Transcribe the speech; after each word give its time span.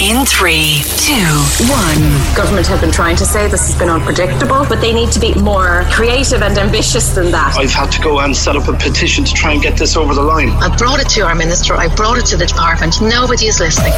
In 0.00 0.24
three, 0.24 0.82
two, 0.96 1.28
one. 1.68 2.00
Government 2.34 2.66
have 2.66 2.80
been 2.80 2.90
trying 2.90 3.16
to 3.16 3.24
say 3.24 3.48
this 3.48 3.66
has 3.66 3.78
been 3.78 3.88
unpredictable, 3.90 4.64
but 4.68 4.80
they 4.80 4.92
need 4.92 5.10
to 5.12 5.20
be 5.20 5.34
more 5.34 5.84
creative 5.90 6.42
and 6.42 6.56
ambitious 6.58 7.14
than 7.14 7.30
that. 7.32 7.56
I've 7.56 7.70
had 7.70 7.90
to 7.92 8.00
go 8.02 8.20
and 8.20 8.34
set 8.34 8.56
up 8.56 8.68
a 8.68 8.72
petition 8.72 9.24
to 9.24 9.32
try 9.32 9.52
and 9.52 9.62
get 9.62 9.78
this 9.78 9.96
over 9.96 10.14
the 10.14 10.22
line. 10.22 10.50
I 10.50 10.74
brought 10.76 11.00
it 11.00 11.08
to 11.10 11.22
our 11.22 11.34
minister, 11.34 11.74
I 11.74 11.94
brought 11.94 12.18
it 12.18 12.26
to 12.26 12.36
the 12.36 12.46
department. 12.46 13.00
Nobody 13.00 13.46
is 13.46 13.60
listening. 13.60 13.92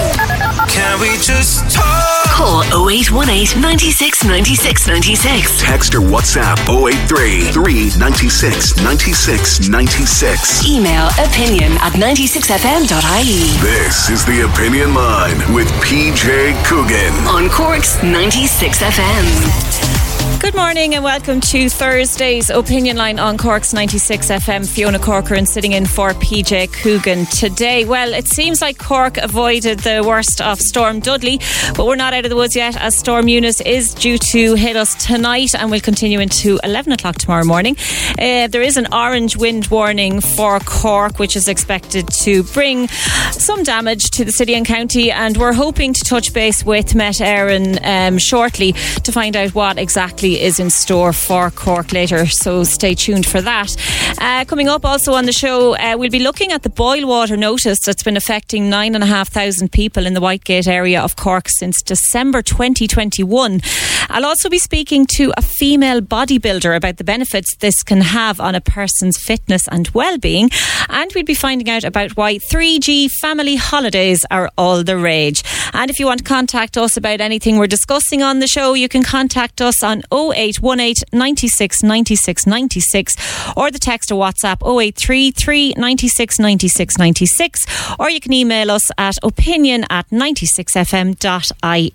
Can 0.69 1.01
we 1.01 1.17
just 1.19 1.71
talk? 1.75 2.23
Call 2.33 2.63
0818 2.91 3.61
96 3.61 4.25
96 4.25 4.87
96. 4.89 5.61
Text 5.61 5.95
or 5.95 6.01
WhatsApp 6.01 6.59
083 6.67 7.53
396 7.53 8.81
96 8.83 9.69
96. 9.69 10.67
Email 10.67 11.09
opinion 11.19 11.73
at 11.83 11.93
96fm.ie. 11.93 13.61
This 13.61 14.09
is 14.11 14.25
the 14.25 14.49
Opinion 14.51 14.95
Line 14.95 15.39
with 15.55 15.72
PJ 15.81 16.53
Coogan. 16.65 17.13
On 17.27 17.49
Cork's 17.49 18.03
96 18.03 18.79
FM. 18.83 20.12
Good 20.43 20.57
morning 20.57 20.95
and 20.95 21.05
welcome 21.05 21.41
to 21.41 21.69
Thursday's 21.69 22.51
Opinion 22.51 22.97
Line 22.97 23.19
on 23.19 23.39
Cork's 23.39 23.73
96 23.73 24.29
FM. 24.29 24.69
Fiona 24.69 24.99
Corcoran 24.99 25.47
sitting 25.47 25.73
in 25.73 25.87
for 25.87 26.11
PJ 26.11 26.73
Coogan 26.73 27.27
today. 27.27 27.85
Well, 27.85 28.13
it 28.13 28.27
seems 28.27 28.61
like 28.61 28.77
Cork 28.77 29.19
avoided 29.19 29.81
the 29.81 30.03
worst 30.05 30.41
of 30.41 30.61
Storm 30.61 30.99
Dudley, 30.99 31.39
but 31.77 31.87
we're 31.87 31.97
not 31.97 32.13
out 32.13 32.25
of 32.25 32.31
the 32.31 32.37
woods 32.37 32.57
yet 32.57 32.77
as 32.77 32.99
Storm 32.99 33.29
Eunice 33.29 33.61
is 33.61 33.95
due 33.95 34.19
to 34.19 34.55
hit 34.55 34.75
us 34.75 34.95
tonight 35.05 35.55
and 35.55 35.71
will 35.71 35.81
continue 35.81 36.19
into 36.19 36.59
11 36.65 36.93
o'clock 36.93 37.17
tomorrow 37.19 37.45
morning. 37.45 37.77
Uh, 38.19 38.49
there 38.49 38.63
is 38.63 38.77
an 38.77 38.93
orange 38.93 39.37
wind 39.37 39.69
warning 39.69 40.21
for 40.21 40.59
Cork, 40.61 41.19
which 41.19 41.37
is 41.37 41.47
expected 41.47 42.09
to 42.23 42.43
bring 42.43 42.89
some 43.31 43.63
damage 43.63 44.11
to 44.11 44.25
the 44.25 44.33
city 44.33 44.55
and 44.55 44.67
county, 44.67 45.13
and 45.13 45.37
we're 45.37 45.53
hoping 45.53 45.93
to 45.93 46.01
touch 46.03 46.33
base 46.33 46.65
with 46.65 46.95
Met 46.97 47.17
Éireann 47.17 47.79
um, 47.85 48.19
shortly 48.19 48.73
to 48.73 49.13
find 49.13 49.37
out 49.37 49.55
what 49.55 49.79
exactly 49.79 50.22
is 50.25 50.61
in 50.61 50.71
store 50.71 51.13
for 51.13 51.51
Cork 51.51 51.93
later. 51.93 52.27
So 52.27 52.65
stay 52.65 52.95
tuned 52.95 53.27
for 53.27 53.41
that. 53.41 53.77
Uh, 54.19 54.45
coming 54.45 54.69
up 54.69 54.85
also 54.85 55.15
on 55.15 55.27
the 55.27 55.33
show, 55.33 55.75
uh, 55.77 55.97
we'll 55.99 56.11
be 56.11 56.19
looking 56.19 56.53
at 56.53 56.63
the 56.63 56.71
boil 56.71 57.07
water 57.07 57.37
notice 57.37 57.79
that's 57.85 58.03
been 58.03 58.17
affecting 58.17 58.71
nine 58.71 58.95
and 58.95 59.03
a 59.03 59.07
half 59.07 59.29
thousand 59.31 59.73
people 59.73 60.07
in 60.07 60.15
the 60.15 60.21
Whitegate 60.21 60.69
area 60.69 61.01
of 61.01 61.17
Cork 61.17 61.49
since 61.49 61.83
December 61.83 62.43
2021. 62.43 63.61
I'll 64.09 64.27
also 64.27 64.49
be 64.49 64.59
speaking 64.59 65.07
to 65.17 65.33
a 65.37 65.43
female 65.43 66.01
bodybuilder 66.01 66.77
about 66.77 66.99
the 66.99 67.05
benefits 67.05 67.57
this 67.57 67.83
can 67.83 68.01
have 68.01 68.41
on 68.41 68.55
a 68.55 68.61
person's 68.61 69.19
fitness 69.19 69.67
and 69.69 69.89
well-being, 69.91 70.51
and 70.89 71.11
we'll 71.15 71.25
be 71.25 71.35
finding 71.35 71.71
out 71.71 71.85
about 71.85 72.17
why 72.17 72.39
3G 72.39 73.11
family 73.21 73.57
holidays 73.57 74.25
are 74.31 74.51
all 74.59 74.83
the 74.83 74.97
rage. 74.97 75.43
And 75.73 75.91
if 75.91 75.99
you 75.99 76.07
want 76.07 76.19
to 76.19 76.25
contact 76.25 76.77
us 76.77 76.97
about 76.97 77.21
anything 77.21 77.59
we're 77.59 77.67
discussing 77.67 78.23
on 78.23 78.41
the 78.41 78.47
show, 78.47 78.75
you 78.75 78.89
can 78.89 79.03
contact 79.03 79.61
us 79.61 79.83
on 79.83 80.02
0818 80.13 81.05
96 81.13 81.83
96 81.83 82.47
96 82.47 83.17
or 83.57 83.71
the 83.71 83.79
text 83.79 84.11
or 84.11 84.23
WhatsApp 84.23 84.63
0833 84.63 85.75
96 85.77 86.39
96 86.39 86.99
96 86.99 87.97
or 87.99 88.11
you 88.11 88.21
can 88.21 88.33
email 88.33 88.71
us 88.71 88.91
at 88.99 89.17
opinion 89.23 89.85
at 89.91 90.09
96fm.ie. 90.11 91.93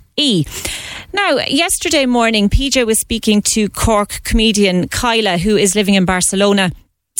Now, 1.13 1.37
yesterday 1.47 2.05
morning, 2.05 2.49
PJ 2.49 2.85
was 2.85 2.99
speaking 2.99 3.41
to 3.53 3.69
Cork 3.69 4.21
comedian 4.23 4.87
Kyla, 4.87 5.37
who 5.37 5.55
is 5.55 5.75
living 5.75 5.93
in 5.93 6.05
Barcelona. 6.05 6.71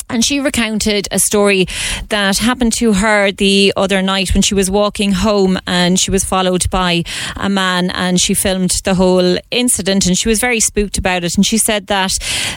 And 0.09 0.23
she 0.23 0.39
recounted 0.39 1.07
a 1.11 1.19
story 1.19 1.67
that 2.09 2.37
happened 2.37 2.71
to 2.73 2.93
her 2.93 3.31
the 3.31 3.73
other 3.75 4.01
night 4.01 4.33
when 4.33 4.41
she 4.41 4.53
was 4.53 4.71
walking 4.71 5.11
home 5.11 5.59
and 5.67 5.99
she 5.99 6.11
was 6.11 6.23
followed 6.23 6.69
by 6.69 7.03
a 7.35 7.49
man 7.49 7.91
and 7.91 8.19
she 8.19 8.33
filmed 8.33 8.71
the 8.85 8.95
whole 8.95 9.37
incident 9.51 10.05
and 10.05 10.17
she 10.17 10.29
was 10.29 10.39
very 10.39 10.61
spooked 10.61 10.97
about 10.97 11.25
it. 11.25 11.35
And 11.35 11.45
she 11.45 11.57
said 11.57 11.87
that 11.87 12.11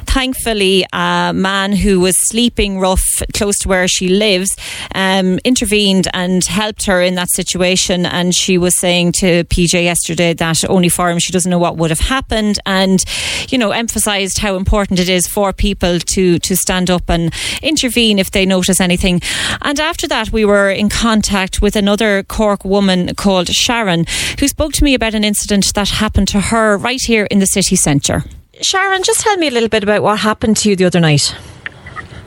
thankfully 0.07 0.87
a 0.93 1.33
man 1.35 1.73
who 1.73 1.99
was 1.99 2.15
sleeping 2.29 2.79
rough 2.79 3.05
close 3.35 3.59
to 3.59 3.69
where 3.69 3.89
she 3.89 4.09
lives 4.09 4.57
um, 4.95 5.41
intervened 5.45 6.07
and 6.15 6.45
helped 6.45 6.87
her 6.87 7.03
in 7.03 7.17
that 7.17 7.31
situation. 7.31 8.07
And 8.07 8.33
she 8.33 8.59
was 8.59 8.79
saying 8.79 9.13
to 9.13 9.43
PJ 9.45 9.73
yesterday 9.73 10.35
that 10.35 10.65
only 10.71 10.89
for 10.89 11.11
him 11.11 11.19
she 11.19 11.33
doesn't 11.33 11.51
know 11.51 11.59
what 11.59 11.77
would 11.77 11.91
have 11.91 12.01
happened 12.01 12.61
and, 12.65 13.05
you 13.49 13.59
know, 13.59 13.73
emphasised 13.73 14.39
how 14.39 14.55
important 14.55 15.01
it 15.01 15.09
is 15.09 15.27
for 15.27 15.53
people 15.53 15.99
to, 15.99 16.39
to 16.39 16.57
stand 16.57 16.91
up 16.91 17.11
and 17.11 17.35
intervene 17.63 18.19
if 18.19 18.31
they 18.31 18.47
notice 18.47 18.81
anything. 18.81 19.21
And 19.63 19.79
after 19.81 20.09
that, 20.09 20.31
we 20.31 20.45
were 20.45 20.71
in 20.71 20.89
contact 20.89 21.63
with 21.63 21.77
another 21.77 22.23
Cork 22.23 22.65
woman 22.65 23.15
called 23.15 23.49
Sharon, 23.49 24.07
who 24.39 24.49
spoke 24.49 24.73
to 24.75 24.85
me 24.85 24.95
about 24.95 25.15
an 25.15 25.25
incident 25.25 25.73
that 25.75 25.89
happened 25.89 26.29
to 26.29 26.41
her 26.41 26.77
right 26.77 27.01
here 27.01 27.27
in 27.27 27.39
the 27.39 27.47
city 27.47 27.77
centre. 27.77 28.25
Sharon, 28.61 29.03
just 29.03 29.21
tell 29.21 29.37
me 29.37 29.49
a 29.49 29.51
little 29.51 29.69
bit 29.69 29.83
about 29.83 30.03
what 30.03 30.19
happened 30.19 30.57
to 30.59 30.69
you 30.69 30.77
the 30.77 30.85
other 30.85 31.01
night. 31.01 31.35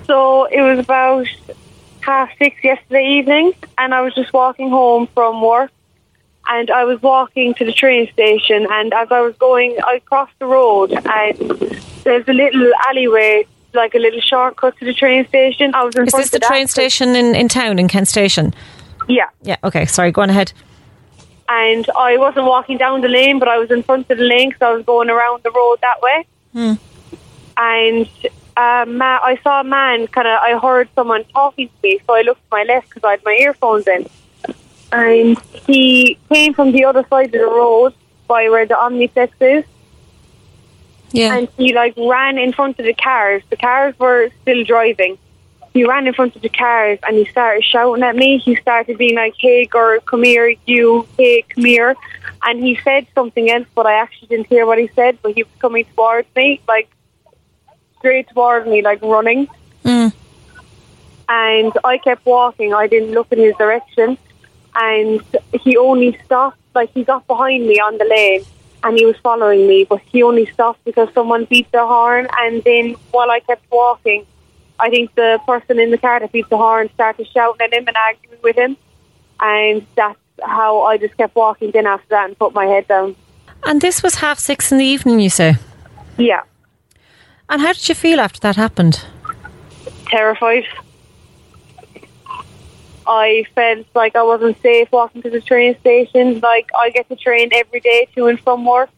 So 0.07 0.45
it 0.45 0.61
was 0.61 0.79
about 0.79 1.27
half 2.01 2.29
six 2.37 2.63
yesterday 2.63 3.17
evening, 3.19 3.53
and 3.77 3.93
I 3.93 4.01
was 4.01 4.13
just 4.13 4.33
walking 4.33 4.69
home 4.69 5.07
from 5.13 5.41
work. 5.41 5.71
And 6.45 6.69
I 6.69 6.83
was 6.83 7.01
walking 7.01 7.53
to 7.53 7.63
the 7.63 7.71
train 7.71 8.11
station, 8.11 8.67
and 8.69 8.93
as 8.93 9.09
I 9.11 9.21
was 9.21 9.33
going, 9.37 9.77
I 9.81 9.99
crossed 9.99 10.37
the 10.39 10.45
road, 10.45 10.91
and 10.91 11.37
there's 12.03 12.27
a 12.27 12.33
little 12.33 12.69
alleyway 12.85 13.45
like 13.73 13.95
a 13.95 13.99
little 13.99 14.21
shortcut 14.21 14.77
to 14.77 14.85
the 14.85 14.93
train 14.93 15.27
station. 15.27 15.73
I 15.73 15.83
was 15.83 15.95
in 15.95 16.03
Is 16.07 16.11
front 16.11 16.23
this 16.23 16.31
the 16.31 16.37
of 16.37 16.41
that. 16.41 16.47
train 16.47 16.67
station 16.67 17.15
in, 17.15 17.35
in 17.35 17.47
town, 17.47 17.79
in 17.79 17.87
Kent 17.87 18.07
Station? 18.07 18.53
Yeah. 19.07 19.29
Yeah, 19.41 19.57
okay, 19.63 19.85
sorry, 19.85 20.11
go 20.11 20.21
on 20.21 20.29
ahead. 20.29 20.53
And 21.49 21.89
I 21.97 22.17
wasn't 22.17 22.45
walking 22.45 22.77
down 22.77 23.01
the 23.01 23.09
lane, 23.09 23.37
but 23.39 23.47
I 23.47 23.57
was 23.57 23.69
in 23.69 23.83
front 23.83 24.09
of 24.09 24.17
the 24.17 24.23
lane 24.23 24.49
because 24.49 24.61
I 24.61 24.71
was 24.73 24.85
going 24.85 25.09
around 25.09 25.43
the 25.43 25.51
road 25.51 25.79
that 25.81 26.01
way. 26.01 26.25
Hmm. 26.53 26.73
And 27.57 28.09
uh, 28.55 28.85
ma- 28.87 29.19
I 29.21 29.37
saw 29.43 29.61
a 29.61 29.63
man, 29.63 30.07
kind 30.07 30.27
of, 30.27 30.39
I 30.41 30.57
heard 30.57 30.87
someone 30.95 31.25
talking 31.25 31.67
to 31.67 31.73
me, 31.83 31.99
so 32.07 32.15
I 32.15 32.21
looked 32.21 32.41
to 32.41 32.47
my 32.51 32.63
left 32.63 32.89
because 32.89 33.03
I 33.03 33.11
had 33.11 33.25
my 33.25 33.33
earphones 33.33 33.87
in. 33.87 34.07
And 34.91 35.39
he 35.67 36.17
came 36.29 36.53
from 36.53 36.71
the 36.71 36.85
other 36.85 37.05
side 37.09 37.25
of 37.27 37.31
the 37.33 37.45
road 37.45 37.93
by 38.27 38.47
where 38.49 38.65
the 38.65 38.75
Omniplex 38.75 39.31
is. 39.41 39.65
Yeah. 41.13 41.37
And 41.37 41.47
he 41.57 41.73
like 41.73 41.93
ran 41.95 42.37
in 42.39 42.51
front 42.51 42.79
of 42.79 42.85
the 42.85 42.93
cars. 42.93 43.43
The 43.49 43.55
cars 43.55 43.97
were 43.99 44.29
still 44.41 44.63
driving. 44.65 45.17
He 45.73 45.85
ran 45.85 46.07
in 46.07 46.13
front 46.13 46.35
of 46.35 46.41
the 46.41 46.49
cars 46.49 46.99
and 47.03 47.15
he 47.15 47.25
started 47.25 47.63
shouting 47.63 48.03
at 48.03 48.15
me. 48.15 48.39
He 48.39 48.55
started 48.55 48.97
being 48.97 49.15
like, 49.15 49.35
"Hey, 49.39 49.65
girl, 49.65 49.99
come 50.01 50.23
here, 50.23 50.55
you. 50.65 51.07
Hey, 51.17 51.43
come 51.43 51.65
here." 51.65 51.95
And 52.43 52.63
he 52.63 52.79
said 52.83 53.07
something 53.15 53.49
else, 53.49 53.67
but 53.73 53.85
I 53.85 53.93
actually 53.93 54.27
didn't 54.29 54.47
hear 54.47 54.65
what 54.65 54.79
he 54.79 54.89
said. 54.95 55.19
But 55.21 55.33
he 55.35 55.43
was 55.43 55.51
coming 55.59 55.85
towards 55.95 56.27
me, 56.35 56.61
like 56.67 56.89
straight 57.99 58.27
towards 58.29 58.67
me, 58.67 58.81
like 58.81 59.01
running. 59.01 59.47
Mm. 59.85 60.13
And 61.29 61.73
I 61.83 61.99
kept 61.99 62.25
walking. 62.25 62.73
I 62.73 62.87
didn't 62.87 63.11
look 63.11 63.31
in 63.31 63.39
his 63.39 63.55
direction. 63.57 64.17
And 64.75 65.21
he 65.61 65.77
only 65.77 66.17
stopped, 66.25 66.57
like 66.73 66.91
he 66.93 67.03
got 67.03 67.25
behind 67.27 67.67
me 67.67 67.79
on 67.79 67.99
the 67.99 68.05
lane 68.05 68.43
and 68.83 68.97
he 68.97 69.05
was 69.05 69.15
following 69.17 69.67
me, 69.67 69.85
but 69.85 70.01
he 70.11 70.23
only 70.23 70.45
stopped 70.47 70.83
because 70.83 71.09
someone 71.13 71.45
beat 71.45 71.71
the 71.71 71.85
horn. 71.85 72.27
And 72.41 72.63
then 72.63 72.95
while 73.11 73.31
I 73.31 73.39
kept 73.39 73.63
walking, 73.71 74.25
I 74.79 74.89
think 74.89 75.15
the 75.15 75.39
person 75.45 75.79
in 75.79 75.91
the 75.91 75.97
car 75.97 76.19
that 76.19 76.31
beat 76.31 76.49
the 76.49 76.57
horn 76.57 76.89
started 76.93 77.27
shouting 77.33 77.61
at 77.61 77.73
him 77.73 77.87
and 77.87 77.95
arguing 77.95 78.39
with 78.43 78.57
him, 78.57 78.75
and 79.39 79.85
that's 79.95 80.19
how 80.41 80.81
I 80.81 80.97
just 80.97 81.15
kept 81.15 81.35
walking 81.35 81.71
then 81.71 81.87
after 81.87 82.07
that 82.09 82.25
and 82.27 82.37
put 82.37 82.53
my 82.53 82.65
head 82.65 82.87
down. 82.87 83.15
And 83.65 83.79
this 83.79 84.03
was 84.03 84.15
half 84.15 84.39
six 84.39 84.71
in 84.71 84.77
the 84.77 84.85
evening, 84.85 85.19
you 85.19 85.29
say? 85.29 85.55
Yeah. 86.17 86.41
And 87.49 87.61
how 87.61 87.71
did 87.73 87.87
you 87.87 87.95
feel 87.95 88.19
after 88.19 88.39
that 88.41 88.55
happened? 88.55 89.05
Terrified. 90.07 90.65
I 93.07 93.45
felt 93.55 93.85
like 93.95 94.15
I 94.15 94.23
wasn't 94.23 94.61
safe 94.61 94.91
walking 94.91 95.21
to 95.23 95.29
the 95.29 95.41
train 95.41 95.77
station. 95.79 96.39
Like 96.39 96.69
I 96.77 96.89
get 96.89 97.09
the 97.09 97.15
train 97.15 97.49
every 97.53 97.79
day 97.79 98.07
to 98.15 98.27
and 98.27 98.39
from 98.39 98.65
work, 98.65 98.89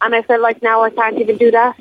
and 0.00 0.14
I 0.14 0.22
felt 0.22 0.40
like 0.40 0.62
now 0.62 0.82
I 0.82 0.90
can't 0.90 1.18
even 1.18 1.36
do 1.36 1.50
that. 1.50 1.76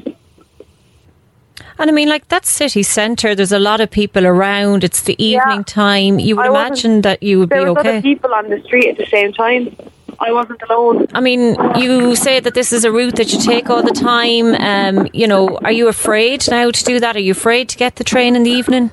And 1.78 1.90
I 1.90 1.94
mean, 1.94 2.08
like 2.08 2.30
that 2.30 2.46
city 2.46 2.84
centre, 2.84 3.36
there's 3.36 3.52
a 3.52 3.60
lot 3.60 3.82
of 3.82 3.92
people 3.92 4.26
around. 4.26 4.84
It's 4.84 5.02
the 5.02 5.22
evening 5.22 5.58
yeah. 5.58 5.64
time. 5.64 6.20
You 6.20 6.38
would 6.38 6.46
I 6.46 6.50
imagine 6.50 7.02
that 7.02 7.22
you 7.22 7.40
would 7.40 7.50
be 7.50 7.56
okay. 7.58 7.84
There 7.84 8.02
people 8.02 8.34
on 8.34 8.50
the 8.50 8.62
street 8.64 8.88
at 8.90 8.98
the 8.98 9.06
same 9.08 9.34
time. 9.34 9.76
I 10.20 10.32
wasn't 10.32 10.62
alone. 10.70 11.08
I 11.14 11.20
mean, 11.20 11.58
you 11.76 12.16
say 12.16 12.40
that 12.40 12.54
this 12.54 12.72
is 12.72 12.86
a 12.86 12.92
route 12.92 13.18
that 13.18 13.34
you 13.34 13.40
take 13.40 13.70
all 13.70 13.84
the 13.84 13.92
time. 13.92 14.56
Um, 14.56 15.10
you 15.14 15.28
know, 15.28 15.58
are 15.66 15.72
you 15.72 15.90
afraid 15.90 16.50
now 16.50 16.72
to 16.72 16.84
do 16.86 17.02
that? 17.02 17.18
Are 17.18 17.22
you 17.22 17.32
afraid 17.32 17.68
to 17.70 17.78
get 17.78 17.98
the 17.98 18.06
train 18.06 18.36
in 18.38 18.44
the 18.44 18.52
evening? 18.52 18.92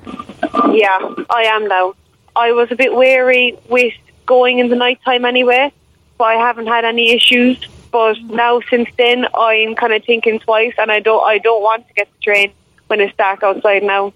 Yeah, 0.72 1.14
I 1.30 1.44
am 1.44 1.68
now. 1.68 1.94
I 2.34 2.52
was 2.52 2.70
a 2.70 2.76
bit 2.76 2.94
wary 2.94 3.58
with 3.68 3.94
going 4.26 4.58
in 4.58 4.68
the 4.68 4.76
night 4.76 5.00
time 5.04 5.24
anyway, 5.24 5.72
but 6.18 6.24
I 6.24 6.34
haven't 6.34 6.66
had 6.66 6.84
any 6.84 7.12
issues. 7.12 7.58
But 7.90 8.20
now 8.22 8.60
since 8.70 8.88
then, 8.96 9.26
I'm 9.34 9.74
kind 9.74 9.92
of 9.92 10.04
thinking 10.04 10.38
twice, 10.40 10.72
and 10.78 10.90
I 10.90 11.00
don't. 11.00 11.22
I 11.22 11.38
don't 11.38 11.62
want 11.62 11.86
to 11.88 11.94
get 11.94 12.08
the 12.12 12.18
train 12.22 12.52
when 12.86 13.00
it's 13.00 13.14
dark 13.16 13.42
outside 13.42 13.82
now. 13.82 14.14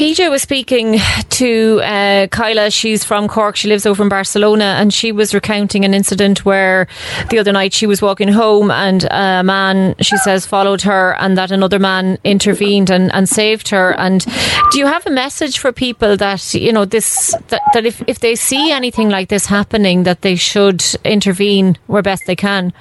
PJ 0.00 0.30
was 0.30 0.40
speaking 0.40 0.98
to 1.28 1.78
uh, 1.84 2.26
Kyla. 2.28 2.70
She's 2.70 3.04
from 3.04 3.28
Cork. 3.28 3.54
She 3.54 3.68
lives 3.68 3.84
over 3.84 4.02
in 4.02 4.08
Barcelona, 4.08 4.76
and 4.80 4.94
she 4.94 5.12
was 5.12 5.34
recounting 5.34 5.84
an 5.84 5.92
incident 5.92 6.42
where 6.42 6.88
the 7.28 7.38
other 7.38 7.52
night 7.52 7.74
she 7.74 7.86
was 7.86 8.00
walking 8.00 8.28
home, 8.28 8.70
and 8.70 9.04
a 9.10 9.42
man, 9.44 9.94
she 10.00 10.16
says, 10.16 10.46
followed 10.46 10.80
her, 10.80 11.16
and 11.20 11.36
that 11.36 11.50
another 11.50 11.78
man 11.78 12.16
intervened 12.24 12.88
and, 12.88 13.12
and 13.12 13.28
saved 13.28 13.68
her. 13.68 13.90
And 13.98 14.24
do 14.70 14.78
you 14.78 14.86
have 14.86 15.06
a 15.06 15.10
message 15.10 15.58
for 15.58 15.70
people 15.70 16.16
that 16.16 16.54
you 16.54 16.72
know 16.72 16.86
this 16.86 17.34
that, 17.48 17.60
that 17.74 17.84
if 17.84 18.02
if 18.06 18.20
they 18.20 18.36
see 18.36 18.72
anything 18.72 19.10
like 19.10 19.28
this 19.28 19.44
happening, 19.44 20.04
that 20.04 20.22
they 20.22 20.34
should 20.34 20.82
intervene 21.04 21.76
where 21.88 22.00
best 22.00 22.22
they 22.26 22.36
can? 22.36 22.72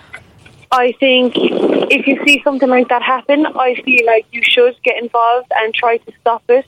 I 0.72 0.94
think 1.02 1.34
if 1.36 2.08
you 2.08 2.24
see 2.26 2.42
something 2.46 2.70
like 2.70 2.88
that 2.88 3.02
happen, 3.02 3.46
I 3.46 3.76
feel 3.84 4.06
like 4.06 4.26
you 4.32 4.42
should 4.42 4.82
get 4.84 5.04
involved 5.04 5.52
and 5.54 5.74
try 5.74 5.98
to 5.98 6.14
stop 6.22 6.44
it. 6.48 6.66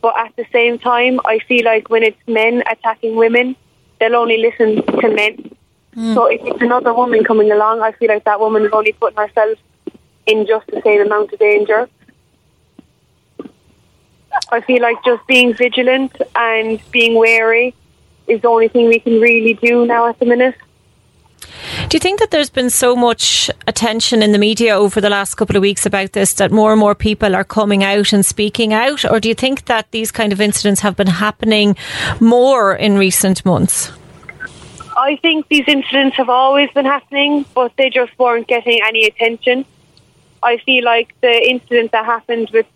But 0.00 0.14
at 0.18 0.36
the 0.36 0.46
same 0.52 0.78
time, 0.78 1.20
I 1.24 1.40
feel 1.40 1.64
like 1.64 1.90
when 1.90 2.02
it's 2.02 2.20
men 2.26 2.62
attacking 2.70 3.16
women, 3.16 3.56
they'll 3.98 4.16
only 4.16 4.38
listen 4.38 4.84
to 5.00 5.08
men. 5.08 5.56
Mm. 5.96 6.14
So 6.14 6.26
if 6.26 6.40
it's 6.44 6.62
another 6.62 6.94
woman 6.94 7.24
coming 7.24 7.50
along, 7.50 7.82
I 7.82 7.92
feel 7.92 8.08
like 8.08 8.24
that 8.24 8.38
woman 8.38 8.64
is 8.64 8.72
only 8.72 8.92
putting 8.92 9.18
herself 9.18 9.58
in 10.26 10.46
just 10.46 10.66
the 10.68 10.80
same 10.82 11.00
amount 11.00 11.32
of 11.32 11.38
danger. 11.38 11.88
I 14.50 14.60
feel 14.60 14.80
like 14.80 15.02
just 15.04 15.26
being 15.26 15.54
vigilant 15.54 16.16
and 16.34 16.80
being 16.92 17.14
wary 17.16 17.74
is 18.26 18.40
the 18.42 18.48
only 18.48 18.68
thing 18.68 18.88
we 18.88 19.00
can 19.00 19.20
really 19.20 19.54
do 19.54 19.86
now 19.86 20.06
at 20.06 20.18
the 20.18 20.26
minute. 20.26 20.54
Do 21.88 21.96
you 21.96 22.00
think 22.00 22.20
that 22.20 22.30
there's 22.30 22.50
been 22.50 22.70
so 22.70 22.94
much 22.94 23.50
attention 23.66 24.22
in 24.22 24.32
the 24.32 24.38
media 24.38 24.74
over 24.74 25.00
the 25.00 25.10
last 25.10 25.34
couple 25.34 25.56
of 25.56 25.62
weeks 25.62 25.86
about 25.86 26.12
this 26.12 26.34
that 26.34 26.50
more 26.50 26.72
and 26.72 26.80
more 26.80 26.94
people 26.94 27.34
are 27.34 27.44
coming 27.44 27.82
out 27.82 28.12
and 28.12 28.24
speaking 28.24 28.72
out? 28.72 29.04
Or 29.04 29.20
do 29.20 29.28
you 29.28 29.34
think 29.34 29.66
that 29.66 29.90
these 29.90 30.10
kind 30.10 30.32
of 30.32 30.40
incidents 30.40 30.80
have 30.80 30.96
been 30.96 31.06
happening 31.06 31.76
more 32.20 32.74
in 32.74 32.98
recent 32.98 33.44
months? 33.44 33.92
I 34.96 35.16
think 35.16 35.48
these 35.48 35.64
incidents 35.68 36.16
have 36.16 36.28
always 36.28 36.70
been 36.72 36.84
happening, 36.84 37.44
but 37.54 37.72
they 37.76 37.88
just 37.88 38.18
weren't 38.18 38.48
getting 38.48 38.80
any 38.84 39.04
attention. 39.04 39.64
I 40.42 40.58
feel 40.58 40.84
like 40.84 41.14
the 41.20 41.50
incident 41.50 41.92
that 41.92 42.04
happened 42.04 42.50
with 42.52 42.66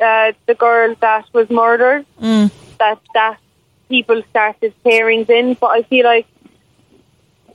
uh, 0.00 0.32
the 0.46 0.54
girl 0.54 0.94
that 1.00 1.26
was 1.32 1.50
murdered, 1.50 2.06
mm. 2.20 2.50
that 2.78 3.00
that 3.14 3.38
people 3.88 4.22
started 4.30 4.72
pairings 4.84 5.28
in, 5.28 5.54
but 5.54 5.68
I 5.68 5.82
feel 5.82 6.04
like 6.04 6.26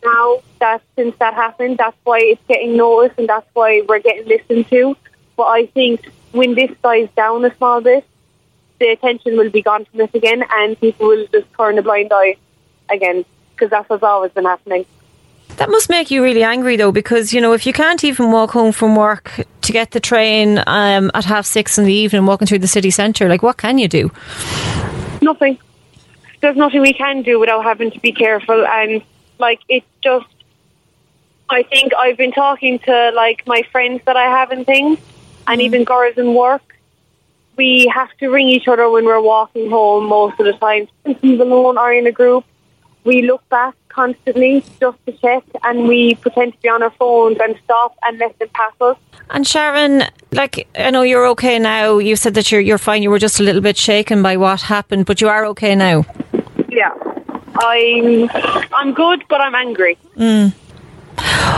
now 0.03 0.41
that 0.59 0.81
since 0.95 1.15
that 1.19 1.33
happened, 1.33 1.77
that's 1.77 1.97
why 2.03 2.19
it's 2.19 2.41
getting 2.47 2.77
noticed 2.77 3.17
and 3.17 3.27
that's 3.27 3.47
why 3.53 3.81
we're 3.87 3.99
getting 3.99 4.27
listened 4.27 4.67
to. 4.69 4.95
But 5.35 5.43
I 5.43 5.65
think 5.67 6.09
when 6.31 6.55
this 6.55 6.71
dies 6.83 7.09
down 7.15 7.45
a 7.45 7.55
small 7.55 7.81
bit, 7.81 8.05
the 8.79 8.87
attention 8.87 9.37
will 9.37 9.49
be 9.49 9.61
gone 9.61 9.85
from 9.85 9.99
this 9.99 10.13
again 10.13 10.43
and 10.49 10.79
people 10.79 11.07
will 11.07 11.27
just 11.31 11.47
turn 11.55 11.77
a 11.77 11.81
blind 11.81 12.11
eye 12.13 12.35
again 12.89 13.25
because 13.51 13.69
that's 13.69 13.89
what's 13.89 14.03
always 14.03 14.31
been 14.31 14.45
happening. 14.45 14.85
That 15.57 15.69
must 15.69 15.89
make 15.89 16.09
you 16.09 16.23
really 16.23 16.43
angry 16.43 16.77
though, 16.77 16.91
because 16.91 17.31
you 17.31 17.39
know 17.39 17.53
if 17.53 17.65
you 17.65 17.73
can't 17.73 18.03
even 18.03 18.31
walk 18.31 18.51
home 18.51 18.71
from 18.71 18.95
work 18.95 19.39
to 19.61 19.71
get 19.71 19.91
the 19.91 19.99
train 19.99 20.63
um, 20.65 21.11
at 21.13 21.25
half 21.25 21.45
six 21.45 21.77
in 21.77 21.85
the 21.85 21.93
evening, 21.93 22.25
walking 22.25 22.47
through 22.47 22.59
the 22.59 22.67
city 22.67 22.89
centre, 22.89 23.29
like 23.29 23.43
what 23.43 23.57
can 23.57 23.77
you 23.77 23.87
do? 23.87 24.11
Nothing. 25.21 25.59
There's 26.41 26.57
nothing 26.57 26.81
we 26.81 26.93
can 26.93 27.21
do 27.21 27.39
without 27.39 27.63
having 27.63 27.91
to 27.91 27.99
be 27.99 28.11
careful, 28.11 28.65
and 28.65 29.03
like 29.39 29.61
it's 29.69 29.85
just. 30.01 30.27
I 31.49 31.63
think 31.63 31.93
I've 31.93 32.17
been 32.17 32.31
talking 32.31 32.79
to 32.79 33.11
like 33.13 33.45
my 33.45 33.63
friends 33.71 34.01
that 34.05 34.15
I 34.15 34.23
have 34.23 34.51
and 34.51 34.65
things, 34.65 34.99
and 35.47 35.59
mm. 35.59 35.65
even 35.65 35.83
girls 35.83 36.17
in 36.17 36.33
work. 36.33 36.61
We 37.55 37.91
have 37.93 38.09
to 38.17 38.29
ring 38.29 38.47
each 38.47 38.67
other 38.67 38.89
when 38.89 39.05
we're 39.05 39.21
walking 39.21 39.69
home 39.69 40.09
most 40.09 40.39
of 40.39 40.45
the 40.45 40.53
time. 40.53 40.87
Even 41.21 41.51
alone 41.51 41.77
or 41.77 41.93
in 41.93 42.07
a 42.07 42.11
group, 42.11 42.45
we 43.03 43.21
look 43.21 43.47
back 43.49 43.75
constantly 43.89 44.63
just 44.79 44.97
to 45.05 45.11
check 45.13 45.43
and 45.63 45.87
we 45.87 46.15
pretend 46.15 46.53
to 46.53 46.59
be 46.61 46.69
on 46.69 46.81
our 46.83 46.91
phones 46.91 47.37
and 47.41 47.55
stop 47.63 47.95
and 48.03 48.17
let 48.17 48.37
them 48.39 48.49
pass 48.53 48.73
us. 48.81 48.97
And 49.29 49.47
Sharon, 49.47 50.03
like 50.31 50.67
I 50.77 50.91
know 50.91 51.03
you're 51.03 51.27
okay 51.27 51.59
now. 51.59 51.97
You 51.97 52.15
said 52.15 52.33
that 52.33 52.51
you're 52.51 52.61
you're 52.61 52.77
fine. 52.77 53.03
You 53.03 53.09
were 53.09 53.19
just 53.19 53.39
a 53.39 53.43
little 53.43 53.61
bit 53.61 53.77
shaken 53.77 54.21
by 54.21 54.37
what 54.37 54.61
happened, 54.61 55.05
but 55.05 55.21
you 55.21 55.29
are 55.29 55.45
okay 55.47 55.75
now. 55.75 56.05
I'm 57.55 58.29
I'm 58.73 58.93
good, 58.93 59.23
but 59.29 59.41
I'm 59.41 59.55
angry. 59.55 59.97
Mm. 60.17 60.53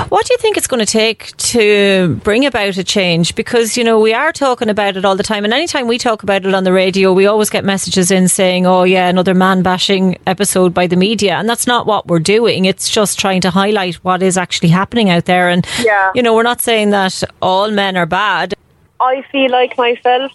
What 0.10 0.26
do 0.26 0.34
you 0.34 0.38
think 0.38 0.58
it's 0.58 0.68
going 0.68 0.86
to 0.86 0.92
take 0.92 1.36
to 1.38 2.20
bring 2.24 2.46
about 2.46 2.78
a 2.78 2.84
change? 2.84 3.36
Because, 3.36 3.78
you 3.78 3.84
know, 3.84 4.00
we 4.00 4.14
are 4.14 4.32
talking 4.32 4.70
about 4.70 4.98
it 4.98 5.06
all 5.06 5.16
the 5.16 5.24
time. 5.24 5.44
And 5.44 5.54
anytime 5.54 5.88
we 5.88 5.98
talk 5.98 6.24
about 6.24 6.46
it 6.46 6.54
on 6.54 6.64
the 6.64 6.74
radio, 6.74 7.14
we 7.14 7.26
always 7.26 7.50
get 7.50 7.64
messages 7.64 8.12
in 8.12 8.28
saying, 8.28 8.66
oh, 8.66 8.84
yeah, 8.84 9.08
another 9.08 9.34
man 9.34 9.62
bashing 9.64 10.18
episode 10.28 10.74
by 10.74 10.88
the 10.88 10.96
media. 10.96 11.36
And 11.36 11.50
that's 11.50 11.68
not 11.68 11.86
what 11.86 12.08
we're 12.08 12.20
doing. 12.20 12.66
It's 12.66 12.90
just 12.90 13.20
trying 13.20 13.42
to 13.42 13.50
highlight 13.50 13.96
what 13.96 14.22
is 14.22 14.38
actually 14.38 14.70
happening 14.70 15.10
out 15.10 15.26
there. 15.26 15.50
And, 15.50 15.66
yeah. 15.82 16.12
you 16.14 16.22
know, 16.22 16.34
we're 16.36 16.44
not 16.44 16.62
saying 16.62 16.90
that 16.92 17.24
all 17.42 17.72
men 17.72 17.96
are 17.98 18.06
bad. 18.06 18.54
I 19.00 19.22
feel 19.32 19.52
like 19.52 19.78
myself 19.78 20.32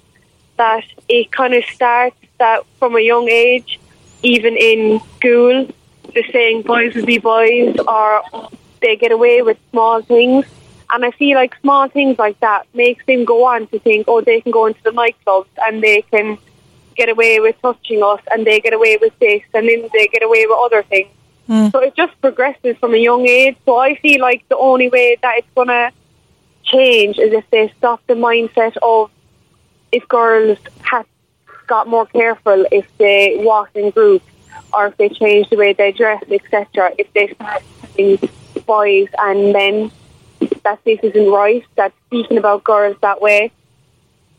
that 0.56 0.84
it 1.08 1.32
kind 1.32 1.54
of 1.54 1.64
starts 1.64 2.16
that 2.38 2.64
from 2.78 2.94
a 2.96 3.00
young 3.00 3.28
age, 3.28 3.79
even 4.22 4.56
in 4.56 5.00
school, 5.16 5.68
the 6.14 6.24
saying 6.32 6.62
boys 6.62 6.94
will 6.94 7.06
be 7.06 7.18
boys 7.18 7.76
or 7.86 8.22
they 8.80 8.96
get 8.96 9.12
away 9.12 9.42
with 9.42 9.58
small 9.70 10.02
things. 10.02 10.46
And 10.92 11.04
I 11.04 11.12
feel 11.12 11.36
like 11.36 11.54
small 11.60 11.88
things 11.88 12.18
like 12.18 12.40
that 12.40 12.66
makes 12.74 13.04
them 13.06 13.24
go 13.24 13.46
on 13.46 13.68
to 13.68 13.78
think, 13.78 14.06
oh, 14.08 14.20
they 14.20 14.40
can 14.40 14.50
go 14.50 14.66
into 14.66 14.82
the 14.82 14.90
nightclubs 14.90 15.46
and 15.66 15.82
they 15.82 16.02
can 16.02 16.36
get 16.96 17.08
away 17.08 17.38
with 17.40 17.56
touching 17.62 18.02
us 18.02 18.20
and 18.32 18.46
they 18.46 18.60
get 18.60 18.72
away 18.72 18.98
with 19.00 19.16
this 19.20 19.42
and 19.54 19.68
then 19.68 19.88
they 19.92 20.08
get 20.08 20.22
away 20.22 20.46
with 20.46 20.58
other 20.58 20.82
things. 20.82 21.08
Mm. 21.48 21.70
So 21.72 21.78
it 21.80 21.94
just 21.94 22.20
progresses 22.20 22.76
from 22.78 22.94
a 22.94 22.98
young 22.98 23.26
age. 23.26 23.56
So 23.64 23.78
I 23.78 23.94
feel 23.96 24.20
like 24.20 24.48
the 24.48 24.56
only 24.56 24.88
way 24.88 25.16
that 25.22 25.38
it's 25.38 25.48
going 25.54 25.68
to 25.68 25.92
change 26.64 27.18
is 27.18 27.32
if 27.32 27.48
they 27.50 27.72
stop 27.78 28.00
the 28.06 28.14
mindset 28.14 28.76
of 28.82 29.10
if 29.92 30.06
girls 30.08 30.58
have 30.82 31.06
got 31.70 31.86
more 31.86 32.06
careful 32.06 32.66
if 32.72 32.86
they 32.98 33.36
walk 33.38 33.70
in 33.74 33.90
groups 33.90 34.26
or 34.74 34.88
if 34.88 34.96
they 34.96 35.08
change 35.08 35.48
the 35.50 35.56
way 35.56 35.72
they 35.72 35.92
dress, 35.92 36.22
etc. 36.28 36.92
If 36.98 37.08
they 37.14 37.26
start 37.34 37.62
boys 38.66 39.08
and 39.18 39.52
men 39.52 39.90
that 40.64 40.78
this 40.84 40.98
isn't 41.02 41.30
right, 41.30 41.64
that 41.76 41.92
speaking 42.06 42.38
about 42.38 42.64
girls 42.64 42.96
that 43.00 43.22
way 43.22 43.52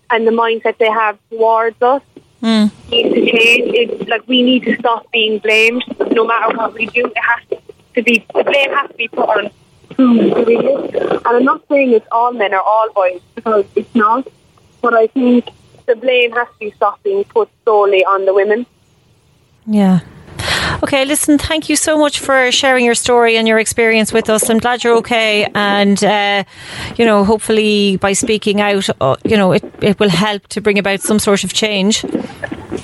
and 0.09 0.27
the 0.27 0.31
mindset 0.31 0.77
they 0.77 0.91
have 0.91 1.17
towards 1.29 1.81
us 1.81 2.03
mm. 2.43 2.69
needs 2.89 3.15
to 3.15 3.21
change. 3.31 3.71
It's 3.81 4.09
like 4.09 4.27
we 4.27 4.41
need 4.43 4.63
to 4.65 4.75
stop 4.77 5.09
being 5.11 5.39
blamed 5.39 5.83
no 6.11 6.25
matter 6.25 6.55
what 6.55 6.73
we 6.73 6.85
do. 6.87 7.05
It 7.05 7.17
has 7.17 7.59
to 7.95 8.03
be 8.03 8.25
the 8.33 8.43
blame 8.43 8.71
has 8.77 8.89
to 8.89 8.97
be 8.97 9.07
put 9.07 9.29
on 9.37 9.51
who's 9.95 10.33
doing 10.33 10.63
it. 10.63 10.95
And 11.25 11.27
I'm 11.37 11.45
not 11.45 11.61
saying 11.69 11.93
it's 11.93 12.07
all 12.11 12.33
men 12.33 12.53
or 12.53 12.61
all 12.61 12.89
boys 12.93 13.21
because 13.35 13.65
it's 13.75 13.95
not. 13.95 14.27
But 14.81 14.95
I 14.95 15.07
think 15.07 15.45
the 15.91 15.99
blame 15.99 16.31
has 16.31 16.47
to 16.47 16.59
be 16.59 16.71
stopped 16.71 17.03
being 17.03 17.23
put 17.25 17.49
solely 17.65 18.03
on 18.05 18.25
the 18.25 18.33
women. 18.33 18.65
Yeah. 19.65 19.99
Okay, 20.83 21.05
listen, 21.05 21.37
thank 21.37 21.69
you 21.69 21.75
so 21.75 21.97
much 21.97 22.19
for 22.19 22.51
sharing 22.51 22.85
your 22.85 22.95
story 22.95 23.35
and 23.37 23.47
your 23.47 23.59
experience 23.59 24.13
with 24.13 24.29
us. 24.29 24.49
I'm 24.49 24.57
glad 24.57 24.83
you're 24.83 24.95
okay, 24.97 25.45
and 25.53 26.01
uh, 26.03 26.43
you 26.97 27.05
know, 27.05 27.23
hopefully 27.23 27.97
by 27.97 28.13
speaking 28.13 28.61
out, 28.61 28.89
uh, 29.01 29.17
you 29.23 29.37
know, 29.37 29.51
it, 29.51 29.63
it 29.81 29.99
will 29.99 30.09
help 30.09 30.47
to 30.47 30.61
bring 30.61 30.79
about 30.79 31.01
some 31.01 31.19
sort 31.19 31.43
of 31.43 31.53
change. 31.53 32.01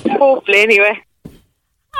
Hopefully, 0.06 0.60
anyway. 0.60 1.02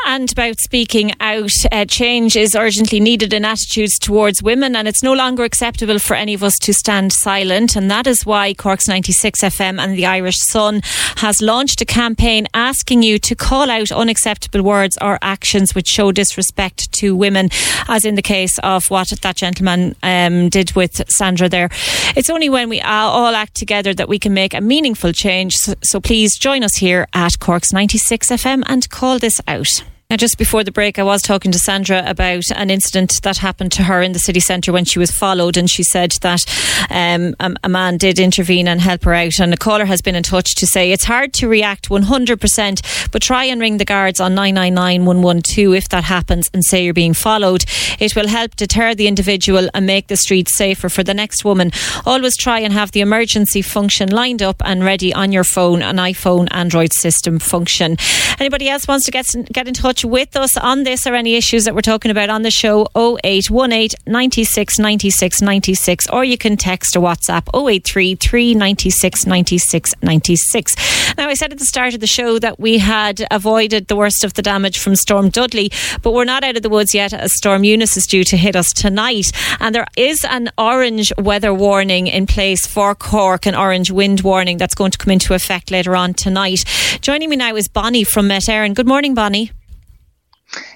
And 0.07 0.31
about 0.33 0.59
speaking 0.61 1.12
out, 1.21 1.50
uh, 1.71 1.85
change 1.85 2.37
is 2.37 2.55
urgently 2.55 2.99
needed 3.00 3.33
in 3.33 3.45
attitudes 3.45 3.99
towards 3.99 4.43
women, 4.43 4.75
and 4.75 4.88
it's 4.88 5.02
no 5.02 5.12
longer 5.12 5.45
acceptable 5.45 5.99
for 5.99 6.14
any 6.14 6.35
of 6.35 6.43
us 6.43 6.57
to 6.62 6.73
stand 6.73 7.12
silent. 7.12 7.76
And 7.76 7.90
that 7.90 8.07
is 8.07 8.25
why 8.25 8.55
Cork's 8.55 8.88
96 8.88 9.40
FM 9.40 9.78
and 9.78 9.97
the 9.97 10.07
Irish 10.07 10.38
Sun 10.38 10.81
has 11.17 11.43
launched 11.43 11.81
a 11.81 11.85
campaign 11.85 12.47
asking 12.55 13.02
you 13.02 13.19
to 13.19 13.35
call 13.35 13.71
out 13.71 13.93
unacceptable 13.93 14.62
words 14.62 14.97
or 15.00 15.19
actions 15.21 15.75
which 15.75 15.88
show 15.88 16.11
disrespect 16.11 16.90
to 16.93 17.14
women, 17.14 17.50
as 17.88 18.05
in 18.05 18.14
the 18.14 18.23
case 18.23 18.59
of 18.61 18.90
what 18.90 19.09
that 19.09 19.37
gentleman 19.37 19.95
um, 20.02 20.49
did 20.49 20.73
with 20.73 21.02
Sandra 21.11 21.49
there. 21.49 21.69
It's 22.17 22.31
only 22.31 22.49
when 22.49 22.69
we 22.69 22.81
all 22.81 23.35
act 23.35 23.57
together 23.57 23.93
that 23.95 24.09
we 24.09 24.19
can 24.19 24.33
make 24.33 24.55
a 24.55 24.61
meaningful 24.61 25.12
change. 25.12 25.55
So, 25.55 25.75
so 25.83 26.00
please 26.00 26.38
join 26.38 26.64
us 26.64 26.76
here 26.76 27.07
at 27.12 27.38
Cork's 27.38 27.73
96 27.73 28.28
FM 28.28 28.62
and 28.67 28.88
call 28.88 29.19
this 29.19 29.40
out. 29.47 29.83
Now, 30.11 30.17
just 30.17 30.38
before 30.38 30.65
the 30.65 30.73
break, 30.73 30.99
I 30.99 31.03
was 31.03 31.21
talking 31.21 31.53
to 31.53 31.59
Sandra 31.59 32.03
about 32.07 32.45
an 32.57 32.71
incident 32.71 33.21
that 33.25 33.37
happened 33.37 33.73
to 33.73 33.83
her 33.83 34.00
in 34.00 34.12
the 34.12 34.19
city 34.19 34.41
centre 34.41 34.73
when 34.73 34.87
she 34.87 34.99
was 34.99 35.11
followed, 35.11 35.59
and 35.59 35.69
she 35.69 35.83
said 35.83 36.12
that 36.23 36.47
um, 36.88 37.37
a, 37.41 37.69
man 37.69 37.99
did 37.99 38.19
intervene 38.19 38.69
and 38.69 38.81
help 38.81 39.05
her 39.05 39.12
out. 39.12 39.38
And 39.38 39.53
a 39.53 39.59
caller 39.59 39.85
has 39.85 40.00
been 40.00 40.15
in 40.15 40.23
touch 40.23 40.55
to 40.55 40.67
say 40.67 40.93
it's 40.93 41.05
hard 41.05 41.35
to 41.35 41.47
react 41.47 41.91
100%, 41.91 43.11
but 43.12 43.21
try 43.21 43.45
and 43.45 43.61
ring 43.61 43.77
the 43.77 43.85
guards 43.85 44.19
on 44.19 44.35
999 44.35 45.05
112 45.05 45.75
if 45.75 45.91
that 45.91 46.05
happens 46.05 46.49
and 46.55 46.65
say 46.65 46.83
you're 46.83 46.95
being 46.95 47.12
followed. 47.12 47.67
It 47.99 48.17
will 48.17 48.29
help 48.29 48.57
deter 48.57 48.95
the 48.95 49.09
individual 49.09 49.69
and 49.75 49.85
make 49.85 50.07
the 50.07 50.17
streets 50.17 50.57
safer 50.57 50.88
for 50.88 51.03
the 51.03 51.12
next 51.12 51.45
woman. 51.45 51.71
Always 52.07 52.35
try 52.35 52.61
and 52.61 52.73
have 52.73 52.93
the 52.93 53.03
emergency 53.03 53.61
function 53.61 54.09
lined 54.09 54.41
up 54.41 54.62
and 54.65 54.83
ready 54.83 55.12
on 55.12 55.33
your 55.33 55.45
phone, 55.45 55.83
an 55.83 55.97
iPhone 55.97 56.49
Android 56.50 56.95
system 56.95 57.38
function. 57.38 57.99
Anybody 58.38 58.71
else 58.71 58.88
wants 58.88 59.05
to 59.05 59.11
get, 59.11 59.27
get 59.53 59.69
in 59.69 59.75
touch? 59.75 59.98
Touch 59.99 60.05
with 60.05 60.37
us 60.37 60.57
on 60.57 60.85
this 60.85 61.07
or 61.07 61.14
any 61.14 61.35
issues 61.35 61.64
that 61.64 61.75
we're 61.75 61.81
talking 61.81 62.11
about 62.11 62.31
on 62.31 62.43
the 62.43 62.50
show 62.50 62.87
0818 62.97 63.88
96 64.07 64.78
96 64.78 65.43
96 65.43 66.07
or 66.11 66.25
you 66.25 66.38
can 66.38 66.57
text 66.57 66.97
or 66.97 67.00
WhatsApp 67.00 67.49
083 67.55 68.14
396 68.14 69.26
96 69.26 69.95
96. 70.02 71.17
Now, 71.17 71.28
I 71.28 71.35
said 71.35 71.52
at 71.52 71.59
the 71.59 71.64
start 71.64 71.95
of 71.95 72.00
the 72.00 72.07
show 72.07 72.38
that 72.38 72.61
we 72.61 72.78
had 72.78 73.26
avoided 73.31 73.88
the 73.88 73.97
worst 73.97 74.25
of 74.25 74.35
the 74.35 74.43
damage 74.43 74.78
from 74.78 74.95
Storm 74.95 75.31
Dudley, 75.31 75.71
but 76.02 76.12
we're 76.12 76.25
not 76.25 76.45
out 76.45 76.57
of 76.57 76.62
the 76.62 76.69
woods 76.69 76.95
yet 76.95 77.12
as 77.12 77.35
Storm 77.35 77.64
Eunice 77.64 77.97
is 77.97 78.07
due 78.07 78.25
to 78.25 78.37
hit 78.37 78.55
us 78.55 78.73
tonight. 78.73 79.33
And 79.59 79.75
there 79.75 79.87
is 79.97 80.25
an 80.25 80.50
orange 80.59 81.12
weather 81.19 81.52
warning 81.52 82.07
in 82.07 82.26
place 82.26 82.67
for 82.67 82.95
Cork, 82.95 83.47
an 83.47 83.55
orange 83.55 83.90
wind 83.90 84.21
warning 84.21 84.59
that's 84.59 84.75
going 84.75 84.93
to 84.93 84.99
come 84.99 85.12
into 85.12 85.35
effect 85.35 85.71
later 85.71 85.97
on 85.97 86.14
tonight. 86.14 86.64
Joining 87.00 87.31
me 87.31 87.37
now 87.37 87.57
is 87.57 87.69
Bonnie 87.69 88.05
from 88.05 88.28
Met 88.28 88.43
Éireann. 88.43 88.75
Good 88.75 88.87
morning, 88.87 89.14
Bonnie. 89.14 89.50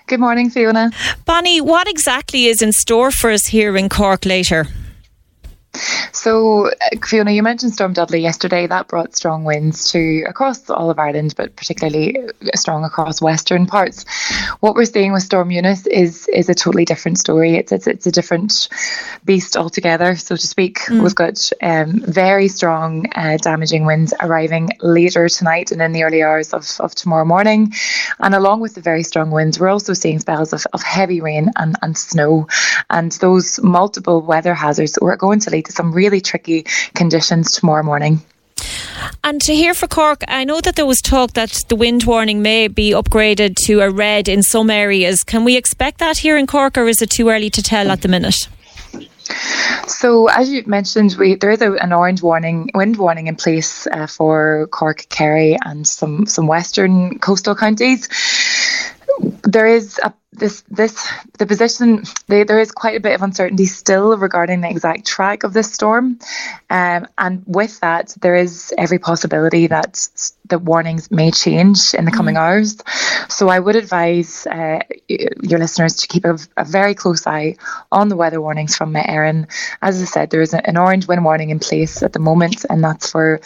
Good 0.06 0.20
morning, 0.20 0.50
Fiona. 0.50 0.90
Bonnie, 1.24 1.60
what 1.60 1.88
exactly 1.88 2.46
is 2.46 2.62
in 2.62 2.72
store 2.72 3.10
for 3.10 3.30
us 3.30 3.46
here 3.46 3.76
in 3.76 3.88
Cork 3.88 4.26
later? 4.26 4.66
So, 6.12 6.68
uh, 6.68 6.72
Fiona, 7.04 7.30
you 7.30 7.42
mentioned 7.42 7.72
Storm 7.72 7.94
Dudley 7.94 8.20
yesterday. 8.20 8.66
That 8.66 8.88
brought 8.88 9.16
strong 9.16 9.44
winds 9.44 9.90
to 9.92 10.24
across 10.28 10.68
all 10.68 10.90
of 10.90 10.98
Ireland, 10.98 11.34
but 11.36 11.56
particularly 11.56 12.18
uh, 12.18 12.30
strong 12.54 12.84
across 12.84 13.22
western 13.22 13.66
parts. 13.66 14.04
What 14.60 14.74
we're 14.74 14.84
seeing 14.84 15.12
with 15.12 15.22
Storm 15.22 15.50
Eunice 15.50 15.86
is 15.86 16.28
is 16.28 16.48
a 16.48 16.54
totally 16.54 16.84
different 16.84 17.18
story. 17.18 17.56
It's 17.56 17.72
it's, 17.72 17.86
it's 17.86 18.06
a 18.06 18.12
different 18.12 18.68
beast 19.24 19.56
altogether, 19.56 20.14
so 20.16 20.36
to 20.36 20.46
speak. 20.46 20.80
Mm. 20.80 21.02
We've 21.02 21.14
got 21.14 21.50
um, 21.62 22.00
very 22.00 22.48
strong, 22.48 23.06
uh, 23.14 23.38
damaging 23.38 23.86
winds 23.86 24.12
arriving 24.20 24.70
later 24.80 25.28
tonight 25.28 25.72
and 25.72 25.80
in 25.80 25.92
the 25.92 26.02
early 26.04 26.22
hours 26.22 26.52
of, 26.52 26.68
of 26.80 26.94
tomorrow 26.94 27.24
morning. 27.24 27.72
And 28.18 28.34
along 28.34 28.60
with 28.60 28.74
the 28.74 28.82
very 28.82 29.02
strong 29.02 29.30
winds, 29.30 29.58
we're 29.58 29.68
also 29.68 29.94
seeing 29.94 30.18
spells 30.18 30.52
of, 30.52 30.66
of 30.72 30.82
heavy 30.82 31.20
rain 31.20 31.50
and, 31.56 31.76
and 31.80 31.96
snow. 31.96 32.48
And 32.90 33.12
those 33.12 33.60
multiple 33.62 34.20
weather 34.20 34.54
hazards 34.54 34.98
are 34.98 35.16
going 35.16 35.40
to 35.40 35.50
lead 35.50 35.61
to 35.62 35.72
some 35.72 35.92
really 35.92 36.20
tricky 36.20 36.64
conditions 36.94 37.52
tomorrow 37.52 37.82
morning. 37.82 38.20
And 39.24 39.40
to 39.42 39.54
hear 39.54 39.74
for 39.74 39.88
Cork, 39.88 40.22
I 40.28 40.44
know 40.44 40.60
that 40.60 40.76
there 40.76 40.86
was 40.86 41.00
talk 41.00 41.32
that 41.32 41.62
the 41.68 41.76
wind 41.76 42.04
warning 42.04 42.42
may 42.42 42.68
be 42.68 42.90
upgraded 42.90 43.56
to 43.66 43.80
a 43.80 43.90
red 43.90 44.28
in 44.28 44.42
some 44.42 44.70
areas. 44.70 45.22
Can 45.22 45.44
we 45.44 45.56
expect 45.56 45.98
that 45.98 46.18
here 46.18 46.36
in 46.36 46.46
Cork, 46.46 46.76
or 46.76 46.86
is 46.86 47.02
it 47.02 47.10
too 47.10 47.28
early 47.28 47.50
to 47.50 47.62
tell 47.62 47.90
at 47.90 48.02
the 48.02 48.08
minute? 48.08 48.48
So, 49.86 50.28
as 50.28 50.50
you 50.50 50.64
mentioned, 50.66 51.16
we 51.18 51.36
there 51.36 51.50
is 51.50 51.62
a, 51.62 51.72
an 51.74 51.92
orange 51.92 52.22
warning, 52.22 52.70
wind 52.74 52.96
warning 52.96 53.28
in 53.28 53.36
place 53.36 53.86
uh, 53.86 54.06
for 54.06 54.66
Cork, 54.68 55.06
Kerry, 55.08 55.56
and 55.64 55.86
some 55.86 56.26
some 56.26 56.46
western 56.46 57.18
coastal 57.18 57.54
counties. 57.54 58.08
There 59.42 59.66
is 59.66 60.00
a 60.02 60.12
this 60.32 60.62
this 60.70 61.06
the 61.38 61.46
position 61.46 62.04
they, 62.26 62.42
there 62.44 62.58
is 62.58 62.72
quite 62.72 62.96
a 62.96 63.00
bit 63.00 63.14
of 63.14 63.22
uncertainty 63.22 63.66
still 63.66 64.16
regarding 64.16 64.62
the 64.62 64.70
exact 64.70 65.06
track 65.06 65.44
of 65.44 65.52
this 65.52 65.70
storm. 65.70 66.18
Um, 66.70 67.06
and 67.18 67.42
with 67.46 67.80
that 67.80 68.16
there 68.22 68.34
is 68.34 68.72
every 68.78 68.98
possibility 68.98 69.66
that 69.66 70.08
the 70.48 70.58
warnings 70.58 71.10
may 71.10 71.30
change 71.30 71.94
in 71.94 72.06
the 72.06 72.10
coming 72.10 72.36
mm-hmm. 72.36 72.44
hours. 72.44 72.78
So 73.28 73.48
i 73.48 73.58
would 73.58 73.76
advise 73.76 74.46
uh, 74.46 74.80
your 75.08 75.58
listeners 75.58 75.96
to 75.96 76.08
keep 76.08 76.24
a, 76.24 76.38
a, 76.56 76.64
very 76.64 76.94
close 76.94 77.26
eye 77.26 77.56
on 77.90 78.08
the 78.08 78.16
weather 78.16 78.40
warnings 78.40 78.74
from 78.74 78.92
Met 78.92 79.06
Éireann 79.06 79.50
as 79.82 80.00
i 80.00 80.04
said 80.04 80.30
there 80.30 80.40
is 80.42 80.54
an 80.54 80.76
orange 80.76 81.06
wind 81.06 81.24
warning 81.24 81.50
in 81.50 81.58
place 81.58 82.02
at 82.02 82.12
the 82.12 82.18
moment 82.18 82.64
and 82.70 82.82
that's 82.82 83.10
for 83.10 83.40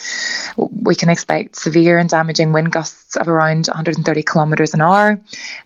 we 0.57 0.95
can 0.95 1.09
expect 1.09 1.55
severe 1.55 1.97
and 1.97 2.09
damaging 2.09 2.53
wind 2.53 2.71
gusts 2.71 3.17
of 3.17 3.27
around 3.27 3.67
130 3.67 4.23
kilometers 4.23 4.73
an 4.73 4.81
hour 4.81 5.19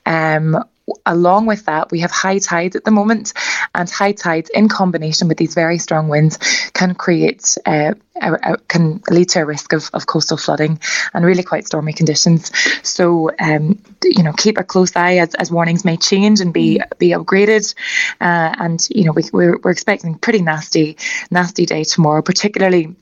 um, 0.06 0.64
along 1.06 1.46
with 1.46 1.66
that, 1.66 1.92
we 1.92 2.00
have 2.00 2.12
high 2.12 2.40
tides 2.40 2.76
at 2.76 2.84
the 2.84 2.92
moment, 2.92 3.34
and 3.76 3.90
high 3.90 4.12
tides 4.12 4.50
in 4.54 4.68
combination 4.68 5.28
with 5.28 5.38
these 5.38 5.54
very 5.54 5.78
strong 5.78 6.08
winds 6.08 6.38
can 6.74 6.96
create 6.96 7.58
uh, 7.66 7.94
a, 8.22 8.34
a, 8.34 8.58
can 8.68 9.02
lead 9.10 9.30
to 9.30 9.42
a 9.42 9.46
risk 9.46 9.74
of, 9.74 9.90
of 9.94 10.06
coastal 10.08 10.38
flooding 10.38 10.80
and 11.14 11.26
really 11.26 11.44
quite 11.44 11.66
stormy 11.66 11.94
conditions. 11.94 12.52
So, 12.84 13.32
um, 13.40 13.82
you 14.04 14.24
know, 14.24 14.34
keep 14.34 14.58
a 14.58 14.64
close 14.64 14.96
eye 14.96 15.18
as, 15.18 15.34
as 15.36 15.52
warnings 15.52 15.86
may 15.86 15.98
change 15.98 16.42
and 16.42 16.54
be 16.54 16.80
mm. 16.80 16.98
be 17.00 17.10
upgraded. 17.10 17.74
Uh, 18.20 18.56
and 18.60 18.86
you 18.90 19.04
know, 19.04 19.12
we, 19.12 19.24
we're, 19.32 19.58
we're 19.58 19.72
expecting 19.72 20.18
pretty 20.18 20.42
nasty 20.42 20.98
nasty 21.30 21.66
day 21.66 21.84
tomorrow, 21.84 22.22
particularly 22.22 22.96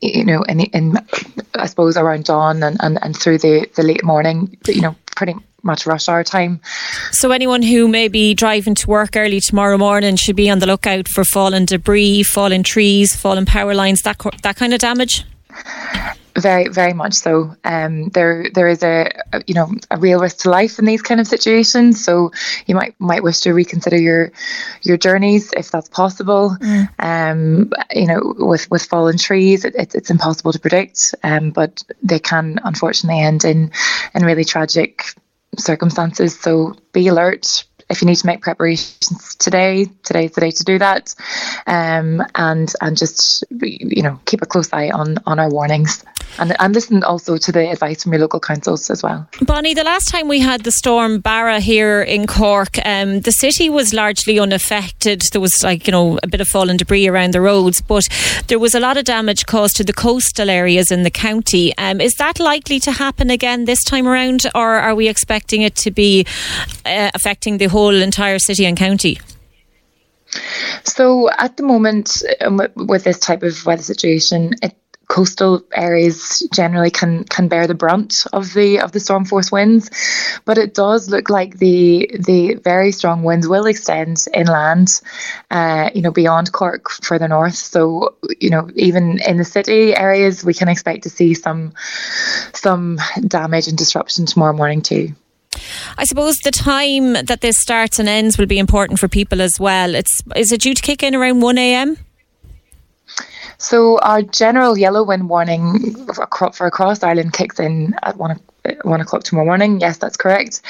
you 0.00 0.24
know, 0.24 0.42
in, 0.42 0.60
in 0.60 0.98
I 1.54 1.66
suppose 1.66 1.96
around 1.96 2.24
dawn 2.24 2.62
and, 2.62 2.76
and, 2.80 2.98
and 3.02 3.16
through 3.16 3.38
the, 3.38 3.70
the 3.76 3.84
late 3.84 4.04
morning, 4.04 4.56
you 4.66 4.80
know, 4.80 4.96
pretty 5.14 5.36
much 5.66 5.86
rush 5.86 6.08
hour 6.08 6.24
time. 6.24 6.60
So 7.12 7.30
anyone 7.32 7.62
who 7.62 7.88
may 7.88 8.08
be 8.08 8.32
driving 8.34 8.74
to 8.76 8.88
work 8.88 9.16
early 9.16 9.40
tomorrow 9.40 9.76
morning 9.76 10.16
should 10.16 10.36
be 10.36 10.48
on 10.48 10.60
the 10.60 10.66
lookout 10.66 11.08
for 11.08 11.24
fallen 11.24 11.66
debris, 11.66 12.22
fallen 12.22 12.62
trees, 12.62 13.14
fallen 13.14 13.44
power 13.44 13.74
lines, 13.74 14.02
that 14.02 14.16
that 14.42 14.56
kind 14.56 14.72
of 14.72 14.80
damage. 14.80 15.24
Very, 16.36 16.68
very 16.68 16.92
much 16.92 17.14
so. 17.14 17.56
Um, 17.64 18.10
there, 18.10 18.50
there 18.52 18.68
is 18.68 18.82
a, 18.82 19.10
a, 19.32 19.42
you 19.46 19.54
know 19.54 19.70
a 19.90 19.96
real 19.96 20.20
risk 20.20 20.38
to 20.40 20.50
life 20.50 20.78
in 20.78 20.84
these 20.84 21.00
kind 21.00 21.18
of 21.18 21.26
situations. 21.26 22.04
So 22.04 22.30
you 22.66 22.74
might 22.74 22.94
might 22.98 23.22
wish 23.22 23.40
to 23.40 23.54
reconsider 23.54 23.96
your 23.96 24.32
your 24.82 24.98
journeys 24.98 25.52
if 25.56 25.70
that's 25.70 25.88
possible. 25.88 26.54
Mm. 26.60 26.88
Um, 26.98 27.72
you 27.90 28.06
know, 28.06 28.34
with 28.38 28.70
with 28.70 28.82
fallen 28.82 29.16
trees, 29.16 29.64
it, 29.64 29.74
it, 29.76 29.94
it's 29.94 30.10
impossible 30.10 30.52
to 30.52 30.58
predict. 30.58 31.14
Um, 31.22 31.52
but 31.52 31.82
they 32.02 32.18
can 32.18 32.60
unfortunately 32.64 33.22
end 33.22 33.44
in 33.44 33.72
in 34.14 34.22
really 34.22 34.44
tragic 34.44 35.14
circumstances. 35.58 36.38
So 36.38 36.74
be 36.92 37.08
alert. 37.08 37.65
If 37.88 38.02
you 38.02 38.06
need 38.06 38.16
to 38.16 38.26
make 38.26 38.42
preparations 38.42 39.34
today, 39.36 39.86
today's 40.02 40.32
the 40.32 40.40
day 40.40 40.50
to 40.50 40.64
do 40.64 40.78
that, 40.78 41.14
um, 41.66 42.22
and 42.34 42.72
and 42.80 42.96
just 42.96 43.44
you 43.50 44.02
know 44.02 44.18
keep 44.24 44.42
a 44.42 44.46
close 44.46 44.72
eye 44.72 44.90
on 44.90 45.18
on 45.26 45.38
our 45.38 45.48
warnings 45.48 46.04
and, 46.38 46.54
and 46.58 46.74
listen 46.74 47.02
also 47.02 47.36
to 47.36 47.52
the 47.52 47.70
advice 47.70 48.02
from 48.02 48.12
your 48.12 48.20
local 48.20 48.40
councils 48.40 48.90
as 48.90 49.02
well. 49.02 49.26
Bonnie, 49.42 49.74
the 49.74 49.84
last 49.84 50.08
time 50.08 50.28
we 50.28 50.40
had 50.40 50.64
the 50.64 50.70
storm 50.70 51.20
Barra 51.20 51.60
here 51.60 52.02
in 52.02 52.26
Cork, 52.26 52.78
um, 52.84 53.20
the 53.20 53.30
city 53.30 53.70
was 53.70 53.94
largely 53.94 54.38
unaffected. 54.38 55.22
There 55.32 55.40
was 55.40 55.62
like, 55.62 55.86
you 55.86 55.92
know, 55.92 56.18
a 56.22 56.26
bit 56.26 56.40
of 56.40 56.48
fallen 56.48 56.76
debris 56.76 57.08
around 57.08 57.32
the 57.32 57.40
roads, 57.40 57.80
but 57.80 58.06
there 58.48 58.58
was 58.58 58.74
a 58.74 58.80
lot 58.80 58.96
of 58.96 59.04
damage 59.04 59.46
caused 59.46 59.76
to 59.76 59.84
the 59.84 59.92
coastal 59.92 60.50
areas 60.50 60.90
in 60.90 61.02
the 61.02 61.10
county. 61.10 61.76
Um, 61.78 62.00
is 62.00 62.14
that 62.14 62.38
likely 62.38 62.80
to 62.80 62.92
happen 62.92 63.30
again 63.30 63.64
this 63.64 63.82
time 63.82 64.06
around, 64.06 64.46
or 64.54 64.74
are 64.74 64.94
we 64.94 65.08
expecting 65.08 65.62
it 65.62 65.74
to 65.76 65.90
be 65.90 66.26
uh, 66.84 67.10
affecting 67.14 67.58
the 67.58 67.66
whole 67.76 68.02
entire 68.02 68.38
city 68.38 68.64
and 68.64 68.76
county? 68.76 69.18
So 70.84 71.28
at 71.30 71.58
the 71.58 71.62
moment, 71.62 72.22
um, 72.40 72.62
with 72.74 73.04
this 73.04 73.18
type 73.18 73.42
of 73.42 73.66
weather 73.66 73.82
situation, 73.82 74.54
it 74.62 74.74
coastal 75.08 75.62
areas 75.72 76.42
generally 76.52 76.90
can 76.90 77.22
can 77.24 77.46
bear 77.48 77.66
the 77.66 77.74
brunt 77.74 78.26
of 78.32 78.52
the 78.54 78.80
of 78.80 78.92
the 78.92 79.00
storm 79.00 79.24
force 79.24 79.52
winds, 79.52 79.90
but 80.46 80.58
it 80.58 80.74
does 80.74 81.10
look 81.10 81.28
like 81.28 81.58
the 81.58 82.10
the 82.18 82.54
very 82.54 82.92
strong 82.92 83.22
winds 83.22 83.46
will 83.46 83.66
extend 83.66 84.24
inland, 84.34 85.00
uh, 85.50 85.90
you 85.94 86.02
know, 86.02 86.10
beyond 86.10 86.50
Cork 86.52 86.90
further 86.90 87.28
north. 87.28 87.54
So 87.54 88.16
you 88.40 88.50
know, 88.50 88.70
even 88.74 89.20
in 89.20 89.36
the 89.36 89.44
city 89.44 89.94
areas, 89.94 90.44
we 90.44 90.54
can 90.54 90.68
expect 90.68 91.02
to 91.02 91.10
see 91.10 91.34
some 91.34 91.72
some 92.52 92.98
damage 93.28 93.68
and 93.68 93.78
disruption 93.78 94.26
tomorrow 94.26 94.56
morning 94.56 94.82
too. 94.82 95.14
I 95.98 96.04
suppose 96.04 96.36
the 96.38 96.50
time 96.50 97.14
that 97.14 97.40
this 97.40 97.56
starts 97.58 97.98
and 97.98 98.08
ends 98.08 98.38
will 98.38 98.46
be 98.46 98.58
important 98.58 98.98
for 98.98 99.08
people 99.08 99.40
as 99.40 99.58
well. 99.58 99.94
It's 99.94 100.20
is 100.34 100.52
it 100.52 100.60
due 100.62 100.74
to 100.74 100.82
kick 100.82 101.02
in 101.02 101.14
around 101.14 101.40
one 101.40 101.58
a.m. 101.58 101.96
So 103.58 103.98
our 104.00 104.20
general 104.20 104.76
yellow 104.76 105.02
wind 105.02 105.30
warning 105.30 106.06
for 106.12 106.24
across 106.66 107.02
Ireland 107.02 107.32
kicks 107.32 107.58
in 107.58 107.94
at 108.02 108.16
one 108.16 108.38
one 108.82 109.00
o'clock 109.00 109.22
tomorrow 109.22 109.46
morning. 109.46 109.80
Yes, 109.80 109.96
that's 109.98 110.16
correct. 110.16 110.60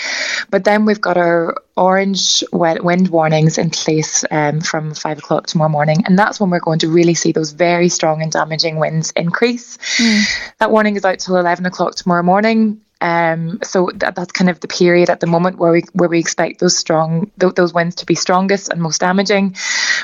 But 0.51 0.65
then 0.65 0.85
we've 0.85 1.01
got 1.01 1.17
our 1.17 1.57
orange 1.77 2.45
wind 2.53 3.09
warnings 3.09 3.59
in 3.59 3.71
place 3.71 4.25
um, 4.31 4.61
from 4.61 4.95
five 4.95 5.19
o'clock 5.19 5.47
tomorrow 5.47 5.71
morning, 5.71 6.05
and 6.05 6.19
that's 6.19 6.39
when 6.39 6.51
we're 6.51 6.61
going 6.61 6.79
to 6.81 6.89
really 6.89 7.15
see 7.15 7.33
those 7.33 7.53
very 7.53 7.89
strong 7.89 8.23
and 8.23 8.31
damaging 8.31 8.77
winds 8.77 9.13
increase. 9.17 9.79
Mm. 9.97 10.53
That 10.59 10.71
warning 10.71 10.95
is 10.95 11.05
out 11.05 11.19
till 11.19 11.37
eleven 11.37 11.67
o'clock 11.67 11.97
tomorrow 11.97 12.23
morning. 12.23 12.81
Um, 13.01 13.59
so 13.63 13.91
that, 13.97 14.15
that's 14.15 14.33
kind 14.33 14.49
of 14.49 14.61
the 14.61 14.69
period 14.69 15.11
at 15.11 15.21
the 15.21 15.27
moment 15.27 15.59
where 15.59 15.73
we 15.73 15.83
where 15.93 16.09
we 16.09 16.19
expect 16.19 16.61
those 16.61 16.77
strong 16.77 17.31
th- 17.39 17.55
those 17.55 17.75
winds 17.75 17.97
to 17.97 18.07
be 18.07 18.15
strongest 18.15 18.71
and 18.71 18.81
most 18.81 19.01
damaging. 19.01 19.57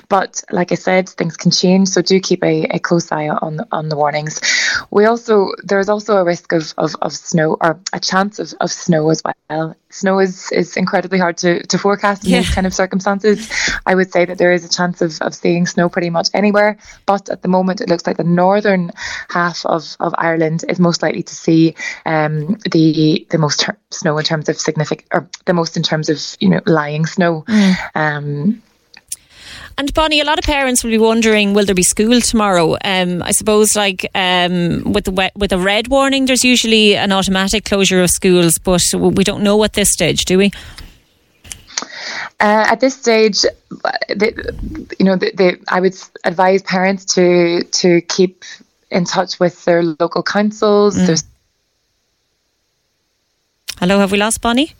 But 0.09 0.43
like 0.51 0.73
I 0.73 0.75
said, 0.75 1.09
things 1.09 1.37
can 1.37 1.51
change, 1.51 1.89
so 1.89 2.03
do 2.03 2.21
keep 2.21 2.45
a, 2.45 2.65
a 2.65 2.79
close 2.79 3.11
eye 3.11 3.29
on 3.29 3.61
on 3.73 3.89
the 3.89 3.97
warnings. 3.97 4.41
We 4.91 5.07
also 5.07 5.53
there's 5.65 5.89
also 5.89 6.19
a 6.19 6.25
risk 6.25 6.53
of, 6.53 6.75
of, 6.77 6.95
of 7.01 7.13
snow 7.13 7.57
or 7.61 7.81
a 7.93 8.01
chance 8.01 8.39
of, 8.39 8.53
of 8.61 8.71
snow 8.71 9.09
as 9.11 9.23
well. 9.25 9.77
Snow 9.93 10.19
is, 10.19 10.51
is 10.53 10.77
incredibly 10.77 11.19
hard 11.19 11.37
to, 11.39 11.63
to 11.67 11.79
forecast 11.79 12.25
in 12.25 12.31
yeah. 12.31 12.39
these 12.39 12.55
kind 12.55 12.67
of 12.67 12.75
circumstances. 12.75 13.51
I 13.87 13.95
would 13.95 14.11
say 14.11 14.25
that 14.25 14.39
there 14.39 14.53
is 14.53 14.65
a 14.65 14.69
chance 14.69 15.03
of, 15.03 15.21
of 15.21 15.35
seeing 15.35 15.67
snow 15.67 15.89
pretty 15.89 16.11
much 16.11 16.29
anywhere, 16.33 16.79
but 17.07 17.29
at 17.29 17.43
the 17.43 17.49
moment 17.49 17.81
it 17.81 17.89
looks 17.89 18.07
like 18.07 18.17
the 18.17 18.25
northern 18.25 18.91
half 19.29 19.65
of, 19.67 19.97
of 20.01 20.15
Ireland 20.17 20.65
is 20.69 20.81
most 20.81 21.03
likely 21.03 21.23
to 21.23 21.35
see 21.35 21.75
um, 22.07 22.59
the 22.71 23.27
the 23.31 23.39
most 23.39 23.61
ter- 23.61 23.77
snow 23.91 24.17
in 24.19 24.25
terms 24.25 24.49
of 24.49 24.59
significant 24.59 25.09
or 25.13 25.29
the 25.45 25.53
most 25.53 25.77
in 25.77 25.83
terms 25.83 26.09
of 26.09 26.19
you 26.41 26.49
know 26.49 26.61
lying 26.67 27.07
snow. 27.07 27.45
Mm. 27.47 27.77
Um, 27.95 28.63
and 29.79 29.93
Bonnie, 29.95 30.21
a 30.21 30.25
lot 30.25 30.39
of 30.39 30.45
parents 30.45 30.83
will 30.83 30.91
be 30.91 30.99
wondering, 30.99 31.55
will 31.55 31.65
there 31.65 31.75
be 31.75 31.83
school 31.83 32.21
tomorrow? 32.21 32.77
Um, 32.85 33.23
I 33.23 33.33
suppose, 33.33 33.75
like 33.77 34.07
um, 34.15 34.93
with 34.93 35.05
the 35.05 35.33
with 35.37 35.53
a 35.53 35.59
red 35.59 35.89
warning, 35.89 36.27
there's 36.27 36.45
usually 36.45 36.97
an 36.97 37.13
automatic 37.13 37.65
closure 37.65 38.03
of 38.03 38.11
schools, 38.11 38.55
but 38.63 38.83
we 38.95 39.25
don't 39.25 39.43
know 39.43 39.63
at 39.65 39.73
this 39.73 39.93
stage, 39.93 40.25
do 40.25 40.39
we? 40.39 40.53
Uh, 42.41 42.67
at 42.69 42.81
this 42.81 42.95
stage, 42.95 43.43
the, 44.09 44.87
you 44.99 45.05
know, 45.05 45.19
I 45.69 45.81
would 45.81 45.97
advise 46.25 46.63
parents 46.63 47.05
to 47.15 47.63
to 47.63 48.01
keep 48.03 48.45
in 48.91 49.05
touch 49.05 49.41
with 49.41 49.65
their 49.65 49.83
local 49.83 50.23
councils. 50.23 50.97
Mm. 50.97 51.25
Hello, 53.79 53.99
have 53.99 54.13
we 54.13 54.19
lost 54.19 54.41
Bonnie? 54.41 54.75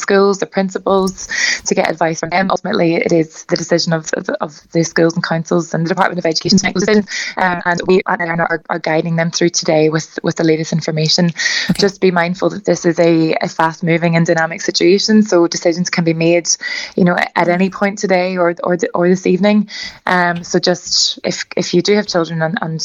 Schools, 0.00 0.38
the 0.38 0.46
principals, 0.46 1.28
to 1.66 1.74
get 1.74 1.90
advice 1.90 2.20
from 2.20 2.30
them. 2.30 2.50
Ultimately, 2.50 2.94
it 2.94 3.12
is 3.12 3.44
the 3.44 3.56
decision 3.56 3.92
of, 3.92 4.10
of, 4.14 4.28
of 4.40 4.72
the 4.72 4.82
schools 4.84 5.14
and 5.14 5.24
councils 5.24 5.72
and 5.74 5.84
the 5.84 5.88
Department 5.88 6.18
of 6.18 6.26
Education 6.26 6.58
to 6.58 6.66
make 6.66 6.74
decisions. 6.74 7.06
Um, 7.36 7.62
and 7.64 7.80
we 7.86 8.02
are, 8.06 8.62
are, 8.68 8.78
guiding 8.78 9.16
them 9.16 9.30
through 9.30 9.50
today 9.50 9.90
with, 9.90 10.18
with 10.22 10.36
the 10.36 10.44
latest 10.44 10.72
information. 10.72 11.26
Okay. 11.70 11.80
Just 11.80 12.00
be 12.00 12.10
mindful 12.10 12.50
that 12.50 12.64
this 12.64 12.84
is 12.84 12.98
a, 12.98 13.34
a 13.42 13.48
fast 13.48 13.82
moving 13.82 14.16
and 14.16 14.26
dynamic 14.26 14.60
situation. 14.60 15.22
So 15.22 15.46
decisions 15.46 15.90
can 15.90 16.04
be 16.04 16.14
made, 16.14 16.48
you 16.96 17.04
know, 17.04 17.16
at 17.36 17.48
any 17.48 17.70
point 17.70 17.98
today 17.98 18.36
or 18.36 18.54
or, 18.62 18.76
or 18.94 19.08
this 19.08 19.26
evening. 19.26 19.68
Um, 20.06 20.44
so 20.44 20.58
just 20.58 21.18
if 21.24 21.44
if 21.56 21.74
you 21.74 21.82
do 21.82 21.94
have 21.94 22.06
children 22.06 22.42
and, 22.42 22.58
and 22.60 22.80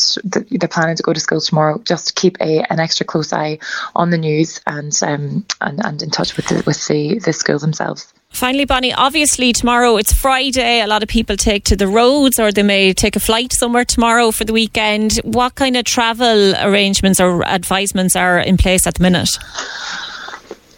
they're 0.52 0.70
planning 0.70 0.96
to 0.96 1.04
go 1.04 1.14
to 1.14 1.20
school 1.20 1.42
tomorrow, 1.42 1.80
just 1.86 2.16
keep 2.16 2.38
a 2.42 2.64
an 2.72 2.80
extra 2.80 3.06
close 3.06 3.32
eye 3.34 3.60
on 3.96 4.10
the 4.10 4.18
news 4.18 4.62
and 4.66 4.98
um, 5.04 5.46
and, 5.62 5.86
and 5.86 6.02
in 6.02 6.10
touch 6.10 6.36
with 6.36 6.48
the, 6.48 6.64
with 6.66 6.88
the 6.88 7.05
the, 7.14 7.34
schools 7.34 7.62
themselves. 7.62 8.14
Finally, 8.30 8.66
Bonnie, 8.66 8.94
obviously 8.94 9.54
tomorrow 9.54 9.96
it's 9.96 10.12
Friday. 10.12 10.82
A 10.82 10.88
lot 10.88 11.04
of 11.04 11.10
people 11.10 11.38
take 11.38 11.64
to 11.66 11.76
the 11.76 11.88
roads 11.88 12.38
or 12.40 12.52
they 12.52 12.64
may 12.64 12.94
take 12.94 13.16
a 13.16 13.20
flight 13.20 13.54
somewhere 13.54 13.86
tomorrow 13.86 14.32
for 14.32 14.44
the 14.44 14.52
weekend. 14.52 15.18
What 15.24 15.56
kind 15.56 15.78
of 15.78 15.86
travel 15.86 16.54
arrangements 16.56 17.22
or 17.22 17.46
advisements 17.48 18.16
are 18.16 18.40
in 18.40 18.58
place 18.58 18.86
at 18.86 18.96
the 18.96 19.04
minute? 19.04 19.30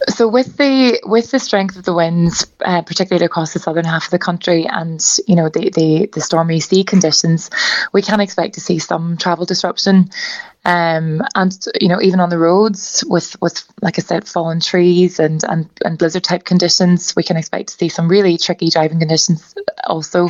So 0.06 0.28
with 0.28 0.56
the 0.56 1.00
with 1.04 1.30
the 1.30 1.40
strength 1.40 1.76
of 1.76 1.84
the 1.84 1.94
winds, 1.94 2.46
uh, 2.64 2.82
particularly 2.82 3.26
across 3.26 3.52
the 3.52 3.58
southern 3.58 3.84
half 3.84 4.04
of 4.04 4.10
the 4.10 4.18
country, 4.18 4.66
and 4.66 5.04
you 5.26 5.34
know 5.34 5.48
the, 5.48 5.70
the 5.70 6.08
the 6.12 6.20
stormy 6.20 6.60
sea 6.60 6.84
conditions, 6.84 7.50
we 7.92 8.02
can 8.02 8.20
expect 8.20 8.54
to 8.54 8.60
see 8.60 8.78
some 8.78 9.16
travel 9.16 9.44
disruption. 9.44 10.10
Um, 10.64 11.22
and 11.34 11.56
you 11.80 11.88
know 11.88 12.00
even 12.00 12.20
on 12.20 12.30
the 12.30 12.38
roads 12.38 13.02
with 13.08 13.40
with 13.40 13.64
like 13.80 13.98
I 13.98 14.02
said 14.02 14.28
fallen 14.28 14.60
trees 14.60 15.18
and 15.18 15.42
and, 15.44 15.68
and 15.84 15.96
blizzard 15.96 16.24
type 16.24 16.44
conditions 16.44 17.14
we 17.16 17.22
can 17.22 17.36
expect 17.36 17.68
to 17.68 17.74
see 17.74 17.88
some 17.88 18.08
really 18.08 18.36
tricky 18.36 18.68
driving 18.68 18.98
conditions 18.98 19.54
also 19.86 20.28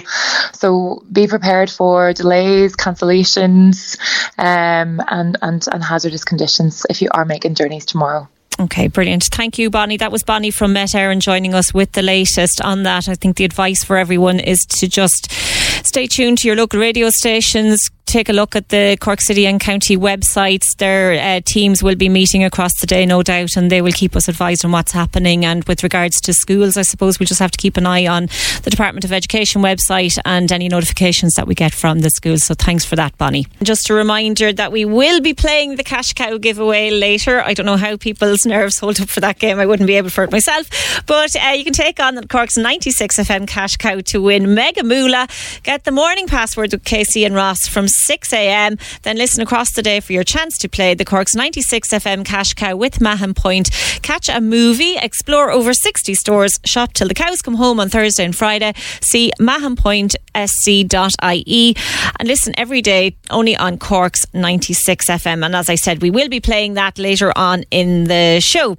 so 0.53 1.03
be 1.11 1.27
prepared 1.27 1.71
for 1.71 2.13
delays 2.13 2.77
cancellations 2.77 3.99
um, 4.39 5.03
and 5.09 5.39
and 5.41 5.67
and 5.73 5.83
hazardous 5.83 6.25
conditions 6.25 6.87
if 6.91 7.03
you 7.03 7.09
are 7.13 7.25
making 7.25 7.55
journeys 7.55 7.87
tomorrow 7.87 8.29
Okay, 8.61 8.89
brilliant. 8.89 9.25
Thank 9.31 9.57
you, 9.57 9.71
Bonnie. 9.71 9.99
That 9.99 10.11
was 10.11 10.25
Bonnie 10.25 10.51
from 10.51 10.73
Met 10.73 10.89
Éireann 10.89 11.21
joining 11.21 11.55
us 11.55 11.73
with 11.73 11.93
the 11.93 12.03
latest 12.03 12.61
on 12.61 12.83
that. 12.83 13.09
I 13.09 13.15
think 13.15 13.37
the 13.37 13.45
advice 13.45 13.85
for 13.85 13.97
everyone 13.97 14.41
is 14.41 14.59
to 14.81 14.89
just 14.89 15.31
stay 15.87 16.09
tuned 16.09 16.39
to 16.39 16.49
your 16.49 16.57
local 16.57 16.81
radio 16.81 17.09
stations, 17.11 17.89
take 18.09 18.29
a 18.29 18.33
look 18.33 18.57
at 18.57 18.71
the 18.71 18.97
Cork 19.01 19.21
City 19.21 19.47
and 19.47 19.61
County 19.61 19.97
websites. 19.97 20.65
Their 20.79 21.13
uh, 21.13 21.41
teams 21.45 21.83
will 21.83 21.95
be 21.95 22.09
meeting 22.09 22.43
across 22.43 22.73
the 22.81 22.87
day, 22.87 23.05
no 23.05 23.23
doubt, 23.23 23.57
and 23.57 23.71
they 23.71 23.83
will 23.83 23.93
keep 23.93 24.17
us 24.17 24.29
advised 24.29 24.65
on 24.65 24.73
what's 24.73 24.93
happening. 24.93 25.45
And 25.45 25.65
with 25.65 25.83
regards 25.83 26.21
to 26.23 26.33
schools, 26.33 26.77
I 26.77 26.83
suppose 26.83 27.21
we 27.21 27.27
just 27.27 27.41
have 27.41 27.51
to 27.51 27.59
keep 27.59 27.77
an 27.77 27.87
eye 27.87 28.07
on 28.07 28.29
the 28.63 28.71
Department 28.71 29.05
of 29.05 29.13
Education 29.13 29.63
website 29.63 30.19
and 30.25 30.51
any 30.51 30.69
notifications 30.69 31.35
that 31.35 31.47
we 31.47 31.55
get 31.55 31.75
from 31.75 32.01
the 32.01 32.11
schools. 32.11 32.45
So 32.45 32.55
thanks 32.55 32.85
for 32.85 32.97
that, 32.97 33.17
Bonnie. 33.19 33.47
Just 33.63 33.91
a 33.91 33.95
reminder 33.95 34.53
that 34.53 34.73
we 34.73 34.85
will 34.85 35.21
be 35.21 35.35
playing 35.35 35.77
the 35.77 35.85
Cash 35.85 36.15
Cow 36.15 36.39
giveaway 36.39 36.91
later. 36.91 37.43
I 37.43 37.53
don't 37.55 37.67
know 37.67 37.77
how 37.77 37.97
people's 37.97 38.47
nerves 38.47 38.79
hold 38.79 39.01
up 39.01 39.09
for 39.09 39.21
that 39.21 39.39
game. 39.39 39.59
I 39.59 39.67
wouldn't 39.67 39.87
be 39.87 39.97
able 39.97 40.11
for 40.11 40.25
it 40.25 40.33
myself. 40.33 40.69
But 41.07 41.37
uh, 41.37 41.51
you 41.51 41.65
can 41.65 41.75
take 41.75 42.01
on 42.01 42.15
the 42.15 42.27
Cork's 42.27 42.57
96 42.57 43.17
FM 43.17 43.47
Cash 43.47 43.77
Cow 43.77 44.01
to 44.01 44.23
win 44.23 44.55
Mega 44.55 44.83
Moolah. 44.83 45.29
Get 45.63 45.85
the 45.85 45.93
morning 45.93 46.27
password 46.27 46.73
with 46.73 46.85
Casey 46.85 47.25
and 47.25 47.35
Ross 47.35 47.67
from 47.69 47.87
6 48.07 48.33
a.m. 48.33 48.77
Then 49.03 49.17
listen 49.17 49.43
across 49.43 49.73
the 49.73 49.83
day 49.83 50.01
for 50.01 50.13
your 50.13 50.25
chance 50.25 50.57
to 50.59 50.69
play 50.69 50.95
the 50.95 51.05
Cork's 51.05 51.35
96 51.35 51.89
FM 51.89 52.25
Cash 52.25 52.55
Cow 52.55 52.77
with 52.77 53.01
Mahon 53.01 53.35
Point. 53.35 53.71
Catch 54.03 54.29
a 54.29 54.41
movie, 54.41 54.97
explore 54.97 55.51
over 55.51 55.73
60 55.73 56.15
stores, 56.15 56.59
shop 56.65 56.93
till 56.93 57.09
the 57.09 57.15
cows 57.15 57.43
come 57.43 57.55
home 57.55 57.81
on 57.81 57.89
Thursday 57.89 58.25
and 58.25 58.37
Friday. 58.37 58.73
See 59.01 59.33
mahonpointsc.ie 59.41 61.77
and 62.19 62.29
listen 62.29 62.55
every 62.57 62.83
day 62.83 63.17
only 63.31 63.57
on 63.57 63.79
Cork's 63.79 64.25
96 64.35 65.07
FM. 65.07 65.45
And 65.45 65.57
as 65.57 65.69
I 65.69 65.75
said, 65.75 66.03
we 66.03 66.11
will 66.11 66.29
be 66.29 66.41
playing 66.41 66.75
that 66.75 66.99
later 66.99 67.33
on 67.37 67.65
in 67.71 68.05
the 68.05 68.41
show. 68.41 68.77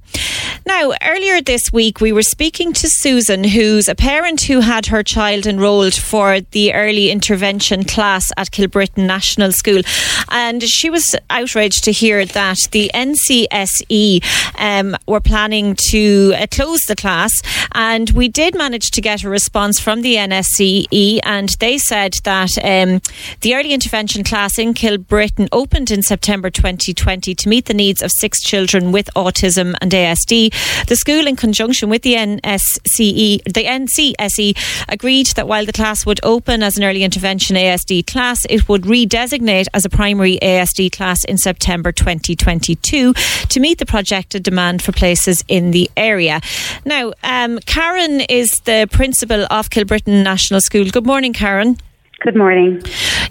Now, 0.65 0.93
earlier 1.03 1.41
this 1.41 1.71
week, 1.73 1.99
we 1.99 2.12
were 2.12 2.21
speaking 2.21 2.73
to 2.73 2.88
Susan, 2.89 3.43
who's 3.43 3.88
a 3.88 3.95
parent 3.95 4.41
who 4.41 4.59
had 4.59 4.88
her 4.88 5.03
child 5.03 5.45
enrolled 5.45 5.93
for 5.93 6.41
the 6.41 6.73
early 6.73 7.09
intervention 7.09 7.83
class 7.83 8.31
at 8.38 8.51
Kilbrittain 8.51 9.05
National 9.05 9.51
School. 9.51 9.81
And 10.29 10.63
she 10.63 10.89
was 10.89 11.15
outraged 11.29 11.83
to 11.85 11.91
hear 11.91 12.25
that 12.25 12.57
the 12.71 12.91
NCSE 12.93 14.23
um, 14.59 14.95
were 15.07 15.19
planning 15.19 15.75
to 15.89 16.33
uh, 16.35 16.47
close 16.51 16.81
the 16.88 16.95
class. 16.95 17.31
And 17.73 18.09
we 18.12 18.27
did 18.27 18.55
manage 18.55 18.91
to 18.91 19.01
get 19.01 19.23
a 19.23 19.29
response 19.29 19.79
from 19.79 20.01
the 20.01 20.15
NSCE, 20.15 21.19
and 21.23 21.49
they 21.59 21.77
said 21.77 22.13
that 22.23 22.51
um, 22.63 23.01
the 23.41 23.55
early 23.55 23.73
intervention 23.73 24.23
class 24.23 24.57
in 24.57 24.73
Kilbrittain 24.73 25.49
opened 25.51 25.91
in 25.91 26.01
September 26.01 26.49
2020 26.49 27.35
to 27.35 27.49
meet 27.49 27.65
the 27.65 27.73
needs 27.73 28.01
of 28.01 28.12
six 28.12 28.41
children 28.41 28.91
with 28.91 29.09
autism 29.15 29.75
and 29.81 29.91
ASD. 29.91 30.48
The 30.88 30.95
school, 30.95 31.27
in 31.27 31.35
conjunction 31.35 31.89
with 31.89 32.01
the 32.01 32.15
NSCE, 32.15 33.43
the 33.43 33.65
NCSE, 33.65 34.85
agreed 34.88 35.27
that 35.27 35.47
while 35.47 35.65
the 35.65 35.73
class 35.73 36.05
would 36.05 36.19
open 36.23 36.63
as 36.63 36.77
an 36.77 36.83
early 36.83 37.03
intervention 37.03 37.55
ASD 37.55 38.07
class, 38.07 38.39
it 38.49 38.67
would 38.67 38.83
redesignate 38.83 39.67
as 39.73 39.85
a 39.85 39.89
primary 39.89 40.38
ASD 40.41 40.91
class 40.91 41.23
in 41.25 41.38
September 41.38 41.91
2022 41.91 43.13
to 43.13 43.59
meet 43.59 43.77
the 43.77 43.85
projected 43.85 44.43
demand 44.43 44.81
for 44.81 44.91
places 44.91 45.43
in 45.47 45.71
the 45.71 45.89
area. 45.97 46.41
Now, 46.85 47.13
um, 47.23 47.59
Karen 47.65 48.21
is 48.21 48.49
the 48.65 48.88
principal 48.91 49.45
of 49.49 49.69
Kilbrittain 49.69 50.23
National 50.23 50.62
School. 50.62 50.85
Good 50.85 51.05
morning, 51.05 51.33
Karen. 51.33 51.77
Good 52.21 52.36
morning. 52.36 52.82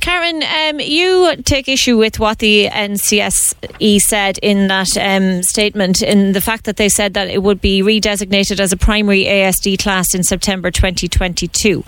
Karen, 0.01 0.43
um, 0.43 0.81
you 0.81 1.37
take 1.45 1.69
issue 1.69 1.99
with 1.99 2.19
what 2.19 2.39
the 2.39 2.69
NCSE 2.69 3.99
said 3.99 4.39
in 4.39 4.69
that 4.69 4.97
um, 4.97 5.43
statement, 5.43 6.01
in 6.01 6.33
the 6.33 6.41
fact 6.41 6.65
that 6.65 6.79
they 6.79 6.89
said 6.89 7.13
that 7.13 7.29
it 7.29 7.43
would 7.43 7.61
be 7.61 7.83
redesignated 7.83 8.61
as 8.61 8.73
a 8.73 8.79
primary 8.79 9.25
ASD 9.25 9.79
class 9.79 10.15
in 10.15 10.23
September 10.23 10.71
2022. 10.71 11.85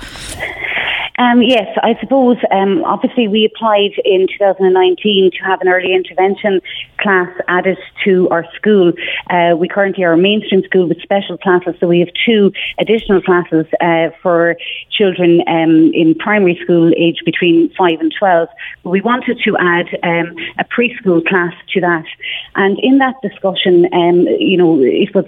Um, 1.21 1.43
yes, 1.43 1.69
I 1.83 2.01
suppose 2.01 2.39
um, 2.51 2.83
obviously 2.85 3.29
we 3.29 3.45
applied 3.45 3.93
in 4.07 4.27
2019 4.27 5.31
to 5.33 5.45
have 5.45 5.61
an 5.61 5.69
early 5.69 5.93
intervention 5.93 6.63
class 6.99 7.29
added 7.47 7.77
to 8.05 8.27
our 8.31 8.47
school. 8.57 8.95
Uh, 9.29 9.55
we 9.55 9.69
currently 9.69 10.03
are 10.03 10.15
a 10.15 10.17
mainstream 10.17 10.63
school 10.63 10.89
with 10.89 10.99
special 11.03 11.37
classes, 11.37 11.75
so 11.79 11.87
we 11.89 12.01
have 12.01 12.09
two 12.25 12.53
additional 12.79 13.21
classes 13.21 13.67
uh, 13.83 14.09
for 14.23 14.57
children 14.91 15.43
um, 15.47 15.93
in 15.93 16.15
primary 16.15 16.59
school 16.65 16.91
age 16.97 17.21
between 17.27 17.69
5 17.77 18.01
and 18.01 18.15
12. 18.19 18.49
But 18.83 18.89
we 18.89 19.03
wanted 19.03 19.41
to 19.45 19.57
add 19.59 19.89
um, 20.03 20.35
a 20.59 20.65
preschool 20.65 21.23
class 21.27 21.53
to 21.75 21.83
that. 21.83 22.07
And 22.55 22.79
in 22.79 22.97
that 22.97 23.17
discussion, 23.21 23.87
um, 23.93 24.21
you 24.39 24.57
know, 24.57 24.81
it 24.81 25.15
was 25.15 25.27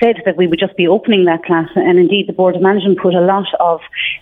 said 0.00 0.16
that 0.24 0.38
we 0.38 0.46
would 0.46 0.58
just 0.58 0.76
be 0.76 0.88
opening 0.88 1.26
that 1.26 1.44
class, 1.44 1.68
and 1.74 1.98
indeed 1.98 2.26
the 2.26 2.32
Board 2.32 2.56
of 2.56 2.62
Management 2.62 3.00
put 3.00 3.14
a 3.14 3.20
lot 3.20 3.48
of 3.60 3.80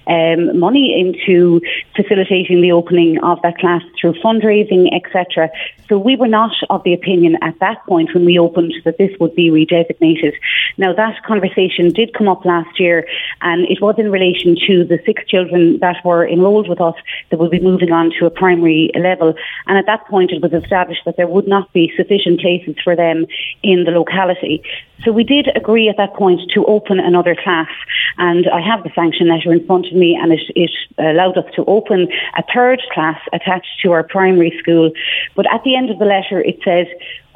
um, 0.09 0.59
into 1.04 1.60
facilitating 1.96 2.60
the 2.60 2.72
opening 2.72 3.18
of 3.22 3.40
that 3.42 3.58
class 3.58 3.82
through 4.00 4.14
fundraising, 4.14 4.88
etc. 4.94 5.50
So 5.88 5.98
we 5.98 6.16
were 6.16 6.28
not 6.28 6.52
of 6.70 6.82
the 6.84 6.94
opinion 6.94 7.36
at 7.42 7.58
that 7.60 7.84
point 7.86 8.14
when 8.14 8.24
we 8.24 8.38
opened 8.38 8.72
that 8.84 8.98
this 8.98 9.10
would 9.20 9.34
be 9.34 9.50
redesignated. 9.50 10.32
Now 10.78 10.92
that 10.94 11.22
conversation 11.24 11.90
did 11.90 12.14
come 12.14 12.28
up 12.28 12.44
last 12.44 12.80
year 12.80 13.06
and 13.42 13.66
it 13.68 13.80
was 13.80 13.96
in 13.98 14.10
relation 14.10 14.56
to 14.66 14.84
the 14.84 14.98
six 15.04 15.26
children 15.26 15.78
that 15.80 15.96
were 16.04 16.26
enrolled 16.26 16.68
with 16.68 16.80
us 16.80 16.94
that 17.30 17.38
would 17.38 17.50
be 17.50 17.60
moving 17.60 17.92
on 17.92 18.10
to 18.18 18.26
a 18.26 18.30
primary 18.30 18.90
level. 18.94 19.34
And 19.66 19.76
at 19.76 19.86
that 19.86 20.06
point 20.06 20.32
it 20.32 20.42
was 20.42 20.52
established 20.52 21.02
that 21.04 21.16
there 21.16 21.28
would 21.28 21.46
not 21.46 21.72
be 21.72 21.92
sufficient 21.96 22.40
places 22.40 22.76
for 22.82 22.96
them 22.96 23.26
in 23.62 23.84
the 23.84 23.90
locality. 23.90 24.62
So 25.04 25.12
we 25.12 25.24
did 25.24 25.48
agree 25.54 25.88
at 25.88 25.98
that 25.98 26.14
point 26.14 26.40
to 26.54 26.64
open 26.64 26.98
another 26.98 27.34
class 27.34 27.68
and 28.16 28.48
I 28.48 28.60
have 28.60 28.84
the 28.84 28.90
sanction 28.94 29.28
letter 29.28 29.52
in 29.52 29.66
front 29.66 29.86
of 29.86 29.92
me 29.92 30.18
and 30.20 30.32
it, 30.32 30.40
it 30.54 30.70
allowed 30.98 31.37
us 31.38 31.44
to 31.57 31.64
open 31.66 32.09
a 32.37 32.42
third 32.54 32.80
class 32.92 33.20
attached 33.33 33.80
to 33.83 33.92
our 33.92 34.02
primary 34.02 34.57
school. 34.59 34.90
But 35.35 35.46
at 35.52 35.62
the 35.64 35.76
end 35.76 35.90
of 35.90 35.98
the 35.98 36.04
letter, 36.04 36.40
it 36.40 36.59
says, 36.64 36.87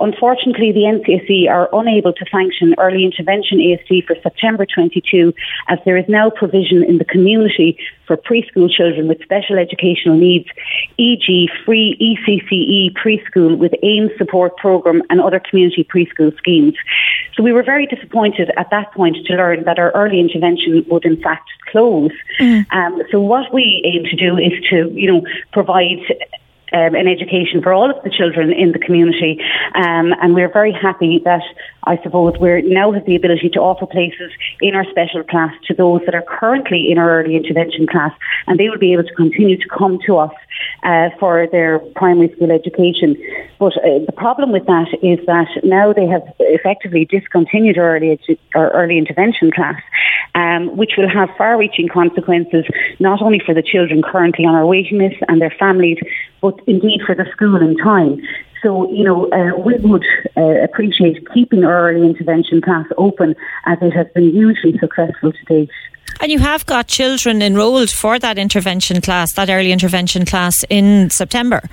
Unfortunately, 0.00 0.72
the 0.72 0.82
NCSE 0.82 1.50
are 1.50 1.68
unable 1.72 2.12
to 2.12 2.24
sanction 2.30 2.74
early 2.78 3.04
intervention 3.04 3.58
ASD 3.58 4.06
for 4.06 4.16
September 4.22 4.66
22 4.66 5.34
as 5.68 5.78
there 5.84 5.96
is 5.96 6.04
now 6.08 6.30
provision 6.30 6.84
in 6.84 6.98
the 6.98 7.04
community 7.04 7.78
for 8.06 8.16
preschool 8.16 8.70
children 8.70 9.08
with 9.08 9.20
special 9.22 9.58
educational 9.58 10.16
needs, 10.16 10.48
e.g. 10.96 11.48
free 11.64 11.96
ECCE 12.00 12.94
preschool 12.94 13.58
with 13.58 13.72
AIM 13.82 14.10
support 14.16 14.56
programme 14.56 15.02
and 15.10 15.20
other 15.20 15.40
community 15.40 15.84
preschool 15.84 16.36
schemes. 16.38 16.74
So 17.34 17.42
we 17.42 17.52
were 17.52 17.62
very 17.62 17.86
disappointed 17.86 18.50
at 18.56 18.70
that 18.70 18.92
point 18.92 19.16
to 19.26 19.34
learn 19.34 19.64
that 19.64 19.78
our 19.78 19.90
early 19.92 20.20
intervention 20.20 20.84
would 20.88 21.04
in 21.04 21.20
fact 21.20 21.50
close. 21.70 22.12
Mm. 22.40 22.66
Um, 22.72 23.02
so 23.10 23.20
what 23.20 23.52
we 23.52 23.82
aim 23.84 24.04
to 24.04 24.16
do 24.16 24.38
is 24.38 24.52
to, 24.70 24.90
you 24.92 25.12
know, 25.12 25.22
provide 25.52 26.00
um, 26.72 26.94
an 26.94 27.08
education 27.08 27.62
for 27.62 27.72
all 27.72 27.90
of 27.90 28.02
the 28.04 28.10
children 28.10 28.52
in 28.52 28.72
the 28.72 28.78
community. 28.78 29.40
Um, 29.74 30.14
and 30.20 30.34
we're 30.34 30.52
very 30.52 30.72
happy 30.72 31.20
that 31.24 31.42
I 31.84 31.98
suppose 32.02 32.34
we 32.40 32.62
now 32.62 32.92
have 32.92 33.06
the 33.06 33.16
ability 33.16 33.48
to 33.50 33.60
offer 33.60 33.86
places 33.86 34.30
in 34.60 34.74
our 34.74 34.84
special 34.90 35.22
class 35.22 35.54
to 35.66 35.74
those 35.74 36.02
that 36.04 36.14
are 36.14 36.24
currently 36.28 36.90
in 36.90 36.98
our 36.98 37.20
early 37.20 37.36
intervention 37.36 37.86
class, 37.86 38.12
and 38.46 38.58
they 38.58 38.68
will 38.68 38.78
be 38.78 38.92
able 38.92 39.04
to 39.04 39.14
continue 39.14 39.56
to 39.56 39.68
come 39.68 39.98
to 40.06 40.18
us 40.18 40.32
uh, 40.82 41.10
for 41.18 41.46
their 41.50 41.78
primary 41.96 42.32
school 42.34 42.50
education. 42.50 43.16
But 43.58 43.76
uh, 43.78 44.04
the 44.06 44.14
problem 44.16 44.52
with 44.52 44.66
that 44.66 44.88
is 45.02 45.18
that 45.26 45.48
now 45.64 45.92
they 45.92 46.06
have 46.06 46.22
effectively 46.38 47.04
discontinued 47.04 47.78
early, 47.78 48.16
edu- 48.16 48.38
our 48.54 48.70
early 48.70 48.98
intervention 48.98 49.50
class, 49.50 49.80
um, 50.34 50.76
which 50.76 50.92
will 50.96 51.08
have 51.08 51.28
far-reaching 51.36 51.88
consequences 51.88 52.64
not 52.98 53.20
only 53.22 53.40
for 53.44 53.54
the 53.54 53.62
children 53.62 54.02
currently 54.02 54.44
on 54.44 54.54
our 54.54 54.66
waiting 54.66 54.98
list 54.98 55.16
and 55.28 55.40
their 55.40 55.54
families, 55.58 55.98
but 56.40 56.58
indeed 56.66 57.00
for 57.04 57.14
the 57.14 57.26
school 57.32 57.56
in 57.56 57.76
time. 57.76 58.20
So, 58.62 58.90
you 58.92 59.04
know, 59.04 59.30
uh, 59.30 59.56
we 59.56 59.76
would 59.78 60.04
uh, 60.36 60.62
appreciate 60.62 61.26
keeping 61.32 61.64
early 61.64 62.04
intervention 62.04 62.60
class 62.60 62.86
open 62.96 63.34
as 63.66 63.78
it 63.80 63.90
has 63.90 64.06
been 64.14 64.32
hugely 64.32 64.76
successful 64.78 65.32
to 65.32 65.44
date. 65.44 65.70
And 66.20 66.32
you 66.32 66.38
have 66.38 66.66
got 66.66 66.88
children 66.88 67.42
enrolled 67.42 67.90
for 67.90 68.18
that 68.18 68.38
intervention 68.38 69.00
class, 69.00 69.32
that 69.34 69.48
early 69.48 69.72
intervention 69.72 70.24
class 70.24 70.64
in 70.68 71.10
September. 71.10 71.68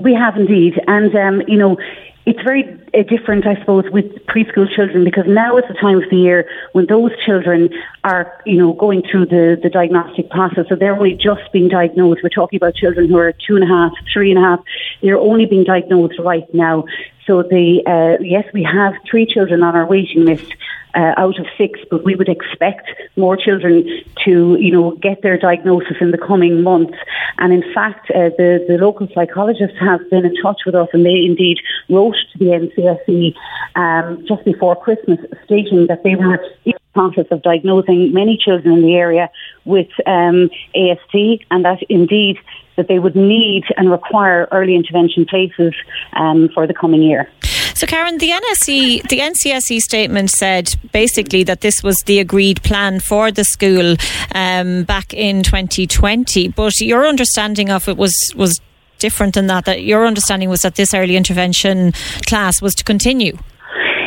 We 0.00 0.14
have 0.14 0.36
indeed. 0.36 0.80
And, 0.86 1.14
um, 1.16 1.42
you 1.48 1.56
know, 1.56 1.78
it's 2.26 2.42
very 2.42 2.64
uh, 2.92 3.04
different, 3.04 3.46
I 3.46 3.54
suppose, 3.60 3.84
with 3.92 4.06
preschool 4.26 4.68
children 4.74 5.04
because 5.04 5.24
now 5.28 5.56
is 5.56 5.64
the 5.68 5.74
time 5.74 6.02
of 6.02 6.10
the 6.10 6.16
year 6.16 6.48
when 6.72 6.86
those 6.86 7.12
children 7.24 7.70
are, 8.02 8.42
you 8.44 8.58
know, 8.58 8.72
going 8.72 9.02
through 9.08 9.26
the, 9.26 9.58
the 9.62 9.70
diagnostic 9.70 10.28
process. 10.28 10.66
So 10.68 10.74
they're 10.74 10.96
only 10.96 11.14
just 11.14 11.52
being 11.52 11.68
diagnosed. 11.68 12.20
We're 12.24 12.30
talking 12.30 12.56
about 12.56 12.74
children 12.74 13.08
who 13.08 13.16
are 13.16 13.32
two 13.32 13.54
and 13.54 13.62
a 13.62 13.68
half, 13.68 13.92
three 14.12 14.32
and 14.32 14.38
a 14.38 14.42
half. 14.42 14.60
They're 15.02 15.18
only 15.18 15.46
being 15.46 15.62
diagnosed 15.62 16.18
right 16.18 16.52
now. 16.52 16.84
So 17.26 17.42
the 17.42 17.82
uh, 17.86 18.22
yes, 18.22 18.44
we 18.52 18.64
have 18.64 18.94
three 19.08 19.26
children 19.26 19.62
on 19.62 19.76
our 19.76 19.86
waiting 19.86 20.24
list 20.24 20.52
uh, 20.96 21.12
out 21.16 21.38
of 21.38 21.46
six, 21.58 21.78
but 21.90 22.04
we 22.04 22.14
would 22.14 22.28
expect 22.28 22.88
more 23.16 23.36
children 23.36 23.84
to, 24.24 24.56
you 24.58 24.72
know, 24.72 24.92
get 25.02 25.22
their 25.22 25.38
diagnosis 25.38 25.96
in 26.00 26.10
the 26.10 26.18
coming 26.18 26.62
months. 26.62 26.96
And 27.38 27.52
in 27.52 27.62
fact, 27.74 28.10
uh, 28.10 28.30
the, 28.38 28.64
the 28.66 28.78
local 28.78 29.06
psychologists 29.14 29.76
have 29.78 30.08
been 30.10 30.24
in 30.24 30.34
touch 30.42 30.62
with 30.64 30.74
us 30.74 30.88
and 30.92 31.04
they 31.04 31.24
indeed 31.24 31.58
wrote 31.90 32.16
to 32.32 32.38
the 32.38 32.46
NCSE 32.46 33.34
um, 33.76 34.24
just 34.26 34.44
before 34.44 34.74
Christmas 34.74 35.20
stating 35.44 35.86
that 35.88 36.02
they 36.02 36.14
were 36.14 36.36
in 36.64 36.72
the 36.72 36.92
process 36.94 37.26
of 37.30 37.42
diagnosing 37.42 38.12
many 38.14 38.38
children 38.42 38.74
in 38.74 38.82
the 38.82 38.94
area 38.94 39.30
with 39.66 39.88
um, 40.06 40.48
ASD 40.74 41.44
and 41.50 41.64
that 41.64 41.82
indeed 41.90 42.38
that 42.76 42.88
they 42.88 42.98
would 42.98 43.16
need 43.16 43.64
and 43.76 43.90
require 43.90 44.48
early 44.50 44.74
intervention 44.74 45.26
places 45.26 45.74
um, 46.14 46.48
for 46.54 46.66
the 46.66 46.74
coming 46.74 47.02
year. 47.02 47.28
So, 47.76 47.86
Karen, 47.86 48.16
the 48.16 48.30
NSE, 48.30 49.06
the 49.10 49.18
NCSE 49.18 49.80
statement 49.80 50.30
said 50.30 50.74
basically 50.92 51.42
that 51.42 51.60
this 51.60 51.82
was 51.82 51.98
the 52.06 52.20
agreed 52.20 52.62
plan 52.62 53.00
for 53.00 53.30
the 53.30 53.44
school 53.44 53.96
um, 54.34 54.84
back 54.84 55.12
in 55.12 55.42
2020, 55.42 56.48
but 56.48 56.80
your 56.80 57.06
understanding 57.06 57.68
of 57.68 57.86
it 57.86 57.98
was 57.98 58.16
was 58.34 58.62
different 58.98 59.34
than 59.34 59.48
that. 59.48 59.66
That 59.66 59.82
your 59.82 60.06
understanding 60.06 60.48
was 60.48 60.60
that 60.60 60.76
this 60.76 60.94
early 60.94 61.16
intervention 61.16 61.92
class 62.24 62.62
was 62.62 62.74
to 62.76 62.82
continue. 62.82 63.36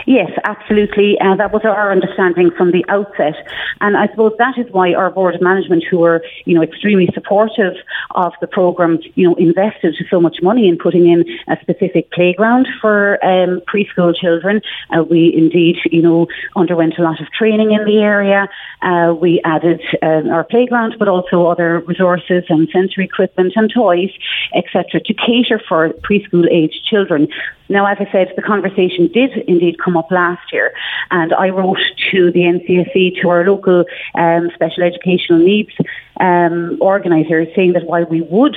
Yes, 0.09 0.31
absolutely. 0.43 1.21
Uh, 1.21 1.35
that 1.35 1.53
was 1.53 1.61
our 1.65 1.91
understanding 1.91 2.49
from 2.57 2.71
the 2.71 2.83
outset. 2.89 3.35
And 3.79 3.95
I 3.95 4.07
suppose 4.07 4.33
that 4.39 4.57
is 4.57 4.65
why 4.71 4.95
our 4.95 5.11
board 5.11 5.35
of 5.35 5.41
management, 5.41 5.83
who 5.83 5.99
were, 5.99 6.23
you 6.45 6.55
know, 6.55 6.63
extremely 6.63 7.07
supportive 7.13 7.75
of 8.15 8.33
the 8.41 8.47
programme, 8.47 8.97
you 9.13 9.29
know, 9.29 9.35
invested 9.35 9.93
so 10.09 10.19
much 10.19 10.37
money 10.41 10.67
in 10.67 10.79
putting 10.79 11.05
in 11.05 11.25
a 11.47 11.61
specific 11.61 12.09
playground 12.09 12.67
for 12.81 13.23
um, 13.23 13.61
preschool 13.71 14.15
children. 14.15 14.63
Uh, 14.89 15.03
we 15.03 15.31
indeed, 15.37 15.77
you 15.91 16.01
know, 16.01 16.25
underwent 16.55 16.97
a 16.97 17.03
lot 17.03 17.21
of 17.21 17.27
training 17.31 17.71
in 17.73 17.85
the 17.85 17.99
area. 17.99 18.49
Uh, 18.81 19.13
we 19.13 19.39
added 19.45 19.79
uh, 20.01 20.27
our 20.31 20.43
playground, 20.43 20.95
but 20.97 21.07
also 21.07 21.45
other 21.45 21.81
resources 21.81 22.43
and 22.49 22.67
sensory 22.73 23.05
equipment 23.05 23.53
and 23.55 23.71
toys, 23.71 24.09
etc., 24.55 24.99
to 25.01 25.13
cater 25.13 25.61
for 25.69 25.89
preschool 26.01 26.49
age 26.49 26.81
children. 26.89 27.27
Now, 27.71 27.85
as 27.85 27.97
I 27.99 28.11
said, 28.11 28.33
the 28.35 28.41
conversation 28.41 29.11
did 29.13 29.29
indeed 29.47 29.77
come 29.77 29.95
up 29.99 30.09
last 30.11 30.51
year, 30.51 30.73
and 31.11 31.33
I 31.33 31.49
wrote 31.49 31.79
to 32.11 32.31
the 32.31 32.41
NCSE, 32.41 33.21
to 33.21 33.29
our 33.29 33.43
local 33.45 33.85
um, 34.15 34.49
special 34.55 34.83
educational 34.83 35.39
needs 35.39 35.71
um, 36.19 36.77
organisers, 36.81 37.47
saying 37.55 37.73
that 37.73 37.85
while 37.85 38.05
we 38.05 38.21
would 38.21 38.55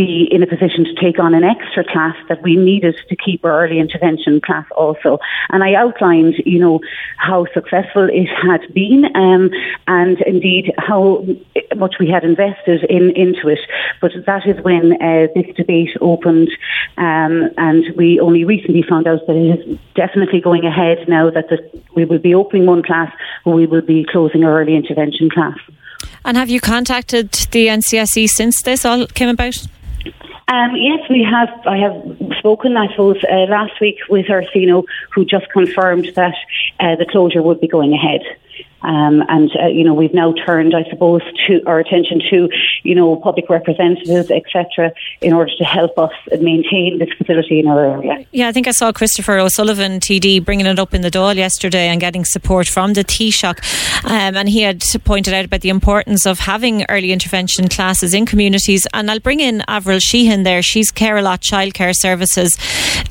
be 0.00 0.26
in 0.30 0.42
a 0.42 0.46
position 0.46 0.84
to 0.84 0.94
take 0.94 1.18
on 1.18 1.34
an 1.34 1.44
extra 1.44 1.84
class 1.84 2.16
that 2.30 2.40
we 2.42 2.56
needed 2.56 2.96
to 3.10 3.16
keep 3.16 3.44
our 3.44 3.62
early 3.62 3.78
intervention 3.78 4.40
class 4.40 4.66
also. 4.74 5.18
And 5.50 5.62
I 5.62 5.74
outlined, 5.74 6.36
you 6.46 6.58
know, 6.58 6.80
how 7.18 7.44
successful 7.52 8.08
it 8.10 8.28
had 8.42 8.62
been 8.72 9.04
um, 9.14 9.50
and 9.86 10.18
indeed 10.22 10.72
how 10.78 11.26
much 11.76 11.96
we 12.00 12.08
had 12.08 12.24
invested 12.24 12.84
in 12.84 13.10
into 13.10 13.48
it. 13.48 13.60
But 14.00 14.12
that 14.24 14.46
is 14.46 14.56
when 14.64 14.84
uh, 15.02 15.26
this 15.34 15.54
debate 15.54 15.94
opened 16.00 16.50
um, 16.96 17.50
and 17.58 17.84
we 17.94 18.20
only 18.20 18.44
recently 18.44 18.82
found 18.88 19.06
out 19.06 19.26
that 19.26 19.36
it 19.36 19.60
is 19.60 19.78
definitely 19.94 20.40
going 20.40 20.64
ahead 20.64 21.06
now 21.08 21.28
that 21.28 21.50
the, 21.50 21.58
we 21.94 22.06
will 22.06 22.18
be 22.18 22.34
opening 22.34 22.64
one 22.64 22.82
class 22.82 23.12
we 23.44 23.66
will 23.66 23.82
be 23.82 24.06
closing 24.10 24.44
our 24.44 24.60
early 24.60 24.76
intervention 24.76 25.28
class. 25.28 25.58
And 26.24 26.36
have 26.36 26.48
you 26.48 26.60
contacted 26.60 27.32
the 27.50 27.66
NCSE 27.66 28.28
since 28.28 28.62
this 28.62 28.84
all 28.84 29.06
came 29.06 29.28
about? 29.28 29.56
Um, 30.50 30.74
yes, 30.74 31.08
we 31.08 31.22
have. 31.22 31.48
I 31.64 31.76
have 31.76 31.94
spoken, 32.38 32.76
I 32.76 32.88
suppose, 32.90 33.22
uh, 33.22 33.46
last 33.48 33.80
week 33.80 33.98
with 34.08 34.28
our 34.30 34.42
SENO, 34.52 34.82
who 35.14 35.24
just 35.24 35.48
confirmed 35.50 36.10
that 36.16 36.34
uh, 36.80 36.96
the 36.96 37.06
closure 37.06 37.40
would 37.40 37.60
be 37.60 37.68
going 37.68 37.92
ahead. 37.94 38.22
Um, 38.82 39.22
and, 39.28 39.50
uh, 39.62 39.66
you 39.66 39.84
know, 39.84 39.94
we've 39.94 40.14
now 40.14 40.32
turned, 40.46 40.74
I 40.74 40.88
suppose, 40.90 41.22
to 41.46 41.62
our 41.66 41.78
attention 41.78 42.20
to, 42.30 42.48
you 42.82 42.94
know, 42.94 43.16
public 43.16 43.48
representatives, 43.48 44.30
etc., 44.30 44.92
in 45.20 45.32
order 45.32 45.50
to 45.58 45.64
help 45.64 45.98
us 45.98 46.12
maintain 46.40 46.98
this 46.98 47.10
facility 47.16 47.60
in 47.60 47.66
our 47.66 47.84
area. 47.84 48.26
Yeah, 48.32 48.48
I 48.48 48.52
think 48.52 48.68
I 48.68 48.72
saw 48.72 48.92
Christopher 48.92 49.38
O'Sullivan, 49.38 50.00
TD, 50.00 50.44
bringing 50.44 50.66
it 50.66 50.78
up 50.78 50.94
in 50.94 51.02
the 51.02 51.10
Dáil 51.10 51.36
yesterday 51.36 51.88
and 51.88 52.00
getting 52.00 52.24
support 52.24 52.68
from 52.68 52.94
the 52.94 53.04
Taoiseach. 53.04 54.04
Um, 54.04 54.36
and 54.36 54.48
he 54.48 54.62
had 54.62 54.82
pointed 55.04 55.34
out 55.34 55.44
about 55.44 55.60
the 55.60 55.68
importance 55.68 56.26
of 56.26 56.40
having 56.40 56.84
early 56.88 57.12
intervention 57.12 57.68
classes 57.68 58.14
in 58.14 58.26
communities. 58.26 58.86
And 58.94 59.10
I'll 59.10 59.20
bring 59.20 59.40
in 59.40 59.62
Avril 59.68 59.98
Sheehan 59.98 60.42
there. 60.42 60.62
She's 60.62 60.90
Care-a-Lot 60.90 61.40
Childcare 61.42 61.94
Services. 61.94 62.56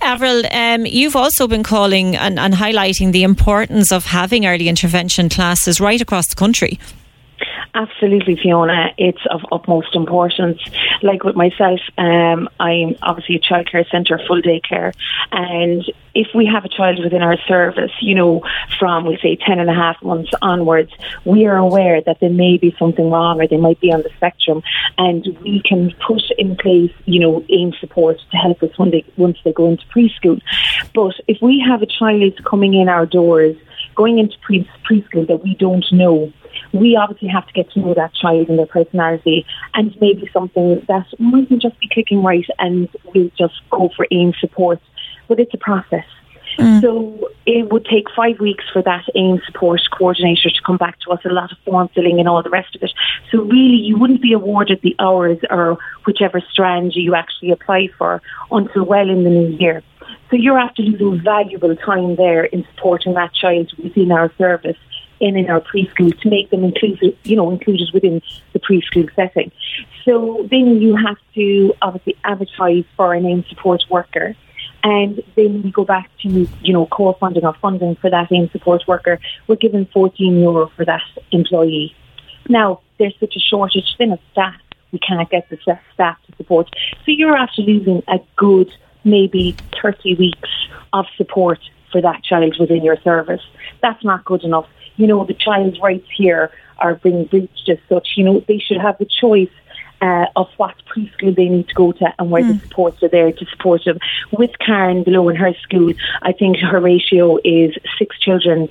Avril, 0.02 0.44
um, 0.52 0.86
you've 0.86 1.16
also 1.16 1.48
been 1.48 1.64
calling 1.64 2.16
and, 2.16 2.40
and 2.40 2.54
highlighting 2.54 3.12
the 3.12 3.24
importance 3.24 3.92
of 3.92 4.06
having 4.06 4.46
early 4.46 4.68
intervention 4.68 5.30
classes 5.30 5.80
right 5.82 6.00
across 6.02 6.28
the 6.28 6.36
country. 6.36 6.80
Absolutely, 7.74 8.36
Fiona. 8.36 8.94
It's 8.98 9.22
of 9.30 9.42
utmost 9.52 9.96
importance. 9.96 10.60
Like 11.02 11.24
with 11.24 11.36
myself, 11.36 11.80
um, 11.98 12.50
I'm 12.60 12.96
obviously 13.02 13.36
a 13.36 13.40
childcare 13.40 13.90
centre, 13.90 14.20
full 14.28 14.42
day 14.42 14.60
care. 14.60 14.92
And 15.32 15.84
if 16.16 16.28
we 16.34 16.46
have 16.48 16.66
a 16.66 16.70
child 16.70 17.00
within 17.04 17.22
our 17.22 17.38
service, 17.48 17.92
you 18.02 18.16
know, 18.16 18.42
from 18.80 19.06
we 19.06 19.18
say 19.22 19.36
10 19.36 19.60
and 19.60 19.70
a 19.70 19.74
half 19.74 20.02
months 20.02 20.32
onwards, 20.42 20.92
we 21.26 21.46
are 21.46 21.58
aware 21.58 22.02
that 22.02 22.20
there 22.20 22.30
may 22.30 22.58
be 22.58 22.76
something 22.80 23.10
wrong 23.10 23.40
or 23.40 23.48
they 23.48 23.58
might 23.58 23.80
be 23.80 23.92
on 23.92 24.02
the 24.02 24.10
spectrum. 24.16 24.64
And 24.98 25.26
we 25.44 25.62
can 25.64 25.94
put 26.06 26.24
in 26.38 26.56
place, 26.56 26.92
you 27.06 27.20
know, 27.20 27.46
aim 27.50 27.74
support 27.80 28.18
to 28.32 28.38
help 28.38 28.64
us 28.64 28.78
when 28.78 28.92
they, 28.92 29.06
once 29.18 29.38
they 29.46 29.54
go 29.54 29.70
into 29.70 29.86
preschool. 29.88 30.42
But 30.94 31.16
if 31.28 31.38
we 31.42 31.64
have 31.66 31.82
a 31.82 31.86
child 31.86 32.44
coming 32.46 32.74
in 32.74 32.90
our 32.90 33.06
doors, 33.06 33.56
going 33.96 34.18
into 34.18 34.38
pre- 34.42 34.70
preschool 34.90 35.28
that 35.28 35.44
we 35.44 35.56
don't 35.56 35.86
know, 35.92 36.34
we 36.74 36.96
obviously 36.96 37.28
have 37.28 37.48
to 37.48 37.54
get 37.54 37.72
to 37.72 37.80
know 37.80 37.94
that 37.94 38.14
child 38.14 38.50
and 38.50 38.60
their 38.60 38.66
personality 38.66 39.46
and 39.74 39.96
maybe 40.00 40.30
something 40.32 40.84
that 40.88 41.06
mightn't 41.20 41.62
just 41.62 41.80
be 41.80 41.90
clicking 41.92 42.24
right 42.24 42.46
and 42.60 42.90
we'll 43.14 43.32
just 43.38 43.56
go 43.70 43.90
for 43.96 44.08
aim 44.12 44.34
support. 44.40 44.80
But 45.28 45.40
it's 45.40 45.54
a 45.54 45.58
process. 45.58 46.06
Mm. 46.58 46.82
So 46.82 47.30
it 47.46 47.72
would 47.72 47.86
take 47.86 48.06
five 48.16 48.40
weeks 48.40 48.66
for 48.72 48.82
that 48.82 49.06
AIM 49.16 49.42
support 49.46 49.82
coordinator 49.98 50.50
to 50.50 50.62
come 50.66 50.78
back 50.78 51.00
to 51.02 51.12
us, 51.12 51.20
a 51.26 51.30
lot 51.30 51.52
of 51.52 51.58
form 51.60 51.90
filling 51.94 52.20
and 52.20 52.28
all 52.28 52.42
the 52.44 52.50
rest 52.50 52.76
of 52.76 52.84
it. 52.84 52.92
So 53.32 53.44
really 53.44 53.78
you 53.78 53.98
wouldn't 53.98 54.22
be 54.22 54.34
awarded 54.34 54.82
the 54.82 54.96
hours 55.00 55.38
or 55.50 55.78
whichever 56.06 56.42
strand 56.52 56.96
you 56.96 57.16
actually 57.16 57.52
apply 57.52 57.90
for 57.98 58.22
until 58.52 58.84
well 58.86 59.10
in 59.10 59.24
the 59.24 59.30
new 59.30 59.58
year. 59.58 59.84
So 60.30 60.36
you're 60.36 60.60
after 60.60 60.82
losing 60.82 61.22
valuable 61.24 61.76
time 61.76 62.16
there 62.16 62.46
in 62.46 62.66
supporting 62.76 63.14
that 63.14 63.34
child 63.34 63.72
within 63.82 64.12
our 64.12 64.32
service 64.38 64.78
in 65.20 65.36
in 65.36 65.50
our 65.50 65.62
preschool 65.62 66.18
to 66.22 66.30
make 66.30 66.50
them 66.50 66.64
inclusive, 66.64 67.18
you 67.24 67.36
know, 67.36 67.50
included 67.52 67.90
within 67.94 68.22
the 68.54 68.60
preschool 68.60 69.14
setting. 69.16 69.52
So 70.06 70.48
then 70.50 70.82
you 70.82 70.96
have 70.96 71.18
to 71.36 71.74
obviously 71.82 72.16
advertise 72.24 72.86
for 72.96 73.14
an 73.14 73.26
AIM 73.26 73.46
support 73.50 73.84
worker. 73.90 74.36
And 74.82 75.22
then 75.36 75.62
we 75.62 75.72
go 75.72 75.84
back 75.84 76.10
to, 76.22 76.48
you 76.62 76.74
know, 76.74 76.86
co-funding 76.86 77.46
or 77.46 77.54
funding 77.56 77.96
for 77.96 78.10
that 78.10 78.32
AIM 78.32 78.50
support 78.52 78.84
worker. 78.88 79.20
We're 79.48 79.58
given 79.58 79.86
14 79.88 80.40
euro 80.40 80.72
for 80.76 80.86
that 80.86 81.02
employee. 81.32 81.96
Now, 82.48 82.82
there's 82.98 83.16
such 83.20 83.36
a 83.36 83.40
shortage 83.40 83.96
then 83.98 84.14
of 84.14 84.20
staff. 84.32 84.56
We 84.92 85.00
can't 85.00 85.30
get 85.30 85.50
the 85.50 85.58
staff 85.94 86.18
to 86.26 86.36
support. 86.38 86.70
So 87.06 87.12
you're 87.12 87.36
after 87.36 87.62
losing 87.62 88.02
a 88.08 88.20
good 88.38 88.72
maybe 89.04 89.56
30 89.82 90.16
weeks 90.16 90.50
of 90.94 91.06
support 91.18 91.60
for 91.92 92.02
that 92.02 92.24
child 92.24 92.56
within 92.60 92.84
your 92.84 92.98
service. 93.02 93.42
That's 93.82 94.04
not 94.04 94.26
good 94.26 94.44
enough 94.44 94.68
you 95.00 95.08
know, 95.08 95.26
the 95.26 95.34
child's 95.34 95.80
rights 95.80 96.08
here 96.14 96.52
are 96.78 96.96
being 96.96 97.24
breached 97.26 97.70
as 97.70 97.78
such. 97.88 98.10
You 98.18 98.26
know, 98.26 98.44
they 98.48 98.60
should 98.60 98.78
have 98.78 98.98
the 98.98 99.06
choice 99.06 99.50
uh, 100.02 100.26
of 100.36 100.48
what 100.58 100.76
preschool 100.94 101.34
they 101.36 101.48
need 101.48 101.70
to 101.70 101.74
go 101.74 101.94
to 101.94 102.14
and 102.20 102.30
where 102.30 102.44
mm. 102.44 102.50
the 102.50 102.54
hmm. 102.56 102.68
supports 102.68 103.02
are 103.02 103.08
there 103.08 103.32
to 103.32 103.46
support 103.46 103.82
them. 103.86 103.98
With 104.32 104.52
Karen 104.60 105.04
below 105.04 105.30
in 105.30 105.38
her 105.38 105.54
school, 105.62 105.94
I 106.22 106.34
think 106.34 106.58
her 106.58 106.80
ratio 106.82 107.38
is 107.46 107.76
six 107.98 108.20
children 108.20 108.70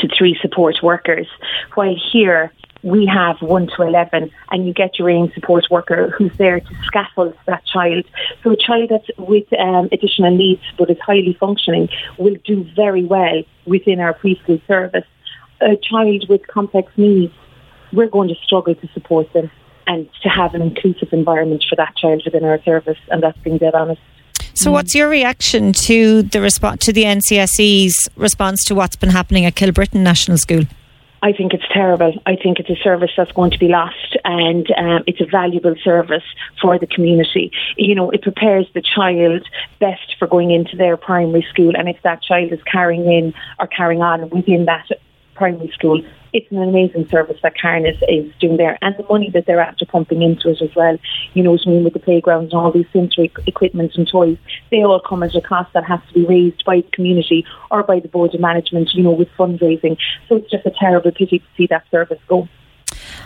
to 0.00 0.08
three 0.16 0.36
support 0.42 0.76
workers, 0.82 1.28
while 1.74 1.94
here 2.12 2.52
we 2.82 3.06
have 3.06 3.40
1 3.40 3.68
to 3.76 3.82
11 3.82 4.30
and 4.50 4.66
you 4.66 4.72
get 4.72 4.98
your 4.98 5.08
AIM 5.08 5.30
support 5.34 5.66
worker 5.70 6.10
who's 6.18 6.36
there 6.36 6.58
to 6.58 6.74
scaffold 6.84 7.34
that 7.46 7.64
child. 7.64 8.04
So 8.42 8.50
a 8.50 8.56
child 8.56 8.90
that's 8.90 9.08
with 9.18 9.46
um, 9.56 9.88
additional 9.92 10.36
needs 10.36 10.62
but 10.76 10.90
is 10.90 10.98
highly 10.98 11.36
functioning 11.38 11.88
will 12.18 12.36
do 12.44 12.66
very 12.74 13.04
well 13.04 13.42
within 13.66 14.00
our 14.00 14.14
preschool 14.14 14.60
service 14.66 15.04
a 15.62 15.76
child 15.76 16.26
with 16.28 16.46
complex 16.46 16.92
needs, 16.96 17.32
we're 17.92 18.08
going 18.08 18.28
to 18.28 18.34
struggle 18.44 18.74
to 18.74 18.88
support 18.94 19.32
them 19.32 19.50
and 19.86 20.08
to 20.22 20.28
have 20.28 20.54
an 20.54 20.62
inclusive 20.62 21.12
environment 21.12 21.64
for 21.68 21.76
that 21.76 21.96
child 21.96 22.22
within 22.24 22.44
our 22.44 22.62
service, 22.62 22.98
and 23.08 23.22
that's 23.22 23.38
being 23.38 23.58
dead 23.58 23.74
honest. 23.74 24.00
So, 24.54 24.70
mm. 24.70 24.74
what's 24.74 24.94
your 24.94 25.08
reaction 25.08 25.72
to 25.72 26.22
the 26.22 26.40
response 26.40 26.84
to 26.86 26.92
the 26.92 27.04
NCSE's 27.04 28.08
response 28.16 28.64
to 28.64 28.74
what's 28.74 28.96
been 28.96 29.10
happening 29.10 29.44
at 29.44 29.54
Kilbrittain 29.54 30.02
National 30.02 30.38
School? 30.38 30.64
I 31.24 31.32
think 31.32 31.54
it's 31.54 31.64
terrible. 31.72 32.14
I 32.26 32.34
think 32.34 32.58
it's 32.58 32.68
a 32.68 32.82
service 32.82 33.12
that's 33.16 33.30
going 33.30 33.52
to 33.52 33.58
be 33.58 33.68
lost, 33.68 34.16
and 34.24 34.66
um, 34.76 35.04
it's 35.06 35.20
a 35.20 35.24
valuable 35.24 35.76
service 35.84 36.24
for 36.60 36.78
the 36.80 36.86
community. 36.86 37.52
You 37.76 37.94
know, 37.94 38.10
it 38.10 38.22
prepares 38.22 38.66
the 38.74 38.82
child 38.82 39.46
best 39.78 40.16
for 40.18 40.26
going 40.26 40.50
into 40.50 40.76
their 40.76 40.96
primary 40.96 41.46
school, 41.48 41.76
and 41.76 41.88
if 41.88 42.02
that 42.02 42.22
child 42.22 42.52
is 42.52 42.60
carrying 42.64 43.10
in 43.10 43.34
or 43.60 43.68
carrying 43.68 44.02
on 44.02 44.28
within 44.30 44.64
that 44.64 44.88
primary 45.42 45.72
school. 45.74 46.00
It's 46.32 46.46
an 46.52 46.62
amazing 46.62 47.08
service 47.08 47.36
that 47.42 47.56
Karen 47.60 47.84
is, 47.84 47.96
is 48.08 48.32
doing 48.40 48.58
there, 48.58 48.78
and 48.80 48.94
the 48.96 49.02
money 49.10 49.28
that 49.30 49.44
they're 49.44 49.60
after 49.60 49.84
pumping 49.84 50.22
into 50.22 50.50
it 50.50 50.62
as 50.62 50.72
well. 50.76 50.96
You 51.34 51.42
know 51.42 51.50
what 51.50 51.62
I 51.66 51.70
mean 51.70 51.82
with 51.82 51.94
the 51.94 51.98
playgrounds 51.98 52.52
and 52.52 52.62
all 52.62 52.70
these 52.70 52.86
sensory 52.92 53.32
equipment 53.48 53.96
and 53.96 54.06
toys. 54.08 54.38
They 54.70 54.84
all 54.84 55.00
come 55.00 55.24
at 55.24 55.34
a 55.34 55.40
cost 55.40 55.72
that 55.72 55.84
has 55.84 55.98
to 56.08 56.14
be 56.14 56.24
raised 56.24 56.64
by 56.64 56.76
the 56.82 56.90
community 56.92 57.44
or 57.72 57.82
by 57.82 57.98
the 57.98 58.06
board 58.06 58.32
of 58.36 58.40
management. 58.40 58.94
You 58.94 59.02
know, 59.02 59.10
with 59.10 59.30
fundraising. 59.36 59.96
So 60.28 60.36
it's 60.36 60.50
just 60.50 60.64
a 60.64 60.72
terrible 60.78 61.10
pity 61.10 61.40
to 61.40 61.44
see 61.56 61.66
that 61.66 61.90
service 61.90 62.20
go. 62.28 62.48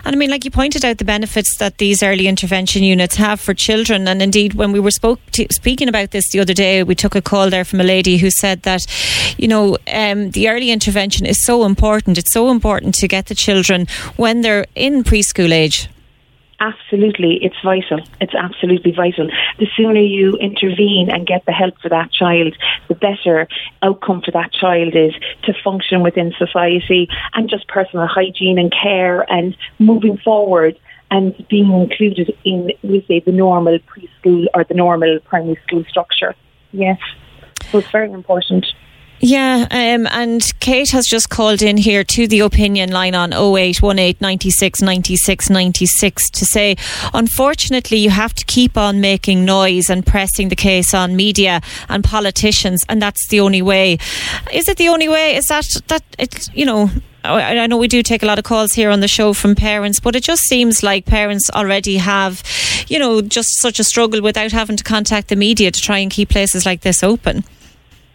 And 0.05 0.15
I 0.15 0.17
mean, 0.17 0.29
like 0.29 0.45
you 0.45 0.51
pointed 0.51 0.85
out, 0.85 0.97
the 0.97 1.05
benefits 1.05 1.57
that 1.57 1.77
these 1.77 2.01
early 2.01 2.27
intervention 2.27 2.83
units 2.83 3.15
have 3.15 3.39
for 3.39 3.53
children. 3.53 4.07
And 4.07 4.21
indeed, 4.21 4.53
when 4.53 4.71
we 4.71 4.79
were 4.79 4.91
spoke 4.91 5.19
to, 5.31 5.47
speaking 5.51 5.89
about 5.89 6.11
this 6.11 6.29
the 6.31 6.39
other 6.39 6.53
day, 6.53 6.83
we 6.83 6.95
took 6.95 7.15
a 7.15 7.21
call 7.21 7.49
there 7.49 7.65
from 7.65 7.81
a 7.81 7.83
lady 7.83 8.17
who 8.17 8.29
said 8.29 8.63
that, 8.63 8.85
you 9.37 9.47
know, 9.47 9.77
um, 9.93 10.31
the 10.31 10.49
early 10.49 10.71
intervention 10.71 11.25
is 11.25 11.43
so 11.43 11.65
important. 11.65 12.17
It's 12.17 12.33
so 12.33 12.49
important 12.51 12.95
to 12.95 13.07
get 13.07 13.27
the 13.27 13.35
children 13.35 13.87
when 14.15 14.41
they're 14.41 14.65
in 14.75 15.03
preschool 15.03 15.51
age. 15.51 15.89
Absolutely, 16.59 17.37
it's 17.43 17.55
vital. 17.63 17.99
It's 18.19 18.33
absolutely 18.33 18.91
vital. 18.91 19.29
The 19.59 19.67
sooner 19.77 19.99
you 19.99 20.37
intervene 20.37 21.09
and 21.11 21.27
get 21.27 21.45
the 21.45 21.51
help 21.51 21.79
for 21.81 21.89
that 21.89 22.11
child, 22.11 22.55
the 22.87 22.95
better 22.95 23.47
outcome 23.83 24.23
for 24.23 24.31
that 24.31 24.53
child 24.53 24.95
is 24.95 25.13
to 25.43 25.53
function 25.63 26.01
within 26.01 26.33
society 26.37 27.09
and 27.35 27.47
just 27.47 27.67
personal 27.67 28.07
hygiene 28.07 28.57
and 28.57 28.73
care 28.73 29.21
and 29.31 29.55
moving 29.77 30.17
forward 30.17 30.79
and 31.11 31.45
being 31.47 31.71
included 31.71 32.35
in, 32.43 32.71
we 32.81 33.05
say, 33.07 33.19
the 33.19 33.31
normal 33.31 33.77
preschool 33.79 34.47
or 34.55 34.63
the 34.63 34.73
normal 34.73 35.19
primary 35.25 35.59
school 35.67 35.83
structure. 35.87 36.33
Yes. 36.71 36.99
So 37.71 37.77
it's 37.77 37.91
very 37.91 38.11
important. 38.11 38.65
Yeah, 39.19 39.67
um, 39.71 40.05
and 40.11 40.43
Kate 40.59 40.91
has 40.91 41.07
just 41.07 41.29
called 41.29 41.63
in 41.63 41.77
here 41.77 42.03
to 42.03 42.27
the 42.27 42.41
opinion 42.41 42.91
line 42.91 43.15
on 43.15 43.33
0818 43.33 44.17
96 44.21 44.81
96 44.81 45.49
96 45.49 46.29
to 46.29 46.45
say, 46.45 46.75
unfortunately, 47.15 47.97
you 47.97 48.11
have 48.11 48.35
to 48.35 48.45
keep 48.45 48.77
on 48.77 49.01
making 49.01 49.43
noise 49.43 49.89
and 49.89 50.05
pressing 50.05 50.49
the 50.49 50.55
case 50.55 50.93
on 50.93 51.15
media 51.15 51.61
and 51.89 52.03
politicians, 52.03 52.83
and 52.89 53.01
that's 53.01 53.27
the 53.29 53.39
only 53.39 53.61
way. 53.61 53.97
Is 54.53 54.69
it 54.69 54.77
the 54.77 54.89
only 54.89 55.09
way? 55.09 55.35
Is 55.35 55.45
that, 55.45 55.65
that 55.87 56.03
it's, 56.19 56.49
you 56.53 56.65
know, 56.65 56.91
I 57.23 57.65
know 57.67 57.77
we 57.77 57.87
do 57.87 58.03
take 58.03 58.21
a 58.23 58.25
lot 58.27 58.37
of 58.37 58.45
calls 58.45 58.73
here 58.73 58.91
on 58.91 58.99
the 58.99 59.07
show 59.07 59.33
from 59.33 59.55
parents, 59.55 59.99
but 59.99 60.15
it 60.15 60.23
just 60.23 60.43
seems 60.43 60.83
like 60.83 61.05
parents 61.05 61.49
already 61.49 61.97
have, 61.97 62.43
you 62.87 62.99
know, 62.99 63.21
just 63.21 63.59
such 63.59 63.79
a 63.79 63.83
struggle 63.83 64.21
without 64.21 64.51
having 64.51 64.77
to 64.77 64.83
contact 64.83 65.27
the 65.29 65.35
media 65.35 65.71
to 65.71 65.81
try 65.81 65.97
and 65.97 66.11
keep 66.11 66.29
places 66.29 66.65
like 66.65 66.81
this 66.81 67.03
open. 67.03 67.43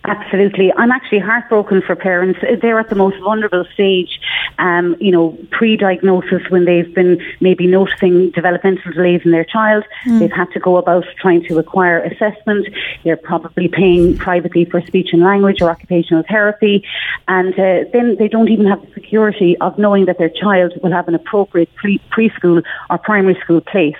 Absolutely. 0.04 0.72
I'm 0.76 0.90
actually 0.90 1.20
heartbroken 1.20 1.80
for 1.80 1.94
parents. 1.94 2.40
They're 2.60 2.80
at 2.80 2.88
the 2.88 2.96
most 2.96 3.16
vulnerable 3.20 3.64
stage, 3.72 4.20
um, 4.58 4.96
you 4.98 5.12
know, 5.12 5.38
pre-diagnosis 5.52 6.42
when 6.48 6.64
they've 6.64 6.92
been 6.92 7.22
maybe 7.40 7.68
noticing 7.68 8.32
developmental 8.32 8.92
delays 8.92 9.20
in 9.24 9.30
their 9.30 9.44
child. 9.44 9.84
Mm. 10.04 10.18
They've 10.18 10.32
had 10.32 10.50
to 10.54 10.60
go 10.60 10.76
about 10.76 11.04
trying 11.20 11.44
to 11.44 11.58
acquire 11.58 12.00
assessment. 12.00 12.66
They're 13.04 13.16
probably 13.16 13.68
paying 13.68 14.18
privately 14.18 14.64
for 14.64 14.80
speech 14.82 15.10
and 15.12 15.22
language 15.22 15.62
or 15.62 15.70
occupational 15.70 16.24
therapy. 16.28 16.84
And 17.28 17.54
uh, 17.54 17.84
then 17.92 18.16
they 18.18 18.26
don't 18.26 18.48
even 18.48 18.66
have 18.66 18.80
the 18.80 18.92
security 18.94 19.56
of 19.58 19.78
knowing 19.78 20.06
that 20.06 20.18
their 20.18 20.30
child 20.30 20.72
will 20.82 20.90
have 20.90 21.06
an 21.06 21.14
appropriate 21.14 21.72
pre- 21.76 22.00
preschool 22.10 22.64
or 22.90 22.98
primary 22.98 23.38
school 23.40 23.60
place. 23.60 23.94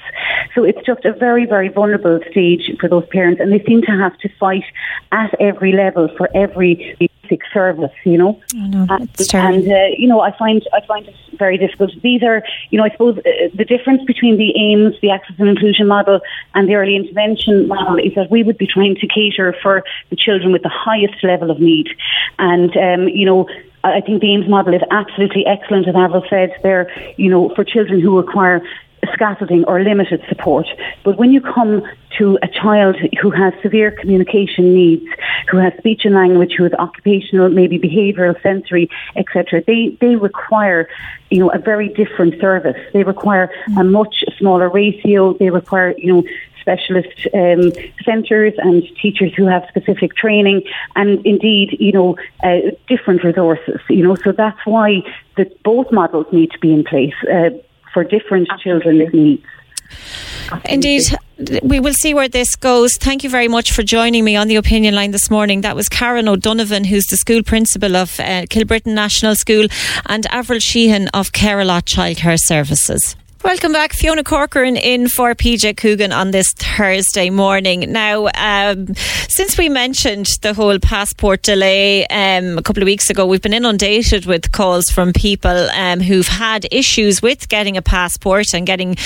So 0.57 0.65
it's 0.65 0.85
just 0.85 1.05
a 1.05 1.13
very, 1.13 1.47
very 1.47 1.69
vulnerable 1.69 2.19
stage 2.29 2.73
for 2.81 2.89
those 2.89 3.07
parents. 3.13 3.41
And 3.41 3.53
they 3.53 3.63
seem 3.65 3.83
to 3.83 3.93
have 3.93 4.19
to 4.19 4.29
fight 4.41 4.65
at 5.13 5.33
every 5.39 5.71
level 5.71 5.92
level 5.93 6.15
for 6.17 6.29
every 6.35 6.97
basic 6.99 7.41
service, 7.53 7.93
you 8.05 8.19
know. 8.19 8.41
Oh, 8.55 8.67
no, 8.67 8.87
and, 8.91 9.09
and 9.35 9.73
uh, 9.73 9.87
you 9.97 10.09
know, 10.09 10.21
I 10.21 10.37
find 10.37 10.67
I 10.73 10.85
find 10.87 11.07
it 11.07 11.15
very 11.35 11.59
difficult. 11.59 11.91
These 12.03 12.23
are, 12.23 12.43
you 12.71 12.79
know, 12.79 12.85
I 12.85 12.91
suppose 12.91 13.19
uh, 13.19 13.23
the 13.55 13.65
difference 13.65 14.05
between 14.05 14.37
the 14.37 14.53
aims, 14.57 14.95
the 15.01 15.11
access 15.11 15.37
and 15.39 15.49
inclusion 15.49 15.87
model, 15.87 16.21
and 16.55 16.69
the 16.69 16.75
early 16.75 16.97
intervention 16.97 17.69
model 17.69 17.99
is 17.99 18.15
that 18.15 18.31
we 18.31 18.43
would 18.43 18.59
be 18.59 18.67
trying 18.67 18.97
to 18.97 19.07
cater 19.07 19.55
for 19.63 19.85
the 20.11 20.17
children 20.17 20.53
with 20.53 20.63
the 20.63 20.69
highest 20.69 21.23
level 21.23 21.51
of 21.51 21.61
need, 21.61 21.89
and 22.39 22.77
um, 22.77 23.09
you 23.09 23.27
know. 23.27 23.49
I 23.85 24.01
think 24.01 24.21
the 24.21 24.33
AIMS 24.33 24.49
model 24.49 24.75
is 24.75 24.83
absolutely 24.93 25.45
excellent, 25.45 25.89
as 25.89 25.97
Avril 25.97 26.25
said 26.31 26.55
there, 26.63 26.89
you 27.17 27.29
know, 27.29 27.53
for 27.57 27.65
children 27.65 28.01
who 28.01 28.17
require 28.17 28.63
scaffolding 29.13 29.65
or 29.65 29.83
limited 29.83 30.23
support. 30.29 30.67
But 31.05 31.19
when 31.19 31.33
you 31.33 31.41
come 31.41 31.83
to 32.19 32.39
a 32.43 32.49
child 32.49 32.97
who 33.21 33.31
has 33.31 33.53
severe 33.63 33.91
communication 33.91 34.75
needs, 34.75 35.05
who 35.51 35.57
has 35.59 35.73
speech 35.79 36.05
and 36.05 36.15
language, 36.15 36.55
who 36.57 36.65
has 36.65 36.73
occupational, 36.75 37.49
maybe 37.49 37.79
behavioural, 37.79 38.41
sensory, 38.43 38.89
etc., 39.17 39.63
they, 39.67 39.97
they 40.01 40.17
require, 40.17 40.89
you 41.31 41.39
know, 41.41 41.51
a 41.51 41.59
very 41.59 41.89
different 41.89 42.41
service. 42.41 42.77
They 42.93 43.03
require 43.03 43.51
a 43.79 43.85
much 43.85 44.25
smaller 44.39 44.69
ratio. 44.69 45.33
They 45.35 45.51
require, 45.51 45.95
you 45.99 46.13
know, 46.13 46.25
specialist 46.61 47.27
um, 47.35 47.73
centres 48.05 48.55
and 48.59 48.85
teachers 49.01 49.33
who 49.37 49.47
have 49.47 49.65
specific 49.69 50.15
training 50.15 50.63
and 50.95 51.25
indeed, 51.27 51.77
you 51.81 51.91
know, 51.91 52.17
uh, 52.45 52.71
different 52.87 53.25
resources, 53.25 53.81
you 53.91 54.05
know, 54.07 54.15
so 54.15 54.31
that's 54.31 54.65
why 54.65 55.03
the, 55.37 55.51
both 55.65 55.91
models 55.91 56.27
need 56.33 56.53
to 56.53 56.59
be 56.61 56.73
in 56.73 56.85
place. 56.85 57.15
Uh, 57.31 57.51
for 57.93 58.05
different 58.05 58.49
children 58.63 58.83
children's 58.99 59.15
needs. 59.15 59.45
Indeed, 60.65 61.03
we 61.63 61.81
will 61.81 61.95
see 61.95 62.15
where 62.15 62.29
this 62.29 62.57
goes. 62.57 62.97
Thank 62.97 63.25
you 63.25 63.31
very 63.31 63.49
much 63.49 63.73
for 63.73 63.83
joining 63.83 64.25
me 64.25 64.37
on 64.37 64.49
the 64.49 64.57
opinion 64.57 64.95
line 64.95 65.11
this 65.11 65.31
morning. 65.31 65.63
That 65.63 65.77
was 65.77 65.89
Karen 65.89 66.29
O'Donovan, 66.29 66.85
who's 66.85 67.07
the 67.07 67.17
school 67.17 67.43
principal 67.43 67.97
of 67.97 68.19
uh, 68.21 68.45
Kilbrittain 68.49 68.95
National 68.95 69.35
School, 69.35 69.67
and 70.07 70.27
Avril 70.27 70.61
Sheehan 70.61 71.09
of 71.09 71.33
Carolot 71.33 71.87
Childcare 71.87 72.39
Services. 72.39 73.17
Welcome 73.45 73.73
back, 73.73 73.93
Fiona 73.93 74.23
Corcoran 74.23 74.77
in 74.77 75.09
for 75.09 75.35
PJ 75.35 75.77
Coogan 75.77 76.13
on 76.13 76.31
this 76.31 76.53
Thursday 76.53 77.29
morning. 77.29 77.91
Now, 77.91 78.29
um, 78.37 78.95
since 79.29 79.59
we 79.59 79.69
mentioned 79.69 80.27
the 80.43 80.55
whole 80.55 80.79
passport 80.79 81.43
delay 81.43 82.07
um, 82.07 82.57
a 82.57 82.63
couple 82.63 82.85
of 82.85 82.87
weeks 82.87 83.11
ago, 83.11 83.27
we've 83.27 83.43
been 83.43 83.53
inundated 83.53 84.27
with 84.27 84.53
calls 84.53 84.91
from 84.91 85.13
people 85.13 85.69
um, 85.71 85.99
who've 85.99 86.29
had 86.29 86.69
issues 86.71 87.21
with 87.21 87.49
getting 87.49 87.77
a 87.77 87.83
passport 87.83 88.55
and 88.55 88.65
getting 88.65 88.97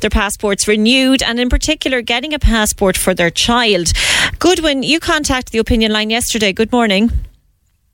their 0.00 0.10
passports 0.10 0.66
renewed, 0.66 1.22
and 1.22 1.38
in 1.38 1.48
particular, 1.48 2.02
getting 2.02 2.34
a 2.34 2.40
passport 2.40 2.96
for 2.96 3.14
their 3.14 3.30
child. 3.30 3.92
Goodwin, 4.40 4.82
you 4.82 4.98
contacted 4.98 5.52
the 5.52 5.58
opinion 5.58 5.92
line 5.92 6.10
yesterday. 6.10 6.52
Good 6.52 6.72
morning. 6.72 7.12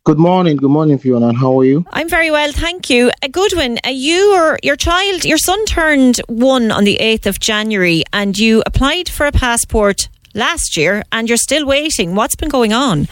Good 0.04 0.18
morning, 0.18 0.56
good 0.56 0.70
morning, 0.70 0.98
Fiona. 0.98 1.34
How 1.34 1.60
are 1.60 1.64
you? 1.64 1.84
I'm 1.92 2.08
very 2.08 2.30
well, 2.30 2.52
thank 2.52 2.88
you. 2.88 3.10
A 3.22 3.28
Goodwin, 3.28 3.78
uh, 3.84 3.90
you 3.90 4.34
or 4.34 4.58
your 4.62 4.74
child, 4.74 5.26
your 5.26 5.36
son 5.36 5.62
turned 5.66 6.22
one 6.26 6.70
on 6.70 6.84
the 6.84 6.96
8th 7.02 7.26
of 7.26 7.38
January 7.38 8.04
and 8.10 8.38
you 8.38 8.62
applied 8.64 9.10
for 9.10 9.26
a 9.26 9.32
passport 9.32 10.08
last 10.34 10.74
year 10.74 11.02
and 11.12 11.28
you're 11.28 11.36
still 11.36 11.66
waiting. 11.66 12.14
What's 12.14 12.34
been 12.34 12.48
going 12.48 12.72
on? 12.72 13.08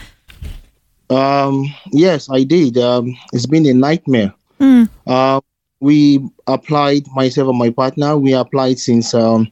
Um, 1.11 1.71
yes, 1.91 2.27
I 2.27 2.43
did. 2.43 2.79
Um, 2.79 3.15
it's 3.33 3.45
been 3.45 3.67
a 3.67 3.73
nightmare. 3.75 4.33
Mm. 4.59 4.89
Uh, 5.05 5.41
we 5.79 6.27
applied, 6.47 7.03
myself 7.13 7.49
and 7.49 7.59
my 7.59 7.69
partner, 7.69 8.17
we 8.17 8.33
applied 8.33 8.79
since 8.79 9.13
um, 9.13 9.51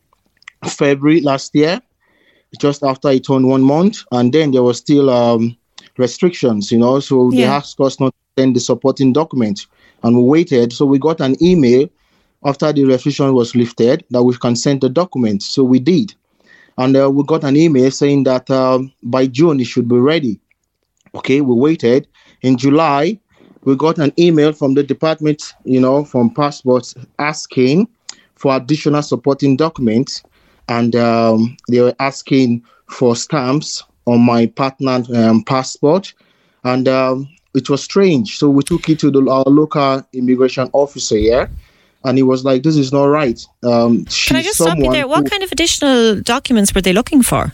February 0.65 1.21
last 1.21 1.53
year, 1.53 1.81
just 2.59 2.83
after 2.83 3.09
I 3.09 3.19
turned 3.19 3.47
one 3.47 3.61
month. 3.61 3.99
And 4.11 4.33
then 4.33 4.51
there 4.51 4.63
was 4.63 4.79
still 4.79 5.11
um, 5.11 5.55
restrictions, 5.97 6.71
you 6.71 6.77
know. 6.77 6.99
So 6.99 7.31
yeah. 7.31 7.37
they 7.37 7.43
asked 7.45 7.79
us 7.79 7.99
not 7.99 8.13
to 8.13 8.41
send 8.41 8.55
the 8.55 8.59
supporting 8.59 9.13
document, 9.13 9.67
and 10.03 10.15
we 10.15 10.23
waited. 10.23 10.73
So 10.73 10.85
we 10.85 10.99
got 10.99 11.21
an 11.21 11.41
email 11.43 11.89
after 12.45 12.71
the 12.71 12.85
restriction 12.85 13.33
was 13.33 13.55
lifted 13.55 14.05
that 14.11 14.23
we 14.23 14.35
can 14.37 14.55
send 14.55 14.81
the 14.81 14.89
document. 14.89 15.43
So 15.43 15.63
we 15.63 15.79
did, 15.79 16.13
and 16.77 16.95
uh, 16.95 17.09
we 17.09 17.23
got 17.23 17.43
an 17.43 17.55
email 17.55 17.91
saying 17.91 18.23
that 18.23 18.49
um, 18.49 18.91
by 19.03 19.27
June 19.27 19.59
it 19.59 19.65
should 19.65 19.87
be 19.87 19.97
ready. 19.97 20.39
Okay, 21.15 21.41
we 21.41 21.55
waited. 21.55 22.07
In 22.41 22.57
July, 22.57 23.19
we 23.63 23.75
got 23.75 23.97
an 23.97 24.13
email 24.19 24.53
from 24.53 24.75
the 24.75 24.83
department, 24.83 25.53
you 25.65 25.81
know, 25.81 26.05
from 26.05 26.33
passports 26.33 26.95
asking 27.19 27.87
for 28.35 28.55
additional 28.55 29.01
supporting 29.01 29.57
documents, 29.57 30.23
and 30.69 30.95
um, 30.95 31.57
they 31.67 31.81
were 31.81 31.95
asking 31.99 32.63
for 32.87 33.15
stamps 33.15 33.83
on 34.07 34.21
my 34.21 34.47
partner's 34.47 35.09
um, 35.11 35.43
passport, 35.43 36.13
and 36.63 36.87
um, 36.87 37.29
it 37.53 37.69
was 37.69 37.83
strange. 37.83 38.37
So 38.37 38.49
we 38.49 38.63
took 38.63 38.89
it 38.89 38.99
to 38.99 39.11
the, 39.11 39.19
our 39.29 39.43
local 39.45 40.01
immigration 40.13 40.69
officer 40.73 41.17
here, 41.17 41.49
and 42.03 42.17
he 42.17 42.23
was 42.23 42.43
like, 42.43 42.63
"This 42.63 42.77
is 42.77 42.91
not 42.91 43.05
right." 43.05 43.39
Um, 43.63 44.05
Can 44.05 44.37
I 44.37 44.41
just 44.41 44.59
stop 44.59 44.77
you 44.77 44.91
there? 44.91 45.07
What 45.07 45.23
who, 45.23 45.29
kind 45.29 45.43
of 45.43 45.51
additional 45.51 46.21
documents 46.21 46.73
were 46.73 46.81
they 46.81 46.93
looking 46.93 47.21
for? 47.21 47.51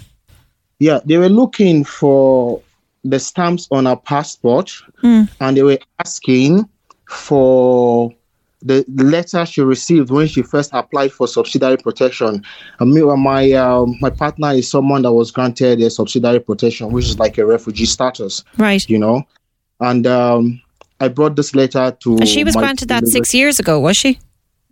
Yeah, 0.79 0.99
they 1.03 1.17
were 1.17 1.29
looking 1.29 1.83
for 1.83 2.61
the 3.03 3.19
stamps 3.19 3.67
on 3.71 3.87
our 3.87 3.97
passport, 3.97 4.71
mm. 5.03 5.29
and 5.41 5.57
they 5.57 5.63
were 5.63 5.79
asking 5.99 6.69
for 7.09 8.13
the 8.65 8.85
letter 8.87 9.45
she 9.45 9.61
received 9.61 10.09
when 10.09 10.27
she 10.27 10.41
first 10.41 10.71
applied 10.73 11.11
for 11.11 11.27
subsidiary 11.27 11.77
protection. 11.77 12.43
And 12.79 12.93
me, 12.93 13.01
my 13.01 13.51
um, 13.51 13.97
my 13.99 14.09
partner 14.09 14.51
is 14.51 14.69
someone 14.69 15.01
that 15.01 15.11
was 15.11 15.31
granted 15.31 15.81
a 15.81 15.89
subsidiary 15.89 16.39
protection, 16.39 16.91
which 16.91 17.05
is 17.05 17.19
like 17.19 17.37
a 17.37 17.45
refugee 17.45 17.85
status. 17.85 18.43
Right. 18.57 18.87
You 18.89 18.97
know, 18.97 19.23
and 19.79 20.07
um, 20.07 20.61
I 20.99 21.09
brought 21.09 21.35
this 21.35 21.53
letter 21.53 21.95
to. 21.99 22.17
And 22.17 22.27
she 22.27 22.43
was 22.43 22.55
granted 22.55 22.87
that 22.87 23.07
six 23.07 23.33
years 23.33 23.59
ago, 23.59 23.79
was 23.79 23.97
she? 23.97 24.19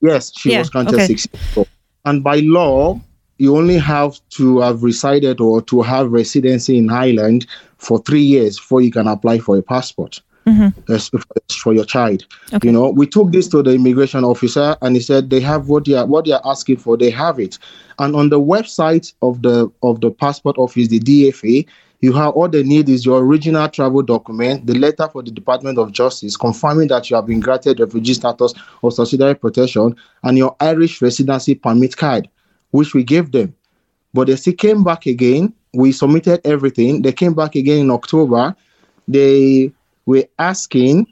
Yes, 0.02 0.32
she 0.38 0.52
yeah, 0.52 0.60
was 0.60 0.70
granted 0.70 0.96
okay. 0.96 1.08
six 1.08 1.28
years 1.32 1.52
ago. 1.52 1.68
And 2.06 2.24
by 2.24 2.38
law, 2.38 3.00
you 3.38 3.56
only 3.56 3.78
have 3.78 4.20
to 4.32 4.60
have 4.60 4.84
resided 4.84 5.42
or 5.42 5.62
to 5.64 5.82
have 5.82 6.12
residency 6.12 6.78
in 6.78 6.90
Ireland 6.90 7.46
for 7.78 8.00
three 8.00 8.22
years 8.22 8.58
before 8.58 8.82
you 8.82 8.92
can 8.92 9.08
apply 9.08 9.40
for 9.40 9.58
a 9.58 9.62
passport 9.62 10.22
mm-hmm. 10.46 11.54
for 11.62 11.74
your 11.74 11.86
child. 11.86 12.26
Okay. 12.54 12.68
You 12.68 12.72
know, 12.72 12.90
we 12.90 13.08
took 13.08 13.32
this 13.32 13.48
to 13.50 13.62
the 13.64 13.72
immigration 13.72 14.24
officer, 14.24 14.76
and 14.82 14.96
he 14.96 15.02
said 15.02 15.30
they 15.30 15.40
have 15.42 15.68
what 15.68 15.86
they 15.86 15.94
are 15.94 16.06
what 16.06 16.26
they 16.26 16.32
are 16.32 16.42
asking 16.46 16.78
for. 16.78 16.98
They 16.98 17.10
have 17.12 17.40
it, 17.40 17.58
and 18.00 18.16
on 18.16 18.30
the 18.30 18.40
website 18.40 19.14
of 19.22 19.42
the 19.42 19.72
of 19.84 20.02
the 20.02 20.12
passport 20.12 20.58
office, 20.58 20.88
the 20.88 21.00
DFA. 21.00 21.68
You 22.04 22.14
have 22.14 22.34
all 22.34 22.50
they 22.50 22.64
need 22.64 22.90
is 22.90 23.06
your 23.06 23.24
original 23.24 23.70
travel 23.70 24.02
document, 24.02 24.66
the 24.66 24.74
letter 24.74 25.08
for 25.08 25.22
the 25.22 25.30
Department 25.30 25.78
of 25.78 25.92
Justice 25.92 26.36
confirming 26.36 26.88
that 26.88 27.08
you 27.12 27.16
have 27.16 27.28
been 27.28 27.40
granted 27.40 27.80
refugee 27.80 28.16
status 28.16 28.56
or 28.82 28.92
subsidiary 28.92 29.36
protection, 29.36 29.96
and 30.24 30.36
your 30.36 30.56
Irish 30.60 31.00
residency 31.00 31.54
permit 31.54 31.96
card, 31.96 32.28
which 32.72 32.96
we 32.96 33.04
gave 33.04 33.32
them. 33.32 33.54
But 34.16 34.28
they 34.28 34.36
still 34.36 34.56
came 34.56 34.84
back 34.84 35.06
again. 35.06 35.54
We 35.74 35.92
submitted 35.92 36.42
everything. 36.44 37.04
They 37.04 37.14
came 37.14 37.36
back 37.36 37.54
again 37.56 37.82
in 37.82 37.92
October. 37.92 38.56
They 39.08 39.72
we're 40.12 40.28
asking 40.40 41.08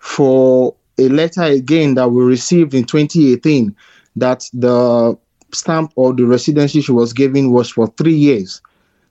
for 0.00 0.74
a 0.98 1.08
letter 1.08 1.42
again 1.42 1.94
that 1.94 2.08
we 2.08 2.24
received 2.24 2.74
in 2.74 2.84
2018 2.84 3.74
that 4.16 4.50
the 4.52 5.16
stamp 5.52 5.92
or 5.94 6.12
the 6.12 6.24
residency 6.26 6.80
she 6.80 6.90
was 6.90 7.12
given 7.12 7.52
was 7.52 7.70
for 7.70 7.86
three 7.96 8.14
years, 8.14 8.60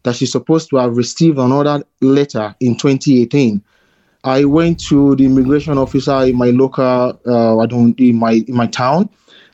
that 0.04 0.16
she's 0.16 0.32
supposed 0.32 0.70
to 0.70 0.76
have 0.76 0.98
received 0.98 1.38
another 1.38 1.82
letter 2.02 2.54
in 2.60 2.78
2018. 2.78 3.64
I 4.26 4.44
went 4.44 4.78
to 4.88 5.16
the 5.16 5.26
immigration 5.26 5.78
officer 5.78 6.24
in 6.24 6.36
my 6.36 6.50
local, 6.50 7.18
uh, 7.26 7.58
I 7.60 7.66
don't 7.66 7.98
in 7.98 8.18
my 8.18 8.44
in 8.46 8.56
my 8.56 8.68
town, 8.68 9.10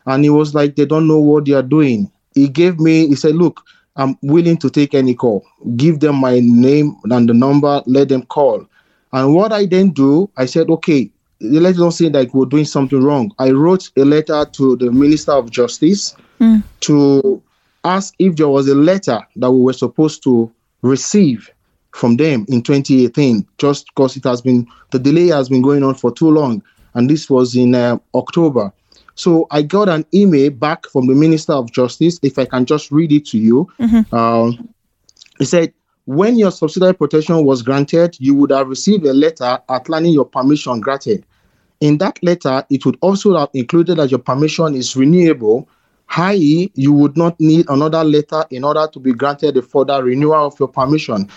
and 0.08 0.24
he 0.24 0.32
was 0.32 0.56
like, 0.56 0.76
they 0.76 0.86
don't 0.86 1.08
know 1.08 1.19
what 1.19 1.45
they 1.45 1.54
are 1.54 1.62
doing. 1.62 2.12
He 2.34 2.48
gave 2.48 2.80
me, 2.80 3.08
he 3.08 3.15
said, 3.15 3.36
look, 3.36 3.62
I'm 3.98 4.17
willing 4.24 4.58
to 4.58 4.69
take 4.71 4.95
any 4.95 5.13
call. 5.13 5.45
Give 5.78 6.00
them 6.00 6.15
my 6.15 6.39
name 6.41 6.95
and 7.04 7.30
the 7.30 7.36
number, 7.36 7.84
let 7.86 8.10
them 8.10 8.24
call. 8.24 8.67
And 9.15 9.34
what 9.34 9.54
I 9.54 9.65
then 9.65 9.91
do, 9.91 10.30
I 10.36 10.45
said, 10.45 10.69
okay, 10.69 11.10
let's 11.39 11.78
not 11.78 11.93
say 11.93 12.10
that 12.10 12.34
we're 12.34 12.47
doing 12.47 12.65
something 12.65 13.01
wrong. 13.01 13.34
I 13.39 13.51
wrote 13.51 13.89
a 13.95 14.04
letter 14.04 14.43
to 14.43 14.75
the 14.75 14.91
Minister 14.91 15.32
of 15.32 15.49
Justice 15.49 16.17
mm. 16.41 16.62
to 16.82 17.41
ask 17.86 18.13
if 18.19 18.36
there 18.36 18.49
was 18.49 18.67
a 18.67 18.75
letter 18.75 19.25
that 19.38 19.49
we 19.49 19.62
were 19.62 19.71
supposed 19.71 20.21
to 20.23 20.51
receive 20.82 21.49
from 21.91 22.17
them 22.17 22.45
in 22.49 22.62
2018, 22.62 23.47
just 23.58 23.86
because 23.86 24.17
it 24.17 24.25
has 24.25 24.41
been 24.41 24.67
the 24.91 24.99
delay 24.99 25.28
has 25.28 25.47
been 25.47 25.62
going 25.62 25.82
on 25.82 25.95
for 25.95 26.13
too 26.13 26.30
long, 26.30 26.62
and 26.93 27.10
this 27.10 27.30
was 27.30 27.56
in 27.56 27.73
uh, 27.73 27.97
October. 28.15 28.73
So 29.15 29.47
I 29.49 29.62
got 29.62 29.88
an 29.88 30.06
email 30.13 30.49
back 30.49 30.88
from 30.88 31.08
the 31.08 31.15
Minister 31.15 31.54
of 31.54 31.71
Justice. 31.71 32.19
If 32.21 32.38
I 32.38 32.43
can 32.43 32.65
just 32.65 32.91
read 32.91 33.13
it 33.13 33.26
to 33.28 33.38
you, 33.38 33.72
mm-hmm. 33.80 34.13
um, 34.13 34.68
he 35.39 35.45
said 35.45 35.74
when 36.06 36.38
your 36.38 36.51
subsidiary 36.51 36.93
protection 36.93 37.43
was 37.43 37.62
granted, 37.62 38.16
you 38.20 38.34
would 38.36 38.51
have 38.51 38.68
received 38.68 39.06
a 39.06 39.14
letter 39.14 39.60
outlining 39.70 40.14
your 40.14 40.26
permission 40.26 40.80
granted. 40.80 41.26
In 41.82 41.97
that 41.97 42.22
letter, 42.24 42.64
it 42.70 42.86
would 42.86 42.97
also 43.01 43.38
have 43.38 43.49
included 43.53 43.97
that 43.97 44.12
your 44.12 44.20
permission 44.20 44.76
is 44.76 44.95
renewable 44.95 45.68
i.e., 46.18 46.72
you 46.76 46.93
would 46.93 47.18
not 47.18 47.39
need 47.39 47.66
another 47.70 48.03
letter 48.03 48.43
in 48.51 48.64
order 48.64 48.88
to 48.91 48.99
be 48.99 49.14
granted 49.14 49.58
a 49.58 49.62
further 49.62 50.03
renewal 50.03 50.47
of 50.47 50.60
your 50.60 50.68
permission. 50.68 51.30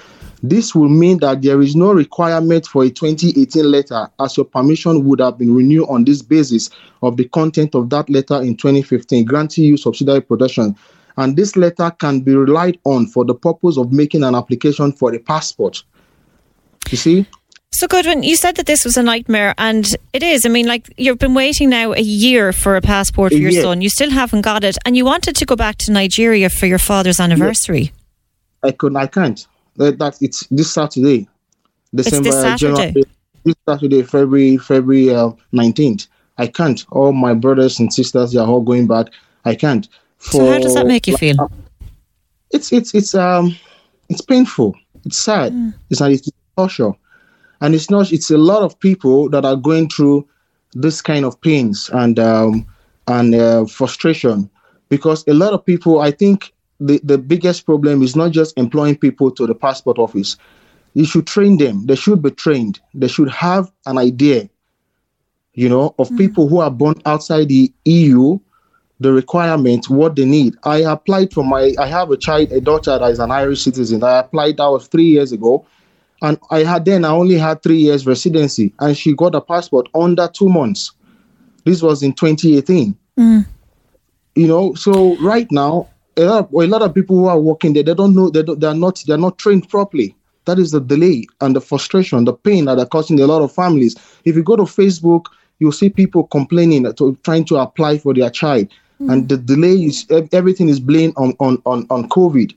This 0.43 0.75
will 0.75 0.89
mean 0.89 1.19
that 1.19 1.43
there 1.43 1.61
is 1.61 1.75
no 1.75 1.93
requirement 1.93 2.66
for 2.66 2.85
a 2.85 2.91
2018 2.91 3.64
letter, 3.64 4.09
as 4.21 4.37
your 4.37 4.47
permission 4.47 5.05
would 5.05 5.21
have 5.21 5.37
been 5.37 5.53
renewed 5.53 5.89
on 5.89 6.05
this 6.05 6.23
basis 6.23 6.71
of 7.03 7.16
the 7.16 7.25
content 7.29 7.75
of 7.75 7.91
that 7.91 8.09
letter 8.09 8.41
in 8.41 8.57
2015, 8.57 9.25
granting 9.25 9.64
you 9.64 9.77
subsidiary 9.77 10.21
protection. 10.21 10.77
And 11.19 11.37
this 11.37 11.57
letter 11.57 11.91
can 11.91 12.21
be 12.21 12.35
relied 12.35 12.79
on 12.85 13.07
for 13.09 13.25
the 13.25 13.35
purpose 13.35 13.77
of 13.77 13.93
making 13.93 14.23
an 14.23 14.37
application 14.37 14.93
for 14.93 15.12
a 15.12 15.19
passport. 15.19 15.83
You 16.91 16.97
see? 16.97 17.27
So, 17.73 17.87
Goodwin, 17.87 18.23
you 18.23 18.37
said 18.37 18.57
that 18.57 18.66
this 18.66 18.85
was 18.85 18.97
a 18.97 19.03
nightmare, 19.03 19.53
and 19.59 19.85
it 20.12 20.23
is. 20.23 20.47
I 20.47 20.49
mean, 20.49 20.66
like, 20.66 20.89
you've 20.97 21.19
been 21.19 21.35
waiting 21.35 21.71
now 21.71 21.93
a 21.93 22.01
year 22.01 22.53
for 22.53 22.77
a 22.77 22.81
passport 22.81 23.33
for 23.33 23.39
your 23.39 23.51
Yeah. 23.51 23.62
son. 23.62 23.83
You 23.83 23.91
still 23.91 24.11
haven't 24.11 24.43
got 24.43 24.62
it, 24.64 24.79
and 24.87 24.97
you 24.97 25.05
wanted 25.05 25.35
to 25.37 25.45
go 25.45 25.57
back 25.57 25.77
to 25.79 25.93
Nigeria 25.93 26.49
for 26.49 26.66
your 26.66 26.79
father's 26.79 27.21
anniversary. 27.21 27.93
I 28.62 28.71
could 28.71 28.97
I 28.97 29.07
can't. 29.07 29.47
That, 29.77 29.99
that 29.99 30.16
it's 30.21 30.47
this 30.51 30.73
Saturday, 30.73 31.29
December 31.95 32.29
it's 32.29 32.37
this 32.37 32.45
uh, 32.45 32.57
Saturday? 32.57 32.75
January, 32.75 33.05
this 33.45 33.55
Saturday, 33.69 34.03
February 34.03 34.57
February 34.57 35.14
uh, 35.14 35.31
nineteenth. 35.53 36.07
I 36.39 36.47
can't. 36.47 36.85
All 36.91 37.12
my 37.12 37.35
brothers 37.35 37.79
and 37.81 37.93
sisters 37.93 38.33
they 38.33 38.41
are 38.41 38.49
all 38.49 38.62
going 38.62 38.87
back. 38.87 39.07
I 39.45 39.55
can't. 39.55 39.89
So, 40.19 40.51
how 40.51 40.59
does 40.59 40.75
that 40.75 40.87
make 40.87 41.07
you 41.07 41.16
feel? 41.16 41.51
It's 42.51 42.73
it's 42.73 42.95
it's 42.95 43.14
um 43.14 43.57
it's 44.09 44.21
painful. 44.21 44.75
It's 45.05 45.19
sad. 45.19 45.53
Mm. 45.53 45.75
It's 45.91 46.01
not 46.01 46.11
it's 46.11 46.31
torture, 46.57 46.93
and 47.61 47.75
it's 47.75 47.91
not. 47.91 48.12
It's 48.12 48.31
a 48.31 48.39
lot 48.39 48.62
of 48.62 48.79
people 48.79 49.29
that 49.31 49.45
are 49.45 49.57
going 49.57 49.89
through 49.89 50.27
this 50.73 51.01
kind 51.01 51.25
of 51.25 51.41
pains 51.41 51.91
and 51.93 52.19
um 52.19 52.66
and 53.07 53.35
uh, 53.35 53.64
frustration 53.66 54.51
because 54.89 55.25
a 55.29 55.35
lot 55.35 55.53
of 55.53 55.64
people. 55.64 56.01
I 56.01 56.11
think 56.11 56.53
the 56.81 57.01
the 57.05 57.19
biggest 57.19 57.64
problem 57.66 58.03
is 58.03 58.16
not 58.16 58.33
just 58.33 58.57
employing 58.59 58.97
people 58.97 59.31
to 59.33 59.47
the 59.47 59.55
passport 59.55 59.99
office. 59.99 60.37
You 60.95 61.05
should 61.05 61.27
train 61.27 61.59
them. 61.59 61.87
They 61.87 61.95
should 61.95 62.23
be 62.23 62.31
trained. 62.31 62.81
They 62.95 63.09
should 63.09 63.31
have 63.31 63.71
an 63.87 63.99
idea, 63.99 64.49
you 65.53 65.69
know, 65.69 65.95
of 65.99 66.11
people 66.16 66.49
who 66.49 66.61
are 66.61 66.71
born 66.71 66.97
outside 67.05 67.49
the 67.49 67.73
EU 67.85 68.39
the 69.01 69.13
requirement, 69.13 69.89
what 69.89 70.17
they 70.17 70.25
need. 70.25 70.57
I 70.65 70.79
applied 70.79 71.33
for 71.33 71.45
my, 71.45 71.73
I 71.79 71.87
have 71.87 72.11
a 72.11 72.17
child, 72.17 72.51
a 72.53 72.61
daughter 72.61 72.99
that 72.99 73.11
is 73.11 73.19
an 73.19 73.31
Irish 73.31 73.63
citizen. 73.63 74.03
I 74.03 74.19
applied, 74.19 74.57
that 74.57 74.67
was 74.67 74.89
three 74.89 75.05
years 75.05 75.33
ago. 75.33 75.65
And 76.21 76.39
I 76.51 76.65
had 76.65 76.85
then, 76.85 77.05
I 77.05 77.11
only 77.11 77.37
had 77.37 77.63
three 77.63 77.77
years 77.77 78.07
residency, 78.07 78.75
and 78.81 78.97
she 78.97 79.15
got 79.15 79.37
a 79.37 79.41
passport 79.41 79.89
under 79.95 80.27
two 80.27 80.49
months. 80.49 80.93
This 81.65 81.81
was 81.81 82.03
in 82.03 82.13
2018. 82.13 82.97
Mm. 83.19 83.47
You 84.35 84.47
know, 84.47 84.75
so 84.75 85.17
right 85.19 85.47
now, 85.53 85.89
a 86.17 86.25
lot, 86.25 86.45
of, 86.45 86.53
a 86.53 86.67
lot 86.67 86.83
of 86.83 86.93
people 86.93 87.17
who 87.17 87.27
are 87.27 87.39
working 87.39 87.73
there, 87.73 87.85
they 87.85 87.95
don't 87.95 88.17
know, 88.17 88.31
they 88.31 88.43
don't, 88.43 88.59
they're 88.59 88.75
not, 88.75 89.05
they're 89.07 89.17
not 89.17 89.39
trained 89.39 89.69
properly. 89.69 90.17
That 90.47 90.59
is 90.59 90.73
the 90.73 90.81
delay 90.81 91.27
and 91.41 91.55
the 91.55 91.61
frustration, 91.61 92.25
the 92.25 92.33
pain 92.33 92.65
that 92.65 92.79
are 92.79 92.87
causing 92.87 93.21
a 93.21 93.27
lot 93.27 93.43
of 93.43 93.53
families. 93.53 93.95
If 94.25 94.35
you 94.35 94.43
go 94.43 94.57
to 94.57 94.63
Facebook, 94.63 95.27
you'll 95.61 95.73
see 95.73 95.91
people 95.91 96.27
complaining, 96.27 96.93
to, 96.95 97.17
trying 97.23 97.45
to 97.47 97.57
apply 97.57 97.99
for 97.99 98.13
their 98.13 98.31
child 98.31 98.69
and 99.01 99.29
the 99.29 99.37
delay 99.37 99.75
is 99.75 100.07
everything 100.33 100.69
is 100.69 100.81
blamed 100.81 101.15
on, 101.17 101.35
on 101.39 101.63
on 101.67 101.87
on 101.91 102.09
covid 102.09 102.55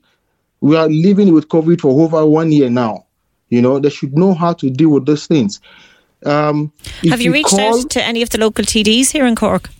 we 0.60 0.76
are 0.76 0.88
living 0.88 1.32
with 1.32 1.48
covid 1.48 1.80
for 1.80 2.00
over 2.02 2.26
one 2.26 2.50
year 2.50 2.68
now 2.68 3.04
you 3.48 3.62
know 3.62 3.78
they 3.78 3.90
should 3.90 4.16
know 4.16 4.34
how 4.34 4.52
to 4.52 4.70
deal 4.70 4.90
with 4.90 5.06
those 5.06 5.26
things 5.26 5.60
um 6.24 6.72
Have 7.08 7.20
you, 7.20 7.32
reached 7.32 7.50
call- 7.50 7.80
out 7.80 7.90
to 7.90 8.02
any 8.02 8.22
of 8.22 8.30
the 8.30 8.38
local 8.38 8.64
TDs 8.64 9.10
here 9.10 9.26
in 9.26 9.34
Cork? 9.34 9.70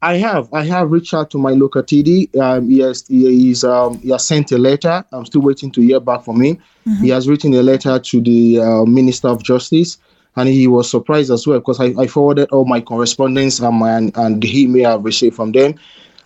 I 0.00 0.14
have. 0.14 0.52
I 0.54 0.64
have 0.64 0.92
reached 0.92 1.12
out 1.12 1.30
to 1.30 1.38
my 1.38 1.50
local 1.50 1.82
TD. 1.82 2.36
Um, 2.36 2.70
yes, 2.70 3.06
he, 3.08 3.26
he's 3.26 3.64
um, 3.64 3.98
he 3.98 4.10
has 4.10 4.24
sent 4.24 4.52
a 4.52 4.58
letter. 4.58 5.04
I'm 5.12 5.26
still 5.26 5.40
waiting 5.42 5.72
to 5.72 5.80
hear 5.80 5.98
back 5.98 6.22
from 6.24 6.40
him. 6.40 6.58
He 7.00 7.08
has 7.08 7.28
written 7.28 7.52
a 7.54 7.62
letter 7.62 7.98
to 7.98 8.20
the 8.20 8.60
uh, 8.60 8.84
Minister 8.84 9.28
of 9.28 9.42
Justice, 9.42 9.98
and 10.38 10.48
he 10.48 10.66
was 10.66 10.90
surprised 10.90 11.30
as 11.30 11.46
well 11.46 11.58
because 11.58 11.80
I, 11.80 11.94
I 11.98 12.06
forwarded 12.06 12.48
all 12.50 12.64
my 12.64 12.80
correspondence 12.80 13.60
and, 13.60 13.76
my, 13.76 13.92
and 13.96 14.16
and 14.16 14.42
the 14.42 14.62
email 14.62 14.92
I've 14.94 15.04
received 15.04 15.36
from 15.36 15.52
them. 15.52 15.74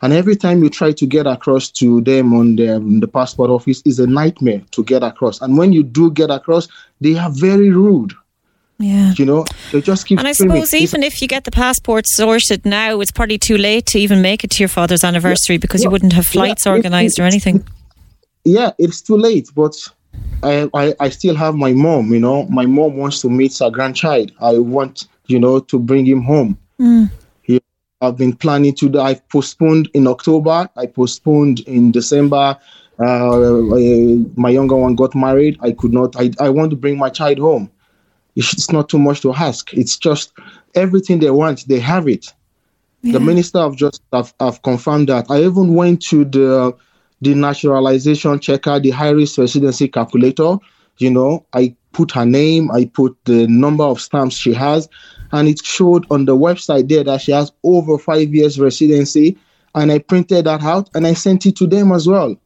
And 0.02 0.12
every 0.12 0.34
time 0.34 0.62
you 0.64 0.68
try 0.68 0.90
to 0.92 1.06
get 1.06 1.26
across 1.28 1.70
to 1.72 2.00
them 2.00 2.34
on 2.34 2.56
the, 2.56 2.80
the 3.00 3.06
passport 3.06 3.50
office 3.50 3.82
is 3.84 4.00
a 4.00 4.06
nightmare 4.06 4.60
to 4.72 4.82
get 4.82 5.04
across. 5.04 5.40
And 5.40 5.56
when 5.56 5.72
you 5.72 5.84
do 5.84 6.10
get 6.10 6.28
across, 6.28 6.66
they 7.00 7.16
are 7.16 7.30
very 7.30 7.70
rude. 7.70 8.12
Yeah. 8.80 9.14
You 9.16 9.24
know, 9.24 9.44
they 9.70 9.80
just 9.80 10.06
keep. 10.06 10.18
And 10.18 10.26
I 10.26 10.32
suppose 10.32 10.74
even 10.74 11.04
if 11.04 11.22
you 11.22 11.28
get 11.28 11.44
the 11.44 11.52
passport 11.52 12.04
sorted 12.08 12.66
now, 12.66 13.00
it's 13.00 13.12
probably 13.12 13.38
too 13.38 13.56
late 13.56 13.86
to 13.86 13.98
even 14.00 14.22
make 14.22 14.42
it 14.42 14.50
to 14.52 14.58
your 14.58 14.68
father's 14.68 15.04
anniversary 15.04 15.56
because 15.56 15.84
you 15.84 15.90
wouldn't 15.90 16.14
have 16.14 16.26
flights 16.26 16.66
Yeah, 16.66 16.72
organised 16.72 17.20
or 17.20 17.22
anything. 17.22 17.64
yeah, 18.44 18.72
it's 18.78 19.00
too 19.00 19.16
late, 19.16 19.50
but 19.54 19.76
I, 20.42 20.68
I 20.74 20.94
I 21.00 21.08
still 21.08 21.34
have 21.36 21.54
my 21.54 21.72
mom. 21.72 22.12
You 22.12 22.18
know, 22.20 22.44
my 22.46 22.66
mom 22.66 22.96
wants 22.96 23.20
to 23.22 23.30
meet 23.30 23.56
her 23.58 23.70
grandchild. 23.70 24.32
I 24.40 24.58
want 24.58 25.06
you 25.26 25.38
know 25.38 25.60
to 25.60 25.78
bring 25.78 26.04
him 26.06 26.22
home. 26.22 26.58
Mm. 26.80 27.10
He, 27.42 27.60
I've 28.00 28.16
been 28.16 28.34
planning 28.34 28.74
to. 28.76 29.00
I've 29.00 29.26
postponed 29.28 29.88
in 29.94 30.06
October. 30.06 30.68
I 30.76 30.86
postponed 30.86 31.60
in 31.60 31.92
December. 31.92 32.56
Uh, 32.98 33.74
I- 33.74 34.24
my 34.36 34.50
younger 34.50 34.76
one 34.76 34.94
got 34.96 35.14
married. 35.14 35.58
I 35.60 35.72
could 35.72 35.92
not. 35.92 36.16
I 36.16 36.30
I 36.40 36.48
want 36.50 36.70
to 36.70 36.76
bring 36.76 36.98
my 36.98 37.08
child 37.10 37.38
home. 37.38 37.70
It's 38.34 38.72
not 38.72 38.88
too 38.88 38.98
much 38.98 39.20
to 39.22 39.32
ask. 39.34 39.72
It's 39.74 39.96
just 39.98 40.32
everything 40.74 41.18
they 41.20 41.30
want. 41.30 41.68
They 41.68 41.78
have 41.80 42.08
it. 42.08 42.32
The 43.04 43.18
Minister 43.20 43.58
of 43.58 43.76
Justice 43.76 44.00
have, 44.12 44.32
have 44.38 44.62
confirmed 44.62 45.08
that. 45.08 45.26
I 45.28 45.42
even 45.42 45.74
went 45.74 46.00
to 46.06 46.24
the 46.24 46.74
the 47.22 47.34
naturalization 47.34 48.38
checker, 48.40 48.78
the 48.80 48.90
high 48.90 49.10
risk 49.10 49.38
residency 49.38 49.88
calculator. 49.88 50.56
You 50.98 51.10
know, 51.10 51.46
I 51.54 51.74
put 51.92 52.10
her 52.12 52.26
name, 52.26 52.70
I 52.70 52.84
put 52.86 53.16
the 53.24 53.46
number 53.46 53.84
of 53.84 54.00
stamps 54.00 54.36
she 54.36 54.52
has, 54.52 54.88
and 55.30 55.48
it 55.48 55.64
showed 55.64 56.04
on 56.10 56.26
the 56.26 56.36
website 56.36 56.88
there 56.88 57.04
that 57.04 57.22
she 57.22 57.32
has 57.32 57.52
over 57.62 57.96
five 57.96 58.34
years 58.34 58.58
residency. 58.58 59.38
And 59.74 59.90
I 59.90 60.00
printed 60.00 60.44
that 60.44 60.62
out 60.62 60.90
and 60.94 61.06
I 61.06 61.14
sent 61.14 61.46
it 61.46 61.56
to 61.56 61.66
them 61.66 61.92
as 61.92 62.06
well, 62.06 62.36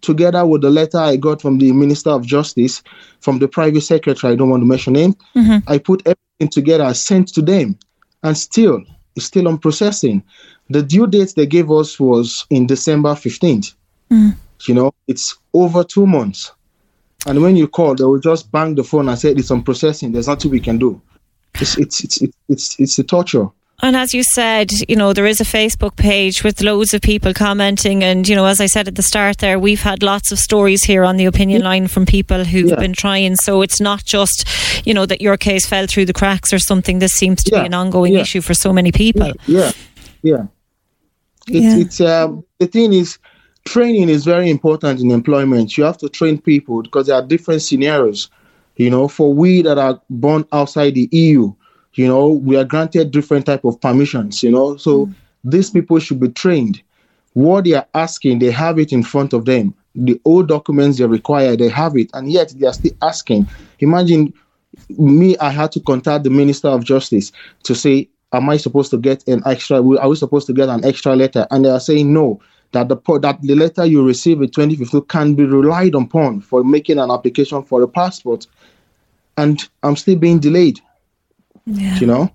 together 0.00 0.44
with 0.44 0.62
the 0.62 0.70
letter 0.70 0.98
I 0.98 1.16
got 1.16 1.40
from 1.40 1.58
the 1.58 1.70
Minister 1.70 2.10
of 2.10 2.26
Justice, 2.26 2.82
from 3.20 3.38
the 3.38 3.46
private 3.46 3.82
secretary. 3.82 4.32
I 4.32 4.36
don't 4.36 4.50
want 4.50 4.62
to 4.62 4.66
mention 4.66 4.94
name. 4.94 5.14
Mm-hmm. 5.36 5.70
I 5.70 5.78
put 5.78 6.02
everything 6.04 6.50
together, 6.50 6.92
sent 6.94 7.28
to 7.34 7.42
them, 7.42 7.78
and 8.24 8.36
still 8.36 8.82
it's 9.14 9.26
still 9.26 9.46
on 9.46 9.58
processing. 9.58 10.22
The 10.70 10.82
due 10.82 11.06
date 11.06 11.34
they 11.36 11.46
gave 11.46 11.70
us 11.70 12.00
was 12.00 12.46
in 12.50 12.66
December 12.66 13.10
15th. 13.10 13.74
You 14.66 14.74
know, 14.74 14.94
it's 15.08 15.36
over 15.54 15.82
two 15.84 16.06
months. 16.06 16.52
And 17.26 17.40
when 17.42 17.56
you 17.56 17.66
call, 17.68 17.94
they 17.94 18.04
will 18.04 18.20
just 18.20 18.50
bang 18.52 18.74
the 18.74 18.84
phone 18.84 19.08
and 19.08 19.18
say 19.18 19.30
it's 19.30 19.50
on 19.50 19.62
processing. 19.62 20.12
There's 20.12 20.28
nothing 20.28 20.50
we 20.50 20.60
can 20.60 20.78
do. 20.78 21.00
It's 21.60 21.76
it's 21.78 22.04
it's 22.04 22.22
it's 22.22 22.36
it's, 22.48 22.80
it's 22.80 22.98
a 22.98 23.04
torture. 23.04 23.48
And 23.84 23.96
as 23.96 24.14
you 24.14 24.22
said, 24.22 24.70
you 24.88 24.94
know, 24.94 25.12
there 25.12 25.26
is 25.26 25.40
a 25.40 25.44
Facebook 25.44 25.96
page 25.96 26.44
with 26.44 26.62
loads 26.62 26.94
of 26.94 27.00
people 27.00 27.34
commenting. 27.34 28.04
And, 28.04 28.28
you 28.28 28.36
know, 28.36 28.44
as 28.46 28.60
I 28.60 28.66
said 28.66 28.86
at 28.86 28.94
the 28.94 29.02
start 29.02 29.38
there, 29.38 29.58
we've 29.58 29.80
had 29.82 30.04
lots 30.04 30.30
of 30.30 30.38
stories 30.38 30.84
here 30.84 31.02
on 31.02 31.16
the 31.16 31.24
opinion 31.24 31.62
line 31.62 31.88
from 31.88 32.06
people 32.06 32.44
who've 32.44 32.70
Yeah. 32.70 32.76
been 32.76 32.92
trying. 32.92 33.34
So 33.36 33.60
it's 33.60 33.80
not 33.80 34.04
just, 34.04 34.46
you 34.86 34.94
know, 34.94 35.04
that 35.06 35.20
your 35.20 35.36
case 35.36 35.66
fell 35.66 35.88
through 35.88 36.04
the 36.04 36.12
cracks 36.12 36.52
or 36.52 36.60
something. 36.60 37.00
This 37.00 37.12
seems 37.12 37.42
to 37.42 37.50
Yeah. 37.52 37.62
be 37.62 37.66
an 37.66 37.74
ongoing 37.74 38.12
Yeah. 38.12 38.20
issue 38.20 38.40
for 38.40 38.54
so 38.54 38.72
many 38.72 38.92
people. 38.92 39.32
Yeah, 39.46 39.72
yeah. 40.22 40.44
It's 41.48 41.64
Yeah. 41.64 41.76
it's 41.78 42.00
um 42.00 42.44
the 42.60 42.68
thing 42.68 42.92
is 42.92 43.18
training 43.64 44.08
is 44.08 44.24
very 44.24 44.50
important 44.50 45.00
in 45.00 45.10
employment. 45.10 45.76
You 45.76 45.84
have 45.84 45.98
to 45.98 46.08
train 46.08 46.40
people 46.40 46.82
because 46.82 47.06
there 47.06 47.16
are 47.16 47.26
different 47.26 47.62
scenarios. 47.62 48.30
You 48.76 48.90
know, 48.90 49.08
for 49.08 49.32
we 49.32 49.62
that 49.62 49.78
are 49.78 50.00
born 50.08 50.46
outside 50.52 50.94
the 50.94 51.08
EU, 51.12 51.52
you 51.94 52.08
know, 52.08 52.28
we 52.28 52.56
are 52.56 52.64
granted 52.64 53.10
different 53.10 53.46
type 53.46 53.64
of 53.64 53.80
permissions. 53.80 54.42
You 54.42 54.50
know, 54.50 54.76
so 54.76 55.06
mm. 55.06 55.14
these 55.44 55.70
people 55.70 55.98
should 55.98 56.20
be 56.20 56.28
trained. 56.28 56.82
What 57.34 57.64
they 57.64 57.74
are 57.74 57.86
asking, 57.94 58.38
they 58.38 58.50
have 58.50 58.78
it 58.78 58.92
in 58.92 59.02
front 59.02 59.32
of 59.32 59.44
them. 59.44 59.74
The 59.94 60.20
old 60.24 60.48
documents 60.48 60.98
they 60.98 61.06
require, 61.06 61.54
they 61.56 61.68
have 61.68 61.96
it, 61.96 62.10
and 62.14 62.32
yet 62.32 62.54
they 62.56 62.66
are 62.66 62.72
still 62.72 62.92
asking. 63.02 63.46
Imagine 63.80 64.32
me, 64.88 65.36
I 65.38 65.50
had 65.50 65.72
to 65.72 65.80
contact 65.80 66.24
the 66.24 66.30
Minister 66.30 66.68
of 66.68 66.84
Justice 66.84 67.32
to 67.64 67.74
say, 67.74 68.08
Am 68.34 68.48
I 68.48 68.56
supposed 68.56 68.90
to 68.92 68.96
get 68.96 69.26
an 69.28 69.42
extra? 69.44 69.76
Are 69.76 70.08
we 70.08 70.16
supposed 70.16 70.46
to 70.46 70.54
get 70.54 70.70
an 70.70 70.82
extra 70.86 71.14
letter? 71.14 71.46
And 71.50 71.66
they 71.66 71.68
are 71.68 71.80
saying 71.80 72.10
no, 72.14 72.40
that 72.72 72.88
the 72.88 72.96
that 73.20 73.40
the 73.42 73.54
letter 73.54 73.84
you 73.84 74.04
receive 74.04 74.40
in 74.40 74.50
2015 74.50 75.02
can 75.02 75.34
be 75.34 75.44
relied 75.44 75.94
upon 75.94 76.40
for 76.40 76.64
making 76.64 76.98
an 76.98 77.10
application 77.10 77.62
for 77.62 77.82
a 77.82 77.88
passport. 77.88 78.46
And 79.36 79.66
I'm 79.82 79.96
still 79.96 80.16
being 80.16 80.40
delayed. 80.40 80.80
You 82.00 82.06
know, 82.06 82.32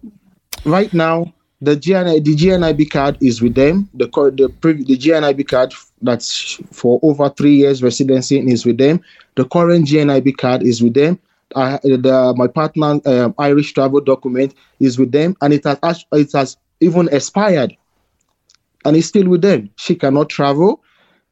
right 0.65 0.91
now 0.93 1.33
the 1.61 1.75
GNI 1.75 2.23
the 2.23 2.35
GNIB 2.35 2.89
card 2.89 3.17
is 3.21 3.41
with 3.41 3.55
them. 3.55 3.89
The 3.93 4.05
the 4.07 4.53
the 4.61 4.97
GNIB 4.97 5.47
card 5.47 5.73
that's 6.01 6.59
for 6.71 6.99
over 7.01 7.29
three 7.29 7.55
years 7.55 7.81
residency 7.81 8.39
is 8.39 8.65
with 8.65 8.77
them. 8.77 9.01
The 9.35 9.45
current 9.45 9.87
GNIB 9.87 10.37
card 10.37 10.63
is 10.63 10.81
with 10.81 10.93
them. 10.93 11.19
I, 11.55 11.79
the, 11.81 12.33
my 12.35 12.47
partner 12.47 12.99
um, 13.05 13.33
Irish 13.37 13.73
travel 13.73 14.01
document 14.01 14.53
is 14.79 14.99
with 14.99 15.11
them, 15.11 15.35
and 15.41 15.53
it 15.53 15.63
has 15.63 16.05
it 16.11 16.31
has 16.33 16.57
even 16.79 17.09
expired. 17.11 17.75
And 18.87 18.95
is 18.95 19.07
still 19.07 19.27
with 19.27 19.41
them. 19.41 19.69
She 19.75 19.95
cannot 19.95 20.29
travel. 20.29 20.81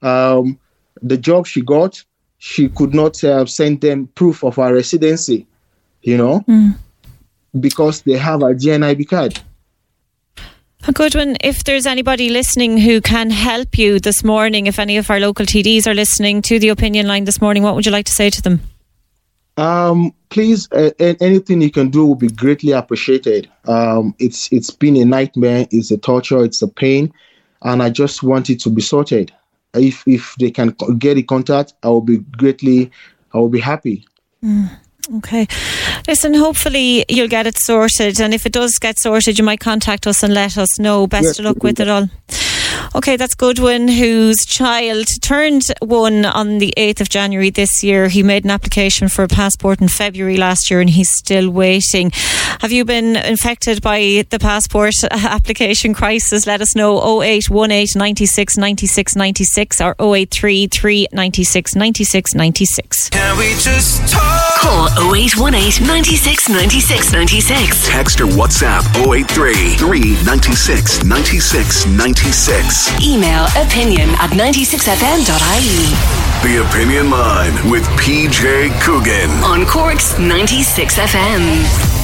Um, 0.01 0.59
the 1.01 1.17
job 1.17 1.47
she 1.47 1.61
got, 1.61 2.03
she 2.37 2.67
could 2.67 2.93
not 2.93 3.23
uh, 3.23 3.45
send 3.45 3.79
them 3.79 4.07
proof 4.07 4.43
of 4.43 4.57
her 4.57 4.73
residency, 4.73 5.47
you 6.01 6.17
know, 6.17 6.41
mm. 6.41 6.75
because 7.57 8.01
they 8.01 8.17
have 8.17 8.41
a 8.41 8.53
GNIB 8.53 9.07
card. 9.07 9.39
A 10.87 10.91
Goodwin. 10.91 11.37
If 11.41 11.63
there's 11.63 11.87
anybody 11.87 12.29
listening 12.29 12.77
who 12.77 13.01
can 13.01 13.31
help 13.31 13.77
you 13.77 13.99
this 13.99 14.23
morning, 14.23 14.67
if 14.67 14.77
any 14.77 14.97
of 14.97 15.09
our 15.09 15.19
local 15.19 15.45
TDs 15.45 15.87
are 15.87 15.95
listening 15.95 16.41
to 16.43 16.59
the 16.59 16.69
opinion 16.69 17.07
line 17.07 17.23
this 17.23 17.41
morning, 17.41 17.63
what 17.63 17.73
would 17.73 17.85
you 17.85 17.91
like 17.91 18.05
to 18.05 18.11
say 18.11 18.29
to 18.29 18.41
them? 18.41 18.59
Um, 19.57 20.13
please, 20.29 20.69
uh, 20.73 20.91
anything 20.99 21.61
you 21.61 21.71
can 21.71 21.89
do 21.89 22.05
will 22.05 22.15
be 22.15 22.27
greatly 22.27 22.73
appreciated. 22.73 23.49
Um, 23.67 24.13
it's 24.19 24.51
it's 24.51 24.69
been 24.69 24.95
a 24.97 25.05
nightmare. 25.05 25.65
It's 25.71 25.91
a 25.91 25.97
torture. 25.97 26.43
It's 26.43 26.61
a 26.61 26.67
pain, 26.67 27.11
and 27.65 27.83
I 27.83 27.89
just 27.89 28.23
want 28.23 28.49
it 28.49 28.61
to 28.61 28.69
be 28.69 28.81
sorted. 28.81 29.33
If 29.73 30.07
if 30.07 30.35
they 30.39 30.51
can 30.51 30.73
get 30.97 31.17
in 31.17 31.25
contact, 31.25 31.73
I 31.83 31.89
will 31.89 32.01
be 32.01 32.19
greatly, 32.37 32.91
I 33.33 33.39
will 33.39 33.49
be 33.49 33.59
happy. 33.59 34.07
Mm. 34.41 34.69
Okay. 35.17 35.47
Listen, 36.07 36.33
hopefully 36.33 37.05
you'll 37.09 37.27
get 37.27 37.45
it 37.45 37.57
sorted. 37.57 38.19
And 38.19 38.33
if 38.33 38.45
it 38.45 38.53
does 38.53 38.79
get 38.79 38.97
sorted, 38.97 39.37
you 39.37 39.43
might 39.43 39.59
contact 39.59 40.07
us 40.07 40.23
and 40.23 40.33
let 40.33 40.57
us 40.57 40.79
know. 40.79 41.05
Best 41.05 41.25
yes, 41.25 41.39
of 41.39 41.45
luck 41.45 41.63
with 41.63 41.79
it 41.79 41.89
all. 41.89 42.09
Okay, 42.95 43.17
that's 43.17 43.35
Goodwin, 43.35 43.87
whose 43.87 44.37
child 44.45 45.05
turned 45.21 45.63
one 45.81 46.25
on 46.25 46.59
the 46.59 46.73
8th 46.77 47.01
of 47.01 47.09
January 47.09 47.49
this 47.49 47.83
year. 47.83 48.07
He 48.07 48.23
made 48.23 48.45
an 48.45 48.51
application 48.51 49.09
for 49.09 49.23
a 49.23 49.27
passport 49.27 49.81
in 49.81 49.87
February 49.87 50.37
last 50.37 50.71
year 50.71 50.79
and 50.79 50.89
he's 50.89 51.09
still 51.11 51.49
waiting. 51.49 52.11
Have 52.61 52.71
you 52.71 52.85
been 52.85 53.15
infected 53.15 53.81
by 53.81 54.25
the 54.29 54.39
passport 54.39 54.95
application 55.11 55.93
crisis? 55.93 56.47
Let 56.47 56.61
us 56.61 56.75
know 56.75 57.21
0818 57.21 57.99
96 57.99 58.57
96 58.57 59.15
96 59.15 59.81
or 59.81 59.95
0833 59.99 61.07
96 61.11 61.75
96 61.75 62.35
96. 62.35 63.09
Can 63.09 63.37
we 63.37 63.49
just 63.59 64.11
talk? 64.11 64.55
Call 64.61 64.87
0818 65.13 65.85
96 65.85 66.49
96 66.49 67.13
96. 67.13 67.87
Text 67.87 68.21
or 68.21 68.25
WhatsApp 68.27 68.83
083 69.05 69.75
396 69.75 71.03
96 71.03 71.85
96. 71.85 72.64
Email 73.01 73.45
opinion 73.55 74.09
at 74.17 74.31
96fm.ie. 74.31 75.93
The 76.41 76.67
Opinion 76.67 77.09
Line 77.11 77.53
with 77.69 77.83
PJ 77.99 78.71
Coogan. 78.81 79.29
On 79.43 79.65
Cork's 79.65 80.17
96 80.17 80.97
FM. 80.97 81.94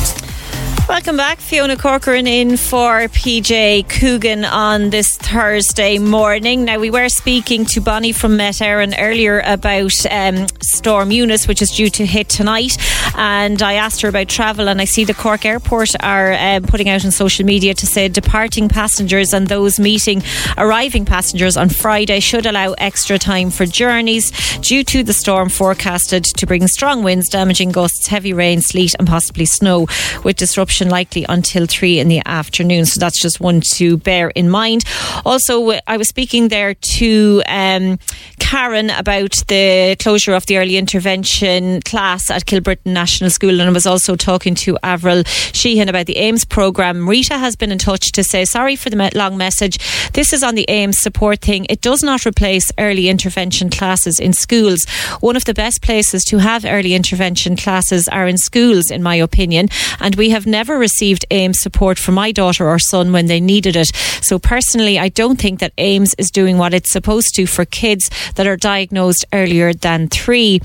Welcome 0.92 1.16
back. 1.16 1.40
Fiona 1.40 1.78
Corcoran 1.78 2.28
in 2.28 2.58
for 2.58 3.08
PJ 3.08 3.88
Coogan 3.88 4.44
on 4.44 4.90
this 4.90 5.16
Thursday 5.16 5.98
morning. 5.98 6.66
Now, 6.66 6.80
we 6.80 6.92
were 6.92 7.08
speaking 7.08 7.64
to 7.68 7.80
Bonnie 7.80 8.12
from 8.12 8.36
Met 8.36 8.56
Éireann 8.56 8.96
earlier 9.00 9.40
about 9.46 9.94
um, 10.12 10.48
Storm 10.62 11.12
Eunice, 11.12 11.48
which 11.48 11.62
is 11.62 11.72
due 11.72 11.90
to 11.92 12.06
hit 12.06 12.28
tonight. 12.28 12.78
And 13.16 13.62
I 13.62 13.76
asked 13.76 14.02
her 14.02 14.10
about 14.10 14.28
travel, 14.28 14.68
and 14.68 14.82
I 14.82 14.86
see 14.86 15.06
the 15.06 15.14
Cork 15.14 15.46
Airport 15.46 15.92
are 16.04 16.34
um, 16.34 16.64
putting 16.64 16.90
out 16.90 17.06
on 17.06 17.12
social 17.12 17.46
media 17.46 17.74
to 17.74 17.88
say 17.88 18.10
departing 18.10 18.68
passengers 18.68 19.32
and 19.32 19.48
those 19.48 19.80
meeting 19.80 20.22
arriving 20.58 21.06
passengers 21.06 21.56
on 21.56 21.70
Friday 21.70 22.20
should 22.20 22.46
allow 22.46 22.74
extra 22.74 23.18
time 23.18 23.50
for 23.50 23.66
journeys 23.66 24.30
due 24.60 24.84
to 24.84 25.04
the 25.04 25.14
storm 25.14 25.48
forecasted 25.48 26.26
to 26.26 26.46
bring 26.46 26.68
strong 26.68 27.02
winds, 27.02 27.30
damaging 27.30 27.72
gusts, 27.72 28.08
heavy 28.08 28.34
rain, 28.34 28.60
sleet, 28.60 28.94
and 29.00 29.08
possibly 29.08 29.46
snow, 29.46 29.88
with 30.26 30.36
disruption 30.36 30.81
likely 30.90 31.26
until 31.28 31.66
three 31.66 32.00
in 32.00 32.08
the 32.08 32.22
afternoon. 32.26 32.86
So 32.86 33.00
that's 33.00 33.22
just 33.22 33.40
one 33.40 33.62
to 33.76 33.98
bear 33.98 34.30
in 34.30 34.50
mind. 34.50 34.84
Also, 35.26 35.72
I 35.88 35.98
was 35.98 36.08
speaking 36.08 36.48
there 36.48 36.74
to 36.74 37.44
um, 37.48 38.00
Karen 38.40 38.90
about 38.90 39.44
the 39.48 39.96
closure 40.00 40.34
of 40.34 40.46
the 40.46 40.58
early 40.58 40.78
intervention 40.78 41.82
class 41.82 42.30
at 42.30 42.46
Kilbrittain 42.46 42.94
National 42.94 43.30
School, 43.30 43.60
and 43.60 43.70
I 43.70 43.72
was 43.72 43.86
also 43.86 44.16
talking 44.16 44.56
to 44.56 44.78
Avril 44.84 45.24
Sheehan 45.26 45.90
about 45.90 46.06
the 46.06 46.18
AIMS 46.18 46.46
programme. 46.46 47.08
Rita 47.08 47.38
has 47.38 47.56
been 47.56 47.72
in 47.72 47.78
touch 47.78 48.12
to 48.12 48.24
say 48.24 48.46
sorry 48.46 48.76
for 48.76 48.90
the 48.90 49.12
long 49.16 49.38
message. 49.38 49.78
This 50.14 50.34
is 50.34 50.44
on 50.44 50.56
the 50.56 50.66
AIMS 50.70 51.00
support 51.00 51.42
thing. 51.42 51.66
It 51.70 51.82
does 51.82 52.04
not 52.04 52.26
replace 52.26 52.72
early 52.78 53.08
intervention 53.08 53.70
classes 53.70 54.20
in 54.20 54.34
schools. 54.34 54.86
One 55.20 55.36
of 55.36 55.46
the 55.46 55.54
best 55.54 55.82
places 55.82 56.24
to 56.26 56.40
have 56.40 56.66
early 56.66 56.94
intervention 56.94 57.56
classes 57.56 58.08
are 58.08 58.28
in 58.28 58.38
schools, 58.38 58.92
in 58.92 59.02
my 59.02 59.16
opinion, 59.16 59.70
and 60.00 60.16
we 60.16 60.32
have 60.32 60.46
never 60.46 60.71
never 60.72 60.80
received 60.80 61.26
AIMS 61.32 61.60
support 61.60 62.00
for 62.00 62.14
my 62.14 62.32
daughter 62.32 62.70
or 62.70 62.80
son 62.80 63.12
when 63.12 63.26
they 63.26 63.42
needed 63.42 63.76
it. 63.76 63.94
So 64.22 64.40
personally, 64.40 64.98
I 64.98 65.10
don't 65.10 65.38
think 65.38 65.60
that 65.60 65.74
AIMS 65.78 66.16
is 66.18 66.32
doing 66.32 66.58
what 66.58 66.74
it's 66.74 66.94
supposed 66.94 67.36
to 67.36 67.46
for 67.46 67.66
kids 67.66 68.10
that 68.36 68.48
are 68.48 68.56
diagnosed 68.56 69.26
earlier 69.34 69.74
than 69.74 70.08
three. 70.08 70.62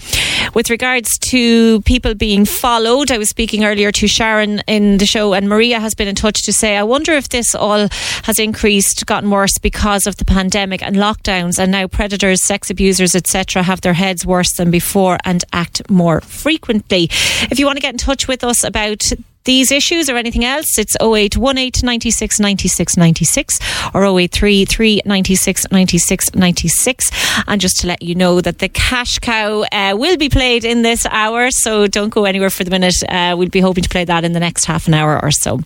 With 0.54 0.70
regards 0.70 1.18
to 1.30 1.80
people 1.80 2.14
being 2.14 2.44
followed, 2.44 3.10
I 3.10 3.18
was 3.18 3.28
speaking 3.28 3.64
earlier 3.64 3.90
to 3.90 4.06
Sharon 4.06 4.62
in 4.68 4.98
the 4.98 5.06
show, 5.06 5.32
and 5.32 5.48
Maria 5.48 5.80
has 5.80 5.94
been 5.94 6.06
in 6.06 6.14
touch 6.14 6.42
to 6.44 6.52
say, 6.52 6.76
I 6.76 6.84
wonder 6.84 7.12
if 7.12 7.28
this 7.30 7.52
all 7.56 7.88
has 8.22 8.38
increased, 8.38 9.06
gotten 9.06 9.30
worse 9.30 9.58
because 9.58 10.06
of 10.06 10.18
the 10.18 10.24
pandemic 10.24 10.82
and 10.84 10.94
lockdowns, 10.94 11.58
and 11.58 11.72
now 11.72 11.88
predators, 11.88 12.44
sex 12.44 12.70
abusers, 12.70 13.16
etc., 13.16 13.64
have 13.64 13.80
their 13.80 13.94
heads 13.94 14.24
worse 14.24 14.52
than 14.56 14.70
before 14.70 15.18
and 15.24 15.44
act 15.52 15.90
more 15.90 16.20
frequently. 16.20 17.04
If 17.50 17.58
you 17.58 17.66
want 17.66 17.76
to 17.78 17.82
get 17.82 17.94
in 17.94 17.98
touch 17.98 18.28
with 18.28 18.44
us 18.44 18.62
about 18.62 19.02
these 19.46 19.72
issues 19.72 20.10
or 20.10 20.16
anything 20.16 20.44
else, 20.44 20.78
it's 20.78 20.96
0818 21.00 21.84
96 21.86 22.38
96 22.38 22.96
96 22.96 23.58
or 23.94 24.04
0833 24.04 25.02
96 25.04 25.66
96 25.72 26.34
96. 26.34 27.10
And 27.46 27.60
just 27.60 27.80
to 27.80 27.86
let 27.86 28.02
you 28.02 28.14
know 28.14 28.40
that 28.40 28.58
the 28.58 28.68
cash 28.68 29.18
cow 29.18 29.64
uh, 29.72 29.94
will 29.96 30.16
be 30.16 30.28
played 30.28 30.64
in 30.64 30.82
this 30.82 31.06
hour, 31.06 31.50
so 31.50 31.86
don't 31.86 32.10
go 32.10 32.24
anywhere 32.24 32.50
for 32.50 32.64
the 32.64 32.70
minute. 32.70 32.96
Uh, 33.08 33.34
we'll 33.38 33.48
be 33.48 33.60
hoping 33.60 33.82
to 33.82 33.88
play 33.88 34.04
that 34.04 34.24
in 34.24 34.32
the 34.32 34.40
next 34.40 34.66
half 34.66 34.86
an 34.88 34.94
hour 34.94 35.22
or 35.22 35.30
so. 35.30 35.60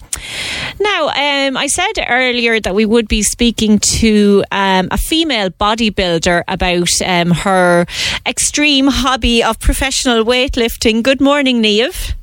Now, 0.79 1.09
um, 1.09 1.57
I 1.57 1.67
said 1.67 1.93
earlier 2.09 2.61
that 2.61 2.75
we 2.75 2.85
would 2.85 3.09
be 3.09 3.23
speaking 3.23 3.79
to 3.79 4.45
um, 4.53 4.89
a 4.91 4.99
female 4.99 5.51
bodybuilder 5.51 6.45
about 6.47 6.89
um, 7.05 7.31
her 7.31 7.87
extreme 8.27 8.87
hobby 8.89 9.43
of 9.43 9.59
professional 9.59 10.25
weightlifting. 10.25 11.03
Good 11.03 11.21
morning, 11.21 11.61
Neve. 11.61 12.15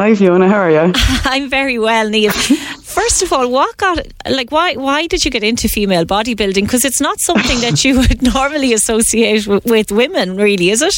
Hi 0.00 0.14
Fiona, 0.14 0.48
how 0.48 0.60
are 0.60 0.70
you? 0.70 0.94
I'm 1.24 1.50
very 1.50 1.78
well, 1.78 2.08
Neil. 2.08 2.32
First 2.82 3.22
of 3.22 3.34
all, 3.34 3.50
what 3.50 3.76
got 3.76 3.98
like 4.30 4.50
why 4.50 4.74
why 4.76 5.06
did 5.06 5.26
you 5.26 5.30
get 5.30 5.44
into 5.44 5.68
female 5.68 6.06
bodybuilding? 6.06 6.62
Because 6.62 6.86
it's 6.86 7.02
not 7.02 7.20
something 7.20 7.60
that 7.60 7.84
you 7.84 7.98
would 7.98 8.22
normally 8.22 8.72
associate 8.72 9.46
with, 9.46 9.66
with 9.66 9.92
women, 9.92 10.36
really, 10.36 10.70
is 10.70 10.80
it? 10.80 10.94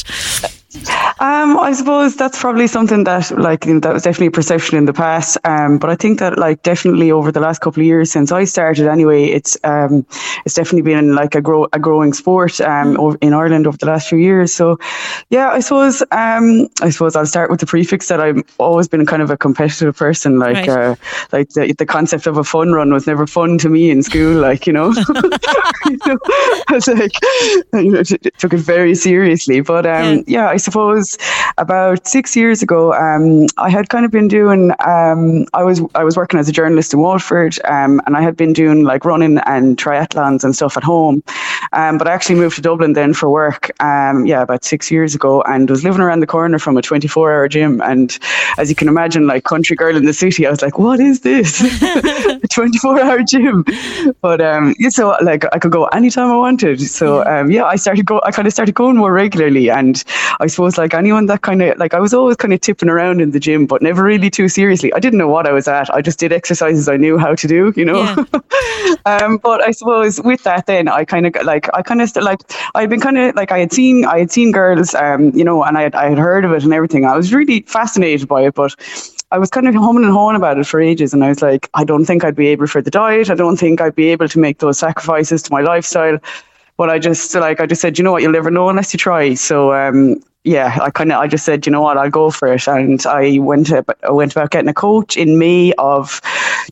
Um, 1.19 1.57
I 1.59 1.71
suppose 1.73 2.15
that's 2.15 2.39
probably 2.39 2.67
something 2.67 3.03
that, 3.05 3.31
like, 3.37 3.61
that 3.61 3.93
was 3.93 4.03
definitely 4.03 4.27
a 4.27 4.31
perception 4.31 4.77
in 4.77 4.85
the 4.85 4.93
past. 4.93 5.37
Um, 5.43 5.77
but 5.77 5.89
I 5.89 5.95
think 5.95 6.19
that, 6.19 6.37
like, 6.37 6.63
definitely 6.63 7.11
over 7.11 7.31
the 7.31 7.39
last 7.39 7.61
couple 7.61 7.81
of 7.81 7.85
years 7.85 8.11
since 8.11 8.31
I 8.31 8.43
started, 8.43 8.87
anyway, 8.87 9.25
it's 9.25 9.57
um, 9.63 10.05
it's 10.45 10.55
definitely 10.55 10.81
been 10.81 11.15
like 11.15 11.35
a 11.35 11.41
grow 11.41 11.67
a 11.73 11.79
growing 11.79 12.13
sport 12.13 12.59
um 12.61 12.95
mm. 12.95 13.17
in 13.21 13.33
Ireland 13.33 13.67
over 13.67 13.77
the 13.77 13.85
last 13.85 14.09
few 14.09 14.17
years. 14.17 14.51
So, 14.51 14.77
yeah, 15.29 15.49
I 15.49 15.59
suppose 15.59 16.01
um, 16.11 16.67
I 16.81 16.89
suppose 16.89 17.15
I'll 17.15 17.25
start 17.25 17.49
with 17.51 17.59
the 17.59 17.65
prefix 17.65 18.07
that 18.07 18.19
I've 18.19 18.41
always 18.57 18.87
been 18.87 19.05
kind 19.05 19.21
of 19.21 19.29
a 19.29 19.37
competitive 19.37 19.95
person. 19.95 20.39
Like, 20.39 20.67
right. 20.67 20.69
uh, 20.69 20.95
like 21.31 21.49
the, 21.49 21.73
the 21.77 21.85
concept 21.85 22.27
of 22.27 22.37
a 22.37 22.43
fun 22.43 22.73
run 22.73 22.91
was 22.91 23.07
never 23.07 23.27
fun 23.27 23.57
to 23.59 23.69
me 23.69 23.89
in 23.89 24.03
school. 24.03 24.39
Like, 24.39 24.67
you 24.67 24.73
know, 24.73 24.91
you 24.91 25.97
know 26.05 26.17
I 26.67 26.73
was 26.73 26.87
like, 26.87 27.11
you 27.73 27.91
know, 27.91 28.03
t- 28.03 28.17
took 28.37 28.53
it 28.53 28.59
very 28.59 28.95
seriously. 28.95 29.61
But 29.61 29.85
um, 29.85 30.03
yeah, 30.03 30.23
yeah 30.27 30.47
I 30.47 30.57
suppose 30.63 31.17
about 31.57 32.07
six 32.07 32.35
years 32.35 32.63
ago, 32.63 32.93
um, 32.93 33.47
I 33.57 33.69
had 33.69 33.89
kind 33.89 34.05
of 34.05 34.11
been 34.11 34.27
doing. 34.27 34.71
Um, 34.85 35.45
I 35.53 35.63
was 35.63 35.81
I 35.95 36.03
was 36.03 36.17
working 36.17 36.39
as 36.39 36.49
a 36.49 36.51
journalist 36.51 36.93
in 36.93 36.99
Waterford, 36.99 37.59
um, 37.65 38.01
and 38.05 38.15
I 38.15 38.21
had 38.21 38.35
been 38.35 38.53
doing 38.53 38.83
like 38.83 39.05
running 39.05 39.37
and 39.39 39.77
triathlons 39.77 40.43
and 40.43 40.55
stuff 40.55 40.77
at 40.77 40.83
home. 40.83 41.23
Um, 41.73 41.97
but 41.97 42.07
I 42.07 42.11
actually 42.11 42.35
moved 42.35 42.55
to 42.55 42.61
Dublin 42.61 42.93
then 42.93 43.13
for 43.13 43.29
work. 43.29 43.71
Um, 43.81 44.25
yeah, 44.25 44.41
about 44.41 44.63
six 44.63 44.89
years 44.91 45.13
ago, 45.15 45.41
and 45.43 45.69
was 45.69 45.83
living 45.83 46.01
around 46.01 46.21
the 46.21 46.27
corner 46.27 46.59
from 46.59 46.77
a 46.77 46.81
24-hour 46.81 47.47
gym. 47.47 47.81
And 47.81 48.17
as 48.57 48.69
you 48.69 48.75
can 48.75 48.87
imagine, 48.87 49.27
like 49.27 49.43
country 49.43 49.75
girl 49.75 49.95
in 49.95 50.05
the 50.05 50.13
city, 50.13 50.47
I 50.47 50.49
was 50.49 50.61
like, 50.61 50.79
"What 50.79 50.99
is 50.99 51.21
this? 51.21 51.61
a 52.43 52.47
24-hour 52.47 53.23
gym?" 53.23 53.65
But 54.21 54.41
um, 54.41 54.75
yeah, 54.79 54.89
so 54.89 55.15
like 55.21 55.45
I 55.53 55.59
could 55.59 55.71
go 55.71 55.85
anytime 55.87 56.31
I 56.31 56.35
wanted. 56.35 56.81
So 56.81 57.25
um, 57.25 57.51
yeah, 57.51 57.65
I 57.65 57.75
started 57.75 58.05
go. 58.05 58.21
I 58.23 58.31
kind 58.31 58.47
of 58.47 58.53
started 58.53 58.75
going 58.75 58.97
more 58.97 59.13
regularly, 59.13 59.69
and 59.69 60.03
I 60.39 60.47
suppose 60.47 60.77
like 60.77 60.93
anyone 60.93 61.25
that 61.27 61.41
kind 61.41 61.61
of 61.61 61.77
like 61.77 61.93
I 61.93 61.99
was 61.99 62.13
always 62.13 62.37
kind 62.37 62.53
of 62.53 62.61
tipping 62.61 62.89
around 62.89 63.21
in 63.21 63.31
the 63.31 63.39
gym, 63.39 63.65
but 63.65 63.81
never 63.81 64.03
really 64.03 64.29
too 64.29 64.47
seriously. 64.47 64.93
I 64.93 64.99
didn't 64.99 65.19
know 65.19 65.27
what 65.27 65.47
I 65.47 65.51
was 65.51 65.67
at. 65.67 65.93
I 65.93 66.01
just 66.01 66.19
did 66.19 66.33
exercises 66.33 66.87
I 66.89 66.97
knew 66.97 67.17
how 67.17 67.35
to 67.35 67.47
do, 67.47 67.73
you 67.75 67.85
know. 67.85 68.01
Yeah. 68.03 68.93
um, 69.05 69.37
but 69.37 69.61
I 69.63 69.71
suppose 69.71 70.21
with 70.21 70.43
that, 70.43 70.65
then 70.65 70.87
I 70.87 71.05
kind 71.05 71.25
of 71.25 71.35
like 71.43 71.69
I 71.73 71.81
kind 71.81 72.01
of 72.01 72.09
st- 72.09 72.25
like 72.25 72.39
I'd 72.75 72.89
been 72.89 72.99
kind 72.99 73.17
of 73.17 73.35
like 73.35 73.51
I 73.51 73.59
had 73.59 73.73
seen 73.73 74.05
I 74.05 74.19
had 74.19 74.31
seen 74.31 74.51
girls, 74.51 74.95
um, 74.95 75.31
you 75.35 75.43
know, 75.43 75.63
and 75.63 75.77
I 75.77 75.83
had 75.83 75.95
I 75.95 76.09
had 76.09 76.17
heard 76.17 76.45
of 76.45 76.51
it 76.51 76.63
and 76.63 76.73
everything. 76.73 77.05
I 77.05 77.15
was 77.15 77.33
really 77.33 77.61
fascinated 77.61 78.27
by 78.27 78.41
it, 78.43 78.53
but 78.53 78.75
I 79.33 79.39
was 79.39 79.49
kind 79.49 79.67
of 79.67 79.73
humming 79.73 80.03
and 80.03 80.13
hawing 80.13 80.35
about 80.35 80.59
it 80.59 80.67
for 80.67 80.79
ages, 80.79 81.11
and 81.11 81.23
I 81.23 81.29
was 81.29 81.41
like, 81.41 81.67
I 81.73 81.83
don't 81.83 82.05
think 82.05 82.23
I'd 82.23 82.35
be 82.35 82.49
able 82.49 82.67
for 82.67 82.83
the 82.83 82.91
diet. 82.91 83.31
I 83.31 83.33
don't 83.33 83.57
think 83.57 83.81
I'd 83.81 83.95
be 83.95 84.09
able 84.09 84.27
to 84.27 84.37
make 84.37 84.59
those 84.59 84.77
sacrifices 84.77 85.41
to 85.43 85.51
my 85.51 85.61
lifestyle. 85.61 86.19
But 86.77 86.91
I 86.91 86.99
just 86.99 87.33
like 87.33 87.59
I 87.59 87.65
just 87.65 87.81
said, 87.81 87.97
you 87.97 88.03
know 88.03 88.11
what, 88.11 88.21
you'll 88.21 88.31
never 88.31 88.51
know 88.51 88.69
unless 88.69 88.93
you 88.93 88.99
try. 88.99 89.33
So 89.33 89.73
um, 89.73 90.21
yeah, 90.43 90.77
I 90.81 90.89
kind 90.89 91.11
of 91.11 91.19
I 91.19 91.27
just 91.27 91.45
said, 91.45 91.65
you 91.65 91.71
know 91.71 91.81
what, 91.81 91.97
I'll 91.97 92.09
go 92.09 92.29
for 92.29 92.51
it, 92.51 92.67
and 92.67 93.03
I 93.05 93.39
went 93.39 93.67
to, 93.67 93.85
I 94.03 94.11
went 94.11 94.33
about 94.33 94.51
getting 94.51 94.67
a 94.67 94.73
coach 94.73 95.15
in 95.15 95.39
May 95.39 95.71
of 95.77 96.19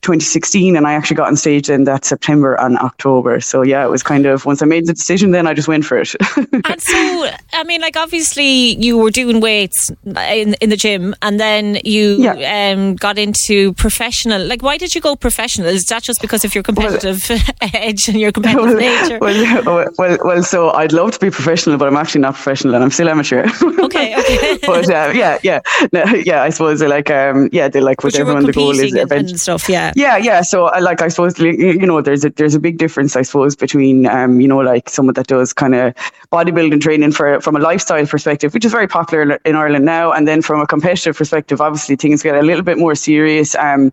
2016, 0.02 0.76
and 0.76 0.86
I 0.86 0.94
actually 0.94 1.16
got 1.16 1.28
on 1.28 1.38
stage 1.38 1.70
in 1.70 1.86
that 1.86 2.04
September 2.04 2.56
and 2.56 2.78
October. 2.80 3.40
So 3.40 3.62
yeah, 3.62 3.86
it 3.86 3.90
was 3.90 4.04
kind 4.04 4.26
of 4.26 4.46
once 4.46 4.62
I 4.62 4.66
made 4.66 4.88
the 4.88 4.94
decision, 4.94 5.32
then 5.32 5.48
I 5.48 5.54
just 5.54 5.70
went 5.70 5.86
for 5.86 5.98
it. 5.98 6.14
and 6.38 6.82
so, 6.82 7.30
I 7.54 7.64
mean, 7.66 7.80
like 7.80 7.96
obviously 7.96 8.76
you 8.76 8.98
were 8.98 9.10
doing 9.10 9.40
weights 9.40 9.90
in 10.06 10.56
in 10.56 10.70
the 10.70 10.78
gym, 10.78 11.16
and 11.22 11.40
then 11.40 11.80
you 11.86 12.18
yeah. 12.22 12.74
um, 12.74 12.96
got 12.96 13.18
into 13.18 13.72
professional. 13.74 14.46
Like, 14.46 14.62
why 14.64 14.78
did 14.78 14.94
you 14.94 15.00
go 15.00 15.16
professional? 15.16 15.68
Is 15.68 15.86
that 15.86 16.04
just 16.04 16.20
because 16.20 16.44
of 16.44 16.54
your 16.54 16.64
competitive 16.64 17.20
well, 17.30 17.40
edge 17.62 18.10
and 18.10 18.20
your 18.20 18.34
competitive 18.34 18.66
well, 18.66 18.76
nature? 18.76 19.18
Well, 19.22 19.88
well, 19.98 20.18
well, 20.26 20.44
so 20.44 20.72
I'd 20.72 20.92
love 20.92 21.12
to 21.12 21.20
be 21.20 21.30
professional, 21.30 21.78
but 21.78 21.88
I'm 21.88 21.96
actually 21.96 22.22
not 22.22 22.34
professional, 22.34 22.76
and 22.76 22.84
I'm 22.84 22.92
still 22.92 23.08
amateur. 23.08 23.48
okay, 23.80 24.18
okay. 24.18 24.58
but 24.66 24.90
uh, 24.90 25.12
yeah, 25.14 25.40
yeah, 25.44 25.60
no, 25.92 26.04
yeah. 26.06 26.44
I 26.44 26.50
suppose 26.50 26.82
like 26.82 27.10
um, 27.10 27.50
yeah, 27.52 27.68
they 27.68 27.82
like 27.82 28.04
with 28.04 28.16
everyone 28.16 28.46
the 28.46 28.52
goal 28.52 28.72
is 28.72 28.94
and, 28.94 29.12
and 29.12 29.40
stuff. 29.40 29.70
Yeah, 29.70 29.94
yeah, 29.96 30.18
yeah. 30.18 30.42
So 30.42 30.66
I 30.66 30.80
like 30.80 31.02
I 31.02 31.08
suppose 31.08 31.38
you 31.40 31.86
know 31.86 32.02
there's 32.02 32.26
a 32.26 32.30
there's 32.30 32.56
a 32.56 32.60
big 32.60 32.78
difference 32.78 33.16
I 33.16 33.22
suppose 33.22 33.56
between 33.56 34.08
um, 34.08 34.42
you 34.42 34.48
know 34.48 34.60
like 34.60 34.90
someone 34.90 35.14
that 35.16 35.28
does 35.28 35.54
kind 35.54 35.76
of 35.76 35.94
bodybuilding 36.32 36.82
training 36.82 37.12
for 37.12 37.42
from 37.42 37.56
a 37.56 37.60
lifestyle 37.60 38.06
perspective, 38.06 38.54
which 38.54 38.66
is 38.66 38.72
very 38.72 38.88
popular 38.88 39.40
in 39.46 39.56
Ireland 39.56 39.86
now, 39.86 40.12
and 40.12 40.28
then 40.28 40.42
from 40.42 40.62
a 40.62 40.68
competitive 40.68 41.18
perspective, 41.18 41.62
obviously 41.62 41.96
things 41.96 42.24
get 42.24 42.36
a 42.36 42.42
little 42.42 42.64
bit 42.64 42.78
more 42.78 42.96
serious. 42.96 43.56
Um, 43.56 43.92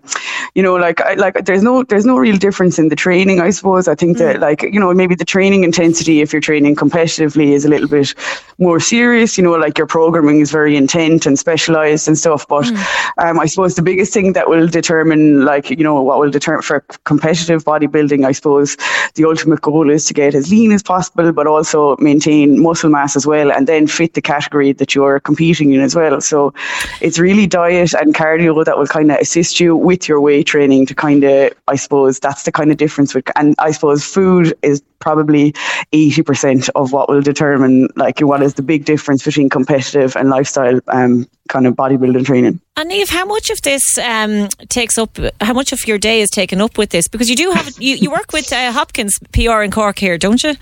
you 0.55 0.63
know, 0.63 0.77
like 0.77 1.01
I, 1.01 1.15
like 1.15 1.45
there's 1.45 1.63
no 1.63 1.83
there's 1.83 2.07
no 2.07 2.17
real 2.17 2.37
difference 2.37 2.79
in 2.79 2.89
the 2.89 2.97
training. 2.97 3.41
I 3.41 3.51
suppose 3.51 3.89
I 3.89 3.95
think 3.95 4.17
mm. 4.17 4.21
that 4.21 4.41
like 4.41 4.63
you 4.63 4.81
know 4.81 4.93
maybe 4.95 5.15
the 5.15 5.25
training 5.25 5.65
intensity 5.65 6.21
if 6.21 6.33
you're 6.33 6.41
training 6.41 6.77
competitively 6.77 7.49
is 7.53 7.65
a 7.65 7.69
little 7.69 7.89
bit 7.89 8.15
more 8.59 8.81
serious. 8.81 9.37
You 9.37 9.45
know, 9.45 9.58
like 9.59 9.79
your 9.79 9.87
programming 9.87 10.41
is 10.41 10.51
very 10.51 10.77
intent 10.77 11.27
and 11.27 11.39
specialized 11.39 12.09
and 12.09 12.19
stuff. 12.19 12.47
But 12.49 12.65
mm. 12.65 13.25
um, 13.25 13.39
I 13.41 13.47
suppose 13.47 13.75
the 13.75 13.83
biggest 13.83 14.13
thing 14.13 14.33
that 14.33 14.49
will 14.49 14.67
determine, 14.67 15.45
like, 15.45 15.71
you 15.71 15.85
know, 15.85 16.03
what 16.03 16.19
will 16.19 16.31
determine 16.31 16.63
for 16.63 16.81
competitive 17.05 17.65
bodybuilding, 17.65 18.25
I 18.25 18.33
suppose 18.33 18.77
the 19.15 19.25
ultimate 19.25 19.61
goal 19.61 19.91
is 19.91 20.07
to 20.07 20.15
get 20.15 20.35
as 20.35 20.51
lean 20.51 20.73
as 20.73 20.83
possible, 20.83 21.33
but 21.33 21.47
also 21.47 21.97
maintain 21.99 22.63
muscle 22.63 22.91
mass 22.91 23.17
as 23.17 23.27
well, 23.27 23.53
and 23.53 23.67
then 23.67 23.87
fit 23.87 24.15
the 24.15 24.23
category 24.23 24.73
that 24.73 24.95
you're 24.95 25.21
competing 25.21 25.73
in 25.73 25.81
as 25.81 25.95
well. 25.95 26.21
So 26.21 26.55
it's 27.01 27.19
really 27.19 27.47
diet 27.47 27.93
and 27.95 28.15
cardio 28.15 28.65
that 28.65 28.79
will 28.79 28.87
kind 28.87 29.11
of 29.11 29.19
assist 29.19 29.61
you 29.61 29.77
with 29.77 30.09
your 30.09 30.21
weight 30.21 30.47
training 30.47 30.87
to 30.87 30.95
kind 30.95 31.25
of, 31.25 31.53
I 31.69 31.77
suppose, 31.77 32.21
that's 32.21 32.45
the 32.45 32.53
kind 32.53 32.71
of 32.71 32.77
difference 32.77 33.15
with, 33.15 33.31
and 33.37 33.55
I 33.59 33.71
suppose 33.71 34.05
food 34.05 34.55
is 34.63 34.83
probably 35.01 35.53
80% 35.93 36.69
of 36.75 36.93
what 36.93 37.09
will 37.09 37.23
determine 37.23 37.89
like 37.97 38.21
what 38.21 38.43
is 38.43 38.55
the 38.55 38.63
big 38.63 38.85
difference 38.85 39.25
between 39.25 39.49
competitive 39.49 40.17
and 40.17 40.31
lifestyle 40.31 40.81
um, 40.89 41.27
kind 41.49 41.67
of 41.67 41.75
bodybuilding 41.75 42.27
training. 42.27 42.61
And 42.77 42.93
Eve, 42.93 43.09
how 43.09 43.25
much 43.25 43.51
of 43.51 43.63
this 43.63 43.99
um, 43.99 44.49
takes 44.69 44.99
up? 44.99 45.19
How 45.41 45.53
much 45.53 45.73
of 45.73 45.87
your 45.87 45.99
day 45.99 46.21
is 46.21 46.31
taken 46.31 46.61
up 46.61 46.79
with 46.79 46.91
this? 46.91 47.09
Because 47.09 47.29
you 47.29 47.37
do 47.37 47.51
have 47.51 47.75
you, 47.79 47.97
you 47.97 48.11
work 48.11 48.33
with 48.33 48.53
uh, 48.53 48.73
Hopkins 48.73 49.19
PR 49.33 49.63
in 49.63 49.71
Cork 49.71 49.99
here, 49.99 50.19
don't 50.19 50.43
you? 50.43 50.55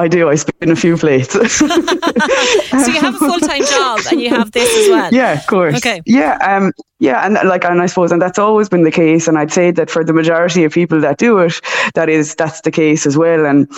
I 0.00 0.08
do. 0.08 0.30
I 0.30 0.34
spin 0.34 0.70
a 0.70 0.76
few 0.76 0.96
plates. 0.96 1.32
so 1.58 1.66
you 1.66 3.00
have 3.00 3.14
a 3.14 3.18
full 3.18 3.38
time 3.38 3.64
job 3.64 4.00
and 4.10 4.20
you 4.20 4.30
have 4.30 4.50
this 4.52 4.74
as 4.74 4.88
well. 4.88 5.12
Yeah, 5.12 5.32
of 5.38 5.46
course. 5.46 5.76
Okay. 5.76 6.00
Yeah. 6.06 6.38
Um. 6.40 6.72
Yeah, 7.00 7.24
and 7.24 7.34
like, 7.48 7.64
and 7.64 7.80
I 7.80 7.86
suppose, 7.86 8.12
and 8.12 8.20
that's 8.20 8.38
always 8.38 8.68
been 8.68 8.84
the 8.84 8.90
case. 8.90 9.28
And 9.28 9.38
I'd 9.38 9.52
say 9.52 9.70
that 9.72 9.90
for 9.90 10.04
the 10.04 10.12
majority 10.12 10.64
of 10.64 10.72
people 10.72 11.00
that 11.00 11.18
do 11.18 11.38
it, 11.38 11.60
that 11.94 12.08
is 12.08 12.34
that's 12.34 12.62
the 12.62 12.70
case 12.70 13.06
as 13.06 13.16
well. 13.16 13.46
And 13.46 13.70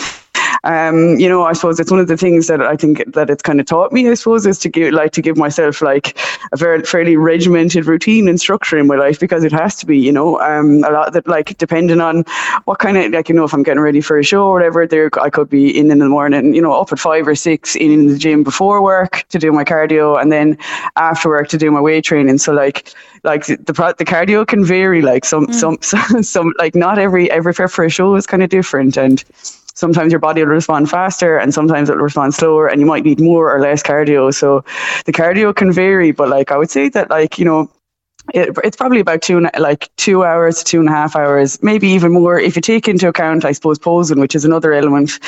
um, 0.63 1.19
you 1.19 1.27
know, 1.27 1.43
I 1.43 1.53
suppose 1.53 1.79
it's 1.79 1.91
one 1.91 1.99
of 1.99 2.07
the 2.07 2.15
things 2.15 2.47
that 2.47 2.61
I 2.61 2.77
think 2.77 3.03
that 3.13 3.29
it's 3.29 3.41
kind 3.41 3.59
of 3.59 3.65
taught 3.65 3.91
me, 3.91 4.09
I 4.09 4.13
suppose, 4.13 4.45
is 4.45 4.59
to 4.59 4.69
give 4.69 4.93
like 4.93 5.11
to 5.11 5.21
give 5.21 5.35
myself 5.35 5.81
like 5.81 6.17
a 6.53 6.57
very 6.57 6.81
fairly 6.83 7.17
regimented 7.17 7.85
routine 7.85 8.29
and 8.29 8.39
structure 8.39 8.77
in 8.77 8.87
my 8.87 8.95
life 8.95 9.19
because 9.19 9.43
it 9.43 9.51
has 9.51 9.75
to 9.77 9.85
be, 9.85 9.97
you 9.97 10.11
know, 10.11 10.39
um, 10.39 10.83
a 10.85 10.91
lot 10.91 11.13
that 11.13 11.27
like 11.27 11.57
depending 11.57 11.99
on 11.99 12.23
what 12.63 12.79
kind 12.79 12.97
of 12.97 13.11
like 13.11 13.27
you 13.27 13.35
know 13.35 13.43
if 13.43 13.53
I'm 13.53 13.63
getting 13.63 13.81
ready 13.81 13.99
for 13.99 14.17
a 14.17 14.23
show 14.23 14.47
or 14.47 14.53
whatever, 14.53 14.87
there 14.87 15.09
I 15.21 15.29
could 15.29 15.49
be 15.49 15.77
in 15.77 15.91
in 15.91 15.99
the 15.99 16.07
morning, 16.07 16.53
you 16.53 16.61
know, 16.61 16.73
up 16.73 16.93
at 16.93 16.99
five 16.99 17.27
or 17.27 17.35
six 17.35 17.75
in, 17.75 17.91
in 17.91 18.07
the 18.07 18.17
gym 18.17 18.43
before 18.43 18.81
work 18.81 19.25
to 19.29 19.39
do 19.39 19.51
my 19.51 19.65
cardio 19.65 20.21
and 20.21 20.31
then 20.31 20.57
after 20.95 21.27
work 21.27 21.49
to 21.49 21.57
do 21.57 21.71
my 21.71 21.81
weight 21.81 22.05
training. 22.05 22.37
So 22.37 22.53
like 22.53 22.93
like 23.23 23.45
the 23.47 23.55
the 23.97 24.05
cardio 24.05 24.47
can 24.47 24.63
vary. 24.63 25.01
Like 25.01 25.25
some 25.25 25.47
mm. 25.47 25.53
some, 25.53 25.77
some 25.81 26.23
some 26.35 26.53
like 26.57 26.73
not 26.73 26.99
every 26.99 27.29
every 27.31 27.53
prep 27.53 27.69
for 27.69 27.83
a 27.83 27.89
show 27.89 28.15
is 28.15 28.25
kind 28.25 28.43
of 28.43 28.49
different 28.49 28.95
and 28.95 29.23
sometimes 29.73 30.11
your 30.11 30.19
body 30.19 30.41
will 30.41 30.49
respond 30.49 30.89
faster 30.89 31.37
and 31.37 31.53
sometimes 31.53 31.89
it'll 31.89 32.03
respond 32.03 32.33
slower 32.33 32.67
and 32.67 32.79
you 32.79 32.85
might 32.85 33.03
need 33.03 33.19
more 33.19 33.53
or 33.53 33.59
less 33.59 33.81
cardio. 33.83 34.33
So 34.33 34.63
the 35.05 35.11
cardio 35.11 35.55
can 35.55 35.71
vary 35.71 36.11
but 36.11 36.29
like 36.29 36.51
i 36.51 36.57
would 36.57 36.69
say 36.69 36.89
that 36.89 37.09
like 37.09 37.37
you 37.37 37.45
know 37.45 37.69
it, 38.33 38.57
it's 38.63 38.77
probably 38.77 38.99
about 38.99 39.21
two 39.21 39.45
like 39.59 39.89
two 39.97 40.23
hours 40.23 40.63
two 40.63 40.79
and 40.79 40.89
a 40.89 40.91
half 40.91 41.15
hours 41.15 41.61
maybe 41.61 41.87
even 41.87 42.11
more 42.11 42.39
if 42.39 42.55
you 42.55 42.61
take 42.61 42.87
into 42.87 43.07
account 43.07 43.45
i 43.45 43.51
suppose 43.51 43.77
posing 43.79 44.19
which 44.19 44.35
is 44.35 44.45
another 44.45 44.73
element 44.73 45.19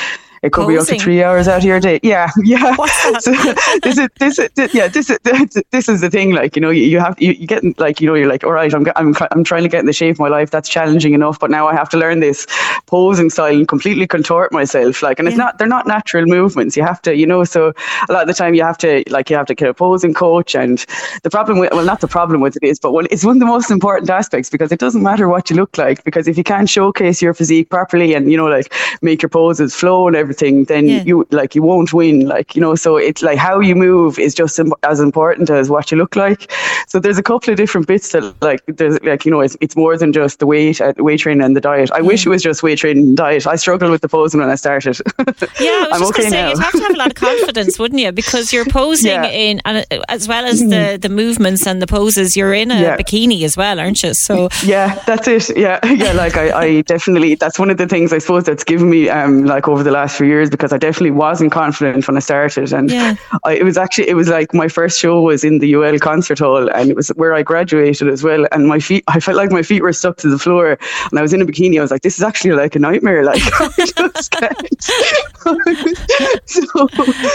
it 0.46 0.52
could 0.52 0.62
Posing. 0.62 0.74
be 0.74 0.78
up 0.78 0.86
to 0.86 0.98
three 0.98 1.22
hours 1.22 1.48
out 1.48 1.58
of 1.58 1.64
your 1.64 1.80
day. 1.80 1.98
Yeah, 2.02 2.30
yeah. 2.44 2.74
So 3.18 3.32
this 3.82 3.98
is 3.98 4.08
this 4.18 4.38
is 4.38 4.48
this, 4.54 4.74
yeah 4.74 4.88
this 4.88 5.10
is 5.10 5.18
this 5.70 5.88
is 5.88 6.00
the 6.00 6.10
thing. 6.10 6.32
Like 6.32 6.56
you 6.56 6.62
know, 6.62 6.70
you, 6.70 6.84
you 6.84 7.00
have 7.00 7.20
you, 7.20 7.32
you 7.32 7.46
get 7.46 7.62
like 7.78 8.00
you 8.00 8.06
know 8.06 8.14
you're 8.14 8.28
like 8.28 8.44
all 8.44 8.52
right. 8.52 8.72
I'm 8.72 8.86
I'm 8.94 9.14
I'm 9.32 9.44
trying 9.44 9.64
to 9.64 9.68
get 9.68 9.80
in 9.80 9.86
the 9.86 9.92
shape 9.92 10.14
of 10.16 10.20
my 10.20 10.28
life. 10.28 10.50
That's 10.50 10.68
challenging 10.68 11.14
enough, 11.14 11.38
but 11.40 11.50
now 11.50 11.66
I 11.66 11.74
have 11.74 11.88
to 11.90 11.96
learn 11.96 12.20
this 12.20 12.46
posing 12.86 13.30
style 13.30 13.54
and 13.54 13.66
completely 13.66 14.06
contort 14.06 14.52
myself. 14.52 15.02
Like, 15.02 15.18
and 15.18 15.26
it's 15.26 15.36
not 15.36 15.58
they're 15.58 15.66
not 15.66 15.86
natural 15.86 16.24
movements. 16.26 16.76
You 16.76 16.84
have 16.84 17.02
to 17.02 17.16
you 17.16 17.26
know. 17.26 17.42
So 17.44 17.72
a 18.08 18.12
lot 18.12 18.22
of 18.22 18.28
the 18.28 18.34
time 18.34 18.54
you 18.54 18.62
have 18.62 18.78
to 18.78 19.02
like 19.08 19.28
you 19.30 19.36
have 19.36 19.46
to 19.46 19.54
get 19.54 19.68
a 19.68 19.74
posing 19.74 20.14
coach. 20.14 20.54
And 20.54 20.78
the 21.22 21.30
problem 21.30 21.58
with 21.58 21.72
well 21.72 21.84
not 21.84 22.00
the 22.00 22.08
problem 22.08 22.40
with 22.40 22.56
it 22.56 22.62
is, 22.62 22.78
but 22.78 22.92
well, 22.92 23.06
it's 23.10 23.24
one 23.24 23.36
of 23.36 23.40
the 23.40 23.46
most 23.46 23.70
important 23.70 24.10
aspects 24.10 24.48
because 24.50 24.70
it 24.70 24.78
doesn't 24.78 25.02
matter 25.02 25.28
what 25.28 25.50
you 25.50 25.56
look 25.56 25.76
like 25.76 26.04
because 26.04 26.28
if 26.28 26.38
you 26.38 26.44
can't 26.44 26.70
showcase 26.70 27.20
your 27.20 27.34
physique 27.34 27.68
properly 27.70 28.14
and 28.14 28.30
you 28.30 28.36
know 28.36 28.46
like 28.46 28.72
make 29.02 29.22
your 29.22 29.28
poses 29.28 29.74
flow 29.74 30.06
and 30.06 30.16
everything 30.16 30.35
everything, 30.36 30.64
then 30.64 30.86
yeah. 30.86 31.02
you 31.02 31.26
like 31.30 31.54
you 31.54 31.62
won't 31.62 31.92
win. 31.92 32.26
Like 32.26 32.54
you 32.54 32.60
know, 32.60 32.74
so 32.74 32.96
it's 32.96 33.22
like 33.22 33.38
how 33.38 33.60
you 33.60 33.74
move 33.74 34.18
is 34.18 34.34
just 34.34 34.60
as 34.82 35.00
important 35.00 35.50
as 35.50 35.68
what 35.70 35.90
you 35.90 35.98
look 35.98 36.16
like. 36.16 36.52
So 36.88 36.98
there's 36.98 37.18
a 37.18 37.22
couple 37.22 37.50
of 37.50 37.56
different 37.56 37.86
bits 37.86 38.12
that 38.12 38.34
like 38.42 38.60
there's 38.66 39.00
like 39.02 39.24
you 39.24 39.30
know 39.30 39.40
it's, 39.40 39.56
it's 39.60 39.76
more 39.76 39.96
than 39.96 40.12
just 40.12 40.38
the 40.38 40.46
weight, 40.46 40.80
uh, 40.80 40.92
weight 40.98 41.20
training 41.20 41.42
and 41.42 41.56
the 41.56 41.60
diet. 41.60 41.90
I 41.92 41.98
yeah. 41.98 42.02
wish 42.02 42.26
it 42.26 42.28
was 42.28 42.42
just 42.42 42.62
weight 42.62 42.78
training 42.78 43.04
and 43.04 43.16
diet. 43.16 43.46
I 43.46 43.56
struggled 43.56 43.90
with 43.90 44.02
the 44.02 44.08
posing 44.08 44.40
when 44.40 44.50
I 44.50 44.56
started. 44.56 44.98
Yeah, 45.60 45.86
I 45.92 45.98
just 45.98 46.12
okay 46.12 46.30
say 46.30 46.48
you'd 46.48 46.58
have 46.58 46.72
to 46.72 46.78
have 46.80 46.94
a 46.94 46.98
lot 46.98 47.08
of 47.08 47.14
confidence, 47.14 47.78
wouldn't 47.82 48.00
you? 48.00 48.12
Because 48.12 48.52
you're 48.52 48.64
posing 48.64 49.22
yeah. 49.22 49.26
in 49.26 49.60
and 49.64 49.86
uh, 49.90 50.02
as 50.08 50.28
well 50.28 50.44
as 50.44 50.60
the 50.60 50.98
the 51.00 51.08
movements 51.08 51.66
and 51.66 51.80
the 51.80 51.86
poses. 51.86 52.36
You're 52.36 52.52
in 52.52 52.70
a 52.70 52.96
bikini 52.96 53.42
as 53.42 53.56
well, 53.56 53.78
aren't 53.80 54.02
you? 54.02 54.14
So 54.14 54.48
yeah, 54.64 55.02
that's 55.06 55.28
it. 55.28 55.56
Yeah, 55.56 55.78
yeah. 55.86 56.12
Like 56.12 56.36
I, 56.36 56.46
I 56.60 56.80
definitely 56.82 57.34
that's 57.36 57.58
one 57.58 57.70
of 57.70 57.78
the 57.78 57.86
things 57.86 58.12
I 58.12 58.18
suppose 58.18 58.44
that's 58.44 58.64
given 58.64 58.90
me 58.90 59.08
um 59.08 59.44
like 59.44 59.68
over 59.68 59.82
the 59.82 59.90
last 59.90 60.15
few 60.16 60.26
years 60.26 60.50
because 60.50 60.72
I 60.72 60.78
definitely 60.78 61.10
wasn't 61.12 61.52
confident 61.52 62.06
when 62.06 62.16
I 62.16 62.20
started. 62.20 62.72
And 62.72 62.90
yeah. 62.90 63.16
I, 63.44 63.54
it 63.54 63.64
was 63.64 63.76
actually, 63.76 64.08
it 64.08 64.14
was 64.14 64.28
like 64.28 64.52
my 64.54 64.68
first 64.68 64.98
show 64.98 65.20
was 65.22 65.44
in 65.44 65.58
the 65.58 65.74
UL 65.74 65.98
concert 65.98 66.38
hall 66.38 66.68
and 66.70 66.90
it 66.90 66.96
was 66.96 67.08
where 67.10 67.34
I 67.34 67.42
graduated 67.42 68.08
as 68.08 68.22
well. 68.22 68.46
And 68.52 68.66
my 68.66 68.78
feet, 68.78 69.04
I 69.08 69.20
felt 69.20 69.36
like 69.36 69.50
my 69.50 69.62
feet 69.62 69.82
were 69.82 69.92
stuck 69.92 70.16
to 70.18 70.28
the 70.28 70.38
floor 70.38 70.78
and 71.10 71.18
I 71.18 71.22
was 71.22 71.32
in 71.32 71.42
a 71.42 71.46
bikini. 71.46 71.78
I 71.78 71.82
was 71.82 71.90
like, 71.90 72.02
this 72.02 72.16
is 72.16 72.22
actually 72.22 72.52
like 72.52 72.74
a 72.74 72.78
nightmare. 72.78 73.24
Like, 73.24 73.42
I 73.60 73.68
just 73.76 74.30
can't. 74.30 74.82
so, 76.48 76.88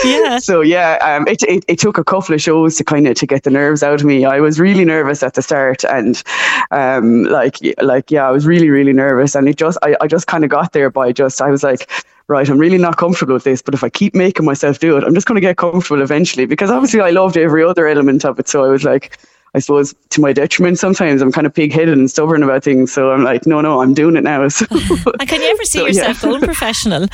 yeah. 0.04 0.38
So 0.40 0.62
yeah, 0.62 0.98
um, 1.02 1.28
it, 1.28 1.44
it, 1.44 1.64
it 1.68 1.80
took 1.80 1.98
a 1.98 2.04
couple 2.04 2.36
of 2.36 2.42
shows 2.42 2.76
to 2.78 2.84
kind 2.84 3.08
of, 3.08 3.16
to 3.16 3.26
get 3.26 3.44
the 3.44 3.52
nerves 3.52 3.84
out 3.84 4.02
of 4.02 4.06
me. 4.06 4.26
I 4.26 4.40
was 4.40 4.60
really 4.60 4.86
nervous 4.86 5.24
at 5.24 5.36
the 5.36 5.42
start 5.42 5.84
and, 5.86 6.22
um, 6.72 7.24
like, 7.24 7.58
like, 7.82 8.12
yeah, 8.12 8.28
I 8.28 8.32
was 8.32 8.46
really, 8.46 8.70
really 8.70 8.94
nervous. 8.94 9.36
And 9.36 9.48
it 9.48 9.58
just, 9.58 9.78
I, 9.82 9.96
I 10.02 10.08
just 10.08 10.28
kind 10.28 10.44
of 10.44 10.50
got 10.50 10.74
there 10.74 10.90
by 10.90 11.12
just, 11.12 11.42
I 11.42 11.50
was 11.50 11.64
like, 11.64 11.90
right, 12.32 12.50
I'm 12.50 12.58
really 12.58 12.78
not 12.78 12.98
comfortable 12.98 13.34
with 13.34 13.44
this, 13.44 13.62
but 13.62 13.74
if 13.74 13.84
I 13.84 13.90
keep 13.90 14.16
making 14.16 14.46
myself 14.46 14.80
do 14.80 14.98
it, 14.98 15.04
I'm 15.04 15.14
just 15.14 15.28
going 15.28 15.36
to 15.36 15.42
get 15.42 15.58
comfortable 15.58 16.02
eventually. 16.02 16.46
Because 16.46 16.72
obviously, 16.72 17.02
I 17.02 17.12
loved 17.12 17.38
every 17.38 17.64
other 17.64 17.88
element 17.88 18.26
of 18.26 18.40
it. 18.40 18.48
So 18.48 18.64
I 18.64 18.70
was 18.70 18.84
like, 18.84 19.18
I 19.54 19.60
suppose 19.60 19.94
to 20.12 20.22
my 20.22 20.32
detriment 20.32 20.80
sometimes 20.80 21.22
I'm 21.22 21.32
kind 21.32 21.46
of 21.46 21.54
pig 21.54 21.74
headed 21.74 21.98
and 21.98 22.10
stubborn 22.10 22.42
about 22.42 22.64
things. 22.64 22.92
So 22.92 23.12
I'm 23.12 23.24
like, 23.24 23.46
no, 23.46 23.60
no, 23.60 23.82
I'm 23.82 23.94
doing 23.94 24.16
it 24.16 24.24
now. 24.24 24.48
So 24.50 24.66
and 24.72 25.28
can 25.28 25.42
you 25.42 25.50
ever 25.50 25.64
see 25.64 25.80
so, 25.80 25.86
yourself 25.88 26.24
yeah. 26.24 26.30
going 26.30 26.42
professional? 26.42 27.08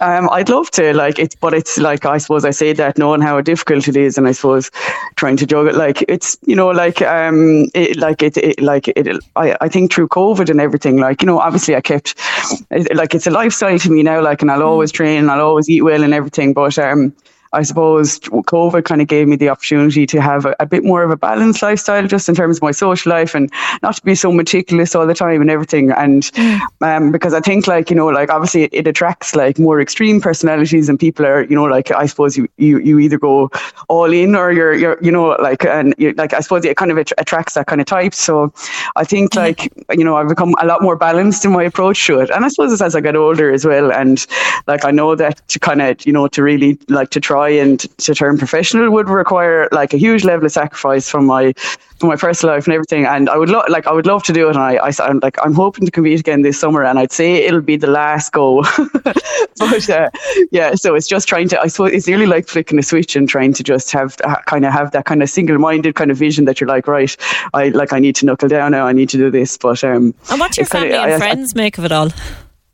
Um, 0.00 0.28
I'd 0.30 0.48
love 0.48 0.70
to, 0.72 0.92
like 0.92 1.18
it's, 1.18 1.34
but 1.34 1.54
it's 1.54 1.78
like 1.78 2.04
I 2.04 2.18
suppose 2.18 2.44
I 2.44 2.50
say 2.50 2.72
that 2.72 2.98
knowing 2.98 3.20
how 3.20 3.40
difficult 3.40 3.88
it 3.88 3.96
is, 3.96 4.18
and 4.18 4.26
I 4.26 4.32
suppose 4.32 4.70
trying 5.16 5.36
to 5.38 5.46
juggle, 5.46 5.74
like 5.74 6.02
it's 6.08 6.36
you 6.46 6.56
know, 6.56 6.68
like 6.68 7.00
um, 7.02 7.66
it, 7.74 7.96
like 7.96 8.22
it, 8.22 8.36
it 8.36 8.60
like 8.60 8.88
it. 8.88 9.08
I, 9.36 9.56
I 9.60 9.68
think 9.68 9.92
through 9.92 10.08
COVID 10.08 10.50
and 10.50 10.60
everything, 10.60 10.98
like 10.98 11.22
you 11.22 11.26
know, 11.26 11.38
obviously 11.38 11.76
I 11.76 11.80
kept, 11.80 12.18
like 12.92 13.14
it's 13.14 13.26
a 13.26 13.30
lifestyle 13.30 13.78
to 13.78 13.90
me 13.90 14.02
now, 14.02 14.20
like, 14.20 14.42
and 14.42 14.50
I'll 14.50 14.60
mm. 14.60 14.66
always 14.66 14.92
train, 14.92 15.18
and 15.18 15.30
I'll 15.30 15.46
always 15.46 15.68
eat 15.70 15.82
well 15.82 16.02
and 16.02 16.12
everything, 16.12 16.52
but 16.52 16.76
um, 16.78 17.14
I 17.54 17.62
suppose 17.62 18.18
COVID 18.18 18.84
kind 18.84 19.00
of 19.00 19.06
gave 19.06 19.28
me 19.28 19.36
the 19.36 19.48
opportunity 19.48 20.06
to 20.06 20.20
have 20.20 20.44
a, 20.44 20.56
a, 20.58 20.66
bit 20.66 20.84
more 20.84 21.02
of 21.04 21.10
a 21.10 21.16
balanced 21.16 21.62
lifestyle, 21.62 22.06
just 22.06 22.28
in 22.28 22.34
terms 22.34 22.58
of 22.58 22.62
my 22.62 22.72
social 22.72 23.10
life, 23.10 23.34
and 23.34 23.50
not 23.82 23.94
to 23.96 24.02
be 24.02 24.14
so 24.16 24.32
meticulous 24.32 24.94
all 24.94 25.06
the 25.06 25.14
time 25.14 25.40
and 25.40 25.50
everything. 25.50 25.90
And 25.92 26.30
um, 26.80 27.12
because 27.12 27.32
I 27.32 27.40
think, 27.40 27.66
like 27.66 27.90
you 27.90 27.96
know, 27.96 28.08
like 28.08 28.30
obviously 28.30 28.64
it, 28.64 28.74
it, 28.74 28.86
attracts 28.86 29.36
like 29.36 29.58
more 29.58 29.80
extreme 29.80 30.20
personalities, 30.20 30.88
and 30.88 30.98
people 30.98 31.24
are, 31.24 31.44
you 31.44 31.54
know, 31.54 31.64
like 31.64 31.92
I 31.92 32.06
suppose 32.06 32.36
you 32.36 32.48
you, 32.56 32.78
you 32.80 32.98
either 32.98 33.18
go 33.18 33.50
all 33.88 34.12
in 34.12 34.34
or 34.34 34.50
you're 34.50 34.74
you're 34.74 34.98
you 35.00 35.12
know 35.12 35.36
like 35.40 35.64
and 35.64 35.94
like 36.16 36.34
I 36.34 36.40
suppose 36.40 36.64
it 36.64 36.76
kind 36.76 36.90
of 36.90 36.98
attracts 36.98 37.54
that 37.54 37.68
kind 37.68 37.80
of 37.80 37.86
type. 37.86 38.14
So 38.14 38.52
I 38.96 39.04
think 39.04 39.36
like 39.36 39.72
you 39.92 40.04
know 40.04 40.16
I've 40.16 40.28
become 40.28 40.54
a 40.60 40.66
lot 40.66 40.82
more 40.82 40.96
balanced 40.96 41.44
in 41.44 41.52
my 41.52 41.62
approach 41.62 42.04
to 42.06 42.18
it, 42.18 42.30
and 42.30 42.44
I 42.44 42.48
suppose 42.48 42.72
it's 42.72 42.82
as 42.82 42.96
I 42.96 43.00
get 43.00 43.14
older 43.14 43.52
as 43.52 43.64
well, 43.64 43.92
and 43.92 44.26
like 44.66 44.84
I 44.84 44.90
know 44.90 45.14
that 45.14 45.46
to 45.48 45.60
kind 45.60 45.80
of 45.80 46.04
you 46.04 46.12
know 46.12 46.26
to 46.28 46.42
really 46.42 46.78
like 46.88 47.10
to 47.10 47.20
try 47.20 47.43
and 47.50 47.80
to 47.98 48.14
turn 48.14 48.38
professional 48.38 48.90
would 48.90 49.08
require 49.08 49.68
like 49.72 49.92
a 49.92 49.96
huge 49.96 50.24
level 50.24 50.46
of 50.46 50.52
sacrifice 50.52 51.08
from 51.08 51.26
my 51.26 51.52
from 51.98 52.08
my 52.08 52.16
personal 52.16 52.54
life 52.54 52.66
and 52.66 52.74
everything. 52.74 53.06
And 53.06 53.28
I 53.28 53.36
would 53.36 53.48
love 53.48 53.64
like 53.68 53.86
I 53.86 53.92
would 53.92 54.06
love 54.06 54.22
to 54.24 54.32
do 54.32 54.48
it. 54.48 54.56
And 54.56 54.58
I, 54.58 54.74
I 54.74 54.92
am 55.08 55.20
like 55.20 55.36
I'm 55.42 55.54
hoping 55.54 55.86
to 55.86 55.90
compete 55.90 56.20
again 56.20 56.42
this 56.42 56.58
summer. 56.58 56.84
And 56.84 56.98
I'd 56.98 57.12
say 57.12 57.36
it'll 57.36 57.60
be 57.60 57.76
the 57.76 57.86
last 57.86 58.32
go. 58.32 58.62
but 59.58 59.90
uh, 59.90 60.10
yeah, 60.50 60.74
so 60.74 60.94
it's 60.94 61.06
just 61.06 61.28
trying 61.28 61.48
to. 61.48 61.60
I 61.60 61.68
suppose 61.68 61.92
it's 61.92 62.06
nearly 62.06 62.26
like 62.26 62.48
flicking 62.48 62.78
a 62.78 62.82
switch 62.82 63.16
and 63.16 63.28
trying 63.28 63.52
to 63.54 63.62
just 63.62 63.90
have 63.92 64.16
uh, 64.24 64.36
kind 64.46 64.64
of 64.64 64.72
have 64.72 64.90
that 64.92 65.04
kind 65.04 65.22
of 65.22 65.30
single 65.30 65.58
minded 65.58 65.94
kind 65.94 66.10
of 66.10 66.16
vision 66.16 66.44
that 66.44 66.60
you're 66.60 66.68
like 66.68 66.86
right. 66.86 67.16
I 67.54 67.68
like 67.68 67.92
I 67.92 67.98
need 67.98 68.16
to 68.16 68.26
knuckle 68.26 68.48
down 68.48 68.72
now. 68.72 68.86
I 68.86 68.92
need 68.92 69.08
to 69.10 69.16
do 69.16 69.30
this. 69.30 69.56
But 69.56 69.82
um, 69.84 70.14
and 70.30 70.40
what 70.40 70.56
your 70.56 70.66
family 70.66 70.90
kinda, 70.90 71.02
and 71.02 71.12
I, 71.14 71.18
friends 71.18 71.52
I, 71.54 71.58
make 71.58 71.78
of 71.78 71.84
it 71.84 71.92
all? 71.92 72.10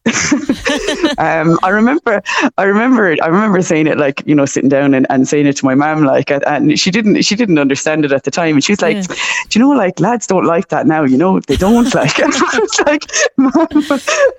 um, 1.19 1.59
I 1.63 1.69
remember, 1.71 2.23
I 2.57 2.65
remember, 2.65 3.17
I 3.23 3.27
remember 3.27 3.61
saying 3.63 3.87
it 3.87 3.99
like 3.99 4.23
you 4.27 4.35
know, 4.35 4.47
sitting 4.47 4.69
down 4.69 4.95
and, 4.95 5.07
and 5.11 5.29
saying 5.29 5.47
it 5.47 5.57
to 5.57 5.65
my 5.65 5.75
mom, 5.75 6.05
like, 6.05 6.31
and 6.31 6.79
she 6.79 6.91
didn't, 6.91 7.23
she 7.23 7.37
didn't 7.37 7.59
understand 7.59 8.05
it 8.05 8.13
at 8.13 8.25
the 8.25 8.31
time, 8.31 8.57
and 8.57 8.65
she's 8.65 8.81
like, 8.81 8.97
yeah. 8.97 9.15
"Do 9.49 9.59
you 9.59 9.65
know, 9.65 9.71
like 9.73 10.01
lads 10.01 10.27
don't 10.27 10.47
like 10.47 10.69
that 10.69 10.87
now, 10.87 11.05
you 11.05 11.17
know, 11.17 11.41
they 11.41 11.57
don't 11.57 11.93
like." 11.95 12.19
And 12.19 12.33
I 12.33 12.59
was 12.59 12.81
like, 12.87 13.11
"Mom, 13.37 13.69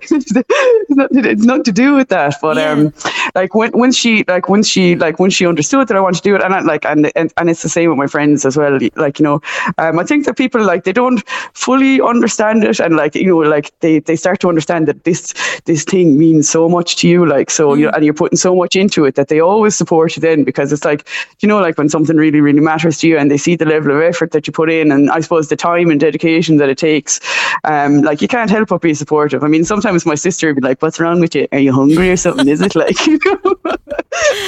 it's 0.02 1.44
nothing 1.44 1.64
to 1.64 1.72
do 1.72 1.94
with 1.96 2.10
that." 2.10 2.36
But 2.42 2.58
yeah. 2.58 2.72
um, 2.72 2.94
like 3.36 3.54
when 3.54 3.72
when 3.72 3.92
she 3.92 4.24
like 4.28 4.50
when 4.50 4.64
she 4.64 4.96
like 4.96 5.20
when 5.20 5.30
she 5.30 5.46
understood 5.46 5.88
that 5.88 5.98
I 5.98 6.00
wanted 6.00 6.18
to 6.18 6.24
do 6.24 6.36
it, 6.36 6.42
and 6.42 6.54
I, 6.54 6.62
like 6.62 6.86
and, 6.86 7.12
and 7.16 7.32
and 7.38 7.50
it's 7.50 7.62
the 7.62 7.70
same 7.70 7.90
with 7.90 7.98
my 7.98 8.08
friends 8.08 8.46
as 8.46 8.58
well. 8.58 8.80
Like 8.96 9.20
you 9.20 9.24
know, 9.24 9.42
um, 9.78 10.00
I 10.00 10.04
think 10.04 10.26
that 10.26 10.38
people 10.38 10.64
like 10.64 10.84
they 10.84 10.94
don't 10.94 11.28
fully 11.54 12.02
understand 12.02 12.64
it, 12.64 12.80
and 12.80 12.96
like 12.96 13.16
you 13.16 13.28
know, 13.28 13.38
like 13.38 13.72
they 13.82 14.00
they 14.00 14.16
start 14.16 14.40
to 14.42 14.50
understand 14.50 14.88
that 14.88 15.04
this 15.04 15.34
this 15.66 15.84
thing 15.84 16.18
means 16.18 16.50
so 16.50 16.68
much 16.70 16.96
to 16.98 17.08
you, 17.08 17.26
like 17.26 17.50
so, 17.50 17.70
mm. 17.70 17.80
you 17.80 17.90
and 17.90 18.04
you're 18.04 18.14
putting 18.14 18.38
so 18.38 18.56
much 18.56 18.76
into 18.76 19.06
it 19.06 19.16
that 19.16 19.28
they 19.28 19.40
always 19.40 19.76
support 19.76 20.16
you 20.16 20.22
then 20.22 20.44
because 20.44 20.72
it's 20.72 20.86
like, 20.86 21.08
you 21.40 21.48
know, 21.48 21.60
like 21.60 21.78
when 21.78 21.90
something 21.90 22.18
really, 22.18 22.42
really 22.42 22.60
matters 22.60 23.00
to 23.00 23.08
you 23.08 23.18
and 23.18 23.30
they 23.30 23.38
see 23.38 23.56
the 23.56 23.66
level 23.66 23.92
of 23.92 24.02
effort 24.02 24.32
that 24.32 24.48
you 24.48 24.54
put 24.54 24.70
in 24.70 24.92
and 24.92 25.10
I 25.10 25.20
suppose 25.20 25.50
the 25.50 25.56
time 25.56 25.90
and 25.90 26.00
dedication 26.00 26.58
that 26.58 26.70
it 26.70 26.78
takes, 26.78 27.20
um, 27.64 28.02
like 28.02 28.22
you 28.22 28.28
can't 28.28 28.50
help 28.50 28.70
but 28.70 28.82
be 28.82 28.94
supportive. 28.94 29.44
I 29.44 29.48
mean, 29.48 29.64
sometimes 29.66 30.06
my 30.06 30.16
sister 30.16 30.48
would 30.48 30.62
be 30.62 30.68
like, 30.68 30.82
"What's 30.82 31.00
wrong 31.00 31.20
with 31.20 31.36
you? 31.36 31.48
Are 31.52 31.60
you 31.60 31.74
hungry 31.74 32.10
or 32.12 32.18
something? 32.18 32.48
Is 32.48 32.62
it 32.62 32.76
like?" 32.76 32.98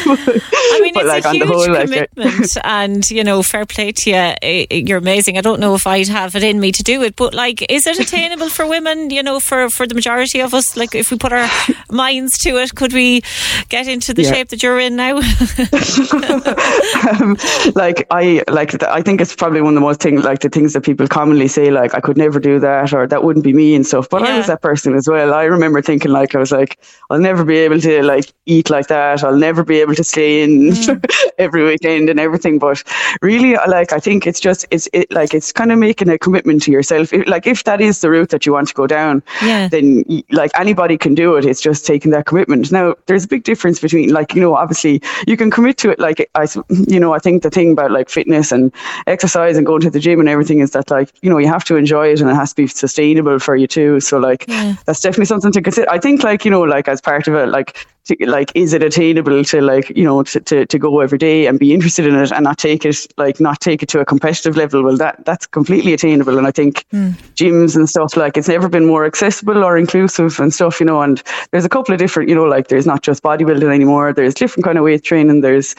I 0.05 0.79
mean, 0.81 0.93
it's 0.95 1.05
like, 1.05 1.25
a 1.25 1.31
huge 1.31 1.47
whole, 1.47 1.65
commitment, 1.65 2.09
like, 2.15 2.49
and 2.63 3.09
you 3.09 3.23
know, 3.23 3.41
fair 3.43 3.65
play 3.65 3.91
to 3.91 4.09
you. 4.09 4.65
You're 4.69 4.97
amazing. 4.97 5.37
I 5.37 5.41
don't 5.41 5.59
know 5.59 5.75
if 5.75 5.87
I'd 5.87 6.07
have 6.07 6.35
it 6.35 6.43
in 6.43 6.59
me 6.59 6.71
to 6.71 6.83
do 6.83 7.01
it, 7.03 7.15
but 7.15 7.33
like, 7.33 7.65
is 7.69 7.87
it 7.87 7.99
attainable 7.99 8.49
for 8.49 8.67
women? 8.67 9.09
You 9.09 9.23
know, 9.23 9.39
for 9.39 9.69
for 9.69 9.87
the 9.87 9.95
majority 9.95 10.39
of 10.39 10.53
us, 10.53 10.75
like 10.75 10.92
if 10.95 11.11
we 11.11 11.17
put 11.17 11.33
our 11.33 11.49
minds 11.91 12.37
to 12.39 12.57
it, 12.57 12.75
could 12.75 12.93
we 12.93 13.21
get 13.69 13.87
into 13.87 14.13
the 14.13 14.23
yeah. 14.23 14.31
shape 14.31 14.49
that 14.49 14.63
you're 14.63 14.79
in 14.79 14.95
now? 14.95 15.17
um, 17.09 17.37
like 17.75 18.07
I 18.11 18.43
like 18.49 18.81
I 18.83 19.01
think 19.01 19.21
it's 19.21 19.35
probably 19.35 19.61
one 19.61 19.73
of 19.73 19.75
the 19.75 19.81
most 19.81 20.01
things 20.01 20.23
like 20.23 20.39
the 20.39 20.49
things 20.49 20.73
that 20.73 20.81
people 20.81 21.07
commonly 21.07 21.47
say 21.47 21.71
like 21.71 21.95
I 21.95 21.99
could 21.99 22.17
never 22.17 22.39
do 22.39 22.59
that 22.59 22.93
or 22.93 23.07
that 23.07 23.23
wouldn't 23.23 23.43
be 23.43 23.53
me 23.53 23.75
and 23.75 23.85
stuff. 23.85 24.09
But 24.09 24.23
yeah. 24.23 24.29
I 24.29 24.37
was 24.37 24.47
that 24.47 24.61
person 24.61 24.95
as 24.95 25.07
well. 25.07 25.33
I 25.33 25.45
remember 25.45 25.81
thinking 25.81 26.11
like 26.11 26.35
I 26.35 26.39
was 26.39 26.51
like 26.51 26.79
I'll 27.09 27.19
never 27.19 27.43
be 27.43 27.57
able 27.57 27.79
to 27.79 28.03
like 28.03 28.31
eat 28.45 28.69
like 28.69 28.87
that. 28.87 29.23
I'll 29.23 29.37
never 29.37 29.63
be 29.63 29.81
able 29.81 29.95
to 29.95 30.03
stay 30.03 30.43
in 30.43 30.71
mm. 30.71 31.31
every 31.37 31.63
weekend 31.63 32.09
and 32.09 32.19
everything. 32.19 32.59
But 32.59 32.83
really, 33.21 33.53
like 33.67 33.93
I 33.93 33.99
think 33.99 34.27
it's 34.27 34.39
just 34.39 34.65
it's 34.71 34.87
it 34.93 35.11
like 35.11 35.33
it's 35.33 35.51
kind 35.51 35.71
of 35.71 35.79
making 35.79 36.09
a 36.09 36.17
commitment 36.17 36.63
to 36.63 36.71
yourself. 36.71 37.13
If, 37.13 37.27
like 37.27 37.47
if 37.47 37.63
that 37.63 37.81
is 37.81 38.01
the 38.01 38.09
route 38.09 38.29
that 38.29 38.45
you 38.45 38.53
want 38.53 38.67
to 38.69 38.73
go 38.73 38.87
down, 38.87 39.23
yeah. 39.41 39.67
then 39.67 40.03
like 40.31 40.51
anybody 40.55 40.82
can 40.97 41.15
do 41.15 41.35
it. 41.35 41.45
It's 41.45 41.61
just 41.61 41.85
taking 41.85 42.11
that 42.11 42.25
commitment. 42.25 42.71
Now, 42.71 42.95
there's 43.05 43.25
a 43.25 43.27
big 43.27 43.43
difference 43.43 43.79
between, 43.79 44.11
like, 44.13 44.33
you 44.35 44.41
know, 44.41 44.55
obviously 44.55 45.01
you 45.27 45.37
can 45.37 45.49
commit 45.49 45.77
to 45.79 45.89
it. 45.89 45.99
Like, 45.99 46.29
I, 46.35 46.47
you 46.69 46.99
know, 46.99 47.13
I 47.13 47.19
think 47.19 47.43
the 47.43 47.49
thing 47.49 47.71
about 47.71 47.91
like 47.91 48.09
fitness 48.09 48.51
and 48.51 48.71
exercise 49.07 49.57
and 49.57 49.65
going 49.65 49.81
to 49.81 49.89
the 49.89 49.99
gym 49.99 50.19
and 50.19 50.29
everything 50.29 50.59
is 50.59 50.71
that, 50.71 50.91
like, 50.91 51.11
you 51.21 51.29
know, 51.29 51.37
you 51.37 51.47
have 51.47 51.63
to 51.65 51.75
enjoy 51.75 52.11
it 52.11 52.21
and 52.21 52.29
it 52.29 52.35
has 52.35 52.53
to 52.53 52.63
be 52.63 52.67
sustainable 52.67 53.39
for 53.39 53.55
you 53.55 53.67
too. 53.67 53.99
So, 53.99 54.17
like, 54.17 54.45
yeah. 54.47 54.75
that's 54.85 54.99
definitely 54.99 55.25
something 55.25 55.51
to 55.51 55.61
consider. 55.61 55.89
I 55.89 55.99
think, 55.99 56.23
like, 56.23 56.45
you 56.45 56.51
know, 56.51 56.61
like 56.61 56.87
as 56.87 57.01
part 57.01 57.27
of 57.27 57.35
it, 57.35 57.47
like, 57.47 57.85
to, 58.05 58.17
like 58.25 58.51
is 58.53 58.73
it 58.73 58.83
attainable 58.83 59.43
to 59.45 59.61
like 59.61 59.89
you 59.95 60.03
know 60.03 60.23
to, 60.23 60.39
to, 60.41 60.65
to 60.65 60.79
go 60.79 60.99
every 60.99 61.17
day 61.17 61.47
and 61.47 61.57
be 61.57 61.73
interested 61.73 62.05
in 62.05 62.15
it 62.15 62.31
and 62.31 62.43
not 62.43 62.57
take 62.57 62.85
it 62.85 63.07
like 63.17 63.39
not 63.39 63.61
take 63.61 63.81
it 63.81 63.89
to 63.89 63.99
a 63.99 64.05
competitive 64.05 64.57
level? 64.57 64.83
Well 64.83 64.97
that 64.97 65.23
that's 65.25 65.47
completely 65.47 65.93
attainable. 65.93 66.37
And 66.37 66.45
I 66.45 66.51
think 66.51 66.85
mm. 66.89 67.13
gyms 67.35 67.75
and 67.75 67.89
stuff 67.89 68.17
like 68.17 68.35
it's 68.35 68.49
never 68.49 68.67
been 68.67 68.85
more 68.85 69.05
accessible 69.05 69.63
or 69.63 69.77
inclusive 69.77 70.39
and 70.39 70.53
stuff 70.53 70.79
you 70.79 70.85
know 70.85 71.01
and 71.01 71.23
there's 71.51 71.65
a 71.65 71.69
couple 71.69 71.93
of 71.93 71.99
different 71.99 72.29
you 72.29 72.35
know 72.35 72.43
like 72.43 72.67
there's 72.67 72.85
not 72.85 73.03
just 73.03 73.23
bodybuilding 73.23 73.73
anymore. 73.73 74.11
There's 74.11 74.33
different 74.33 74.65
kind 74.65 74.77
of 74.77 74.83
weight 74.83 75.03
training. 75.03 75.41
There's 75.41 75.73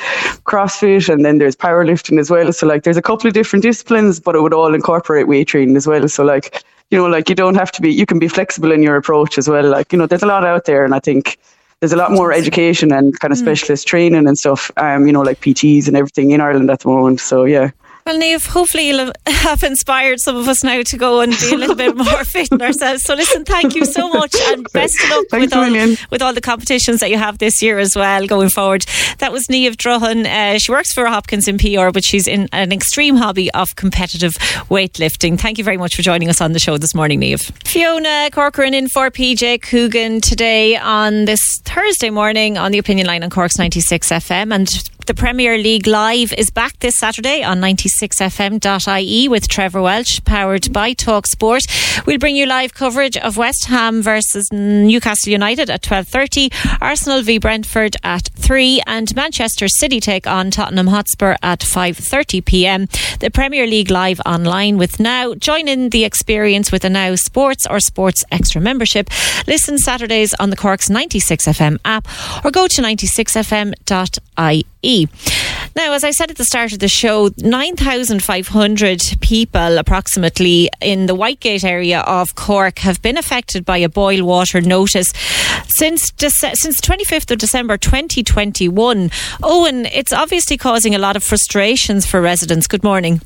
CrossFit 0.46 1.12
and 1.12 1.24
then 1.24 1.38
there's 1.38 1.56
powerlifting 1.56 2.18
as 2.18 2.30
well. 2.30 2.52
So 2.52 2.66
like 2.66 2.84
there's 2.84 2.96
a 2.96 3.02
couple 3.02 3.28
of 3.28 3.34
different 3.34 3.62
disciplines 3.62 4.18
but 4.18 4.34
it 4.34 4.40
would 4.40 4.54
all 4.54 4.74
incorporate 4.74 5.28
weight 5.28 5.48
training 5.48 5.76
as 5.76 5.86
well. 5.86 6.08
So 6.08 6.24
like 6.24 6.64
you 6.90 6.96
know 6.96 7.06
like 7.06 7.28
you 7.28 7.34
don't 7.34 7.54
have 7.54 7.72
to 7.72 7.82
be 7.82 7.92
you 7.92 8.06
can 8.06 8.18
be 8.18 8.28
flexible 8.28 8.72
in 8.72 8.82
your 8.82 8.96
approach 8.96 9.36
as 9.36 9.46
well. 9.46 9.68
Like 9.68 9.92
you 9.92 9.98
know 9.98 10.06
there's 10.06 10.22
a 10.22 10.26
lot 10.26 10.46
out 10.46 10.64
there 10.64 10.86
and 10.86 10.94
I 10.94 11.00
think 11.00 11.38
there's 11.84 11.92
a 11.92 11.96
lot 11.98 12.12
more 12.12 12.32
education 12.32 12.90
and 12.92 13.20
kind 13.20 13.30
of 13.30 13.38
hmm. 13.38 13.44
specialist 13.44 13.86
training 13.86 14.26
and 14.26 14.38
stuff, 14.38 14.70
um, 14.78 15.06
you 15.06 15.12
know, 15.12 15.20
like 15.20 15.38
PTs 15.42 15.86
and 15.86 15.94
everything 15.98 16.30
in 16.30 16.40
Ireland 16.40 16.70
at 16.70 16.80
the 16.80 16.88
moment. 16.88 17.20
So 17.20 17.44
yeah. 17.44 17.72
Well, 18.06 18.18
Neve, 18.18 18.44
hopefully 18.44 18.88
you'll 18.88 19.12
have 19.26 19.62
inspired 19.62 20.20
some 20.20 20.36
of 20.36 20.46
us 20.46 20.62
now 20.62 20.82
to 20.82 20.96
go 20.98 21.20
and 21.20 21.32
be 21.40 21.54
a 21.54 21.56
little 21.56 21.74
bit 21.74 21.96
more 21.96 22.24
fit 22.24 22.52
in 22.52 22.60
ourselves. 22.60 23.02
So, 23.02 23.14
listen, 23.14 23.46
thank 23.46 23.74
you 23.74 23.86
so 23.86 24.10
much, 24.10 24.34
and 24.48 24.70
best 24.74 25.02
of 25.04 25.08
luck 25.08 25.24
with 25.32 25.54
all, 25.54 25.96
with 26.10 26.20
all 26.20 26.34
the 26.34 26.42
competitions 26.42 27.00
that 27.00 27.08
you 27.08 27.16
have 27.16 27.38
this 27.38 27.62
year 27.62 27.78
as 27.78 27.96
well 27.96 28.26
going 28.26 28.50
forward. 28.50 28.84
That 29.20 29.32
was 29.32 29.48
Neve 29.48 29.78
Druhan. 29.78 30.26
Uh, 30.26 30.58
she 30.58 30.70
works 30.70 30.92
for 30.92 31.06
Hopkins 31.06 31.48
in 31.48 31.56
PR, 31.56 31.90
but 31.92 32.04
she's 32.04 32.26
in 32.26 32.46
an 32.52 32.72
extreme 32.72 33.16
hobby 33.16 33.50
of 33.52 33.74
competitive 33.76 34.32
weightlifting. 34.68 35.40
Thank 35.40 35.56
you 35.56 35.64
very 35.64 35.78
much 35.78 35.96
for 35.96 36.02
joining 36.02 36.28
us 36.28 36.42
on 36.42 36.52
the 36.52 36.58
show 36.58 36.76
this 36.76 36.94
morning, 36.94 37.20
Neve. 37.20 37.40
Fiona 37.64 38.28
Corcoran 38.30 38.74
in 38.74 38.88
for 38.88 39.10
PJ 39.10 39.62
Coogan 39.62 40.20
today 40.20 40.76
on 40.76 41.24
this 41.24 41.40
Thursday 41.64 42.10
morning 42.10 42.58
on 42.58 42.70
the 42.70 42.78
Opinion 42.78 43.06
Line 43.06 43.24
on 43.24 43.30
Cork's 43.30 43.56
96 43.56 44.10
FM. 44.10 44.54
And 44.54 44.68
the 45.06 45.14
Premier 45.14 45.58
League 45.58 45.86
Live 45.86 46.32
is 46.32 46.48
back 46.50 46.78
this 46.78 46.96
Saturday 46.96 47.42
on 47.42 47.60
96fm.ie 47.60 49.28
with 49.28 49.48
Trevor 49.48 49.82
Welch, 49.82 50.24
powered 50.24 50.72
by 50.72 50.94
Talk 50.94 51.26
Sport. 51.26 51.64
We'll 52.06 52.18
bring 52.18 52.36
you 52.36 52.46
live 52.46 52.72
coverage 52.72 53.16
of 53.18 53.36
West 53.36 53.66
Ham 53.66 54.00
versus 54.00 54.48
Newcastle 54.50 55.30
United 55.30 55.68
at 55.68 55.82
12.30, 55.82 56.80
Arsenal 56.80 57.22
v 57.22 57.38
Brentford 57.38 57.96
at 58.02 58.28
3 58.34 58.82
and 58.86 59.14
Manchester 59.14 59.68
City 59.68 60.00
take 60.00 60.26
on 60.26 60.50
Tottenham 60.50 60.86
Hotspur 60.86 61.36
at 61.42 61.60
5.30pm. 61.60 63.18
The 63.18 63.30
Premier 63.30 63.66
League 63.66 63.90
Live 63.90 64.20
online 64.24 64.78
with 64.78 65.00
Now. 65.00 65.34
Join 65.34 65.68
in 65.68 65.90
the 65.90 66.04
experience 66.04 66.72
with 66.72 66.84
a 66.84 66.90
Now 66.90 67.14
Sports 67.14 67.66
or 67.68 67.80
Sports 67.80 68.24
Extra 68.30 68.60
membership. 68.60 69.10
Listen 69.46 69.76
Saturdays 69.76 70.32
on 70.34 70.48
the 70.50 70.56
Cork's 70.56 70.88
96FM 70.88 71.78
app 71.84 72.08
or 72.44 72.50
go 72.50 72.66
to 72.66 72.82
96fm.ie. 72.82 74.64
Now, 75.76 75.92
as 75.92 76.04
I 76.04 76.12
said 76.12 76.30
at 76.30 76.36
the 76.36 76.44
start 76.44 76.72
of 76.72 76.78
the 76.78 76.88
show, 76.88 77.30
9,500 77.38 79.00
people 79.20 79.78
approximately 79.78 80.70
in 80.80 81.06
the 81.06 81.16
Whitegate 81.16 81.64
area 81.64 82.00
of 82.00 82.36
Cork 82.36 82.78
have 82.78 83.02
been 83.02 83.18
affected 83.18 83.64
by 83.64 83.78
a 83.78 83.88
boil 83.88 84.24
water 84.24 84.60
notice 84.60 85.08
since 85.66 86.12
Dece- 86.12 86.54
since 86.54 86.80
25th 86.80 87.30
of 87.32 87.38
December 87.38 87.76
2021. 87.76 89.10
Owen, 89.42 89.86
it's 89.86 90.12
obviously 90.12 90.56
causing 90.56 90.94
a 90.94 90.98
lot 90.98 91.16
of 91.16 91.24
frustrations 91.24 92.06
for 92.06 92.20
residents. 92.20 92.68
Good 92.68 92.84
morning. 92.84 93.20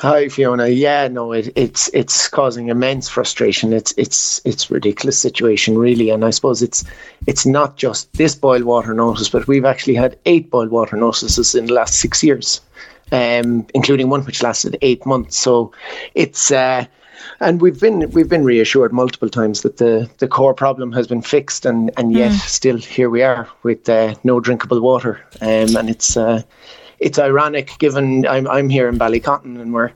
Hi 0.00 0.28
Fiona. 0.28 0.68
Yeah, 0.68 1.08
no, 1.08 1.32
it, 1.32 1.52
it's 1.54 1.88
it's 1.94 2.28
causing 2.28 2.68
immense 2.68 3.08
frustration. 3.08 3.72
It's 3.72 3.94
it's 3.96 4.40
it's 4.44 4.70
ridiculous 4.70 5.18
situation 5.18 5.78
really, 5.78 6.10
and 6.10 6.24
I 6.24 6.30
suppose 6.30 6.62
it's 6.62 6.84
it's 7.26 7.46
not 7.46 7.76
just 7.76 8.12
this 8.14 8.34
boil 8.34 8.64
water 8.64 8.92
notice, 8.92 9.28
but 9.28 9.46
we've 9.46 9.64
actually 9.64 9.94
had 9.94 10.18
eight 10.26 10.50
boil 10.50 10.68
water 10.68 10.96
notices 10.96 11.54
in 11.54 11.66
the 11.66 11.74
last 11.74 11.94
six 11.94 12.22
years, 12.22 12.60
um, 13.12 13.66
including 13.74 14.10
one 14.10 14.24
which 14.24 14.42
lasted 14.42 14.76
eight 14.82 15.06
months. 15.06 15.38
So 15.38 15.72
it's 16.14 16.50
uh, 16.50 16.86
and 17.40 17.60
we've 17.60 17.80
been 17.80 18.10
we've 18.10 18.28
been 18.28 18.44
reassured 18.44 18.92
multiple 18.92 19.28
times 19.28 19.62
that 19.62 19.76
the, 19.76 20.10
the 20.18 20.28
core 20.28 20.54
problem 20.54 20.92
has 20.92 21.06
been 21.06 21.22
fixed, 21.22 21.66
and, 21.66 21.90
and 21.96 22.12
yet 22.12 22.32
mm. 22.32 22.40
still 22.48 22.78
here 22.78 23.10
we 23.10 23.22
are 23.22 23.48
with 23.62 23.88
uh, 23.88 24.14
no 24.24 24.40
drinkable 24.40 24.80
water, 24.80 25.24
um, 25.40 25.76
and 25.76 25.88
it's 25.88 26.16
uh, 26.16 26.42
it's 27.04 27.18
ironic 27.18 27.70
given 27.78 28.26
I'm 28.26 28.48
I'm 28.48 28.70
here 28.70 28.88
in 28.88 28.98
Ballycotton 28.98 29.60
and 29.60 29.74
we're 29.74 29.92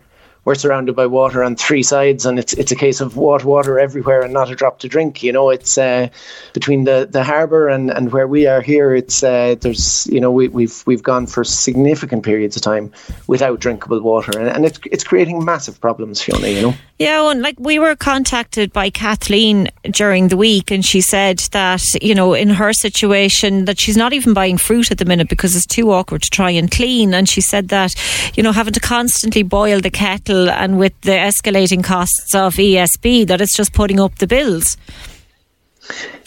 we're 0.48 0.54
surrounded 0.54 0.96
by 0.96 1.04
water 1.04 1.44
on 1.44 1.54
three 1.56 1.82
sides, 1.82 2.24
and 2.24 2.38
it's 2.38 2.54
it's 2.54 2.72
a 2.72 2.74
case 2.74 3.02
of 3.02 3.18
water, 3.18 3.46
water 3.46 3.78
everywhere, 3.78 4.22
and 4.22 4.32
not 4.32 4.50
a 4.50 4.54
drop 4.54 4.78
to 4.78 4.88
drink. 4.88 5.22
You 5.22 5.30
know, 5.30 5.50
it's 5.50 5.76
uh, 5.76 6.08
between 6.54 6.84
the, 6.84 7.06
the 7.10 7.22
harbour 7.22 7.68
and, 7.68 7.90
and 7.90 8.12
where 8.12 8.26
we 8.26 8.46
are 8.46 8.62
here. 8.62 8.94
It's 8.94 9.22
uh, 9.22 9.56
there's 9.60 10.06
you 10.06 10.18
know 10.18 10.32
we, 10.32 10.48
we've 10.48 10.82
we've 10.86 11.02
gone 11.02 11.26
for 11.26 11.44
significant 11.44 12.22
periods 12.24 12.56
of 12.56 12.62
time 12.62 12.90
without 13.26 13.60
drinkable 13.60 14.00
water, 14.00 14.38
and, 14.38 14.48
and 14.48 14.64
it's 14.64 14.80
it's 14.90 15.04
creating 15.04 15.44
massive 15.44 15.78
problems, 15.82 16.22
Fiona. 16.22 16.48
You 16.48 16.62
know. 16.62 16.74
Yeah, 16.98 17.30
and 17.30 17.42
like 17.42 17.60
we 17.60 17.78
were 17.78 17.94
contacted 17.94 18.72
by 18.72 18.88
Kathleen 18.88 19.68
during 19.90 20.28
the 20.28 20.36
week, 20.38 20.70
and 20.70 20.82
she 20.82 21.02
said 21.02 21.40
that 21.52 21.82
you 22.00 22.14
know 22.14 22.32
in 22.32 22.48
her 22.48 22.72
situation 22.72 23.66
that 23.66 23.78
she's 23.78 23.98
not 23.98 24.14
even 24.14 24.32
buying 24.32 24.56
fruit 24.56 24.90
at 24.90 24.96
the 24.96 25.04
minute 25.04 25.28
because 25.28 25.54
it's 25.54 25.66
too 25.66 25.92
awkward 25.92 26.22
to 26.22 26.30
try 26.30 26.50
and 26.50 26.70
clean, 26.70 27.12
and 27.12 27.28
she 27.28 27.42
said 27.42 27.68
that 27.68 27.92
you 28.34 28.42
know 28.42 28.52
having 28.52 28.72
to 28.72 28.80
constantly 28.80 29.42
boil 29.42 29.78
the 29.80 29.90
kettle 29.90 30.37
and 30.46 30.78
with 30.78 30.98
the 31.00 31.12
escalating 31.12 31.82
costs 31.82 32.34
of 32.34 32.54
ESB 32.54 33.26
that 33.26 33.40
it's 33.40 33.56
just 33.56 33.72
putting 33.72 33.98
up 33.98 34.14
the 34.16 34.26
bills. 34.26 34.76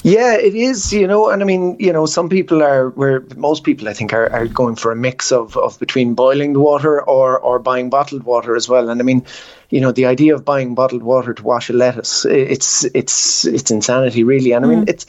Yeah, 0.03 0.36
it 0.36 0.55
is, 0.55 0.91
you 0.91 1.05
know, 1.05 1.30
and 1.30 1.43
I 1.43 1.45
mean, 1.45 1.76
you 1.80 1.93
know, 1.93 2.07
some 2.07 2.28
people 2.28 2.64
are 2.64 2.89
where 2.91 3.24
most 3.36 3.64
people 3.64 3.88
I 3.88 3.93
think 3.93 4.14
are, 4.14 4.32
are 4.32 4.47
going 4.47 4.76
for 4.76 4.91
a 4.91 4.95
mix 4.95 5.32
of, 5.32 5.55
of 5.55 5.78
between 5.78 6.16
boiling 6.16 6.53
the 6.53 6.59
water 6.59 7.01
or 7.03 7.39
or 7.39 7.59
buying 7.59 7.91
bottled 7.91 8.24
water 8.24 8.55
as 8.55 8.68
well. 8.68 8.89
And 8.89 8.99
I 8.99 9.03
mean, 9.03 9.24
you 9.70 9.80
know, 9.80 9.91
the 9.91 10.07
idea 10.07 10.34
of 10.34 10.43
buying 10.43 10.74
bottled 10.74 11.03
water 11.03 11.36
to 11.36 11.43
wash 11.43 11.70
a 11.70 11.74
lettuce, 11.74 12.26
it's 12.26 12.84
it's 12.95 13.45
it's 13.45 13.70
insanity 13.70 14.24
really. 14.24 14.53
And 14.53 14.66
I 14.66 14.68
mean, 14.68 14.86
mm. 14.86 14.89
it's 14.89 15.05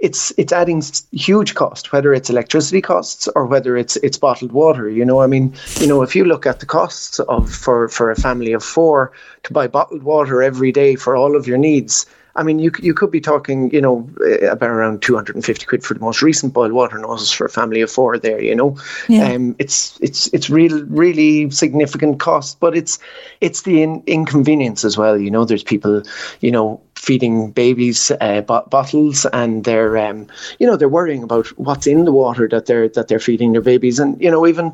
it's 0.00 0.32
it's 0.36 0.52
adding 0.52 0.82
huge 1.12 1.54
cost, 1.54 1.92
whether 1.92 2.12
it's 2.12 2.30
electricity 2.30 2.80
costs 2.80 3.28
or 3.34 3.46
whether 3.46 3.76
it's 3.76 3.96
it's 3.96 4.18
bottled 4.18 4.52
water. 4.52 4.88
You 4.88 5.04
know, 5.04 5.20
I 5.20 5.26
mean, 5.26 5.54
you 5.80 5.86
know, 5.86 6.02
if 6.02 6.14
you 6.14 6.24
look 6.24 6.46
at 6.46 6.60
the 6.60 6.66
costs 6.66 7.18
of 7.20 7.52
for 7.52 7.88
for 7.88 8.10
a 8.10 8.16
family 8.16 8.52
of 8.52 8.62
four 8.62 9.12
to 9.44 9.52
buy 9.52 9.66
bottled 9.66 10.02
water 10.02 10.42
every 10.42 10.72
day 10.72 10.94
for 10.96 11.16
all 11.16 11.36
of 11.36 11.46
your 11.46 11.58
needs, 11.58 12.06
I 12.38 12.44
mean, 12.44 12.60
you 12.60 12.70
you 12.80 12.94
could 12.94 13.10
be 13.10 13.20
talking, 13.20 13.68
you 13.72 13.80
know, 13.80 14.08
eh, 14.24 14.46
about 14.46 14.70
around 14.70 15.02
250 15.02 15.66
quid 15.66 15.82
for 15.82 15.94
the 15.94 16.00
most 16.00 16.22
recent 16.22 16.52
boiled 16.52 16.72
water 16.72 16.96
noses 16.96 17.32
for 17.32 17.46
a 17.46 17.50
family 17.50 17.80
of 17.80 17.90
four 17.90 18.16
there, 18.16 18.40
you 18.40 18.54
know. 18.54 18.76
Yeah. 19.08 19.32
Um, 19.32 19.56
it's 19.58 19.98
it's 20.00 20.28
it's 20.28 20.48
real 20.48 20.84
really 20.84 21.50
significant 21.50 22.20
cost, 22.20 22.60
but 22.60 22.76
it's 22.76 23.00
it's 23.40 23.62
the 23.62 23.82
in, 23.82 24.04
inconvenience 24.06 24.84
as 24.84 24.96
well, 24.96 25.18
you 25.18 25.32
know. 25.32 25.44
There's 25.44 25.64
people, 25.64 26.04
you 26.40 26.52
know, 26.52 26.80
feeding 26.98 27.50
babies 27.52 28.10
uh, 28.20 28.40
bottles 28.42 29.24
and 29.32 29.64
they're 29.64 29.96
um, 29.96 30.26
you 30.58 30.66
know 30.66 30.76
they're 30.76 30.88
worrying 30.88 31.22
about 31.22 31.46
what's 31.58 31.86
in 31.86 32.04
the 32.04 32.12
water 32.12 32.48
that 32.48 32.66
they're 32.66 32.88
that 32.88 33.08
they're 33.08 33.20
feeding 33.20 33.52
their 33.52 33.62
babies. 33.62 33.98
And 33.98 34.20
you 34.20 34.30
know 34.30 34.46
even 34.46 34.72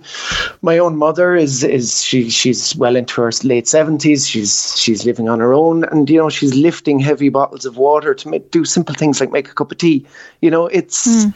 my 0.62 0.78
own 0.78 0.96
mother 0.96 1.36
is 1.36 1.62
is 1.62 2.02
she 2.02 2.30
she's 2.30 2.74
well 2.76 2.96
into 2.96 3.20
her 3.20 3.30
late 3.44 3.66
70s 3.66 4.28
she's 4.28 4.78
she's 4.80 5.04
living 5.04 5.28
on 5.28 5.40
her 5.40 5.52
own. 5.52 5.84
And 5.84 6.08
you 6.08 6.18
know 6.18 6.30
she's 6.30 6.54
lifting 6.54 6.98
heavy 6.98 7.28
bottles 7.28 7.66
of 7.66 7.76
water 7.76 8.14
to 8.14 8.28
make, 8.28 8.50
do 8.50 8.64
simple 8.64 8.94
things 8.94 9.20
like 9.20 9.30
make 9.30 9.48
a 9.48 9.54
cup 9.54 9.70
of 9.70 9.78
tea. 9.78 10.06
You 10.40 10.50
know 10.50 10.66
it's 10.66 11.06
mm. 11.06 11.34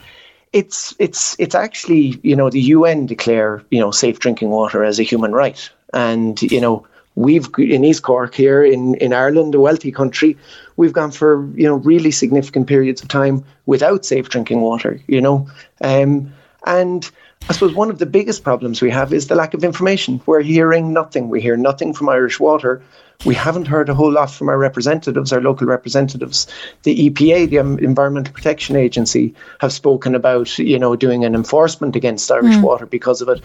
it's 0.53 0.95
it's 0.97 1.35
it's 1.39 1.55
actually 1.55 2.19
you 2.23 2.35
know 2.35 2.49
the 2.49 2.61
UN 2.61 3.05
declare 3.05 3.63
you 3.69 3.79
know 3.79 3.91
safe 3.91 4.19
drinking 4.19 4.49
water 4.49 4.83
as 4.83 4.99
a 4.99 5.03
human 5.03 5.33
right. 5.33 5.69
And 5.93 6.41
you 6.41 6.61
know 6.61 6.85
we've 7.19 7.49
in 7.57 7.83
East 7.83 8.03
Cork 8.03 8.33
here 8.33 8.63
in, 8.63 8.95
in 8.95 9.13
Ireland, 9.13 9.53
a 9.53 9.59
wealthy 9.59 9.91
country, 9.91 10.37
we've 10.77 10.93
gone 10.93 11.11
for 11.11 11.47
you 11.55 11.67
know 11.67 11.75
really 11.75 12.11
significant 12.11 12.67
periods 12.67 13.01
of 13.01 13.09
time 13.09 13.43
without 13.65 14.05
safe 14.05 14.29
drinking 14.29 14.61
water. 14.61 14.99
You 15.07 15.21
know, 15.21 15.47
um, 15.81 16.33
and 16.65 17.11
I 17.49 17.53
suppose 17.53 17.73
one 17.73 17.89
of 17.89 17.99
the 17.99 18.05
biggest 18.05 18.43
problems 18.43 18.81
we 18.81 18.89
have 18.91 19.13
is 19.13 19.27
the 19.27 19.35
lack 19.35 19.53
of 19.53 19.63
information. 19.63 20.21
We're 20.25 20.41
hearing 20.41 20.93
nothing. 20.93 21.29
We 21.29 21.41
hear 21.41 21.57
nothing 21.57 21.93
from 21.93 22.09
Irish 22.09 22.39
Water. 22.39 22.81
We 23.25 23.35
haven't 23.35 23.67
heard 23.67 23.89
a 23.89 23.93
whole 23.93 24.13
lot 24.13 24.31
from 24.31 24.47
our 24.47 24.57
representatives, 24.57 25.33
our 25.33 25.41
local 25.41 25.67
representatives. 25.67 26.47
The 26.83 27.09
EPA, 27.09 27.49
the 27.49 27.57
Environmental 27.57 28.33
Protection 28.33 28.77
Agency, 28.77 29.35
have 29.59 29.73
spoken 29.73 30.15
about 30.15 30.57
you 30.57 30.79
know 30.79 30.95
doing 30.95 31.25
an 31.25 31.35
enforcement 31.35 31.97
against 31.97 32.31
Irish 32.31 32.55
mm. 32.55 32.61
Water 32.61 32.85
because 32.85 33.21
of 33.21 33.27
it 33.27 33.41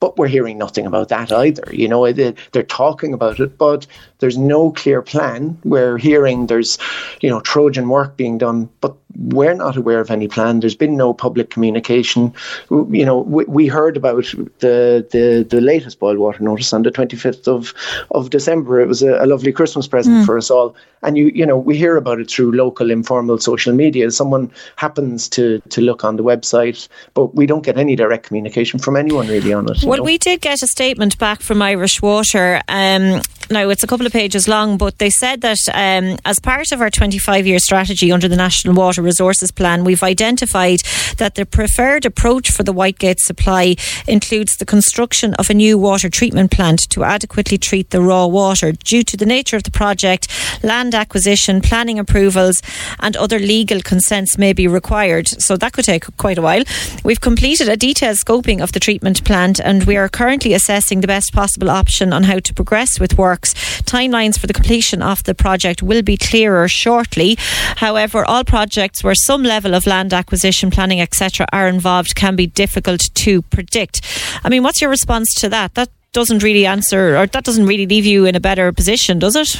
but 0.00 0.16
we're 0.16 0.28
hearing 0.28 0.58
nothing 0.58 0.86
about 0.86 1.08
that 1.08 1.32
either. 1.32 1.64
You 1.72 1.88
know, 1.88 2.10
they're 2.12 2.62
talking 2.62 3.12
about 3.12 3.40
it, 3.40 3.58
but 3.58 3.86
there's 4.20 4.38
no 4.38 4.70
clear 4.70 5.02
plan. 5.02 5.58
We're 5.64 5.98
hearing 5.98 6.46
there's, 6.46 6.78
you 7.20 7.28
know, 7.30 7.40
Trojan 7.40 7.88
work 7.88 8.16
being 8.16 8.38
done, 8.38 8.68
but 8.80 8.96
we're 9.16 9.54
not 9.54 9.76
aware 9.76 10.00
of 10.00 10.10
any 10.10 10.28
plan. 10.28 10.60
There's 10.60 10.74
been 10.74 10.96
no 10.96 11.14
public 11.14 11.50
communication. 11.50 12.32
You 12.70 13.04
know, 13.04 13.18
we, 13.18 13.44
we 13.44 13.66
heard 13.66 13.96
about 13.96 14.24
the, 14.58 15.06
the 15.10 15.46
the 15.48 15.60
latest 15.60 15.98
boil 15.98 16.16
water 16.16 16.42
notice 16.42 16.72
on 16.72 16.82
the 16.82 16.90
25th 16.90 17.48
of 17.48 17.74
of 18.10 18.30
December. 18.30 18.80
It 18.80 18.88
was 18.88 19.02
a, 19.02 19.22
a 19.22 19.26
lovely 19.26 19.52
Christmas 19.52 19.86
present 19.86 20.18
mm. 20.18 20.26
for 20.26 20.36
us 20.36 20.50
all, 20.50 20.74
and 21.02 21.16
you 21.16 21.32
you 21.34 21.46
know 21.46 21.56
we 21.56 21.76
hear 21.76 21.96
about 21.96 22.20
it 22.20 22.30
through 22.30 22.52
local 22.52 22.90
informal 22.90 23.38
social 23.38 23.72
media. 23.72 24.10
Someone 24.10 24.52
happens 24.76 25.28
to 25.30 25.60
to 25.70 25.80
look 25.80 26.04
on 26.04 26.16
the 26.16 26.24
website, 26.24 26.88
but 27.14 27.34
we 27.34 27.46
don't 27.46 27.64
get 27.64 27.78
any 27.78 27.96
direct 27.96 28.26
communication 28.26 28.78
from 28.78 28.96
anyone 28.96 29.26
really 29.28 29.52
on 29.52 29.70
it. 29.70 29.84
Well, 29.84 29.98
know? 29.98 30.04
we 30.04 30.18
did 30.18 30.42
get 30.42 30.62
a 30.62 30.66
statement 30.66 31.18
back 31.18 31.40
from 31.40 31.62
Irish 31.62 32.02
Water. 32.02 32.60
Um, 32.68 33.22
now, 33.50 33.70
it's 33.70 33.82
a 33.82 33.86
couple 33.86 34.04
of 34.04 34.12
pages 34.12 34.46
long, 34.46 34.76
but 34.76 34.98
they 34.98 35.08
said 35.08 35.40
that 35.40 35.58
um, 35.72 36.18
as 36.26 36.38
part 36.38 36.70
of 36.70 36.82
our 36.82 36.90
25 36.90 37.46
year 37.46 37.58
strategy 37.58 38.12
under 38.12 38.28
the 38.28 38.36
National 38.36 38.74
Water 38.74 38.97
Resources 39.02 39.50
Plan, 39.50 39.84
we've 39.84 40.02
identified 40.02 40.80
that 41.16 41.34
the 41.34 41.46
preferred 41.46 42.04
approach 42.04 42.50
for 42.50 42.62
the 42.62 42.72
Whitegate 42.72 43.18
supply 43.18 43.76
includes 44.06 44.56
the 44.56 44.64
construction 44.64 45.34
of 45.34 45.50
a 45.50 45.54
new 45.54 45.78
water 45.78 46.08
treatment 46.08 46.50
plant 46.50 46.88
to 46.90 47.04
adequately 47.04 47.58
treat 47.58 47.90
the 47.90 48.00
raw 48.00 48.26
water. 48.26 48.72
Due 48.72 49.02
to 49.02 49.16
the 49.16 49.26
nature 49.26 49.56
of 49.56 49.64
the 49.64 49.70
project, 49.70 50.28
land 50.62 50.94
acquisition, 50.94 51.60
planning 51.60 51.98
approvals, 51.98 52.62
and 53.00 53.16
other 53.16 53.38
legal 53.38 53.80
consents 53.80 54.38
may 54.38 54.52
be 54.52 54.68
required. 54.68 55.28
So 55.28 55.56
that 55.56 55.72
could 55.72 55.84
take 55.84 56.04
quite 56.16 56.38
a 56.38 56.42
while. 56.42 56.62
We've 57.04 57.20
completed 57.20 57.68
a 57.68 57.76
detailed 57.76 58.16
scoping 58.16 58.62
of 58.62 58.72
the 58.72 58.80
treatment 58.80 59.24
plant 59.24 59.60
and 59.60 59.84
we 59.84 59.96
are 59.96 60.08
currently 60.08 60.52
assessing 60.54 61.00
the 61.00 61.06
best 61.06 61.32
possible 61.32 61.70
option 61.70 62.12
on 62.12 62.24
how 62.24 62.38
to 62.38 62.54
progress 62.54 63.00
with 63.00 63.18
works. 63.18 63.54
Timelines 63.82 64.38
for 64.38 64.46
the 64.46 64.52
completion 64.52 65.02
of 65.02 65.22
the 65.24 65.34
project 65.34 65.82
will 65.82 66.02
be 66.02 66.16
clearer 66.16 66.68
shortly. 66.68 67.36
However, 67.76 68.24
all 68.24 68.44
projects 68.88 69.04
where 69.04 69.14
some 69.14 69.42
level 69.42 69.74
of 69.74 69.86
land 69.86 70.12
acquisition, 70.12 70.70
planning, 70.70 71.00
etc., 71.00 71.46
are 71.52 71.68
involved 71.68 72.14
can 72.14 72.36
be 72.36 72.46
difficult 72.46 73.00
to 73.14 73.42
predict. 73.42 74.00
I 74.44 74.48
mean, 74.48 74.62
what's 74.62 74.80
your 74.80 74.90
response 74.90 75.34
to 75.40 75.48
that? 75.50 75.74
That 75.74 75.90
doesn't 76.12 76.42
really 76.42 76.66
answer, 76.66 77.16
or 77.16 77.26
that 77.26 77.44
doesn't 77.44 77.66
really 77.66 77.86
leave 77.86 78.06
you 78.06 78.26
in 78.26 78.34
a 78.34 78.40
better 78.40 78.72
position, 78.72 79.18
does 79.18 79.36
it? 79.36 79.56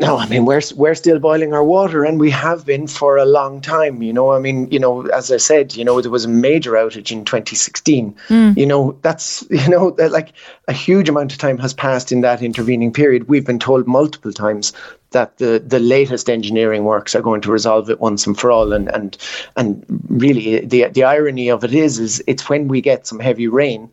No, 0.00 0.18
I 0.18 0.26
mean 0.26 0.46
we're 0.46 0.62
we're 0.74 0.96
still 0.96 1.20
boiling 1.20 1.52
our 1.52 1.62
water, 1.62 2.04
and 2.04 2.18
we 2.18 2.30
have 2.30 2.66
been 2.66 2.88
for 2.88 3.18
a 3.18 3.24
long 3.24 3.60
time. 3.60 4.02
You 4.02 4.12
know, 4.12 4.32
I 4.32 4.40
mean, 4.40 4.68
you 4.68 4.80
know, 4.80 5.06
as 5.08 5.30
I 5.30 5.36
said, 5.36 5.76
you 5.76 5.84
know, 5.84 6.00
there 6.00 6.10
was 6.10 6.24
a 6.24 6.28
major 6.28 6.72
outage 6.72 7.12
in 7.12 7.24
2016. 7.24 8.12
Mm. 8.28 8.56
You 8.56 8.66
know, 8.66 8.96
that's 9.02 9.44
you 9.50 9.68
know, 9.68 9.94
like 10.10 10.32
a 10.66 10.72
huge 10.72 11.08
amount 11.08 11.32
of 11.32 11.38
time 11.38 11.58
has 11.58 11.72
passed 11.72 12.10
in 12.10 12.22
that 12.22 12.42
intervening 12.42 12.92
period. 12.92 13.28
We've 13.28 13.46
been 13.46 13.60
told 13.60 13.86
multiple 13.86 14.32
times 14.32 14.72
that 15.10 15.38
the 15.38 15.62
the 15.64 15.78
latest 15.80 16.30
engineering 16.30 16.84
works 16.84 17.14
are 17.14 17.22
going 17.22 17.40
to 17.42 17.50
resolve 17.50 17.90
it 17.90 18.00
once 18.00 18.26
and 18.26 18.38
for 18.38 18.50
all. 18.50 18.72
And 18.72 18.88
and 18.94 19.16
and 19.56 19.84
really, 20.08 20.64
the 20.64 20.88
the 20.88 21.04
irony 21.04 21.48
of 21.48 21.64
it 21.64 21.74
is, 21.74 21.98
is 21.98 22.22
it's 22.26 22.48
when 22.48 22.68
we 22.68 22.80
get 22.80 23.06
some 23.06 23.18
heavy 23.18 23.48
rain 23.48 23.90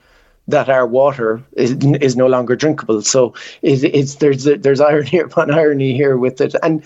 that 0.47 0.70
our 0.70 0.88
water 0.88 1.43
is, 1.53 1.74
is 2.01 2.15
no 2.15 2.28
longer 2.28 2.55
drinkable. 2.55 3.01
So 3.01 3.34
it, 3.61 3.84
it's 3.84 4.15
there's 4.15 4.45
there's 4.45 4.80
irony 4.82 5.20
upon 5.26 5.51
irony 5.51 5.93
here 5.93 6.18
with 6.18 6.41
it, 6.41 6.55
and 6.63 6.84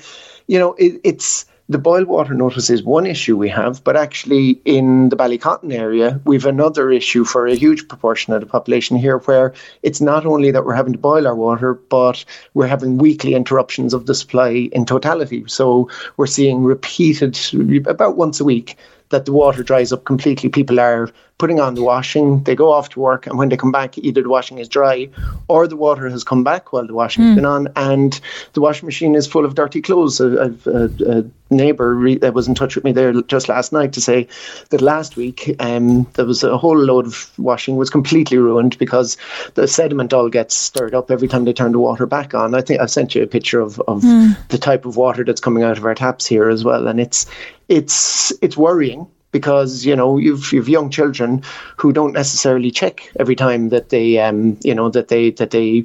you 0.48 0.60
know 0.60 0.74
it, 0.74 1.00
it's 1.04 1.46
the 1.72 1.78
boil 1.78 2.04
water 2.04 2.34
notice 2.34 2.70
is 2.70 2.84
one 2.84 3.06
issue 3.06 3.38
we 3.38 3.48
have, 3.48 3.82
but 3.84 3.96
actually 3.96 4.62
in 4.66 5.08
the 5.10 5.16
Ballycotton 5.16 5.74
area, 5.74 6.20
we've 6.26 6.46
another 6.46 6.92
issue 6.92 7.24
for 7.24 7.48
a 7.48 7.56
huge 7.56 7.88
proportion 7.88 8.34
of 8.34 8.42
the 8.42 8.46
population 8.46 8.98
here 8.98 9.20
where 9.20 9.54
it's 9.82 10.02
not 10.02 10.26
only 10.26 10.52
that 10.52 10.66
we're 10.66 10.76
having 10.76 10.94
to 10.94 11.00
boil 11.00 11.26
our 11.26 11.36
water, 11.36 11.74
but 11.74 12.26
we're 12.54 12.68
having 12.68 12.98
weekly 12.98 13.34
interruptions 13.36 13.94
of 13.94 14.06
the 14.06 14.14
supply 14.14 14.70
in 14.74 14.86
totality. 14.86 15.46
So 15.48 15.90
we're 16.18 16.28
seeing 16.28 16.64
repeated, 16.64 17.40
about 17.88 18.18
once 18.18 18.42
a 18.42 18.46
week, 18.46 18.76
that 19.12 19.26
the 19.26 19.32
water 19.32 19.64
dries 19.64 19.94
up 19.94 20.04
completely. 20.06 20.50
People 20.50 20.80
are 20.80 21.10
putting 21.38 21.60
on 21.60 21.74
the 21.74 21.84
washing, 21.84 22.44
they 22.44 22.56
go 22.56 22.72
off 22.72 22.90
to 22.90 23.00
work, 23.00 23.26
and 23.26 23.38
when 23.38 23.50
they 23.50 23.58
come 23.58 23.72
back, 23.72 23.98
either 23.98 24.22
the 24.22 24.30
washing 24.30 24.60
is 24.60 24.70
dry 24.70 25.10
or 25.48 25.68
the 25.68 25.76
water 25.76 26.08
has 26.08 26.24
come 26.24 26.44
back 26.44 26.72
while 26.72 26.86
the 26.86 26.94
washing's 26.94 27.32
mm. 27.32 27.36
been 27.36 27.46
on, 27.46 27.68
and 27.76 28.22
the 28.54 28.62
washing 28.62 28.86
machine 28.86 29.16
is 29.16 29.26
full 29.26 29.44
of 29.44 29.56
dirty 29.56 29.82
clothes. 29.82 30.22
A, 30.22 30.54
a, 30.66 30.90
a 31.10 31.26
neighbour 31.50 31.96
re- 31.96 32.18
that 32.18 32.34
was 32.34 32.48
in 32.48 32.56
touch 32.56 32.76
with 32.76 32.84
me 32.84 32.92
there 32.92 33.12
just 33.24 33.50
last 33.50 33.74
night 33.74 33.92
to 33.94 34.02
say 34.02 34.28
that 34.70 34.82
last 34.82 35.18
week 35.18 35.56
um, 35.60 36.08
there 36.14 36.26
was 36.26 36.44
a 36.44 36.58
whole 36.58 36.78
load 36.78 37.06
of 37.06 37.32
washing 37.38 37.76
was 37.76 37.90
completely 37.90 38.38
ruined 38.38 38.78
because 38.78 39.18
the 39.56 39.68
sediment 39.68 40.14
all 40.14 40.30
gets 40.30 40.56
stirred 40.56 40.96
up 40.96 41.12
every 41.12 41.28
time 41.28 41.44
they 41.44 41.54
turn 41.54 41.72
the 41.72 41.80
water 41.80 42.06
back 42.06 42.34
on. 42.34 42.56
I 42.56 42.62
think 42.62 42.80
I 42.80 42.86
sent 42.86 43.16
you 43.16 43.24
a 43.24 43.28
picture 43.28 43.60
of, 43.60 43.80
of 43.82 44.02
mm. 44.02 44.48
the 44.48 44.58
type 44.58 44.86
of 44.86 44.96
water 44.96 45.24
that's 45.24 45.42
coming 45.42 45.64
out 45.64 45.78
of 45.78 45.86
our 45.86 45.96
taps 45.96 46.26
here 46.26 46.50
as 46.50 46.64
well, 46.64 46.88
and 46.88 47.00
it's 47.00 47.26
it's 47.72 48.34
it's 48.42 48.58
worrying 48.58 49.08
because 49.32 49.86
you 49.86 49.96
know 49.96 50.18
you've 50.18 50.52
you've 50.52 50.68
young 50.68 50.90
children 50.90 51.42
who 51.78 51.94
don't 51.94 52.12
necessarily 52.12 52.70
check 52.70 53.10
every 53.18 53.34
time 53.36 53.70
that 53.70 53.88
they 53.88 54.20
um 54.20 54.58
you 54.62 54.76
know 54.76 54.90
that 54.90 55.08
they 55.08 55.32
that 55.32 55.52
they 55.52 55.82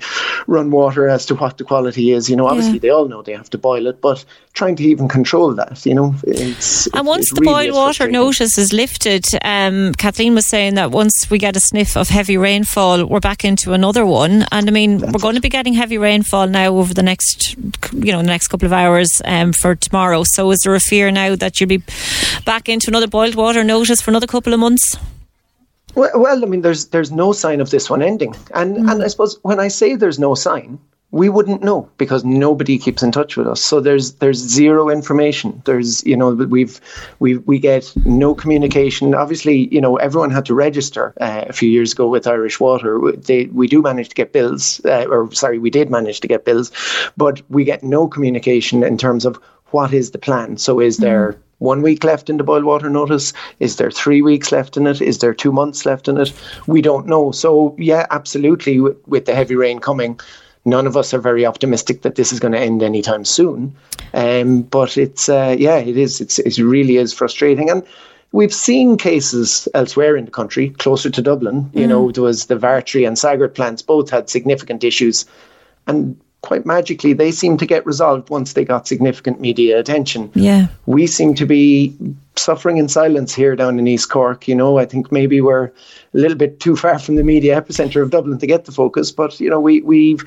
run 0.48 0.72
water 0.72 1.08
as 1.08 1.24
to 1.24 1.36
what 1.36 1.56
the 1.56 1.62
quality 1.62 2.10
is 2.10 2.28
you 2.28 2.34
know 2.34 2.48
obviously 2.48 2.74
yeah. 2.74 2.80
they 2.80 2.90
all 2.90 3.06
know 3.06 3.22
they 3.22 3.32
have 3.32 3.48
to 3.48 3.56
boil 3.56 3.86
it 3.86 4.00
but 4.00 4.24
trying 4.56 4.74
to 4.74 4.82
even 4.82 5.06
control 5.06 5.54
that 5.54 5.84
you 5.86 5.94
know? 5.94 6.14
It's 6.24 6.88
and 6.88 7.06
once 7.06 7.30
the 7.32 7.42
really 7.42 7.70
boil 7.70 7.76
water 7.76 8.10
notice 8.10 8.58
is 8.58 8.72
lifted 8.72 9.24
um 9.42 9.92
Kathleen 9.94 10.34
was 10.34 10.48
saying 10.48 10.74
that 10.74 10.90
once 10.90 11.30
we 11.30 11.38
get 11.38 11.56
a 11.56 11.60
sniff 11.60 11.96
of 11.96 12.08
heavy 12.08 12.36
rainfall 12.36 13.06
we're 13.06 13.20
back 13.20 13.44
into 13.44 13.72
another 13.72 14.04
one. 14.04 14.46
And 14.50 14.68
I 14.68 14.72
mean 14.72 14.98
That's 14.98 15.12
we're 15.12 15.20
going 15.20 15.36
to 15.36 15.40
be 15.40 15.48
getting 15.48 15.74
heavy 15.74 15.98
rainfall 15.98 16.48
now 16.48 16.74
over 16.74 16.94
the 16.94 17.02
next 17.02 17.54
you 17.92 18.12
know 18.12 18.22
the 18.22 18.34
next 18.34 18.48
couple 18.48 18.66
of 18.66 18.72
hours 18.72 19.10
um 19.24 19.52
for 19.52 19.76
tomorrow. 19.76 20.24
So 20.24 20.50
is 20.50 20.60
there 20.64 20.74
a 20.74 20.80
fear 20.80 21.10
now 21.10 21.36
that 21.36 21.60
you'll 21.60 21.68
be 21.68 21.82
back 22.44 22.68
into 22.68 22.90
another 22.90 23.08
boiled 23.08 23.34
water 23.34 23.62
notice 23.62 24.00
for 24.00 24.10
another 24.10 24.26
couple 24.26 24.54
of 24.54 24.60
months? 24.60 24.96
Well, 25.94 26.10
well, 26.14 26.42
I 26.44 26.46
mean, 26.46 26.60
there's 26.60 26.86
there's 26.88 27.10
no 27.10 27.32
sign 27.32 27.60
of 27.60 27.70
this 27.70 27.88
one 27.88 28.02
ending, 28.02 28.34
and 28.54 28.76
mm. 28.76 28.90
and 28.90 29.02
I 29.02 29.08
suppose 29.08 29.38
when 29.42 29.58
I 29.58 29.68
say 29.68 29.96
there's 29.96 30.18
no 30.18 30.34
sign, 30.34 30.78
we 31.12 31.28
wouldn't 31.28 31.62
know 31.62 31.88
because 31.98 32.24
nobody 32.24 32.78
keeps 32.78 33.02
in 33.02 33.12
touch 33.12 33.36
with 33.36 33.46
us. 33.46 33.60
So 33.60 33.80
there's 33.80 34.14
there's 34.14 34.38
zero 34.38 34.90
information. 34.90 35.62
There's 35.64 36.04
you 36.04 36.16
know 36.16 36.30
we've 36.30 36.80
we 37.20 37.36
we 37.38 37.58
get 37.58 37.92
no 38.04 38.34
communication. 38.34 39.14
Obviously, 39.14 39.68
you 39.72 39.80
know 39.80 39.96
everyone 39.96 40.30
had 40.30 40.46
to 40.46 40.54
register 40.54 41.14
uh, 41.20 41.44
a 41.48 41.52
few 41.52 41.70
years 41.70 41.92
ago 41.92 42.08
with 42.08 42.26
Irish 42.26 42.58
Water. 42.58 43.12
They 43.12 43.46
we 43.46 43.68
do 43.68 43.82
manage 43.82 44.08
to 44.10 44.14
get 44.14 44.32
bills, 44.32 44.80
uh, 44.84 45.06
or 45.08 45.32
sorry, 45.32 45.58
we 45.58 45.70
did 45.70 45.90
manage 45.90 46.20
to 46.20 46.28
get 46.28 46.44
bills, 46.44 46.72
but 47.16 47.40
we 47.48 47.64
get 47.64 47.82
no 47.82 48.08
communication 48.08 48.82
in 48.82 48.98
terms 48.98 49.24
of 49.24 49.38
what 49.70 49.92
is 49.92 50.10
the 50.10 50.18
plan. 50.18 50.56
So 50.56 50.80
is 50.80 50.98
there 50.98 51.32
mm 51.32 51.38
one 51.58 51.82
week 51.82 52.04
left 52.04 52.28
in 52.28 52.36
the 52.36 52.44
boil 52.44 52.62
water 52.62 52.90
notice? 52.90 53.32
Is 53.60 53.76
there 53.76 53.90
three 53.90 54.20
weeks 54.22 54.52
left 54.52 54.76
in 54.76 54.86
it? 54.86 55.00
Is 55.00 55.18
there 55.18 55.32
two 55.32 55.52
months 55.52 55.86
left 55.86 56.08
in 56.08 56.18
it? 56.18 56.32
We 56.66 56.82
don't 56.82 57.06
know. 57.06 57.30
So, 57.32 57.74
yeah, 57.78 58.06
absolutely, 58.10 58.80
with, 58.80 58.96
with 59.06 59.24
the 59.24 59.34
heavy 59.34 59.56
rain 59.56 59.78
coming, 59.78 60.20
none 60.66 60.86
of 60.86 60.96
us 60.96 61.14
are 61.14 61.20
very 61.20 61.46
optimistic 61.46 62.02
that 62.02 62.16
this 62.16 62.32
is 62.32 62.40
going 62.40 62.52
to 62.52 62.58
end 62.58 62.82
anytime 62.82 63.24
soon. 63.24 63.74
Um, 64.12 64.62
but 64.62 64.98
it's, 64.98 65.28
uh, 65.28 65.56
yeah, 65.58 65.76
it 65.76 65.96
is. 65.96 66.20
It's, 66.20 66.38
it 66.38 66.58
really 66.58 66.96
is 66.96 67.12
frustrating. 67.12 67.70
And 67.70 67.82
we've 68.32 68.52
seen 68.52 68.98
cases 68.98 69.68
elsewhere 69.74 70.16
in 70.16 70.24
the 70.24 70.30
country, 70.30 70.70
closer 70.70 71.08
to 71.10 71.22
Dublin. 71.22 71.70
You 71.72 71.86
mm. 71.86 71.88
know, 71.88 72.10
there 72.10 72.24
was 72.24 72.46
the 72.46 72.56
Vartry 72.56 73.06
and 73.06 73.16
Sagart 73.16 73.54
plants, 73.54 73.82
both 73.82 74.10
had 74.10 74.28
significant 74.28 74.84
issues. 74.84 75.24
And 75.86 76.20
quite 76.42 76.66
magically, 76.66 77.12
they 77.12 77.30
seem 77.30 77.56
to 77.58 77.66
get 77.66 77.86
resolved 77.86 78.30
once 78.30 78.52
they 78.52 78.64
got 78.64 78.86
significant 78.86 79.40
media 79.40 79.78
attention. 79.78 80.30
Yeah. 80.34 80.68
We 80.86 81.06
seem 81.06 81.34
to 81.34 81.46
be 81.46 81.96
suffering 82.38 82.76
in 82.76 82.88
silence 82.88 83.34
here 83.34 83.56
down 83.56 83.78
in 83.78 83.86
East 83.86 84.10
Cork. 84.10 84.46
You 84.46 84.54
know, 84.54 84.78
I 84.78 84.84
think 84.84 85.10
maybe 85.10 85.40
we're 85.40 85.66
a 85.66 85.72
little 86.12 86.36
bit 86.36 86.60
too 86.60 86.76
far 86.76 86.98
from 86.98 87.16
the 87.16 87.24
media 87.24 87.60
epicenter 87.60 88.02
of 88.02 88.10
Dublin 88.10 88.38
to 88.38 88.46
get 88.46 88.64
the 88.64 88.72
focus, 88.72 89.10
but 89.10 89.38
you 89.40 89.50
know, 89.50 89.60
we, 89.60 89.80
we've 89.82 90.22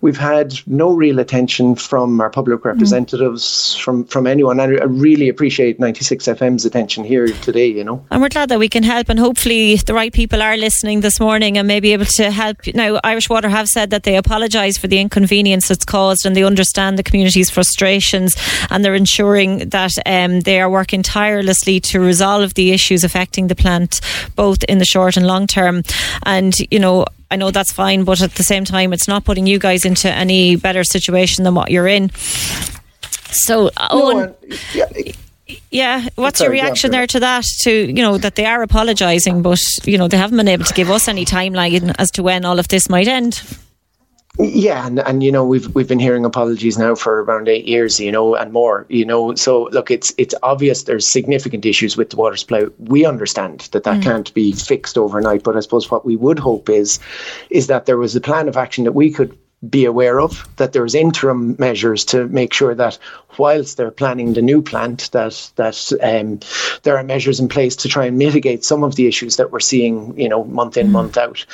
we've 0.00 0.16
had 0.16 0.54
no 0.66 0.92
real 0.92 1.18
attention 1.18 1.74
from 1.74 2.20
our 2.20 2.30
public 2.30 2.60
mm. 2.60 2.64
representatives, 2.64 3.44
mm. 3.44 3.80
from 3.82 4.04
from 4.04 4.26
anyone. 4.26 4.60
And 4.60 4.80
I 4.80 4.84
really 4.84 5.28
appreciate 5.28 5.80
96 5.80 6.24
FM's 6.26 6.64
attention 6.64 7.04
here 7.04 7.28
today. 7.28 7.66
You 7.66 7.84
know, 7.84 8.04
and 8.10 8.20
we're 8.20 8.28
glad 8.28 8.48
that 8.50 8.58
we 8.58 8.68
can 8.68 8.82
help, 8.82 9.08
and 9.08 9.18
hopefully 9.18 9.76
the 9.76 9.94
right 9.94 10.12
people 10.12 10.42
are 10.42 10.56
listening 10.56 11.00
this 11.00 11.18
morning 11.20 11.58
and 11.58 11.66
may 11.66 11.80
be 11.80 11.92
able 11.92 12.06
to 12.06 12.30
help. 12.30 12.58
Now, 12.74 13.00
Irish 13.04 13.28
Water 13.28 13.48
have 13.48 13.68
said 13.68 13.90
that 13.90 14.02
they 14.02 14.16
apologise 14.16 14.78
for 14.78 14.88
the 14.88 14.98
inconvenience 14.98 15.70
it's 15.70 15.84
caused, 15.84 16.26
and 16.26 16.36
they 16.36 16.44
understand 16.44 16.98
the 16.98 17.02
community's 17.02 17.50
frustrations, 17.50 18.34
and 18.70 18.84
they're 18.84 18.94
ensuring 18.94 19.70
that 19.70 19.92
um, 20.06 20.40
they 20.40 20.60
are 20.60 20.70
working 20.70 21.02
tirelessly 21.02 21.53
to 21.62 22.00
resolve 22.00 22.54
the 22.54 22.72
issues 22.72 23.04
affecting 23.04 23.48
the 23.48 23.54
plant, 23.54 24.00
both 24.36 24.62
in 24.64 24.78
the 24.78 24.84
short 24.84 25.16
and 25.16 25.26
long 25.26 25.46
term. 25.46 25.82
And, 26.24 26.54
you 26.70 26.78
know, 26.78 27.06
I 27.30 27.36
know 27.36 27.50
that's 27.50 27.72
fine, 27.72 28.04
but 28.04 28.22
at 28.22 28.34
the 28.34 28.42
same 28.42 28.64
time, 28.64 28.92
it's 28.92 29.08
not 29.08 29.24
putting 29.24 29.46
you 29.46 29.58
guys 29.58 29.84
into 29.84 30.10
any 30.10 30.56
better 30.56 30.84
situation 30.84 31.44
than 31.44 31.54
what 31.54 31.70
you're 31.70 31.88
in. 31.88 32.10
So, 33.30 33.70
uh, 33.76 33.88
Owen, 33.90 34.34
yeah, 34.72 34.86
yeah, 35.70 36.08
what's 36.14 36.40
your 36.40 36.50
reaction 36.50 36.90
there 36.90 37.06
to 37.08 37.20
that? 37.20 37.44
To 37.62 37.70
you 37.70 38.02
know 38.02 38.16
that 38.18 38.36
they 38.36 38.46
are 38.46 38.62
apologising, 38.62 39.42
but 39.42 39.58
you 39.84 39.98
know 39.98 40.08
they 40.08 40.16
haven't 40.16 40.36
been 40.36 40.48
able 40.48 40.64
to 40.64 40.74
give 40.74 40.90
us 40.90 41.08
any 41.08 41.24
timeline 41.24 41.94
as 41.98 42.10
to 42.12 42.22
when 42.22 42.44
all 42.44 42.58
of 42.58 42.68
this 42.68 42.88
might 42.88 43.08
end. 43.08 43.42
Yeah, 44.38 44.84
and, 44.84 44.98
and 44.98 45.22
you 45.22 45.30
know 45.30 45.44
we've 45.44 45.72
we've 45.76 45.86
been 45.86 46.00
hearing 46.00 46.24
apologies 46.24 46.76
now 46.76 46.96
for 46.96 47.22
around 47.22 47.46
eight 47.46 47.66
years, 47.66 48.00
you 48.00 48.10
know, 48.10 48.34
and 48.34 48.52
more, 48.52 48.84
you 48.88 49.04
know. 49.04 49.36
So 49.36 49.68
look, 49.70 49.92
it's 49.92 50.12
it's 50.18 50.34
obvious 50.42 50.82
there's 50.82 51.06
significant 51.06 51.64
issues 51.64 51.96
with 51.96 52.10
the 52.10 52.16
water 52.16 52.36
supply. 52.36 52.64
We 52.78 53.06
understand 53.06 53.60
that 53.70 53.84
that 53.84 54.00
mm. 54.00 54.02
can't 54.02 54.34
be 54.34 54.50
fixed 54.50 54.98
overnight, 54.98 55.44
but 55.44 55.56
I 55.56 55.60
suppose 55.60 55.88
what 55.88 56.04
we 56.04 56.16
would 56.16 56.40
hope 56.40 56.68
is 56.68 56.98
is 57.50 57.68
that 57.68 57.86
there 57.86 57.96
was 57.96 58.16
a 58.16 58.20
plan 58.20 58.48
of 58.48 58.56
action 58.56 58.82
that 58.84 58.92
we 58.92 59.08
could 59.08 59.38
be 59.68 59.84
aware 59.84 60.20
of 60.20 60.46
that 60.56 60.72
there's 60.72 60.94
interim 60.94 61.56
measures 61.58 62.04
to 62.04 62.28
make 62.28 62.52
sure 62.52 62.74
that 62.74 62.98
whilst 63.38 63.76
they're 63.76 63.90
planning 63.90 64.32
the 64.32 64.42
new 64.42 64.62
plant 64.62 65.10
that 65.12 65.50
that 65.56 65.92
um, 66.02 66.40
there 66.82 66.96
are 66.96 67.04
measures 67.04 67.40
in 67.40 67.48
place 67.48 67.76
to 67.76 67.88
try 67.88 68.04
and 68.04 68.18
mitigate 68.18 68.64
some 68.64 68.82
of 68.82 68.96
the 68.96 69.06
issues 69.06 69.36
that 69.36 69.50
we're 69.50 69.60
seeing 69.60 70.18
you 70.18 70.28
know 70.28 70.44
month 70.44 70.76
in 70.76 70.88
mm. 70.88 70.92
month 70.92 71.16
out 71.16 71.44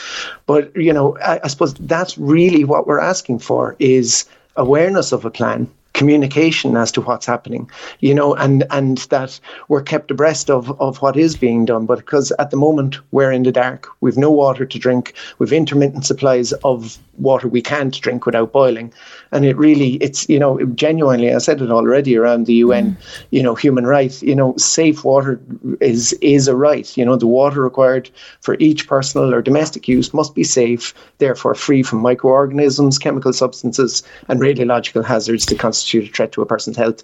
but 0.46 0.74
you 0.76 0.92
know 0.92 1.16
I, 1.18 1.40
I 1.44 1.48
suppose 1.48 1.74
that's 1.74 2.16
really 2.18 2.64
what 2.64 2.86
we're 2.86 3.00
asking 3.00 3.38
for 3.40 3.76
is 3.78 4.24
awareness 4.56 5.12
of 5.12 5.24
a 5.24 5.30
plan 5.30 5.70
communication 5.92 6.76
as 6.76 6.92
to 6.92 7.00
what's 7.00 7.26
happening, 7.26 7.70
you 8.00 8.14
know, 8.14 8.34
and 8.34 8.64
and 8.70 8.98
that 9.10 9.38
we're 9.68 9.82
kept 9.82 10.10
abreast 10.10 10.50
of 10.50 10.80
of 10.80 11.02
what 11.02 11.16
is 11.16 11.36
being 11.36 11.64
done. 11.64 11.86
But 11.86 11.98
because 11.98 12.32
at 12.38 12.50
the 12.50 12.56
moment 12.56 12.98
we're 13.10 13.32
in 13.32 13.42
the 13.42 13.52
dark, 13.52 13.88
we've 14.00 14.16
no 14.16 14.30
water 14.30 14.64
to 14.64 14.78
drink, 14.78 15.14
we've 15.38 15.52
intermittent 15.52 16.06
supplies 16.06 16.52
of 16.64 16.98
water 17.18 17.48
we 17.48 17.62
can't 17.62 18.00
drink 18.00 18.26
without 18.26 18.52
boiling, 18.52 18.92
and 19.32 19.44
it 19.44 19.56
really 19.56 19.94
it's 19.94 20.28
you 20.28 20.38
know 20.38 20.64
genuinely 20.74 21.32
I 21.32 21.38
said 21.38 21.62
it 21.62 21.70
already 21.70 22.16
around 22.16 22.46
the 22.46 22.54
UN, 22.54 22.92
mm. 22.92 23.24
you 23.30 23.42
know, 23.42 23.54
human 23.54 23.86
rights, 23.86 24.22
you 24.22 24.34
know, 24.34 24.56
safe 24.56 25.04
water 25.04 25.40
is 25.80 26.12
is 26.20 26.48
a 26.48 26.56
right. 26.56 26.96
You 26.96 27.04
know, 27.04 27.16
the 27.16 27.26
water 27.26 27.62
required 27.62 28.10
for 28.40 28.56
each 28.58 28.88
personal 28.88 29.32
or 29.34 29.42
domestic 29.42 29.88
use 29.88 30.12
must 30.12 30.34
be 30.34 30.44
safe, 30.44 30.94
therefore 31.18 31.54
free 31.54 31.82
from 31.82 32.00
microorganisms, 32.00 32.98
chemical 32.98 33.32
substances, 33.32 34.02
and 34.28 34.40
radiological 34.40 35.04
hazards 35.04 35.46
that 35.46 35.58
constitute 35.58 36.10
a 36.10 36.12
threat 36.12 36.32
to 36.32 36.42
a 36.42 36.46
person's 36.46 36.76
health 36.76 37.02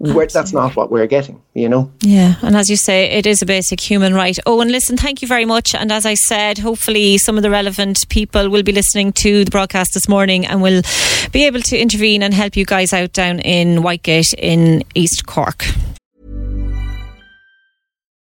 that's 0.00 0.52
not 0.52 0.76
what 0.76 0.90
we're 0.90 1.06
getting, 1.06 1.42
you 1.54 1.68
know? 1.68 1.90
Yeah, 2.00 2.34
and 2.42 2.56
as 2.56 2.70
you 2.70 2.76
say, 2.76 3.10
it 3.10 3.26
is 3.26 3.42
a 3.42 3.46
basic 3.46 3.80
human 3.80 4.14
right. 4.14 4.38
Oh, 4.46 4.60
and 4.60 4.70
listen, 4.70 4.96
thank 4.96 5.22
you 5.22 5.28
very 5.28 5.44
much. 5.44 5.74
And 5.74 5.90
as 5.90 6.06
I 6.06 6.14
said, 6.14 6.58
hopefully 6.58 7.18
some 7.18 7.36
of 7.36 7.42
the 7.42 7.50
relevant 7.50 8.08
people 8.08 8.48
will 8.48 8.62
be 8.62 8.72
listening 8.72 9.12
to 9.14 9.44
the 9.44 9.50
broadcast 9.50 9.94
this 9.94 10.08
morning 10.08 10.46
and 10.46 10.62
will 10.62 10.82
be 11.32 11.44
able 11.46 11.60
to 11.62 11.78
intervene 11.78 12.22
and 12.22 12.32
help 12.32 12.56
you 12.56 12.64
guys 12.64 12.92
out 12.92 13.12
down 13.12 13.40
in 13.40 13.78
Whitegate 13.78 14.34
in 14.38 14.84
East 14.94 15.26
Cork. 15.26 15.64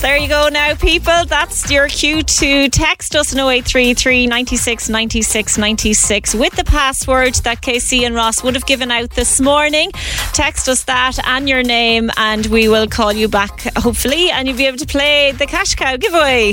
There 0.00 0.16
you 0.16 0.28
go 0.28 0.48
now, 0.48 0.74
people. 0.76 1.26
That's 1.26 1.70
your 1.70 1.86
cue 1.88 2.22
to 2.22 2.70
text 2.70 3.14
us 3.14 3.36
on 3.36 3.38
0833 3.38 4.28
96 4.28 4.88
96 4.88 5.58
96 5.58 6.34
with 6.36 6.54
the 6.54 6.64
password 6.64 7.34
that 7.44 7.60
Casey 7.60 8.06
and 8.06 8.14
Ross 8.14 8.42
would 8.42 8.54
have 8.54 8.64
given 8.64 8.90
out 8.90 9.10
this 9.10 9.42
morning. 9.42 9.90
Text 10.32 10.70
us 10.70 10.84
that 10.84 11.18
and 11.26 11.46
your 11.46 11.62
name, 11.62 12.10
and 12.16 12.46
we 12.46 12.66
will 12.66 12.86
call 12.86 13.12
you 13.12 13.28
back, 13.28 13.60
hopefully, 13.76 14.30
and 14.30 14.48
you'll 14.48 14.56
be 14.56 14.66
able 14.66 14.78
to 14.78 14.86
play 14.86 15.32
the 15.32 15.46
Cash 15.46 15.74
Cow 15.74 15.98
giveaway. 15.98 16.52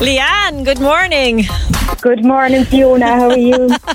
Leanne, 0.00 0.64
good 0.64 0.80
morning. 0.80 1.44
Good 2.00 2.24
morning, 2.24 2.64
Fiona. 2.64 3.06
How 3.06 3.30
are 3.30 3.38
you? 3.38 3.68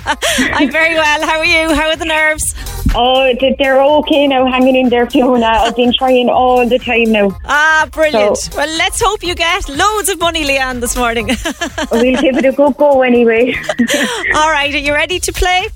I'm 0.54 0.72
very 0.72 0.94
well. 0.96 1.22
How 1.26 1.40
are 1.40 1.46
you? 1.46 1.74
How 1.74 1.90
are 1.90 1.96
the 1.98 2.06
nerves? 2.06 2.54
Oh, 2.96 3.34
they're 3.60 3.82
okay 3.82 4.28
now, 4.28 4.46
hanging 4.46 4.76
in 4.76 4.90
there, 4.90 5.10
Fiona. 5.10 5.46
I've 5.46 5.76
been 5.76 5.92
trying 5.94 6.30
all 6.30 6.66
the 6.68 6.80
time 6.80 7.12
now. 7.12 7.38
Ah, 7.46 7.88
brilliant. 7.92 8.38
So, 8.38 8.58
well, 8.58 8.70
let's 8.78 9.02
hope 9.02 9.24
you 9.24 9.36
get 9.36 9.68
loads 9.68 10.08
of 10.10 10.20
money, 10.20 10.46
Leanne, 10.46 10.80
this 10.80 10.96
morning. 10.96 11.28
we'll 11.92 12.22
give 12.22 12.38
it 12.38 12.46
a 12.46 12.52
good 12.54 12.78
go 12.78 13.02
anyway. 13.02 13.54
all 14.36 14.50
right, 14.50 14.74
are 14.74 14.78
you 14.78 14.94
ready 14.94 15.20
to 15.20 15.34
play? 15.34 15.68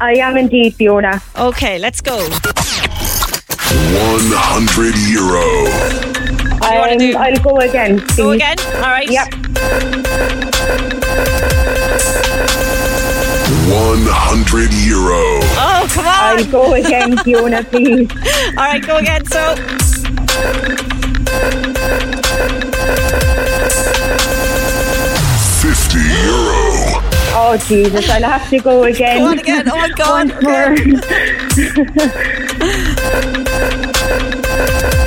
I 0.00 0.14
am 0.14 0.36
indeed, 0.36 0.74
Fiona. 0.74 1.20
Okay, 1.36 1.78
let's 1.78 2.00
go. 2.00 2.16
100 2.16 4.94
euro. 5.10 5.66
Um, 6.62 7.16
I'll 7.16 7.36
go 7.42 7.56
again. 7.58 7.98
Please. 8.00 8.16
Go 8.16 8.30
again? 8.30 8.56
All 8.76 8.82
right. 8.82 9.10
Yep. 9.10 9.34
100 13.40 14.72
euro. 14.86 15.40
Oh, 15.56 15.88
come 15.90 16.06
on. 16.06 16.14
I'll 16.14 16.44
go 16.50 16.74
again, 16.74 17.16
Fiona, 17.18 17.62
please. 17.64 18.10
All 18.48 18.64
right, 18.64 18.84
go 18.84 18.96
again. 18.98 19.24
So. 19.26 19.54
Fifty 25.60 25.98
euro. 25.98 27.00
Oh 27.32 27.56
Jesus! 27.66 28.08
I'll 28.08 28.22
have 28.22 28.48
to 28.50 28.58
go 28.60 28.84
again. 28.84 29.18
Go 29.18 29.26
on 29.26 29.38
again. 29.38 29.68
Oh 29.70 29.76
my 29.76 29.88
God. 29.96 30.30
Once 30.30 30.42
more. 30.42 30.74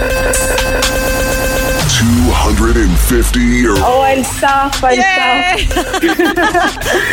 Two 2.73 2.79
hundred 2.79 2.89
and 2.89 2.99
fifty 3.01 3.39
euro. 3.39 3.77
Oh, 3.81 4.01
I'll 4.01 4.23
stop. 4.23 4.83
I'll 4.83 4.95
Yay. 4.95 5.67
stop. 5.67 5.85
All 5.85 5.93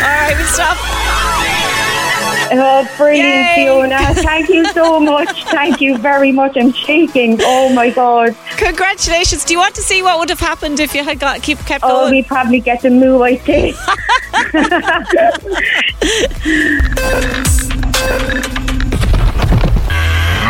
right, 0.09 0.35
we 0.35 0.43
stop. 0.45 0.75
Oh, 2.53 2.83
brilliant, 2.97 3.27
Yay. 3.27 3.53
Fiona. 3.57 4.15
Thank 4.15 4.49
you 4.49 4.65
so 4.73 4.99
much. 4.99 5.43
Thank 5.51 5.79
you 5.79 5.99
very 5.99 6.31
much. 6.31 6.57
I'm 6.57 6.73
shaking. 6.73 7.37
Oh, 7.41 7.71
my 7.73 7.91
God. 7.91 8.35
Congratulations. 8.57 9.45
Do 9.45 9.53
you 9.53 9.59
want 9.59 9.75
to 9.75 9.81
see 9.83 10.01
what 10.01 10.17
would 10.17 10.29
have 10.29 10.39
happened 10.39 10.79
if 10.79 10.95
you 10.95 11.03
had 11.03 11.19
got 11.19 11.43
keep 11.43 11.59
kept 11.59 11.83
Oh, 11.83 11.89
going? 12.05 12.11
we 12.11 12.23
probably 12.23 12.59
get 12.59 12.81
the 12.81 12.89
move, 12.89 13.21
I 13.21 13.35
think. 13.35 13.75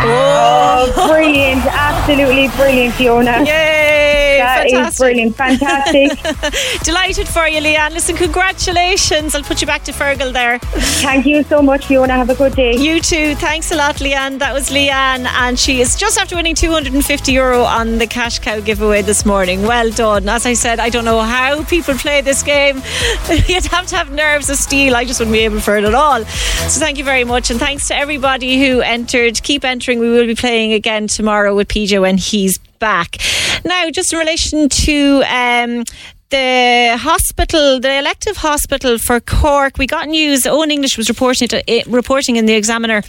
Oh, 0.03 0.91
brilliant. 1.11 1.61
Absolutely 1.67 2.47
brilliant, 2.57 2.93
Fiona. 2.95 3.43
Yay! 3.43 3.90
Is 4.41 4.71
fantastic. 4.71 4.99
brilliant. 4.99 5.35
Fantastic. 5.35 6.83
Delighted 6.83 7.27
for 7.27 7.47
you, 7.47 7.59
Leanne. 7.61 7.91
Listen, 7.91 8.15
congratulations. 8.15 9.35
I'll 9.35 9.43
put 9.43 9.61
you 9.61 9.67
back 9.67 9.83
to 9.85 9.91
Fergal 9.91 10.33
there. 10.33 10.59
Thank 10.59 11.25
you 11.25 11.43
so 11.43 11.61
much, 11.61 11.85
Fiona. 11.85 12.13
Have 12.13 12.29
a 12.29 12.35
good 12.35 12.55
day. 12.55 12.75
You 12.75 12.99
too. 13.01 13.35
Thanks 13.35 13.71
a 13.71 13.75
lot, 13.75 13.95
Leanne. 13.97 14.39
That 14.39 14.53
was 14.53 14.69
Leanne, 14.69 15.25
and 15.25 15.57
she 15.57 15.81
is 15.81 15.95
just 15.95 16.17
after 16.19 16.35
winning 16.35 16.55
250 16.55 17.31
euro 17.31 17.61
on 17.63 17.97
the 17.97 18.07
cash 18.07 18.39
cow 18.39 18.59
giveaway 18.59 19.01
this 19.01 19.25
morning. 19.25 19.63
Well 19.63 19.91
done. 19.91 20.27
As 20.29 20.45
I 20.45 20.53
said, 20.53 20.79
I 20.79 20.89
don't 20.89 21.05
know 21.05 21.21
how 21.21 21.63
people 21.65 21.93
play 21.95 22.21
this 22.21 22.43
game. 22.43 22.77
You'd 23.47 23.65
have 23.65 23.87
to 23.87 23.95
have 23.95 24.11
nerves 24.11 24.49
of 24.49 24.57
steel. 24.57 24.95
I 24.95 25.05
just 25.05 25.19
wouldn't 25.19 25.33
be 25.33 25.39
able 25.39 25.59
for 25.59 25.77
it 25.77 25.83
at 25.83 25.93
all. 25.93 26.23
So 26.25 26.79
thank 26.79 26.97
you 26.97 27.03
very 27.03 27.23
much, 27.23 27.49
and 27.51 27.59
thanks 27.59 27.87
to 27.89 27.95
everybody 27.95 28.59
who 28.65 28.81
entered. 28.81 29.41
Keep 29.43 29.65
entering. 29.65 29.99
We 29.99 30.09
will 30.09 30.25
be 30.25 30.35
playing 30.35 30.73
again 30.73 31.07
tomorrow 31.07 31.55
with 31.55 31.67
PJ 31.67 31.99
when 32.01 32.17
he's 32.17 32.59
back. 32.81 33.17
Now, 33.63 33.89
just 33.89 34.11
in 34.11 34.19
relation 34.19 34.67
to. 34.67 35.23
Um, 35.27 35.85
the 36.31 36.97
hospital, 36.97 37.81
the 37.81 37.99
elective 37.99 38.37
hospital 38.37 38.97
for 38.97 39.19
Cork, 39.19 39.77
we 39.77 39.85
got 39.85 40.07
news. 40.07 40.43
Eoin 40.43 40.71
English 40.71 40.97
was 40.97 41.09
reporting 41.09 41.49
it, 41.51 41.63
it, 41.67 41.85
reporting 41.87 42.37
in 42.37 42.45
the 42.45 42.53
Examiner 42.53 43.03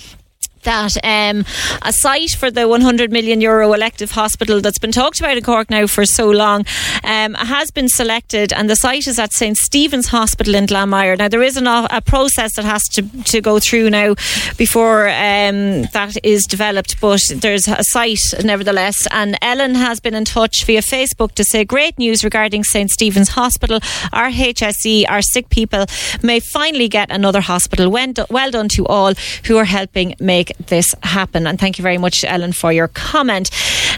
that 0.62 0.96
um, 1.04 1.44
a 1.82 1.92
site 1.92 2.30
for 2.30 2.50
the 2.50 2.68
100 2.68 3.10
million 3.10 3.40
euro 3.40 3.72
elective 3.72 4.12
hospital 4.12 4.60
that's 4.60 4.78
been 4.78 4.92
talked 4.92 5.20
about 5.20 5.36
in 5.36 5.42
Cork 5.42 5.70
now 5.70 5.86
for 5.86 6.04
so 6.04 6.30
long 6.30 6.64
um, 7.04 7.34
has 7.34 7.70
been 7.70 7.88
selected, 7.88 8.52
and 8.52 8.68
the 8.68 8.76
site 8.76 9.06
is 9.06 9.18
at 9.18 9.32
St 9.32 9.56
Stephen's 9.56 10.08
Hospital 10.08 10.54
in 10.54 10.66
Glanmire. 10.66 11.18
Now 11.18 11.28
there 11.28 11.42
is 11.42 11.56
an, 11.56 11.66
a 11.66 12.00
process 12.04 12.56
that 12.56 12.64
has 12.64 12.82
to 12.94 13.02
to 13.24 13.40
go 13.40 13.58
through 13.58 13.90
now 13.90 14.14
before 14.56 15.08
um, 15.08 15.82
that 15.92 16.16
is 16.22 16.44
developed, 16.44 17.00
but 17.00 17.20
there's 17.34 17.68
a 17.68 17.84
site 17.84 18.20
nevertheless. 18.44 19.06
And 19.10 19.36
Ellen 19.42 19.74
has 19.74 20.00
been 20.00 20.14
in 20.14 20.24
touch 20.24 20.64
via 20.64 20.82
Facebook 20.82 21.32
to 21.32 21.44
say 21.44 21.64
great 21.64 21.98
news 21.98 22.24
regarding 22.24 22.64
St 22.64 22.90
Stephen's 22.90 23.30
Hospital. 23.30 23.80
Our 24.12 24.30
HSE, 24.30 25.06
our 25.08 25.22
sick 25.22 25.48
people, 25.48 25.86
may 26.22 26.40
finally 26.40 26.88
get 26.88 27.10
another 27.10 27.40
hospital. 27.40 27.90
Well 27.90 28.50
done 28.50 28.68
to 28.70 28.86
all 28.86 29.14
who 29.46 29.56
are 29.56 29.64
helping 29.64 30.14
make 30.20 30.51
this 30.58 30.94
happen. 31.02 31.46
And 31.46 31.58
thank 31.58 31.78
you 31.78 31.82
very 31.82 31.98
much, 31.98 32.24
Ellen, 32.24 32.52
for 32.52 32.72
your 32.72 32.88
comment. 32.88 33.50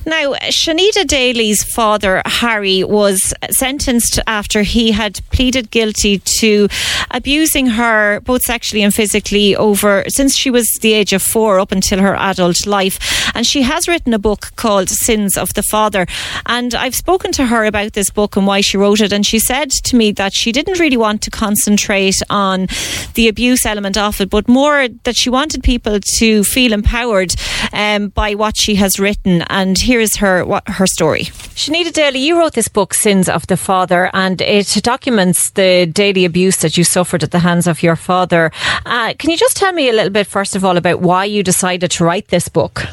Now, 0.07 0.35
Shaneda 0.51 1.07
Daly's 1.07 1.65
father, 1.65 2.21
Harry, 2.27 2.85
was 2.85 3.33
sentenced 3.51 4.21
after 4.27 4.63
he 4.63 4.93
had 4.93 5.21
pleaded 5.31 5.71
guilty 5.71 6.21
to 6.41 6.69
abusing 7.11 7.67
her 7.69 8.21
both 8.21 8.43
sexually 8.43 8.83
and 8.83 8.95
physically 8.95 9.57
over 9.57 10.05
since 10.09 10.37
she 10.37 10.51
was 10.51 10.69
the 10.83 10.93
age 10.93 11.13
of 11.13 11.23
four 11.23 11.59
up 11.59 11.73
until 11.73 12.01
her 12.01 12.17
adult 12.17 12.67
life. 12.67 12.99
And 13.35 13.47
she 13.47 13.63
has 13.63 13.89
written 13.89 14.13
a 14.13 14.19
book 14.19 14.53
called 14.57 14.89
Sins 14.91 15.37
of 15.39 15.55
the 15.55 15.63
Father. 15.63 16.07
And 16.47 16.75
I've 16.75 16.95
spoken 16.95 17.33
to 17.33 17.47
her 17.47 17.65
about 17.65 17.95
this 17.95 18.11
book 18.11 18.37
and 18.37 18.47
why 18.47 18.61
she 18.61 18.77
wrote 18.77 19.01
it. 19.01 19.13
And 19.13 19.25
she 19.25 19.39
said 19.39 19.71
to 19.71 19.97
me 19.97 20.13
that 20.13 20.35
she 20.35 20.53
didn't 20.53 20.79
really 20.79 20.97
want 20.97 21.23
to 21.23 21.31
concentrate 21.31 22.17
on 22.29 22.69
the 23.15 23.29
abuse 23.29 23.65
element 23.65 23.97
of 23.97 24.21
it, 24.21 24.31
but 24.31 24.49
more 24.49 24.89
that 25.05 25.17
she 25.17 25.31
wanted 25.31 25.63
people 25.63 25.99
to 26.19 26.45
feel 26.45 26.73
empowered 26.73 27.35
um, 27.73 28.09
by 28.09 28.35
what 28.35 28.57
she 28.57 28.75
has 28.75 28.99
written. 28.99 29.43
And 29.49 29.79
here's 29.95 30.17
her 30.17 30.45
what, 30.45 30.69
her 30.69 30.87
story. 30.87 31.25
Shaneda 31.55 31.93
Daly, 31.93 32.19
you 32.19 32.37
wrote 32.37 32.55
this 32.55 32.67
book, 32.67 32.95
Sins 32.95 33.29
of 33.29 33.47
the 33.47 33.57
Father, 33.57 34.11
and 34.13 34.41
it 34.41 34.67
documents 34.83 35.51
the 35.51 35.87
daily 35.87 36.25
abuse 36.25 36.57
that 36.59 36.77
you 36.77 36.83
suffered 36.83 37.23
at 37.23 37.31
the 37.31 37.39
hands 37.39 37.69
of 37.69 37.81
your 37.81 37.95
father. 37.95 38.51
Uh, 38.85 39.15
can 39.19 39.31
you 39.31 39.37
just 39.37 39.57
tell 39.57 39.73
me 39.73 39.89
a 39.89 39.93
little 39.93 40.11
bit, 40.11 40.27
first 40.27 40.57
of 40.57 40.65
all, 40.65 40.77
about 40.77 41.01
why 41.01 41.25
you 41.25 41.45
decided 41.45 41.93
to 41.93 42.05
write 42.05 42.29
this 42.29 42.49
book? 42.49 42.87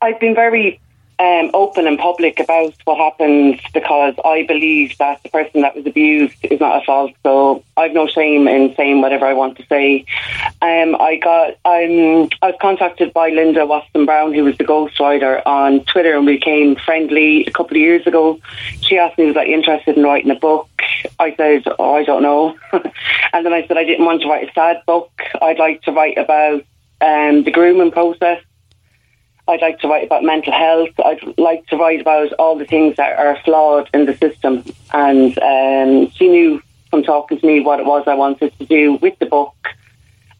I've 0.00 0.20
been 0.20 0.34
very 0.34 0.80
um, 1.22 1.52
open 1.54 1.86
and 1.86 2.00
public 2.00 2.40
about 2.40 2.74
what 2.84 2.98
happened 2.98 3.60
because 3.72 4.14
I 4.24 4.42
believe 4.42 4.98
that 4.98 5.22
the 5.22 5.28
person 5.28 5.60
that 5.60 5.76
was 5.76 5.86
abused 5.86 6.34
is 6.42 6.58
not 6.58 6.80
at 6.80 6.84
fault. 6.84 7.12
So 7.22 7.62
I've 7.76 7.92
no 7.92 8.08
shame 8.08 8.48
in 8.48 8.74
saying 8.74 9.00
whatever 9.00 9.26
I 9.26 9.32
want 9.32 9.56
to 9.58 9.66
say. 9.66 10.04
Um, 10.60 10.96
I 10.96 11.20
got 11.22 11.50
um, 11.64 12.28
I 12.42 12.46
was 12.50 12.56
contacted 12.60 13.12
by 13.12 13.28
Linda 13.28 13.64
Watson 13.64 14.04
Brown, 14.04 14.34
who 14.34 14.42
was 14.42 14.58
the 14.58 14.64
ghostwriter 14.64 15.40
on 15.46 15.84
Twitter, 15.84 16.16
and 16.16 16.26
we 16.26 16.34
became 16.34 16.74
friendly 16.74 17.44
a 17.46 17.52
couple 17.52 17.76
of 17.76 17.80
years 17.80 18.04
ago. 18.04 18.40
She 18.80 18.98
asked 18.98 19.16
me 19.16 19.26
was 19.26 19.36
I 19.36 19.44
interested 19.44 19.96
in 19.96 20.02
writing 20.02 20.32
a 20.32 20.34
book. 20.34 20.68
I 21.20 21.36
said, 21.36 21.62
oh, 21.78 21.94
I 21.94 22.02
don't 22.02 22.22
know, 22.22 22.56
and 23.32 23.46
then 23.46 23.52
I 23.52 23.64
said 23.68 23.78
I 23.78 23.84
didn't 23.84 24.06
want 24.06 24.22
to 24.22 24.28
write 24.28 24.48
a 24.48 24.52
sad 24.54 24.82
book. 24.86 25.12
I'd 25.40 25.60
like 25.60 25.82
to 25.82 25.92
write 25.92 26.18
about 26.18 26.64
um, 27.00 27.44
the 27.44 27.52
grooming 27.52 27.92
process 27.92 28.42
I'd 29.52 29.60
like 29.60 29.80
to 29.80 29.88
write 29.88 30.06
about 30.06 30.24
mental 30.24 30.52
health. 30.52 30.88
I'd 31.04 31.38
like 31.38 31.66
to 31.66 31.76
write 31.76 32.00
about 32.00 32.32
all 32.38 32.56
the 32.56 32.64
things 32.64 32.96
that 32.96 33.18
are 33.18 33.38
flawed 33.44 33.90
in 33.92 34.06
the 34.06 34.16
system. 34.16 34.64
And 34.94 35.38
um, 35.38 36.10
she 36.12 36.28
knew 36.28 36.62
from 36.90 37.02
talking 37.02 37.38
to 37.38 37.46
me 37.46 37.60
what 37.60 37.78
it 37.78 37.84
was 37.84 38.04
I 38.06 38.14
wanted 38.14 38.56
to 38.58 38.64
do 38.64 38.94
with 38.94 39.18
the 39.18 39.26
book 39.26 39.54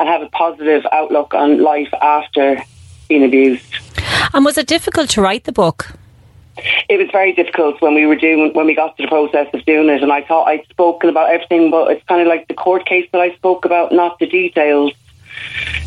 and 0.01 0.09
have 0.09 0.23
a 0.23 0.31
positive 0.31 0.87
outlook 0.93 1.35
on 1.35 1.63
life 1.63 1.93
after 2.01 2.65
being 3.09 3.23
abused. 3.23 3.75
And 4.33 4.47
was 4.47 4.57
it 4.57 4.67
difficult 4.67 5.11
to 5.11 5.21
write 5.21 5.45
the 5.45 5.53
book? 5.53 5.93
It 6.89 6.99
was 6.99 7.09
very 7.13 7.35
difficult 7.35 7.83
when 7.83 7.95
we 7.95 8.07
were 8.07 8.17
doing 8.17 8.53
when 8.55 8.67
we 8.67 8.75
got 8.75 8.97
to 8.97 9.03
the 9.03 9.09
process 9.09 9.49
of 9.55 9.65
doing 9.65 9.89
it, 9.89 10.03
and 10.03 10.13
I 10.13 10.23
thought 10.23 10.49
I'd 10.49 10.67
spoken 10.69 11.09
about 11.09 11.31
everything, 11.31 11.71
but 11.71 11.91
it's 11.91 12.05
kind 12.07 12.21
of 12.21 12.29
like 12.29 12.47
the 12.49 12.55
court 12.55 12.85
case 12.85 13.09
that 13.13 13.21
I 13.21 13.35
spoke 13.37 13.65
about, 13.65 13.93
not 13.93 14.19
the 14.19 14.27
details. 14.27 14.93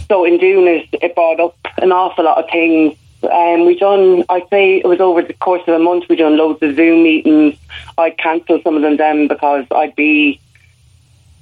So 0.07 0.25
in 0.25 0.39
doing 0.39 0.67
it, 0.67 0.89
it 1.03 1.13
brought 1.13 1.39
up 1.39 1.57
an 1.77 1.91
awful 1.91 2.25
lot 2.25 2.43
of 2.43 2.49
things 2.49 2.97
um, 3.31 3.65
we 3.65 3.77
done, 3.77 4.23
I'd 4.29 4.49
say 4.49 4.77
it 4.77 4.85
was 4.85 4.99
over 4.99 5.21
the 5.21 5.33
course 5.33 5.61
of 5.67 5.73
a 5.73 5.79
month, 5.79 6.05
we 6.09 6.15
done 6.15 6.37
loads 6.37 6.61
of 6.61 6.75
Zoom 6.75 7.03
meetings. 7.03 7.57
I'd 7.97 8.17
cancel 8.17 8.61
some 8.61 8.75
of 8.75 8.81
them 8.81 8.97
then 8.97 9.27
because 9.27 9.65
I'd 9.71 9.95
be 9.95 10.39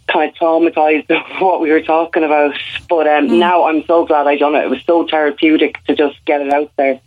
kind 0.08 0.30
of 0.30 0.36
traumatized 0.36 1.10
of 1.36 1.42
what 1.42 1.62
we 1.62 1.72
were 1.72 1.82
talking 1.82 2.24
about. 2.24 2.56
But 2.90 3.08
um, 3.08 3.28
mm. 3.28 3.40
now 3.40 3.66
I'm 3.66 3.84
so 3.86 4.06
glad 4.06 4.28
I 4.28 4.38
done 4.38 4.56
it. 4.56 4.64
It 4.64 4.70
was 4.70 4.84
so 4.86 5.08
therapeutic 5.08 5.84
to 5.86 5.96
just 5.96 6.24
get 6.26 6.42
it 6.42 6.54
out 6.54 6.72
there. 6.78 7.00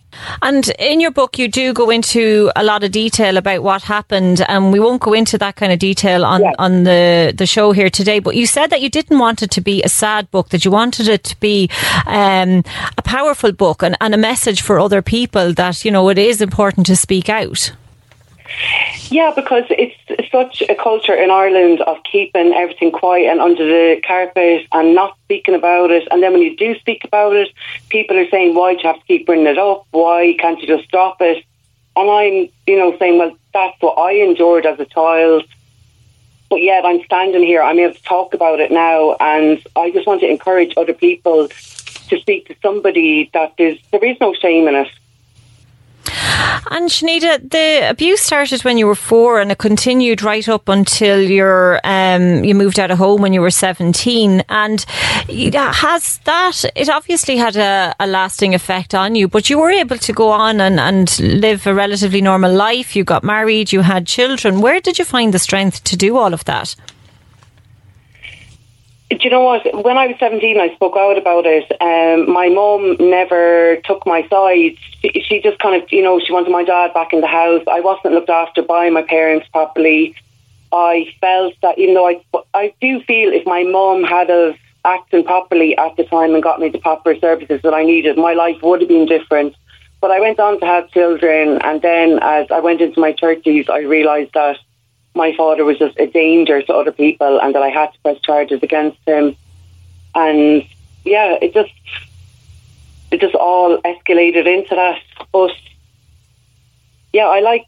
And 0.43 0.68
in 0.78 1.01
your 1.01 1.10
book, 1.10 1.38
you 1.38 1.48
do 1.48 1.72
go 1.72 1.90
into 1.90 2.51
a 2.56 2.64
lot 2.64 2.84
of 2.84 2.93
detail 2.93 3.36
about 3.36 3.62
what 3.62 3.82
happened, 3.82 4.44
and 4.48 4.72
we 4.72 4.80
won't 4.80 5.02
go 5.02 5.12
into 5.12 5.38
that 5.38 5.56
kind 5.56 5.72
of 5.72 5.78
detail 5.78 6.24
on, 6.24 6.43
yeah. 6.43 6.52
on 6.59 6.84
the, 6.84 7.32
the 7.36 7.47
show 7.47 7.72
here 7.72 7.90
today. 7.90 8.18
But 8.18 8.36
you 8.36 8.47
said 8.47 8.70
that 8.70 8.80
you 8.80 8.88
didn't 8.88 9.18
want 9.18 9.43
it 9.43 9.51
to 9.52 9.60
be 9.60 9.82
a 9.82 9.88
sad 9.88 10.30
book, 10.30 10.51
that 10.51 10.64
you 10.64 10.70
wanted 10.70 11.09
it 11.09 11.24
to 11.24 11.40
be 11.40 11.68
um, 12.06 12.62
a 12.97 13.02
powerful 13.02 13.52
book 13.52 13.82
and, 13.82 13.97
and 14.01 14.14
a 14.14 14.18
message 14.18 14.62
for 14.62 14.78
other 14.78 15.02
people 15.02 15.52
that, 15.55 15.84
you 15.84 15.90
know, 15.90 16.09
it 16.09 16.18
is 16.18 16.40
important 16.40 16.86
to 16.86 16.97
speak 16.97 17.28
out. 17.28 17.72
Yeah, 19.10 19.32
because 19.35 19.64
it's 19.70 20.31
such 20.31 20.62
a 20.68 20.74
culture 20.74 21.14
in 21.14 21.31
Ireland 21.31 21.81
of 21.82 21.98
keeping 22.10 22.52
everything 22.52 22.90
quiet 22.90 23.31
and 23.31 23.40
under 23.40 23.64
the 23.64 24.01
carpet 24.02 24.66
and 24.73 24.94
not 24.94 25.16
speaking 25.24 25.55
about 25.55 25.90
it. 25.90 26.09
And 26.10 26.23
then 26.23 26.32
when 26.32 26.43
you 26.43 26.56
do 26.56 26.78
speak 26.78 27.05
about 27.05 27.36
it, 27.36 27.48
people 27.89 28.18
are 28.18 28.28
saying, 28.28 28.55
why 28.55 28.74
do 28.74 28.81
you 28.81 28.86
have 28.89 29.01
to 29.01 29.06
keep 29.06 29.27
bringing 29.27 29.47
it 29.47 29.59
up? 29.59 29.86
Why 29.93 30.35
can't 30.39 30.60
you 30.60 30.66
just 30.66 30.89
stop 30.89 31.16
it? 31.20 31.44
And 31.94 32.10
I'm, 32.10 32.48
you 32.66 32.77
know, 32.77 32.97
saying, 32.98 33.18
well, 33.18 33.36
that's 33.55 33.81
what 33.81 33.94
I 33.94 34.12
endured 34.12 34.66
as 34.66 34.78
a 34.81 34.85
child. 34.85 35.44
But 36.51 36.62
yet 36.62 36.85
I'm 36.85 37.02
standing 37.05 37.43
here, 37.43 37.62
I'm 37.62 37.78
able 37.78 37.94
to 37.94 38.02
talk 38.02 38.35
about 38.35 38.60
it 38.60 38.70
now. 38.70 39.16
And 39.20 39.64
I 39.77 39.90
just 39.90 40.06
want 40.06 40.20
to 40.20 40.28
encourage 40.28 40.74
other 40.77 40.93
people 40.93 41.48
to 41.48 42.20
speak 42.20 42.48
to 42.48 42.56
somebody 42.62 43.31
that 43.32 43.55
there's, 43.59 43.78
there 43.90 44.05
is 44.05 44.16
no 44.20 44.35
shame 44.35 44.68
in 44.68 44.74
it. 44.74 44.89
And 46.70 46.90
Shaneda, 46.90 47.50
the 47.50 47.88
abuse 47.88 48.20
started 48.20 48.64
when 48.64 48.78
you 48.78 48.86
were 48.86 48.94
four, 48.94 49.40
and 49.40 49.52
it 49.52 49.58
continued 49.58 50.22
right 50.22 50.48
up 50.48 50.68
until 50.68 51.20
your 51.20 51.80
um, 51.84 52.44
you 52.44 52.54
moved 52.54 52.78
out 52.78 52.90
of 52.90 52.98
home 52.98 53.22
when 53.22 53.32
you 53.32 53.40
were 53.40 53.50
seventeen. 53.50 54.42
And 54.48 54.84
has 55.28 56.18
that? 56.24 56.64
It 56.74 56.88
obviously 56.88 57.36
had 57.36 57.56
a, 57.56 57.94
a, 58.00 58.06
lasting 58.06 58.54
effect 58.54 58.94
on 58.94 59.14
you, 59.14 59.28
but 59.28 59.48
you 59.48 59.58
were 59.58 59.70
able 59.70 59.98
to 59.98 60.12
go 60.12 60.30
on 60.30 60.60
and, 60.60 60.80
and 60.80 61.18
live 61.20 61.66
a 61.66 61.74
relatively 61.74 62.20
normal 62.20 62.52
life. 62.52 62.96
You 62.96 63.04
got 63.04 63.22
married, 63.22 63.72
you 63.72 63.82
had 63.82 64.06
children. 64.06 64.60
Where 64.60 64.80
did 64.80 64.98
you 64.98 65.04
find 65.04 65.32
the 65.32 65.38
strength 65.38 65.84
to 65.84 65.96
do 65.96 66.16
all 66.16 66.34
of 66.34 66.44
that? 66.44 66.74
Do 69.18 69.24
you 69.24 69.30
know 69.30 69.40
what? 69.40 69.64
When 69.82 69.97
I 69.97 70.09
was 70.09 70.16
17, 70.18 70.60
I 70.60 70.74
spoke 70.74 70.94
out 70.94 71.16
about 71.16 71.47
it. 71.47 71.64
Um, 71.80 72.30
my 72.30 72.51
mum 72.51 72.97
never 73.01 73.76
took 73.84 74.05
my 74.05 74.28
side. 74.28 74.76
She, 75.01 75.24
she, 75.26 75.40
just 75.40 75.59
kind 75.59 75.80
of, 75.80 75.90
you 75.90 76.02
know, 76.02 76.20
she 76.20 76.32
wanted 76.32 76.51
my 76.51 76.64
dad 76.64 76.93
back 76.93 77.14
in 77.14 77.22
the 77.22 77.26
house. 77.26 77.62
I 77.66 77.80
wasn't 77.80 78.12
looked 78.12 78.28
after 78.28 78.60
by 78.60 78.90
my 78.90 79.02
parents 79.02 79.48
properly. 79.48 80.14
I 80.70 81.14
felt 81.20 81.55
that, 81.62 81.78
even 81.78 81.94
though 81.94 82.06
I, 82.06 82.20
I 82.52 82.74
do 82.80 83.01
feel 83.05 83.32
if 83.32 83.47
my 83.47 83.62
mum 83.62 84.05
had 84.05 84.28
have 84.28 84.56
acted 84.84 85.24
properly 85.24 85.76
at 85.78 85.97
the 85.97 86.05
time 86.05 86.34
and 86.34 86.43
got 86.43 86.60
me 86.60 86.68
the 86.68 86.78
proper 86.78 87.16
services 87.18 87.62
that 87.62 87.72
I 87.72 87.84
needed, 87.84 88.18
my 88.18 88.34
life 88.34 88.60
would 88.62 88.80
have 88.80 88.88
been 88.88 89.06
different. 89.06 89.55
But 90.02 90.10
I 90.10 90.20
went 90.20 90.38
on 90.38 90.60
to 90.60 90.66
have 90.66 90.90
children, 90.90 91.59
and 91.62 91.80
then 91.80 92.18
as 92.20 92.48
I 92.51 92.60
went 92.60 92.82
into 92.82 93.01
my 93.01 93.14
30s, 93.14 93.70
I 93.70 93.80
realised 93.80 94.34
that 94.34 94.59
my 95.16 95.34
father 95.34 95.64
was 95.64 95.78
just 95.78 95.98
a 95.98 96.06
danger 96.06 96.62
to 96.62 96.72
other 96.74 96.93
people 96.93 97.40
and 97.40 97.55
that 97.55 97.62
I 97.62 97.70
had 97.70 97.93
to 97.93 97.98
press 98.01 98.20
charges 98.20 98.62
against 98.62 98.98
him. 99.06 99.34
And 100.14 100.64
yeah, 101.05 101.38
it 101.40 101.55
just 101.55 101.72
it 103.10 103.20
just 103.20 103.34
all 103.34 103.78
escalated 103.82 104.47
into 104.47 104.74
that. 104.74 105.01
But 105.32 105.52
yeah, 107.12 107.26
I 107.26 107.40
like 107.40 107.66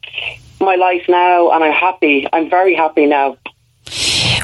my 0.61 0.75
life 0.75 1.05
now 1.09 1.51
and 1.51 1.63
I'm 1.63 1.73
happy. 1.73 2.27
I'm 2.31 2.49
very 2.49 2.75
happy 2.75 3.05
now. 3.05 3.37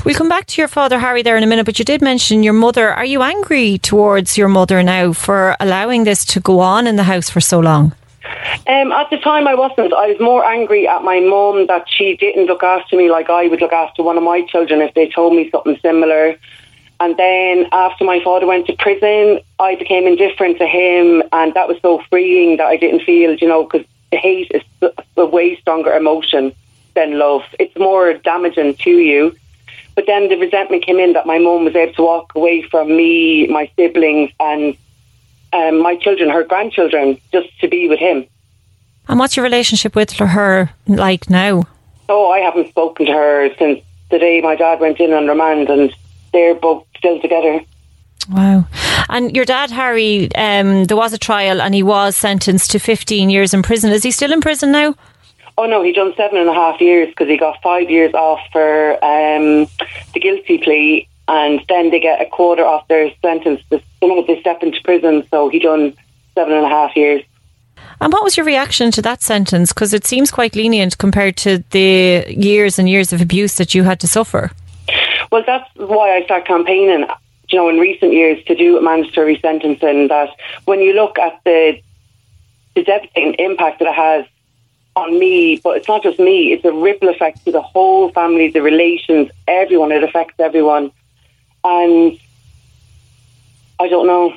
We'll 0.03 0.15
come 0.15 0.29
back 0.29 0.45
to 0.47 0.61
your 0.61 0.67
father, 0.67 0.99
Harry, 0.99 1.23
there 1.23 1.35
in 1.35 1.43
a 1.43 1.47
minute, 1.47 1.65
but 1.65 1.79
you 1.79 1.85
did 1.85 2.01
mention 2.01 2.43
your 2.43 2.53
mother. 2.53 2.91
Are 2.91 3.05
you 3.05 3.23
angry 3.23 3.79
towards 3.79 4.37
your 4.37 4.47
mother 4.47 4.83
now 4.83 5.13
for 5.13 5.55
allowing 5.59 6.03
this 6.03 6.25
to 6.25 6.39
go 6.39 6.59
on 6.59 6.85
in 6.85 6.95
the 6.95 7.03
house 7.03 7.29
for 7.29 7.41
so 7.41 7.59
long? 7.59 7.93
Um, 8.67 8.91
at 8.91 9.09
the 9.09 9.17
time, 9.17 9.47
I 9.47 9.55
wasn't. 9.55 9.93
I 9.93 10.07
was 10.07 10.19
more 10.19 10.43
angry 10.43 10.87
at 10.87 11.03
my 11.03 11.19
mum 11.19 11.67
that 11.67 11.87
she 11.89 12.15
didn't 12.17 12.45
look 12.45 12.63
after 12.63 12.95
me 12.95 13.09
like 13.09 13.29
I 13.29 13.47
would 13.47 13.61
look 13.61 13.73
after 13.73 14.03
one 14.03 14.17
of 14.17 14.23
my 14.23 14.41
children 14.41 14.81
if 14.81 14.93
they 14.93 15.09
told 15.09 15.35
me 15.35 15.49
something 15.49 15.77
similar. 15.81 16.35
And 16.99 17.17
then 17.17 17.67
after 17.71 18.05
my 18.05 18.23
father 18.23 18.45
went 18.45 18.67
to 18.67 18.73
prison, 18.73 19.39
I 19.59 19.75
became 19.75 20.07
indifferent 20.07 20.59
to 20.59 20.67
him, 20.67 21.23
and 21.31 21.53
that 21.53 21.67
was 21.67 21.77
so 21.81 22.01
freeing 22.09 22.57
that 22.57 22.67
I 22.67 22.77
didn't 22.77 23.03
feel, 23.03 23.35
you 23.35 23.47
know, 23.47 23.63
because 23.63 23.85
hate 24.11 24.51
is 24.51 24.63
a 25.17 25.25
way 25.25 25.57
stronger 25.57 25.93
emotion 25.93 26.53
than 26.95 27.19
love. 27.19 27.43
It's 27.59 27.75
more 27.77 28.13
damaging 28.13 28.75
to 28.75 28.91
you. 28.91 29.35
But 29.95 30.05
then 30.07 30.29
the 30.29 30.37
resentment 30.37 30.85
came 30.85 30.99
in 30.99 31.13
that 31.13 31.25
my 31.25 31.37
mum 31.37 31.65
was 31.65 31.75
able 31.75 31.93
to 31.93 32.01
walk 32.01 32.35
away 32.35 32.61
from 32.63 32.87
me, 32.95 33.47
my 33.47 33.69
siblings, 33.75 34.31
and 34.39 34.77
um, 35.53 35.81
my 35.81 35.95
children, 35.95 36.29
her 36.29 36.43
grandchildren, 36.43 37.19
just 37.31 37.47
to 37.59 37.67
be 37.67 37.87
with 37.87 37.99
him. 37.99 38.25
And 39.07 39.19
what's 39.19 39.37
your 39.37 39.43
relationship 39.43 39.95
with 39.95 40.11
her 40.13 40.71
like 40.87 41.29
now? 41.29 41.63
Oh, 42.09 42.31
I 42.31 42.39
haven't 42.39 42.69
spoken 42.69 43.05
to 43.07 43.11
her 43.11 43.49
since 43.57 43.81
the 44.11 44.19
day 44.19 44.41
my 44.41 44.55
dad 44.55 44.79
went 44.79 44.99
in 44.99 45.13
on 45.13 45.27
remand, 45.27 45.69
and 45.69 45.93
they're 46.33 46.55
both 46.55 46.85
still 46.97 47.19
together. 47.19 47.61
Wow. 48.29 48.67
And 49.09 49.35
your 49.35 49.45
dad, 49.45 49.71
Harry, 49.71 50.33
um, 50.35 50.85
there 50.85 50.97
was 50.97 51.13
a 51.13 51.17
trial 51.17 51.61
and 51.61 51.75
he 51.75 51.83
was 51.83 52.17
sentenced 52.17 52.71
to 52.71 52.79
15 52.79 53.29
years 53.29 53.53
in 53.53 53.61
prison. 53.61 53.91
Is 53.91 54.03
he 54.03 54.11
still 54.11 54.31
in 54.31 54.41
prison 54.41 54.71
now? 54.71 54.95
Oh, 55.57 55.65
no, 55.67 55.83
he 55.83 55.93
done 55.93 56.13
seven 56.17 56.37
and 56.37 56.49
a 56.49 56.53
half 56.53 56.81
years 56.81 57.09
because 57.09 57.27
he 57.27 57.37
got 57.37 57.61
five 57.61 57.89
years 57.89 58.13
off 58.13 58.41
for 58.51 58.93
um, 59.05 59.67
the 60.13 60.19
guilty 60.19 60.57
plea 60.57 61.07
and 61.27 61.63
then 61.69 61.91
they 61.91 61.99
get 61.99 62.21
a 62.21 62.25
quarter 62.25 62.65
off 62.65 62.87
their 62.87 63.11
sentence 63.21 63.61
the 63.69 63.81
moment 64.01 64.27
they 64.27 64.39
step 64.39 64.61
into 64.63 64.81
prison. 64.83 65.23
So 65.31 65.49
he 65.49 65.59
done 65.59 65.95
seven 66.33 66.53
and 66.53 66.65
a 66.65 66.69
half 66.69 66.95
years. 66.95 67.23
And 68.01 68.11
what 68.11 68.23
was 68.23 68.37
your 68.37 68.45
reaction 68.45 68.91
to 68.91 69.01
that 69.03 69.21
sentence? 69.21 69.71
Because 69.73 69.93
it 69.93 70.05
seems 70.05 70.31
quite 70.31 70.55
lenient 70.55 70.97
compared 70.97 71.37
to 71.37 71.63
the 71.71 72.25
years 72.27 72.77
and 72.77 72.89
years 72.89 73.13
of 73.13 73.21
abuse 73.21 73.55
that 73.55 73.73
you 73.73 73.83
had 73.83 73.99
to 74.01 74.07
suffer. 74.07 74.51
Well, 75.31 75.43
that's 75.45 75.69
why 75.75 76.15
I 76.15 76.23
started 76.23 76.47
campaigning, 76.47 77.07
you 77.49 77.57
know, 77.57 77.69
in 77.69 77.77
recent 77.77 78.13
years 78.13 78.43
to 78.45 78.55
do 78.55 78.77
a 78.77 78.81
mandatory 78.81 79.39
sentencing. 79.39 80.09
That 80.09 80.29
when 80.65 80.81
you 80.81 80.93
look 80.93 81.17
at 81.17 81.39
the 81.43 81.81
the 82.75 82.83
devastating 82.83 83.33
impact 83.35 83.79
that 83.79 83.87
it 83.87 83.95
has 83.95 84.25
on 84.95 85.17
me, 85.17 85.59
but 85.63 85.77
it's 85.77 85.87
not 85.87 86.03
just 86.03 86.19
me, 86.19 86.53
it's 86.53 86.63
a 86.65 86.71
ripple 86.71 87.09
effect 87.09 87.43
to 87.45 87.51
the 87.51 87.61
whole 87.61 88.11
family, 88.11 88.49
the 88.49 88.61
relations, 88.61 89.29
everyone. 89.47 89.91
It 89.91 90.03
affects 90.03 90.39
everyone. 90.39 90.91
And 91.63 92.19
I 93.79 93.87
don't 93.87 94.07
know. 94.07 94.35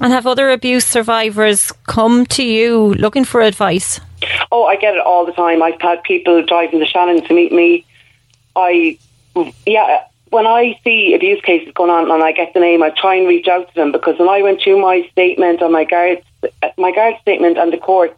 And 0.00 0.12
have 0.12 0.26
other 0.26 0.50
abuse 0.50 0.84
survivors 0.84 1.70
come 1.86 2.26
to 2.26 2.44
you 2.44 2.94
looking 2.94 3.24
for 3.24 3.40
advice? 3.40 4.00
Oh, 4.50 4.64
I 4.64 4.76
get 4.76 4.94
it 4.94 5.00
all 5.00 5.24
the 5.24 5.32
time. 5.32 5.62
I've 5.62 5.80
had 5.80 6.02
people 6.02 6.44
driving 6.44 6.80
to 6.80 6.86
Shannon 6.86 7.24
to 7.24 7.34
meet 7.34 7.52
me. 7.52 7.86
I, 8.56 8.98
yeah, 9.66 10.04
when 10.30 10.46
I 10.46 10.78
see 10.82 11.14
abuse 11.14 11.40
cases 11.42 11.72
going 11.74 11.90
on 11.90 12.10
and 12.10 12.22
I 12.24 12.32
get 12.32 12.54
the 12.54 12.60
name, 12.60 12.82
I 12.82 12.90
try 12.90 13.14
and 13.14 13.28
reach 13.28 13.46
out 13.46 13.68
to 13.68 13.74
them 13.74 13.92
because 13.92 14.18
when 14.18 14.28
I 14.28 14.42
went 14.42 14.60
through 14.60 14.80
my 14.80 15.08
statement 15.12 15.62
on 15.62 15.70
my 15.70 15.84
guard, 15.84 16.22
my 16.76 16.90
guard 16.92 17.14
statement 17.20 17.56
and 17.56 17.72
the 17.72 17.78
court, 17.78 18.16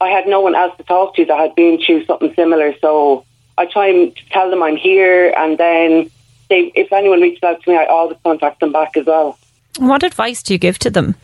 I 0.00 0.08
had 0.08 0.26
no 0.26 0.40
one 0.40 0.56
else 0.56 0.76
to 0.78 0.82
talk 0.82 1.14
to 1.14 1.24
that 1.24 1.38
had 1.38 1.54
been 1.54 1.80
through 1.80 2.04
something 2.06 2.34
similar. 2.34 2.74
So 2.80 3.24
I 3.56 3.66
try 3.66 3.86
and 3.86 4.16
tell 4.30 4.50
them 4.50 4.60
I'm 4.60 4.76
here, 4.76 5.32
and 5.36 5.56
then 5.56 6.10
they, 6.48 6.72
if 6.74 6.92
anyone 6.92 7.20
reaches 7.20 7.44
out 7.44 7.62
to 7.62 7.70
me, 7.70 7.76
I 7.76 7.84
always 7.84 8.18
contact 8.24 8.58
them 8.58 8.72
back 8.72 8.96
as 8.96 9.06
well. 9.06 9.38
What 9.78 10.02
advice 10.02 10.42
do 10.42 10.54
you 10.54 10.58
give 10.58 10.78
to 10.80 10.90
them? 10.90 11.14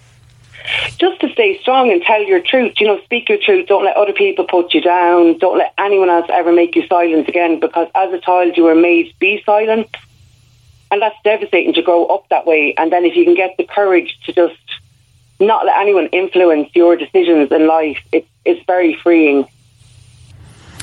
Just 0.98 1.20
to 1.20 1.32
stay 1.32 1.58
strong 1.60 1.90
and 1.90 2.02
tell 2.02 2.22
your 2.22 2.40
truth. 2.40 2.74
You 2.78 2.86
know, 2.88 3.00
speak 3.04 3.28
your 3.28 3.38
truth. 3.38 3.68
Don't 3.68 3.84
let 3.84 3.96
other 3.96 4.12
people 4.12 4.44
put 4.44 4.74
you 4.74 4.80
down. 4.80 5.38
Don't 5.38 5.58
let 5.58 5.72
anyone 5.78 6.10
else 6.10 6.26
ever 6.30 6.52
make 6.52 6.74
you 6.76 6.86
silent 6.86 7.28
again 7.28 7.60
because 7.60 7.88
as 7.94 8.12
a 8.12 8.18
child 8.18 8.56
you 8.56 8.64
were 8.64 8.74
made 8.74 9.10
to 9.10 9.18
be 9.18 9.42
silent. 9.44 9.88
And 10.90 11.02
that's 11.02 11.16
devastating 11.22 11.74
to 11.74 11.82
grow 11.82 12.06
up 12.06 12.28
that 12.30 12.46
way. 12.46 12.74
And 12.76 12.92
then 12.92 13.04
if 13.04 13.14
you 13.14 13.24
can 13.24 13.34
get 13.34 13.56
the 13.56 13.64
courage 13.64 14.18
to 14.24 14.32
just 14.32 14.56
not 15.38 15.66
let 15.66 15.78
anyone 15.78 16.06
influence 16.08 16.70
your 16.74 16.96
decisions 16.96 17.52
in 17.52 17.66
life, 17.66 17.98
it, 18.12 18.26
it's 18.44 18.64
very 18.66 18.94
freeing. 18.94 19.46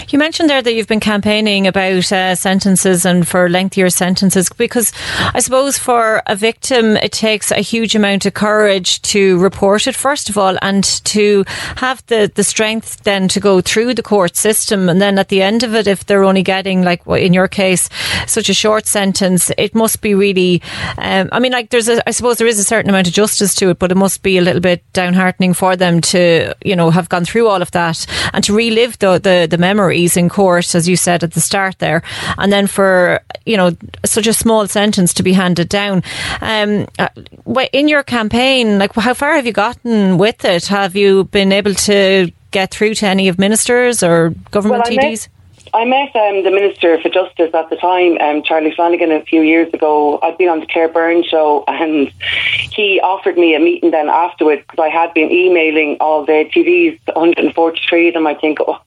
You 0.10 0.20
mentioned 0.20 0.52
there 0.52 0.62
that 0.62 0.74
you've 0.74 0.88
been 0.88 1.00
campaigning 1.00 1.66
about 1.66 2.12
uh, 2.12 2.36
sentences 2.36 3.06
and 3.06 3.28
for 3.28 3.50
lengthier 3.50 3.90
sentences 3.90 4.50
because 4.50 4.94
I 5.34 5.40
suppose 5.40 5.80
for 5.80 6.22
a 6.28 6.36
victim 6.36 6.96
it 6.98 7.12
takes 7.12 7.50
a 7.50 7.62
huge 7.62 7.96
amount 7.96 8.28
of 8.28 8.36
courage 8.36 9.02
to 9.04 9.40
report 9.40 9.88
it 9.88 9.96
first 9.96 10.30
of 10.30 10.38
all 10.38 10.58
and 10.62 10.84
to 11.06 11.44
have 11.78 12.06
the, 12.06 12.32
the 12.36 12.44
strength 12.44 13.02
then 13.04 13.28
to 13.30 13.40
go 13.40 13.62
through 13.62 13.96
the 13.96 14.04
court 14.04 14.36
system. 14.36 14.90
And 14.90 15.02
then 15.02 15.18
at 15.18 15.30
the 15.30 15.42
end 15.42 15.64
of 15.64 15.74
it 15.74 15.88
if 15.88 16.06
they're 16.06 16.24
only 16.24 16.44
getting 16.44 16.84
like 16.84 17.02
in 17.08 17.34
your 17.34 17.48
case 17.48 17.90
such 18.28 18.48
a 18.48 18.54
short 18.54 18.86
sentence 18.86 19.52
it 19.58 19.74
must 19.74 20.02
be 20.02 20.14
really 20.14 20.62
um, 21.00 21.30
I 21.32 21.40
mean 21.40 21.52
like 21.52 21.72
there's 21.72 21.90
a 21.90 22.08
I 22.08 22.12
suppose 22.12 22.38
there 22.38 22.48
is 22.48 22.60
a 22.60 22.64
certain 22.64 22.90
amount 22.90 23.08
of 23.08 23.14
justice 23.14 23.56
to 23.56 23.72
it 23.72 23.80
but 23.80 23.92
it 23.92 23.96
must 23.96 24.22
be 24.22 24.38
a 24.38 24.42
little 24.42 24.62
bit 24.62 24.84
downheartening 24.94 25.56
for 25.56 25.76
them 25.76 26.00
to 26.02 26.54
you 26.64 26.76
know 26.76 26.92
have 26.92 27.10
gone 27.10 27.26
through 27.26 27.48
all 27.48 27.64
of 27.64 27.72
that 27.72 28.06
and 28.34 28.44
to 28.44 28.54
relive 28.54 29.00
the 29.00 29.18
the, 29.18 29.48
the 29.50 29.58
memory 29.58 29.95
in 29.96 30.30
court, 30.30 30.76
as 30.76 30.88
you 30.88 30.96
said 30.96 31.24
at 31.24 31.34
the 31.34 31.42
start 31.42 31.80
there, 31.80 32.04
and 32.38 32.52
then 32.52 32.68
for 32.68 33.20
you 33.46 33.58
know 33.58 33.72
such 34.06 34.28
a 34.28 34.34
small 34.34 34.68
sentence 34.68 35.14
to 35.16 35.24
be 35.24 35.34
handed 35.34 35.70
down. 35.70 36.04
Um, 36.42 36.88
uh, 37.00 37.10
in 37.72 37.88
your 37.88 38.04
campaign, 38.04 38.78
like 38.78 38.94
how 38.94 39.14
far 39.14 39.36
have 39.36 39.46
you 39.46 39.54
gotten 39.54 40.18
with 40.18 40.46
it? 40.46 40.68
Have 40.68 40.96
you 40.96 41.26
been 41.26 41.52
able 41.52 41.74
to 41.74 42.32
get 42.52 42.72
through 42.72 42.96
to 42.96 43.06
any 43.08 43.28
of 43.28 43.38
ministers 43.38 44.04
or 44.04 44.30
government 44.52 44.84
well, 44.86 44.98
TDs? 44.98 45.30
I 45.76 45.84
met 45.84 46.16
um, 46.16 46.44
the 46.44 46.52
Minister 46.52 47.02
for 47.02 47.10
Justice 47.10 47.54
at 47.54 47.70
the 47.70 47.76
time, 47.76 48.18
um, 48.20 48.44
Charlie 48.44 48.74
Flanagan, 48.74 49.12
a 49.12 49.22
few 49.24 49.42
years 49.42 49.74
ago. 49.74 50.20
I'd 50.24 50.38
been 50.38 50.48
on 50.48 50.62
the 50.62 50.68
Claire 50.68 50.88
Byrne 50.88 51.24
show 51.24 51.66
and 51.68 52.12
he 52.72 53.02
offered 53.04 53.38
me 53.38 53.56
a 53.56 53.60
meeting 53.60 53.92
then 53.92 54.08
afterwards 54.08 54.62
because 54.62 54.82
I 54.82 54.88
had 54.88 55.14
been 55.14 55.32
emailing 55.32 55.98
all 56.00 56.26
the 56.26 56.50
TDs, 56.54 57.00
143 57.14 58.08
of 58.08 58.14
them, 58.14 58.26
I 58.26 58.36
think, 58.36 58.60
oh, 58.66 58.80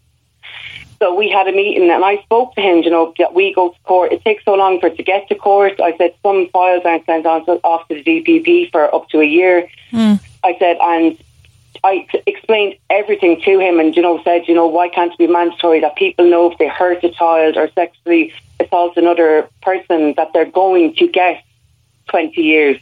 so 0.99 1.15
we 1.15 1.31
had 1.31 1.47
a 1.47 1.53
meeting 1.53 1.91
and 1.91 2.05
I 2.05 2.23
spoke 2.23 2.55
to 2.55 2.61
him, 2.61 2.83
you 2.83 2.91
know, 2.91 3.15
that 3.19 3.35
we 3.35 3.55
go 3.55 3.71
to 3.71 3.79
court. 3.85 4.13
It 4.13 4.25
takes 4.25 4.45
so 4.45 4.55
long 4.55 4.81
for 4.81 4.89
it 4.89 4.97
to 4.97 5.03
get 5.03 5.29
to 5.29 5.35
court. 5.35 5.81
I 5.81 5.97
said 5.97 6.15
some 6.23 6.49
files 6.49 6.83
aren't 6.85 7.07
sent 7.07 7.25
on 7.25 7.45
to, 7.47 7.53
off 7.65 7.87
to 7.89 7.95
the 7.95 8.03
DPP 8.03 8.73
for 8.73 8.93
up 8.95 9.09
to 9.11 9.21
a 9.21 9.25
year. 9.25 9.69
Mm. 9.93 10.21
I 10.43 10.57
said, 10.59 10.77
and 10.81 11.19
I 11.85 12.07
explained 12.27 12.77
everything 12.91 13.41
to 13.43 13.59
him 13.61 13.79
and, 13.79 13.95
you 13.95 14.03
know, 14.03 14.21
said, 14.25 14.49
you 14.49 14.55
know, 14.55 14.67
why 14.67 14.89
can't 14.89 15.13
it 15.13 15.19
be 15.19 15.29
mandatory 15.29 15.81
that 15.81 15.97
people 15.97 16.29
know 16.29 16.51
if 16.51 16.59
they 16.59 16.69
hurt 16.69 17.05
a 17.05 17.11
child 17.11 17.57
or 17.57 17.71
sexually 17.75 18.33
assault 18.59 18.97
another 18.97 19.49
person 19.63 20.15
that 20.17 20.33
they're 20.33 20.51
going 20.51 20.95
to 20.97 21.09
get 21.09 21.45
20 22.09 22.41
years. 22.41 22.81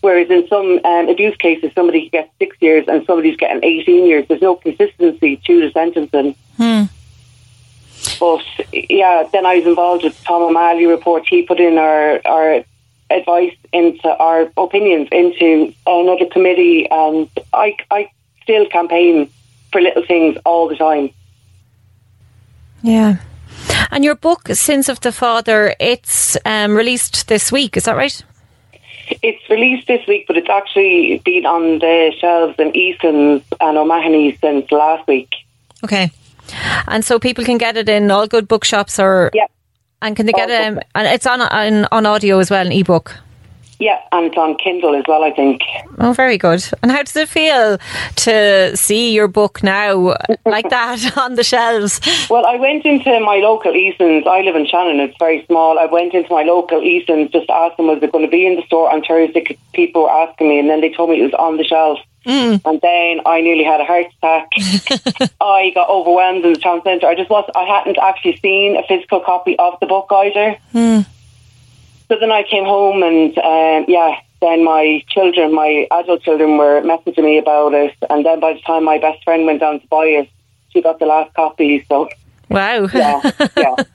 Whereas 0.00 0.30
in 0.30 0.48
some 0.48 0.80
um, 0.84 1.08
abuse 1.10 1.36
cases, 1.36 1.72
somebody 1.74 2.08
gets 2.08 2.30
six 2.38 2.56
years 2.60 2.86
and 2.88 3.04
somebody's 3.04 3.36
getting 3.36 3.62
18 3.62 4.06
years. 4.06 4.26
There's 4.28 4.40
no 4.40 4.56
consistency 4.56 5.36
to 5.44 5.60
the 5.60 5.70
sentencing. 5.72 6.34
Hmm. 6.56 6.84
But 8.20 8.44
yeah, 8.72 9.26
then 9.32 9.46
I 9.46 9.56
was 9.56 9.66
involved 9.66 10.04
with 10.04 10.22
Tom 10.24 10.42
O'Malley 10.42 10.86
report. 10.86 11.26
He 11.26 11.42
put 11.42 11.58
in 11.58 11.78
our 11.78 12.20
our 12.26 12.64
advice 13.10 13.56
into 13.72 14.08
our 14.08 14.52
opinions 14.56 15.08
into 15.10 15.74
another 15.86 16.26
committee, 16.30 16.86
and 16.90 17.28
I 17.52 17.76
I 17.90 18.10
still 18.42 18.68
campaign 18.68 19.30
for 19.72 19.80
little 19.80 20.04
things 20.06 20.36
all 20.44 20.68
the 20.68 20.76
time. 20.76 21.10
Yeah. 22.82 23.16
And 23.90 24.04
your 24.04 24.14
book, 24.14 24.48
Sins 24.48 24.88
of 24.88 25.00
the 25.00 25.12
Father, 25.12 25.74
it's 25.80 26.36
um, 26.44 26.76
released 26.76 27.28
this 27.28 27.50
week, 27.50 27.76
is 27.76 27.84
that 27.84 27.96
right? 27.96 28.22
It's 29.22 29.50
released 29.50 29.88
this 29.88 30.06
week, 30.06 30.26
but 30.26 30.36
it's 30.36 30.48
actually 30.48 31.20
been 31.24 31.44
on 31.44 31.80
the 31.80 32.12
shelves 32.20 32.54
in 32.58 32.76
Eason's 32.76 33.42
and 33.60 33.78
O'Mahony's 33.78 34.38
since 34.40 34.70
last 34.70 35.06
week. 35.08 35.30
Okay. 35.82 36.10
And 36.86 37.04
so 37.04 37.18
people 37.18 37.44
can 37.44 37.58
get 37.58 37.76
it 37.76 37.88
in 37.88 38.10
all 38.10 38.26
good 38.26 38.48
bookshops 38.48 38.98
or. 38.98 39.30
Yeah. 39.34 39.46
And 40.02 40.16
can 40.16 40.24
they 40.24 40.32
get 40.32 40.48
it? 40.48 40.62
Um, 40.66 40.80
and 40.94 41.06
it's 41.06 41.26
on, 41.26 41.42
on 41.42 41.86
on 41.92 42.06
audio 42.06 42.38
as 42.38 42.50
well, 42.50 42.64
an 42.64 42.72
ebook. 42.72 43.18
Yeah, 43.80 43.98
and 44.12 44.26
it's 44.26 44.36
on 44.36 44.58
Kindle 44.58 44.94
as 44.94 45.04
well, 45.08 45.24
I 45.24 45.30
think. 45.30 45.62
Oh, 45.98 46.12
very 46.12 46.36
good. 46.36 46.62
And 46.82 46.92
how 46.92 47.02
does 47.02 47.16
it 47.16 47.30
feel 47.30 47.78
to 48.16 48.76
see 48.76 49.14
your 49.14 49.26
book 49.26 49.62
now 49.62 50.16
like 50.44 50.68
that 50.68 51.16
on 51.16 51.36
the 51.36 51.42
shelves? 51.42 51.98
Well, 52.28 52.44
I 52.46 52.56
went 52.56 52.84
into 52.84 53.18
my 53.20 53.36
local 53.36 53.74
Eason's. 53.74 54.26
I 54.26 54.42
live 54.42 54.54
in 54.54 54.66
Shannon, 54.66 55.00
it's 55.00 55.16
very 55.18 55.46
small. 55.46 55.78
I 55.78 55.86
went 55.86 56.12
into 56.12 56.30
my 56.30 56.42
local 56.42 56.82
Eason's 56.82 57.30
just 57.30 57.46
to 57.46 57.54
ask 57.54 57.78
them, 57.78 57.86
was 57.86 58.02
it 58.02 58.12
going 58.12 58.24
to 58.24 58.30
be 58.30 58.46
in 58.46 58.56
the 58.56 58.62
store 58.66 58.92
on 58.92 59.02
Thursday? 59.02 59.56
People 59.72 60.02
were 60.02 60.10
asking 60.10 60.50
me, 60.50 60.58
and 60.58 60.68
then 60.68 60.82
they 60.82 60.92
told 60.92 61.08
me 61.08 61.18
it 61.18 61.24
was 61.24 61.34
on 61.34 61.56
the 61.56 61.64
shelf. 61.64 61.98
Mm. 62.26 62.60
And 62.66 62.80
then 62.82 63.20
I 63.24 63.40
nearly 63.40 63.64
had 63.64 63.80
a 63.80 63.86
heart 63.86 64.06
attack. 64.18 65.30
I 65.40 65.72
got 65.74 65.88
overwhelmed 65.88 66.44
in 66.44 66.52
the 66.52 66.58
town 66.58 66.82
centre. 66.82 67.06
I 67.06 67.14
just 67.14 67.30
was 67.30 67.50
I 67.56 67.64
hadn't 67.64 67.96
actually 67.96 68.36
seen 68.36 68.76
a 68.76 68.82
physical 68.86 69.20
copy 69.20 69.58
of 69.58 69.80
the 69.80 69.86
book 69.86 70.08
either. 70.10 70.58
Mm. 70.74 71.06
So 72.10 72.16
then 72.18 72.32
I 72.32 72.42
came 72.42 72.64
home 72.64 73.04
and 73.04 73.38
um, 73.38 73.84
yeah, 73.86 74.18
then 74.40 74.64
my 74.64 75.00
children, 75.08 75.54
my 75.54 75.86
adult 75.92 76.22
children 76.22 76.58
were 76.58 76.80
messaging 76.82 77.22
me 77.22 77.38
about 77.38 77.72
it. 77.72 77.94
And 78.10 78.26
then 78.26 78.40
by 78.40 78.54
the 78.54 78.60
time 78.62 78.82
my 78.82 78.98
best 78.98 79.22
friend 79.22 79.46
went 79.46 79.60
down 79.60 79.78
to 79.78 79.86
buy 79.86 80.06
it, 80.06 80.28
she 80.70 80.82
got 80.82 80.98
the 80.98 81.06
last 81.06 81.32
copy. 81.34 81.86
So 81.88 82.08
Wow. 82.48 82.88
Yeah, 82.92 83.20
yeah. 83.56 83.74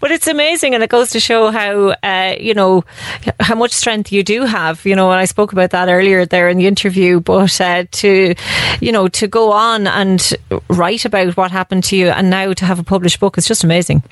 but 0.00 0.10
it's 0.10 0.26
amazing 0.26 0.74
and 0.74 0.84
it 0.84 0.90
goes 0.90 1.08
to 1.10 1.20
show 1.20 1.50
how, 1.50 1.94
uh, 2.02 2.36
you 2.38 2.52
know, 2.52 2.84
how 3.40 3.54
much 3.54 3.72
strength 3.72 4.12
you 4.12 4.22
do 4.22 4.42
have, 4.42 4.84
you 4.84 4.94
know, 4.94 5.10
and 5.10 5.18
I 5.18 5.24
spoke 5.24 5.52
about 5.52 5.70
that 5.70 5.88
earlier 5.88 6.26
there 6.26 6.50
in 6.50 6.58
the 6.58 6.66
interview, 6.66 7.20
but 7.20 7.58
uh, 7.58 7.84
to, 7.90 8.34
you 8.82 8.92
know, 8.92 9.08
to 9.08 9.26
go 9.26 9.50
on 9.50 9.86
and 9.86 10.34
write 10.68 11.06
about 11.06 11.34
what 11.38 11.50
happened 11.50 11.84
to 11.84 11.96
you 11.96 12.08
and 12.08 12.28
now 12.28 12.52
to 12.52 12.66
have 12.66 12.78
a 12.78 12.84
published 12.84 13.18
book 13.18 13.38
is 13.38 13.46
just 13.46 13.64
amazing. 13.64 14.02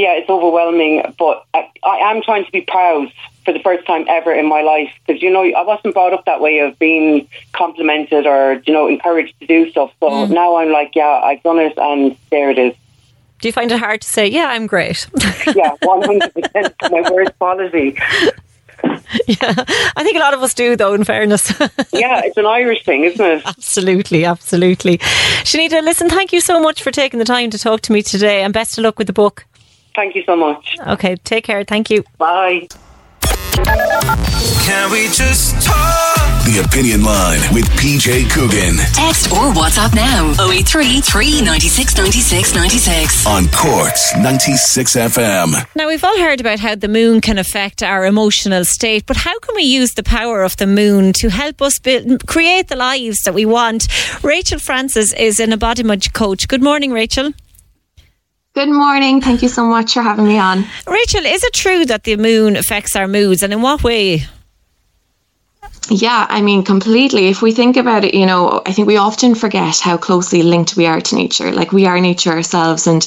Yeah, 0.00 0.14
it's 0.14 0.30
overwhelming, 0.30 1.02
but 1.18 1.44
I, 1.52 1.68
I 1.84 2.10
am 2.10 2.22
trying 2.22 2.46
to 2.46 2.50
be 2.50 2.62
proud 2.62 3.12
for 3.44 3.52
the 3.52 3.58
first 3.58 3.86
time 3.86 4.06
ever 4.08 4.32
in 4.32 4.48
my 4.48 4.62
life 4.62 4.90
because 5.06 5.20
you 5.20 5.30
know 5.30 5.42
I 5.42 5.62
wasn't 5.62 5.92
brought 5.92 6.14
up 6.14 6.24
that 6.24 6.40
way 6.40 6.60
of 6.60 6.78
being 6.78 7.28
complimented 7.52 8.26
or 8.26 8.62
you 8.64 8.72
know 8.72 8.88
encouraged 8.88 9.38
to 9.40 9.46
do 9.46 9.70
stuff. 9.70 9.92
So 10.00 10.08
mm. 10.08 10.30
now 10.30 10.56
I'm 10.56 10.72
like, 10.72 10.92
yeah, 10.94 11.20
I've 11.22 11.42
done 11.42 11.58
it, 11.58 11.74
and 11.76 12.16
there 12.30 12.48
it 12.48 12.58
is. 12.58 12.74
Do 13.42 13.48
you 13.48 13.52
find 13.52 13.70
it 13.70 13.78
hard 13.78 14.00
to 14.00 14.08
say, 14.08 14.26
yeah, 14.26 14.46
I'm 14.46 14.66
great? 14.66 15.06
yeah, 15.54 15.72
one 15.82 16.00
hundred 16.00 16.32
percent. 16.32 16.74
My 16.90 17.02
worst 17.10 17.38
quality. 17.38 17.98
Yeah, 19.26 19.54
I 19.96 20.04
think 20.04 20.16
a 20.16 20.20
lot 20.20 20.34
of 20.34 20.42
us 20.42 20.54
do, 20.54 20.76
though. 20.76 20.94
In 20.94 21.04
fairness, 21.04 21.50
yeah, 21.92 22.22
it's 22.24 22.36
an 22.36 22.46
Irish 22.46 22.84
thing, 22.84 23.04
isn't 23.04 23.24
it? 23.24 23.42
Absolutely, 23.44 24.24
absolutely. 24.24 24.98
Shaneda, 25.42 25.82
listen, 25.82 26.08
thank 26.08 26.32
you 26.32 26.40
so 26.40 26.60
much 26.60 26.82
for 26.82 26.90
taking 26.90 27.18
the 27.18 27.24
time 27.24 27.50
to 27.50 27.58
talk 27.58 27.80
to 27.82 27.92
me 27.92 28.02
today, 28.02 28.42
and 28.42 28.54
best 28.54 28.78
of 28.78 28.84
luck 28.84 28.98
with 28.98 29.08
the 29.08 29.12
book. 29.12 29.44
Thank 29.94 30.14
you 30.14 30.22
so 30.24 30.36
much. 30.36 30.76
Okay, 30.86 31.16
take 31.16 31.44
care. 31.44 31.64
Thank 31.64 31.90
you. 31.90 32.04
Bye. 32.18 32.68
Can 34.64 34.90
we 34.92 35.06
just 35.08 35.60
talk? 35.66 36.06
The 36.46 36.62
Opinion 36.64 37.04
Line 37.04 37.40
with 37.52 37.64
PJ 37.76 38.30
Coogan 38.30 38.76
Text 38.94 39.30
or 39.30 39.52
WhatsApp 39.52 39.94
now 39.94 40.32
083 40.50 41.00
396 41.00 41.96
96 41.96 42.54
96. 42.54 43.26
on 43.26 43.46
Cork's 43.48 44.16
96 44.16 44.96
FM. 44.96 45.66
Now, 45.76 45.86
we've 45.86 46.02
all 46.02 46.18
heard 46.18 46.40
about 46.40 46.58
how 46.58 46.74
the 46.74 46.88
moon 46.88 47.20
can 47.20 47.38
affect 47.38 47.82
our 47.82 48.06
emotional 48.06 48.64
state, 48.64 49.04
but 49.06 49.16
how 49.18 49.38
can 49.40 49.54
we 49.54 49.62
use 49.62 49.92
the 49.94 50.02
power 50.02 50.42
of 50.42 50.56
the 50.56 50.66
moon 50.66 51.12
to 51.14 51.28
help 51.28 51.60
us 51.62 51.78
build, 51.78 52.26
create 52.26 52.68
the 52.68 52.76
lives 52.76 53.20
that 53.24 53.34
we 53.34 53.44
want? 53.44 53.86
Rachel 54.24 54.58
Francis 54.58 55.12
is 55.12 55.38
an 55.40 55.52
embodiment 55.52 56.12
coach. 56.14 56.48
Good 56.48 56.62
morning, 56.62 56.90
Rachel. 56.92 57.32
Good 58.52 58.68
morning. 58.68 59.20
Thank 59.20 59.42
you 59.42 59.48
so 59.48 59.64
much 59.64 59.94
for 59.94 60.02
having 60.02 60.26
me 60.26 60.38
on. 60.38 60.64
Rachel, 60.86 61.24
is 61.24 61.44
it 61.44 61.52
true 61.52 61.84
that 61.86 62.02
the 62.02 62.16
moon 62.16 62.56
affects 62.56 62.96
our 62.96 63.06
moods, 63.06 63.44
and 63.44 63.52
in 63.52 63.62
what 63.62 63.84
way? 63.84 64.24
Yeah, 65.88 66.26
I 66.28 66.40
mean, 66.40 66.64
completely. 66.64 67.28
If 67.28 67.42
we 67.42 67.52
think 67.52 67.76
about 67.76 68.04
it, 68.04 68.14
you 68.14 68.26
know, 68.26 68.62
I 68.66 68.72
think 68.72 68.86
we 68.86 68.96
often 68.96 69.34
forget 69.34 69.78
how 69.78 69.96
closely 69.96 70.42
linked 70.42 70.76
we 70.76 70.86
are 70.86 71.00
to 71.00 71.14
nature. 71.14 71.52
Like 71.52 71.72
we 71.72 71.86
are 71.86 72.00
nature 72.00 72.30
ourselves. 72.30 72.86
And, 72.86 73.06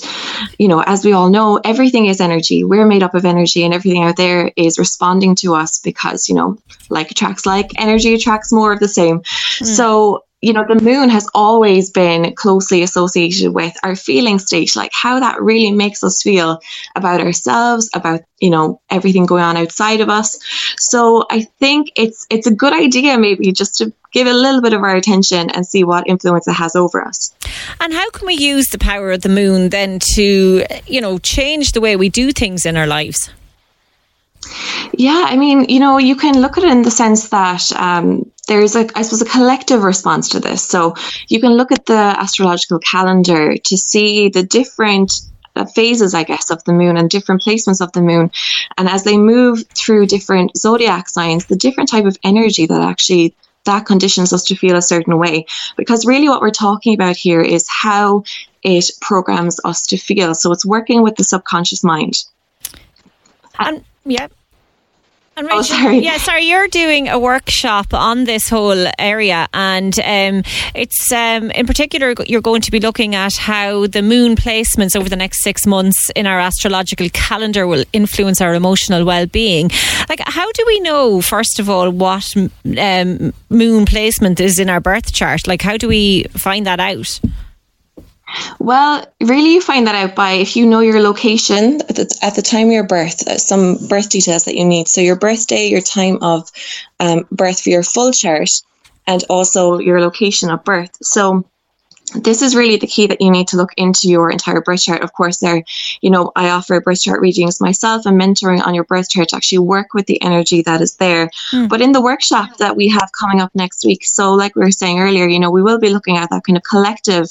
you 0.59 0.67
know, 0.67 0.81
as 0.81 1.05
we 1.05 1.13
all 1.13 1.29
know, 1.29 1.59
everything 1.63 2.07
is 2.07 2.19
energy. 2.19 2.63
We're 2.63 2.85
made 2.85 3.03
up 3.03 3.13
of 3.13 3.25
energy, 3.25 3.63
and 3.63 3.73
everything 3.73 4.03
out 4.03 4.17
there 4.17 4.51
is 4.55 4.79
responding 4.79 5.35
to 5.35 5.55
us 5.55 5.79
because, 5.79 6.27
you 6.29 6.35
know, 6.35 6.57
like 6.89 7.11
attracts 7.11 7.45
like, 7.45 7.71
energy 7.77 8.13
attracts 8.13 8.51
more 8.51 8.71
of 8.71 8.79
the 8.79 8.87
same. 8.87 9.21
Hmm. 9.59 9.65
So, 9.65 10.23
you 10.43 10.51
know, 10.51 10.65
the 10.67 10.83
moon 10.83 11.07
has 11.07 11.25
always 11.33 11.89
been 11.89 12.35
closely 12.35 12.83
associated 12.83 13.53
with 13.53 13.73
our 13.81 13.95
feeling 13.95 14.39
state, 14.39 14.75
like 14.75 14.91
how 14.93 15.21
that 15.21 15.41
really 15.41 15.71
makes 15.71 16.03
us 16.03 16.21
feel 16.21 16.59
about 16.97 17.21
ourselves, 17.21 17.89
about, 17.93 18.19
you 18.41 18.49
know, 18.49 18.81
everything 18.89 19.25
going 19.25 19.41
on 19.41 19.55
outside 19.55 20.01
of 20.01 20.09
us. 20.09 20.37
So 20.77 21.25
I 21.31 21.43
think 21.61 21.93
it's 21.95 22.27
it's 22.29 22.45
a 22.45 22.53
good 22.53 22.73
idea 22.73 23.17
maybe 23.17 23.53
just 23.53 23.77
to 23.77 23.93
give 24.11 24.27
a 24.27 24.33
little 24.33 24.61
bit 24.61 24.73
of 24.73 24.83
our 24.83 24.97
attention 24.97 25.49
and 25.49 25.65
see 25.65 25.85
what 25.85 26.09
influence 26.09 26.45
it 26.45 26.55
has 26.55 26.75
over 26.75 27.01
us. 27.01 27.33
And 27.79 27.93
how 27.93 28.09
can 28.09 28.27
we 28.27 28.33
use 28.33 28.67
the 28.67 28.77
power 28.77 29.13
of 29.13 29.21
the 29.21 29.29
moon 29.29 29.69
then 29.69 29.99
to, 30.15 30.65
you 30.85 30.99
know, 30.99 31.19
change 31.19 31.71
the 31.71 31.79
way 31.79 31.95
we 31.95 32.09
do 32.09 32.33
things 32.33 32.65
in 32.65 32.75
our 32.75 32.85
lives? 32.85 33.31
Yeah, 34.91 35.23
I 35.25 35.37
mean, 35.37 35.69
you 35.69 35.79
know, 35.79 35.99
you 35.99 36.17
can 36.17 36.41
look 36.41 36.57
at 36.57 36.65
it 36.65 36.69
in 36.69 36.81
the 36.81 36.91
sense 36.91 37.29
that 37.29 37.71
um, 37.71 38.29
there's 38.47 38.75
a, 38.75 38.87
I 38.95 39.01
suppose, 39.03 39.21
a 39.21 39.25
collective 39.25 39.83
response 39.83 40.29
to 40.29 40.39
this. 40.39 40.63
So 40.63 40.95
you 41.27 41.39
can 41.39 41.53
look 41.53 41.71
at 41.71 41.85
the 41.85 41.93
astrological 41.93 42.79
calendar 42.79 43.57
to 43.57 43.77
see 43.77 44.29
the 44.29 44.43
different 44.43 45.13
uh, 45.55 45.65
phases, 45.65 46.13
I 46.13 46.23
guess, 46.23 46.49
of 46.49 46.63
the 46.63 46.73
moon 46.73 46.97
and 46.97 47.09
different 47.09 47.41
placements 47.41 47.81
of 47.81 47.91
the 47.93 48.01
moon. 48.01 48.31
And 48.77 48.89
as 48.89 49.03
they 49.03 49.17
move 49.17 49.63
through 49.67 50.07
different 50.07 50.57
zodiac 50.57 51.09
signs, 51.09 51.45
the 51.45 51.55
different 51.55 51.89
type 51.89 52.05
of 52.05 52.17
energy 52.23 52.65
that 52.65 52.81
actually 52.81 53.35
that 53.65 53.85
conditions 53.85 54.33
us 54.33 54.43
to 54.45 54.55
feel 54.55 54.75
a 54.75 54.81
certain 54.81 55.17
way. 55.17 55.45
Because 55.77 56.05
really 56.05 56.27
what 56.27 56.41
we're 56.41 56.51
talking 56.51 56.93
about 56.93 57.15
here 57.15 57.39
is 57.39 57.65
how 57.69 58.23
it 58.61 58.91
programs 58.99 59.59
us 59.63 59.83
to 59.87 59.97
feel. 59.97 60.35
So 60.35 60.51
it's 60.51 60.65
working 60.65 61.01
with 61.01 61.15
the 61.15 61.23
subconscious 61.23 61.83
mind. 61.83 62.25
And 63.57 63.85
yeah. 64.03 64.27
And 65.35 65.47
Oh, 65.47 65.57
Rachel, 65.57 65.63
sorry. 65.77 65.97
yeah, 65.99 66.17
sorry, 66.17 66.43
you're 66.43 66.67
doing 66.67 67.09
a 67.09 67.17
workshop 67.17 67.91
on 67.91 68.25
this 68.25 68.47
whole 68.49 68.85
area, 68.99 69.47
and 69.51 69.97
um, 69.99 70.43
it's 70.75 71.11
um, 71.11 71.49
in 71.51 71.65
particular 71.65 72.13
you're 72.27 72.39
going 72.41 72.61
to 72.61 72.69
be 72.69 72.79
looking 72.79 73.15
at 73.15 73.35
how 73.37 73.87
the 73.87 74.03
moon 74.03 74.35
placements 74.35 74.95
over 74.95 75.09
the 75.09 75.15
next 75.15 75.41
six 75.41 75.65
months 75.65 76.11
in 76.15 76.27
our 76.27 76.39
astrological 76.39 77.09
calendar 77.13 77.65
will 77.65 77.83
influence 77.93 78.41
our 78.41 78.53
emotional 78.53 79.05
well-being. 79.05 79.69
Like, 80.07 80.19
how 80.23 80.51
do 80.51 80.63
we 80.67 80.79
know, 80.81 81.19
first 81.19 81.59
of 81.59 81.67
all, 81.67 81.89
what 81.89 82.31
um, 82.77 83.33
moon 83.49 83.85
placement 83.87 84.39
is 84.39 84.59
in 84.59 84.69
our 84.69 84.79
birth 84.79 85.13
chart? 85.13 85.47
Like, 85.47 85.63
how 85.63 85.77
do 85.77 85.87
we 85.87 86.25
find 86.25 86.67
that 86.67 86.79
out? 86.79 87.19
Well, 88.59 89.05
really, 89.21 89.53
you 89.53 89.61
find 89.61 89.87
that 89.87 89.95
out 89.95 90.15
by 90.15 90.33
if 90.33 90.55
you 90.55 90.65
know 90.65 90.79
your 90.79 91.01
location 91.01 91.81
at 91.81 91.95
the, 91.95 92.17
at 92.21 92.35
the 92.35 92.41
time 92.41 92.67
of 92.67 92.73
your 92.73 92.87
birth, 92.87 93.27
uh, 93.27 93.37
some 93.37 93.77
birth 93.87 94.09
details 94.09 94.45
that 94.45 94.55
you 94.55 94.65
need. 94.65 94.87
So, 94.87 95.01
your 95.01 95.15
birthday, 95.15 95.67
your 95.67 95.81
time 95.81 96.17
of 96.21 96.49
um, 96.99 97.27
birth 97.31 97.61
for 97.61 97.69
your 97.69 97.83
full 97.83 98.11
chart, 98.11 98.49
and 99.07 99.23
also 99.29 99.79
your 99.79 100.01
location 100.01 100.49
of 100.49 100.63
birth. 100.63 100.97
So, 101.01 101.45
this 102.15 102.41
is 102.41 102.55
really 102.55 102.77
the 102.77 102.87
key 102.87 103.07
that 103.07 103.21
you 103.21 103.31
need 103.31 103.47
to 103.49 103.57
look 103.57 103.71
into 103.77 104.07
your 104.07 104.29
entire 104.29 104.61
birth 104.61 104.83
chart. 104.83 105.01
Of 105.01 105.13
course, 105.13 105.39
there, 105.39 105.63
you 106.01 106.09
know, 106.09 106.31
I 106.35 106.49
offer 106.49 106.79
birth 106.81 107.01
chart 107.01 107.21
readings 107.21 107.61
myself 107.61 108.05
and 108.05 108.19
mentoring 108.19 108.65
on 108.65 108.75
your 108.75 108.83
birth 108.83 109.09
chart 109.09 109.29
to 109.29 109.35
actually 109.35 109.59
work 109.59 109.93
with 109.93 110.05
the 110.05 110.21
energy 110.21 110.61
that 110.63 110.81
is 110.81 110.95
there. 110.97 111.29
But 111.67 111.81
in 111.81 111.91
the 111.91 112.01
workshop 112.01 112.57
that 112.57 112.75
we 112.75 112.87
have 112.89 113.09
coming 113.17 113.41
up 113.41 113.51
next 113.55 113.85
week, 113.85 114.05
so 114.05 114.33
like 114.33 114.55
we 114.55 114.63
were 114.63 114.71
saying 114.71 114.99
earlier, 114.99 115.27
you 115.27 115.39
know, 115.39 115.51
we 115.51 115.63
will 115.63 115.79
be 115.79 115.89
looking 115.89 116.17
at 116.17 116.29
that 116.29 116.43
kind 116.43 116.57
of 116.57 116.63
collective 116.63 117.27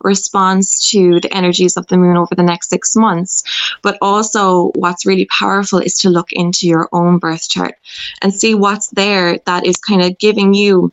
response 0.00 0.90
to 0.90 1.20
the 1.20 1.32
energies 1.34 1.76
of 1.76 1.86
the 1.86 1.96
moon 1.96 2.16
over 2.16 2.34
the 2.34 2.42
next 2.42 2.70
six 2.70 2.96
months. 2.96 3.44
But 3.82 3.98
also, 4.00 4.70
what's 4.74 5.06
really 5.06 5.26
powerful 5.26 5.78
is 5.78 5.98
to 6.00 6.10
look 6.10 6.32
into 6.32 6.66
your 6.66 6.88
own 6.92 7.18
birth 7.18 7.48
chart 7.48 7.76
and 8.22 8.34
see 8.34 8.54
what's 8.54 8.88
there 8.88 9.38
that 9.46 9.66
is 9.66 9.76
kind 9.76 10.02
of 10.02 10.18
giving 10.18 10.54
you 10.54 10.92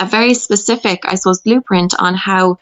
a 0.00 0.06
very 0.06 0.34
specific, 0.34 1.00
I 1.04 1.14
suppose, 1.14 1.40
blueprint 1.40 1.94
on 1.98 2.14
how 2.14 2.58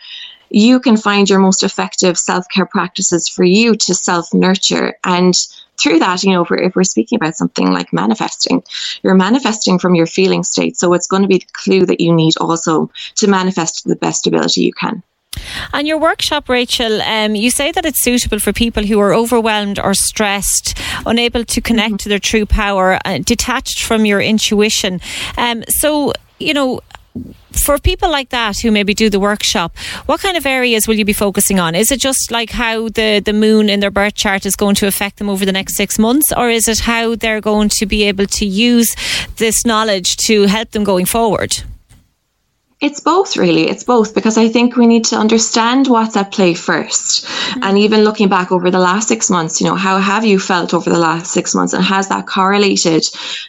you 0.50 0.80
can 0.80 0.96
find 0.96 1.28
your 1.28 1.38
most 1.38 1.62
effective 1.62 2.18
self 2.18 2.46
care 2.48 2.66
practices 2.66 3.28
for 3.28 3.44
you 3.44 3.74
to 3.74 3.94
self 3.94 4.32
nurture. 4.34 4.98
And 5.04 5.34
through 5.78 5.98
that, 6.00 6.22
you 6.22 6.32
know, 6.32 6.42
if 6.42 6.50
we're, 6.50 6.58
if 6.58 6.76
we're 6.76 6.84
speaking 6.84 7.16
about 7.16 7.36
something 7.36 7.72
like 7.72 7.92
manifesting, 7.92 8.62
you're 9.02 9.14
manifesting 9.14 9.78
from 9.78 9.94
your 9.94 10.06
feeling 10.06 10.42
state. 10.44 10.76
So 10.76 10.92
it's 10.92 11.06
going 11.06 11.22
to 11.22 11.28
be 11.28 11.38
the 11.38 11.46
clue 11.52 11.86
that 11.86 12.00
you 12.00 12.14
need 12.14 12.36
also 12.36 12.90
to 13.16 13.26
manifest 13.26 13.86
the 13.86 13.96
best 13.96 14.26
ability 14.26 14.62
you 14.62 14.72
can. 14.72 15.02
And 15.72 15.88
your 15.88 15.98
workshop, 15.98 16.48
Rachel, 16.48 17.00
um, 17.02 17.34
you 17.34 17.50
say 17.50 17.72
that 17.72 17.84
it's 17.84 18.02
suitable 18.02 18.38
for 18.38 18.52
people 18.52 18.84
who 18.84 19.00
are 19.00 19.14
overwhelmed 19.14 19.78
or 19.78 19.94
stressed, 19.94 20.78
unable 21.06 21.44
to 21.44 21.60
connect 21.60 22.00
to 22.00 22.08
their 22.08 22.18
true 22.18 22.46
power, 22.46 22.98
uh, 23.04 23.18
detached 23.18 23.82
from 23.82 24.04
your 24.04 24.20
intuition. 24.20 25.00
Um, 25.36 25.64
so, 25.68 26.12
you 26.38 26.54
know, 26.54 26.80
for 27.52 27.78
people 27.78 28.10
like 28.10 28.30
that 28.30 28.58
who 28.60 28.70
maybe 28.70 28.94
do 28.94 29.10
the 29.10 29.20
workshop, 29.20 29.76
what 30.06 30.20
kind 30.20 30.36
of 30.36 30.46
areas 30.46 30.88
will 30.88 30.94
you 30.94 31.04
be 31.04 31.12
focusing 31.12 31.60
on? 31.60 31.74
Is 31.74 31.90
it 31.90 32.00
just 32.00 32.30
like 32.30 32.50
how 32.50 32.88
the, 32.88 33.20
the 33.20 33.32
moon 33.32 33.68
in 33.68 33.80
their 33.80 33.90
birth 33.90 34.14
chart 34.14 34.46
is 34.46 34.56
going 34.56 34.74
to 34.76 34.86
affect 34.86 35.18
them 35.18 35.28
over 35.28 35.44
the 35.44 35.52
next 35.52 35.76
six 35.76 35.98
months, 35.98 36.32
or 36.32 36.48
is 36.48 36.68
it 36.68 36.80
how 36.80 37.14
they're 37.14 37.40
going 37.40 37.68
to 37.70 37.86
be 37.86 38.04
able 38.04 38.26
to 38.26 38.46
use 38.46 38.94
this 39.36 39.66
knowledge 39.66 40.16
to 40.28 40.44
help 40.44 40.70
them 40.70 40.84
going 40.84 41.06
forward? 41.06 41.62
It's 42.82 42.98
both, 42.98 43.36
really. 43.36 43.68
It's 43.68 43.84
both 43.84 44.12
because 44.12 44.36
I 44.36 44.48
think 44.48 44.74
we 44.74 44.88
need 44.88 45.04
to 45.04 45.16
understand 45.16 45.86
what's 45.86 46.16
at 46.16 46.32
play 46.32 46.52
1st 46.52 47.62
And 47.62 47.78
even 47.78 48.02
looking 48.02 48.28
back 48.28 48.50
over 48.50 48.72
the 48.72 48.80
last 48.80 49.06
six 49.06 49.30
months, 49.30 49.60
you 49.60 49.68
know, 49.68 49.76
how 49.76 50.00
have 50.00 50.24
you 50.24 50.40
felt 50.40 50.74
over 50.74 50.90
the 50.90 50.98
last 50.98 51.32
six 51.32 51.54
months 51.54 51.74
and 51.74 51.84
has 51.84 52.08
that 52.08 52.26
correlated 52.26 53.04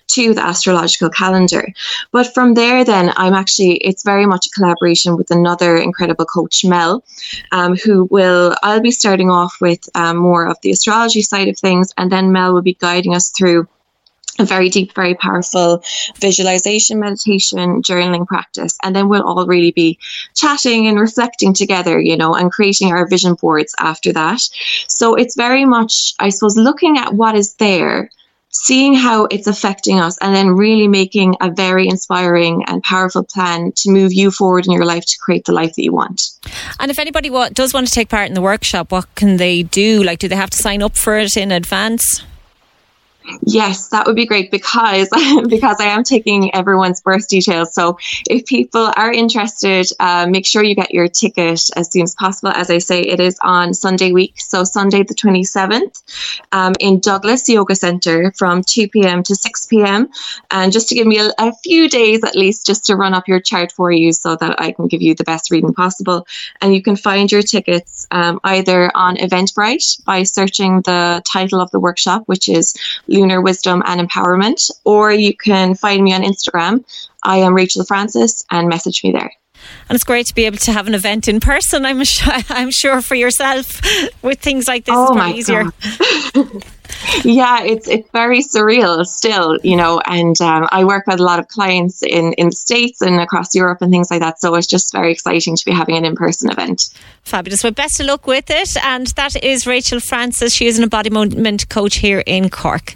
to 0.09 0.35
the 0.35 0.45
astrological 0.45 1.09
calendar? 1.09 1.67
But 2.11 2.31
from 2.35 2.53
there, 2.53 2.85
then 2.85 3.11
I'm 3.15 3.33
actually, 3.33 3.77
it's 3.77 4.03
very 4.03 4.27
much 4.27 4.45
a 4.45 4.51
collaboration 4.51 5.17
with 5.17 5.31
another 5.31 5.77
incredible 5.77 6.25
coach, 6.25 6.63
Mel, 6.63 7.03
um, 7.51 7.75
who 7.75 8.05
will, 8.11 8.55
I'll 8.61 8.81
be 8.81 8.91
starting 8.91 9.31
off 9.31 9.57
with 9.59 9.89
um, 9.95 10.17
more 10.17 10.45
of 10.45 10.61
the 10.61 10.69
astrology 10.69 11.23
side 11.23 11.47
of 11.47 11.57
things, 11.57 11.91
and 11.97 12.11
then 12.11 12.31
Mel 12.31 12.53
will 12.53 12.61
be 12.61 12.75
guiding 12.75 13.15
us 13.15 13.31
through 13.31 13.67
a 14.39 14.45
very 14.45 14.69
deep, 14.69 14.93
very 14.93 15.15
powerful 15.15 15.83
visualization, 16.19 16.99
meditation, 16.99 17.81
journaling 17.81 18.27
practice. 18.27 18.77
And 18.83 18.95
then 18.95 19.09
we'll 19.09 19.23
all 19.23 19.45
really 19.45 19.71
be 19.71 19.99
chatting 20.35 20.87
and 20.87 20.99
reflecting 20.99 21.53
together, 21.53 21.99
you 21.99 22.17
know, 22.17 22.33
and 22.33 22.51
creating 22.51 22.91
our 22.91 23.07
vision 23.07 23.35
boards 23.35 23.75
after 23.79 24.11
that. 24.13 24.41
So 24.87 25.15
it's 25.15 25.35
very 25.35 25.65
much, 25.65 26.13
I 26.19 26.29
suppose, 26.29 26.57
looking 26.57 26.97
at 26.97 27.13
what 27.13 27.35
is 27.35 27.53
there, 27.55 28.09
seeing 28.49 28.93
how 28.93 29.25
it's 29.25 29.47
affecting 29.47 29.99
us, 29.99 30.17
and 30.19 30.35
then 30.35 30.49
really 30.49 30.87
making 30.87 31.35
a 31.41 31.51
very 31.51 31.87
inspiring 31.87 32.63
and 32.67 32.83
powerful 32.83 33.23
plan 33.23 33.71
to 33.75 33.89
move 33.89 34.13
you 34.13 34.29
forward 34.31 34.65
in 34.65 34.71
your 34.71 34.85
life 34.85 35.05
to 35.05 35.17
create 35.19 35.45
the 35.45 35.51
life 35.51 35.73
that 35.75 35.83
you 35.83 35.91
want. 35.91 36.31
And 36.79 36.91
if 36.91 36.99
anybody 36.99 37.29
does 37.53 37.73
want 37.73 37.87
to 37.87 37.93
take 37.93 38.09
part 38.09 38.27
in 38.27 38.33
the 38.33 38.41
workshop, 38.41 38.91
what 38.91 39.13
can 39.15 39.37
they 39.37 39.63
do? 39.63 40.03
Like, 40.03 40.19
do 40.19 40.27
they 40.27 40.35
have 40.35 40.51
to 40.51 40.57
sign 40.57 40.81
up 40.81 40.95
for 40.95 41.17
it 41.17 41.35
in 41.35 41.51
advance? 41.51 42.23
Yes, 43.45 43.89
that 43.89 44.05
would 44.05 44.15
be 44.15 44.25
great 44.25 44.51
because 44.51 45.09
because 45.47 45.77
I 45.79 45.85
am 45.85 46.03
taking 46.03 46.53
everyone's 46.53 47.01
birth 47.01 47.27
details. 47.27 47.73
So 47.73 47.97
if 48.29 48.45
people 48.45 48.91
are 48.97 49.11
interested, 49.11 49.87
uh, 49.99 50.27
make 50.29 50.45
sure 50.45 50.63
you 50.63 50.75
get 50.75 50.93
your 50.93 51.07
ticket 51.07 51.69
as 51.75 51.91
soon 51.91 52.03
as 52.03 52.15
possible. 52.15 52.49
As 52.49 52.69
I 52.69 52.79
say, 52.79 53.01
it 53.01 53.19
is 53.19 53.37
on 53.41 53.73
Sunday 53.73 54.11
week, 54.11 54.39
so 54.39 54.63
Sunday 54.63 55.03
the 55.03 55.13
twenty 55.13 55.43
seventh, 55.43 56.01
um, 56.51 56.73
in 56.79 56.99
Douglas 56.99 57.47
Yoga 57.47 57.75
Centre 57.75 58.31
from 58.35 58.61
two 58.61 58.87
pm 58.89 59.23
to 59.23 59.35
six 59.35 59.65
pm, 59.67 60.09
and 60.51 60.71
just 60.71 60.89
to 60.89 60.95
give 60.95 61.07
me 61.07 61.19
a, 61.19 61.31
a, 61.39 61.53
few 61.63 61.87
days 61.87 62.23
at 62.23 62.35
least, 62.35 62.65
just 62.65 62.85
to 62.85 62.95
run 62.95 63.13
up 63.13 63.27
your 63.27 63.39
chart 63.39 63.71
for 63.71 63.91
you, 63.91 64.11
so 64.11 64.35
that 64.35 64.59
I 64.59 64.73
can 64.73 64.87
give 64.87 65.01
you 65.01 65.15
the 65.15 65.23
best 65.23 65.49
reading 65.49 65.73
possible. 65.73 66.27
And 66.61 66.75
you 66.75 66.81
can 66.81 66.97
find 66.97 67.31
your 67.31 67.41
tickets 67.41 68.05
um, 68.11 68.39
either 68.43 68.91
on 68.95 69.15
Eventbrite 69.15 70.03
by 70.03 70.23
searching 70.23 70.81
the 70.81 71.21
title 71.25 71.61
of 71.61 71.71
the 71.71 71.79
workshop, 71.79 72.23
which 72.25 72.49
is 72.49 72.75
Lunar 73.13 73.41
wisdom 73.41 73.81
and 73.85 74.01
empowerment, 74.01 74.69
or 74.83 75.11
you 75.11 75.35
can 75.35 75.75
find 75.75 76.03
me 76.03 76.13
on 76.13 76.21
Instagram. 76.21 76.83
I 77.23 77.37
am 77.37 77.53
Rachel 77.53 77.85
Francis 77.85 78.45
and 78.51 78.67
message 78.67 79.03
me 79.03 79.11
there. 79.11 79.31
And 79.89 79.95
it's 79.95 80.03
great 80.03 80.27
to 80.27 80.35
be 80.35 80.45
able 80.45 80.57
to 80.57 80.71
have 80.71 80.87
an 80.87 80.95
event 80.95 81.27
in 81.27 81.39
person. 81.39 81.85
I'm 81.85 82.03
sure, 82.03 82.33
I'm 82.49 82.71
sure 82.71 83.01
for 83.01 83.15
yourself 83.15 83.81
with 84.23 84.39
things 84.39 84.67
like 84.67 84.85
this, 84.85 84.95
oh 84.97 85.15
it's 85.17 85.39
easier. 85.39 85.63
yeah, 87.23 87.63
it's 87.63 87.87
it's 87.87 88.09
very 88.11 88.39
surreal 88.39 89.05
still, 89.05 89.57
you 89.63 89.75
know. 89.75 90.01
And 90.05 90.39
um, 90.41 90.67
I 90.71 90.83
work 90.83 91.07
with 91.07 91.19
a 91.19 91.23
lot 91.23 91.39
of 91.39 91.47
clients 91.47 92.03
in 92.03 92.33
in 92.33 92.47
the 92.47 92.55
states 92.55 93.01
and 93.01 93.19
across 93.19 93.55
Europe 93.55 93.81
and 93.81 93.91
things 93.91 94.11
like 94.11 94.21
that. 94.21 94.39
So 94.39 94.55
it's 94.55 94.67
just 94.67 94.91
very 94.91 95.11
exciting 95.11 95.55
to 95.55 95.65
be 95.65 95.71
having 95.71 95.95
an 95.95 96.05
in 96.05 96.15
person 96.15 96.51
event. 96.51 96.93
Fabulous. 97.23 97.63
Well, 97.63 97.71
best 97.71 97.99
of 97.99 98.07
luck 98.07 98.27
with 98.27 98.49
it. 98.49 98.75
And 98.83 99.07
that 99.07 99.41
is 99.43 99.65
Rachel 99.67 99.99
Francis. 99.99 100.53
She 100.53 100.67
is 100.67 100.77
an 100.77 100.83
embodiment 100.83 101.69
coach 101.69 101.95
here 101.95 102.23
in 102.25 102.49
Cork. 102.49 102.95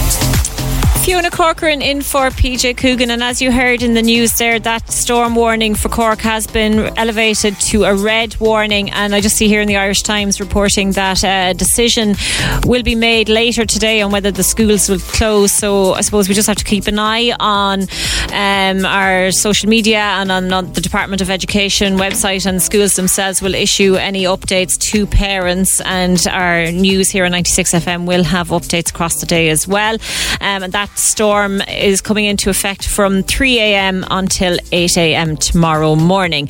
Fiona 1.03 1.31
Corcoran 1.31 1.81
in 1.81 2.03
for 2.03 2.29
PJ 2.29 2.77
Coogan, 2.77 3.09
and 3.09 3.23
as 3.23 3.41
you 3.41 3.51
heard 3.51 3.81
in 3.81 3.95
the 3.95 4.03
news 4.03 4.33
there, 4.33 4.59
that 4.59 4.87
storm 4.91 5.33
warning 5.33 5.73
for 5.73 5.89
Cork 5.89 6.19
has 6.19 6.45
been 6.45 6.95
elevated 6.95 7.59
to 7.61 7.85
a 7.85 7.95
red 7.95 8.39
warning. 8.39 8.91
And 8.91 9.15
I 9.15 9.19
just 9.19 9.35
see 9.35 9.47
here 9.47 9.61
in 9.61 9.67
the 9.67 9.77
Irish 9.77 10.03
Times 10.03 10.39
reporting 10.39 10.91
that 10.91 11.23
a 11.23 11.55
decision 11.55 12.15
will 12.65 12.83
be 12.83 12.93
made 12.93 13.29
later 13.29 13.65
today 13.65 14.03
on 14.03 14.11
whether 14.11 14.29
the 14.29 14.43
schools 14.43 14.89
will 14.89 14.99
close. 14.99 15.51
So 15.51 15.93
I 15.93 16.01
suppose 16.01 16.29
we 16.29 16.35
just 16.35 16.47
have 16.47 16.57
to 16.57 16.63
keep 16.63 16.85
an 16.85 16.99
eye 16.99 17.35
on 17.39 17.87
um, 18.31 18.85
our 18.85 19.31
social 19.31 19.69
media 19.69 20.01
and 20.01 20.31
on, 20.31 20.53
on 20.53 20.71
the 20.73 20.81
Department 20.81 21.23
of 21.23 21.31
Education 21.31 21.97
website, 21.97 22.45
and 22.45 22.61
schools 22.61 22.95
themselves 22.95 23.41
will 23.41 23.55
issue 23.55 23.95
any 23.95 24.25
updates 24.25 24.77
to 24.91 25.07
parents. 25.07 25.81
And 25.81 26.23
our 26.27 26.71
news 26.71 27.09
here 27.09 27.25
on 27.25 27.31
96 27.31 27.71
FM 27.71 28.05
will 28.05 28.23
have 28.23 28.49
updates 28.49 28.91
across 28.91 29.19
the 29.19 29.25
day 29.25 29.49
as 29.49 29.67
well. 29.67 29.95
Um, 30.39 30.61
and 30.61 30.73
that 30.73 30.90
storm 30.95 31.61
is 31.61 32.01
coming 32.01 32.25
into 32.25 32.49
effect 32.49 32.87
from 32.87 33.23
3 33.23 33.59
a.m. 33.59 34.05
until 34.09 34.57
8 34.71 34.97
a.m. 34.97 35.37
tomorrow 35.37 35.95
morning. 35.95 36.49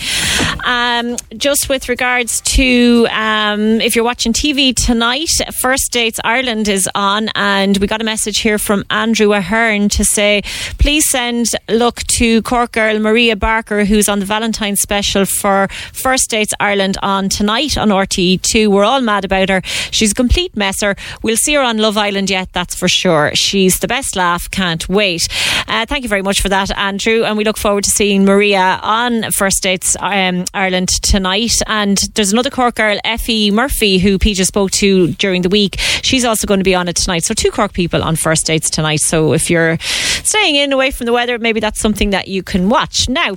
Um, 0.65 1.17
just 1.37 1.69
with 1.69 1.89
regards 1.89 2.41
to 2.41 3.07
um, 3.11 3.81
if 3.81 3.95
you're 3.95 4.05
watching 4.05 4.33
TV 4.33 4.75
tonight, 4.75 5.29
First 5.61 5.91
Dates 5.91 6.19
Ireland 6.23 6.67
is 6.67 6.89
on, 6.95 7.29
and 7.35 7.77
we 7.77 7.87
got 7.87 8.01
a 8.01 8.03
message 8.03 8.39
here 8.39 8.57
from 8.57 8.83
Andrew 8.89 9.33
Ahern 9.33 9.89
to 9.89 10.03
say, 10.03 10.41
please 10.77 11.09
send 11.09 11.47
look 11.69 12.01
to 12.17 12.41
Cork 12.43 12.73
girl 12.73 12.99
Maria 12.99 13.35
Barker, 13.35 13.85
who's 13.85 14.07
on 14.07 14.19
the 14.19 14.25
Valentine 14.25 14.75
special 14.75 15.25
for 15.25 15.67
First 15.93 16.29
Dates 16.29 16.53
Ireland 16.59 16.97
on 17.01 17.29
tonight 17.29 17.77
on 17.77 17.89
RTE2. 17.89 18.67
We're 18.67 18.83
all 18.83 19.01
mad 19.01 19.25
about 19.25 19.49
her. 19.49 19.61
She's 19.91 20.11
a 20.11 20.15
complete 20.15 20.55
messer. 20.55 20.95
We'll 21.23 21.37
see 21.37 21.55
her 21.55 21.61
on 21.61 21.77
Love 21.77 21.97
Island 21.97 22.29
yet, 22.29 22.49
that's 22.53 22.75
for 22.75 22.87
sure. 22.87 23.31
She's 23.33 23.79
the 23.79 23.87
best 23.87 24.15
laugh 24.15 24.30
staff 24.31 24.49
can't 24.49 24.87
wait. 24.87 25.27
Uh, 25.67 25.85
thank 25.85 26.03
you 26.03 26.09
very 26.09 26.21
much 26.21 26.41
for 26.41 26.47
that, 26.47 26.71
Andrew. 26.77 27.23
And 27.23 27.37
we 27.37 27.43
look 27.43 27.57
forward 27.57 27.83
to 27.83 27.89
seeing 27.89 28.23
Maria 28.23 28.79
on 28.81 29.29
First 29.31 29.63
Dates 29.63 29.97
um, 29.99 30.45
Ireland 30.53 30.87
tonight. 30.87 31.53
And 31.67 31.97
there's 32.15 32.31
another 32.31 32.49
Cork 32.49 32.75
girl, 32.75 32.97
Effie 33.03 33.51
Murphy, 33.51 33.97
who 33.97 34.17
PJ 34.17 34.45
spoke 34.45 34.71
to 34.71 35.11
during 35.13 35.41
the 35.41 35.49
week. 35.49 35.75
She's 36.01 36.23
also 36.23 36.47
going 36.47 36.61
to 36.61 36.63
be 36.63 36.75
on 36.75 36.87
it 36.87 36.95
tonight. 36.95 37.23
So 37.23 37.33
two 37.33 37.51
Cork 37.51 37.73
people 37.73 38.03
on 38.03 38.15
First 38.15 38.45
Dates 38.45 38.69
tonight. 38.69 39.01
So 39.01 39.33
if 39.33 39.49
you're 39.49 39.77
staying 40.23 40.55
in 40.55 40.71
away 40.71 40.91
from 40.91 41.07
the 41.07 41.13
weather, 41.13 41.37
maybe 41.37 41.59
that's 41.59 41.79
something 41.79 42.11
that 42.11 42.29
you 42.29 42.41
can 42.41 42.69
watch. 42.69 43.09
Now, 43.09 43.35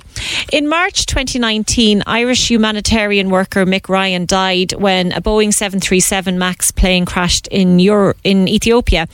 in 0.53 0.67
March 0.69 1.05
2019, 1.07 2.03
Irish 2.05 2.49
humanitarian 2.49 3.29
worker 3.29 3.65
Mick 3.65 3.89
Ryan 3.89 4.25
died 4.25 4.73
when 4.73 5.11
a 5.11 5.21
Boeing 5.21 5.51
737 5.51 6.39
MAX 6.39 6.71
plane 6.71 7.05
crashed 7.05 7.47
in 7.47 7.79
Euro- 7.79 8.13
in 8.23 8.47
Ethiopia. 8.47 9.07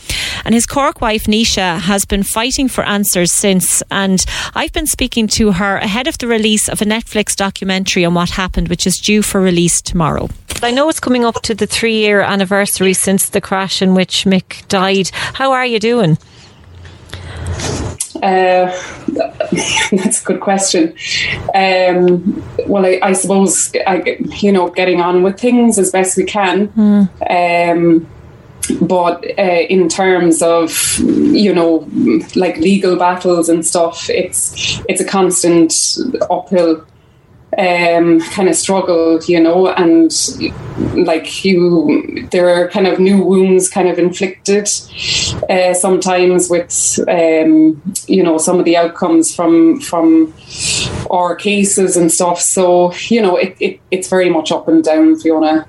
And 0.46 0.54
his 0.54 0.66
Cork 0.66 1.02
wife, 1.02 1.26
Naoise, 1.26 1.71
has 1.80 2.06
been 2.06 2.24
fighting 2.24 2.68
for 2.68 2.84
answers 2.84 3.32
since. 3.32 3.82
And 3.92 4.24
I've 4.54 4.74
been 4.74 4.88
speaking 4.88 5.28
to 5.30 5.54
her 5.54 5.78
ahead 5.78 6.08
of 6.08 6.18
the 6.18 6.28
release 6.28 6.70
of 6.70 6.82
a 6.82 6.86
Netflix 6.86 7.36
documentary 7.36 8.06
on 8.06 8.14
what 8.14 8.32
happened, 8.32 8.70
which 8.70 8.88
is 8.88 8.98
due 8.98 9.22
for 9.22 9.42
release 9.42 9.82
tomorrow. 9.82 10.30
I 10.64 10.72
know 10.72 10.90
it's 10.90 11.00
coming 11.00 11.26
up 11.26 11.42
to 11.44 11.56
the 11.56 11.68
three 11.68 11.98
year 11.98 12.22
anniversary 12.22 12.94
since 12.94 13.30
the 13.30 13.42
crash 13.42 13.82
in 13.82 13.96
which 13.96 14.26
Mick 14.26 14.68
died. 14.68 15.10
How 15.14 15.52
are 15.52 15.66
you 15.66 15.80
doing? 15.80 16.18
Uh, 18.22 18.72
that's 19.92 20.22
a 20.22 20.26
good 20.26 20.40
question. 20.40 20.94
Um, 21.56 22.44
well, 22.68 22.86
I, 22.86 23.00
I 23.02 23.14
suppose 23.14 23.72
I, 23.88 24.18
you 24.40 24.52
know, 24.52 24.70
getting 24.70 25.02
on 25.02 25.24
with 25.24 25.40
things 25.40 25.80
as 25.80 25.92
best 25.92 26.18
we 26.18 26.26
can. 26.26 26.68
Mm. 26.70 27.72
Um, 27.72 28.08
but 28.82 29.24
uh, 29.38 29.42
in 29.70 29.90
terms 29.90 30.42
of 30.42 31.00
you 31.00 31.54
know 31.54 31.88
like 32.36 32.58
legal 32.58 32.96
battles 32.96 33.50
and 33.50 33.66
stuff 33.66 34.10
it's 34.10 34.80
it's 34.88 35.02
a 35.02 35.06
constant 35.06 35.74
uphill 36.30 36.86
um, 37.58 38.22
kind 38.22 38.48
of 38.48 38.56
struggle, 38.56 39.20
you 39.24 39.40
know, 39.40 39.68
and 39.68 40.12
like 41.06 41.44
you, 41.44 42.28
there 42.32 42.50
are 42.50 42.70
kind 42.70 42.88
of 42.88 43.00
new 43.00 43.22
wounds 43.22 43.70
kind 43.70 43.90
of 43.90 44.00
inflicted 44.00 44.70
uh, 45.50 45.74
sometimes 45.74 46.50
with, 46.50 47.00
um, 47.10 47.82
you 48.08 48.24
know, 48.24 48.38
some 48.38 48.60
of 48.60 48.66
the 48.66 48.78
outcomes 48.78 49.36
from 49.36 49.82
from 49.82 50.34
our 51.10 51.36
cases 51.36 51.98
and 51.98 52.12
stuff. 52.12 52.40
So 52.40 52.94
you 53.10 53.22
know, 53.22 53.36
it, 53.36 53.58
it 53.60 53.80
it's 53.92 54.08
very 54.08 54.30
much 54.30 54.52
up 54.52 54.68
and 54.68 54.84
down, 54.84 55.20
Fiona. 55.20 55.68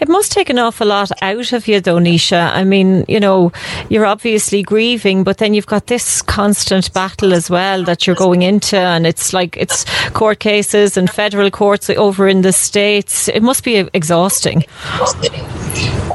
It 0.00 0.08
must 0.08 0.32
take 0.32 0.50
an 0.50 0.58
awful 0.58 0.88
lot 0.88 1.10
out 1.22 1.52
of 1.52 1.66
you, 1.66 1.80
though, 1.80 1.98
Naoise. 1.98 2.32
I 2.32 2.64
mean, 2.64 3.04
you 3.08 3.18
know, 3.18 3.52
you're 3.88 4.06
obviously 4.06 4.62
grieving, 4.62 5.24
but 5.24 5.38
then 5.38 5.54
you've 5.54 5.66
got 5.66 5.86
this 5.86 6.22
constant 6.22 6.92
battle 6.92 7.32
as 7.32 7.48
well 7.48 7.82
that 7.84 8.06
you're 8.06 8.16
going 8.16 8.42
into, 8.42 8.78
and 8.78 9.06
it's 9.06 9.32
like 9.32 9.56
it's 9.56 9.84
court 10.10 10.38
cases 10.38 10.96
and 10.96 11.10
federal 11.10 11.50
courts 11.50 11.88
over 11.90 12.28
in 12.28 12.42
the 12.42 12.52
States. 12.52 13.28
It 13.28 13.42
must 13.42 13.64
be 13.64 13.76
exhausting. 13.94 14.64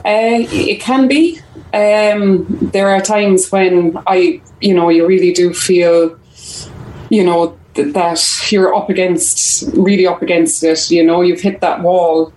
Uh, 0.05 0.45
it 0.51 0.79
can 0.79 1.07
be. 1.07 1.39
Um, 1.73 2.45
there 2.73 2.89
are 2.89 3.01
times 3.01 3.51
when 3.51 3.97
I, 4.05 4.41
you 4.59 4.73
know, 4.73 4.89
you 4.89 5.07
really 5.07 5.31
do 5.31 5.53
feel, 5.53 6.19
you 7.09 7.23
know, 7.23 7.57
that 7.75 8.51
you're 8.51 8.75
up 8.75 8.89
against, 8.89 9.63
really 9.73 10.05
up 10.05 10.21
against 10.21 10.63
it. 10.63 10.91
You 10.91 11.03
know, 11.03 11.21
you've 11.21 11.41
hit 11.41 11.61
that 11.61 11.81
wall 11.81 12.33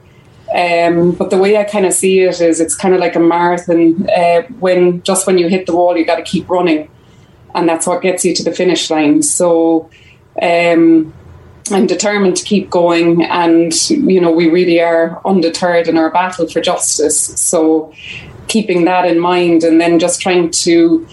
um, 0.55 1.11
but 1.13 1.31
the 1.31 1.39
way 1.39 1.57
I 1.57 1.65
kind 1.65 1.85
of 1.85 1.93
see 1.93 2.21
it 2.21 2.41
is 2.41 2.61
it's 2.61 2.77
kind 2.77 2.95
of 2.95 3.01
like 3.01 3.17
a 3.17 3.21
marathon. 3.21 4.09
Uh, 4.09 4.43
when 4.61 5.03
just 5.03 5.27
when 5.27 5.37
you 5.37 5.49
hit 5.49 5.67
the 5.67 5.75
wall, 5.75 5.97
you 5.97 6.05
got 6.05 6.17
to 6.17 6.23
keep 6.23 6.49
running, 6.49 6.89
and 7.57 7.69
that's 7.69 7.89
what 7.89 8.03
gets 8.03 8.25
you 8.25 8.33
to 8.37 8.45
the 8.45 8.53
finish 8.53 8.89
line. 8.89 9.25
So 9.25 9.91
um, 10.41 11.13
I'm 11.73 11.89
determined 11.89 12.37
to 12.37 12.45
keep 12.45 12.71
going, 12.71 13.25
and 13.25 13.75
you 13.91 14.21
know 14.21 14.31
we 14.31 14.49
really 14.49 14.81
are 14.81 15.21
undeterred 15.27 15.89
in 15.89 15.99
our 15.99 16.11
battle 16.11 16.49
for 16.49 16.61
justice. 16.61 17.21
So 17.21 17.93
keeping 18.47 18.85
that 18.85 19.07
in 19.07 19.19
mind, 19.19 19.65
and 19.65 19.81
then 19.81 19.99
just 19.99 20.21
trying 20.21 20.53
to, 20.53 21.05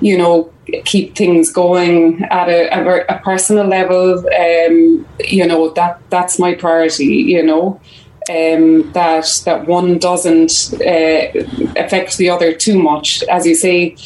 you 0.00 0.18
know, 0.18 0.52
keep 0.84 1.14
things 1.14 1.52
going 1.52 2.24
at 2.24 2.48
a, 2.48 2.68
a, 2.76 3.04
a 3.16 3.20
personal 3.20 3.66
level. 3.68 4.26
Um, 4.28 5.06
you 5.20 5.46
know 5.46 5.68
that 5.74 6.00
that's 6.10 6.40
my 6.40 6.54
priority. 6.56 7.04
You 7.04 7.44
know 7.44 7.80
um, 8.28 8.90
that 8.92 9.42
that 9.44 9.66
one 9.66 9.98
doesn't 9.98 10.74
uh, 10.74 11.80
affect 11.80 12.16
the 12.18 12.30
other 12.30 12.52
too 12.52 12.78
much. 12.78 13.22
As 13.24 13.46
you 13.46 13.54
say, 13.54 13.96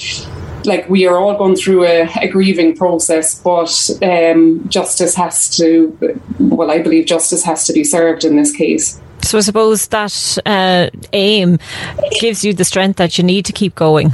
like 0.65 0.89
we 0.89 1.07
are 1.07 1.17
all 1.17 1.37
going 1.37 1.57
through 1.57 1.85
a, 1.85 2.09
a 2.21 2.29
grieving 2.29 2.77
process, 2.77 3.41
but 3.41 3.91
um, 4.03 4.69
justice 4.69 5.15
has 5.15 5.57
to, 5.57 5.97
well, 6.39 6.71
I 6.71 6.79
believe 6.79 7.07
justice 7.07 7.43
has 7.45 7.67
to 7.67 7.73
be 7.73 7.85
served 7.85 8.25
in 8.25 8.37
this 8.37 8.53
case. 8.53 9.01
So 9.23 9.39
I 9.39 9.41
suppose 9.41 9.87
that 9.89 10.39
uh, 10.47 10.91
aim 11.13 11.59
gives 12.21 12.45
you 12.45 12.53
the 12.55 12.65
strength 12.65 12.97
that 12.97 13.19
you 13.19 13.25
need 13.25 13.45
to 13.47 13.53
keep 13.53 13.75
going. 13.75 14.13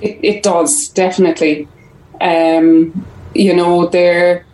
It, 0.00 0.18
it 0.22 0.42
does 0.42 0.88
definitely. 0.88 1.68
Um, 2.20 3.06
you 3.34 3.54
know, 3.54 3.86
there 3.86 4.44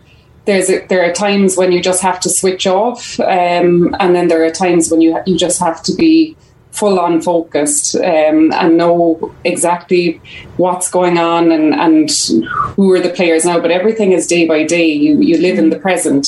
there's 0.49 0.69
a, 0.69 0.85
there 0.87 1.07
are 1.07 1.13
times 1.13 1.55
when 1.55 1.71
you 1.71 1.79
just 1.79 2.01
have 2.01 2.19
to 2.21 2.29
switch 2.29 2.65
off, 2.65 3.19
um, 3.19 3.95
and 3.99 4.15
then 4.15 4.27
there 4.29 4.43
are 4.43 4.49
times 4.49 4.89
when 4.89 4.99
you 4.99 5.15
you 5.27 5.37
just 5.37 5.59
have 5.59 5.83
to 5.83 5.93
be 5.93 6.35
full 6.71 6.99
on 6.99 7.21
focused 7.21 7.95
um, 7.95 8.51
and 8.53 8.77
know 8.77 9.33
exactly 9.43 10.19
what's 10.57 10.89
going 10.89 11.17
on 11.17 11.51
and, 11.51 11.73
and 11.73 12.09
who 12.75 12.91
are 12.93 12.99
the 12.99 13.09
players 13.09 13.43
now. 13.45 13.59
But 13.59 13.71
everything 13.71 14.11
is 14.11 14.25
day 14.25 14.47
by 14.47 14.63
day. 14.63 14.87
You 14.87 15.21
you 15.21 15.37
live 15.37 15.59
in 15.59 15.69
the 15.69 15.77
present, 15.77 16.25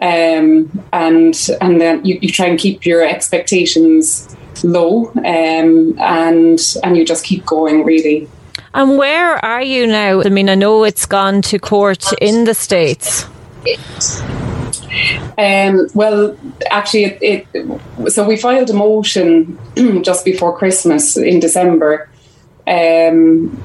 um, 0.00 0.82
and 0.94 1.36
and 1.60 1.80
then 1.82 2.02
you, 2.02 2.18
you 2.22 2.30
try 2.30 2.46
and 2.46 2.58
keep 2.58 2.86
your 2.86 3.02
expectations 3.06 4.34
low, 4.62 5.12
um, 5.16 5.98
and 5.98 6.58
and 6.82 6.96
you 6.96 7.04
just 7.04 7.26
keep 7.26 7.44
going 7.44 7.84
really. 7.84 8.26
And 8.72 8.96
where 8.96 9.36
are 9.44 9.62
you 9.62 9.86
now? 9.86 10.22
I 10.22 10.30
mean, 10.30 10.48
I 10.48 10.56
know 10.56 10.82
it's 10.82 11.04
gone 11.04 11.42
to 11.42 11.58
court 11.58 12.06
in 12.20 12.44
the 12.44 12.54
States. 12.54 13.26
Um, 15.36 15.88
well, 15.94 16.36
actually, 16.70 17.04
it, 17.04 17.46
it, 17.52 18.12
so 18.12 18.26
we 18.26 18.36
filed 18.36 18.70
a 18.70 18.74
motion 18.74 19.58
just 20.02 20.24
before 20.24 20.56
Christmas 20.56 21.16
in 21.16 21.40
December 21.40 22.08
um, 22.66 23.62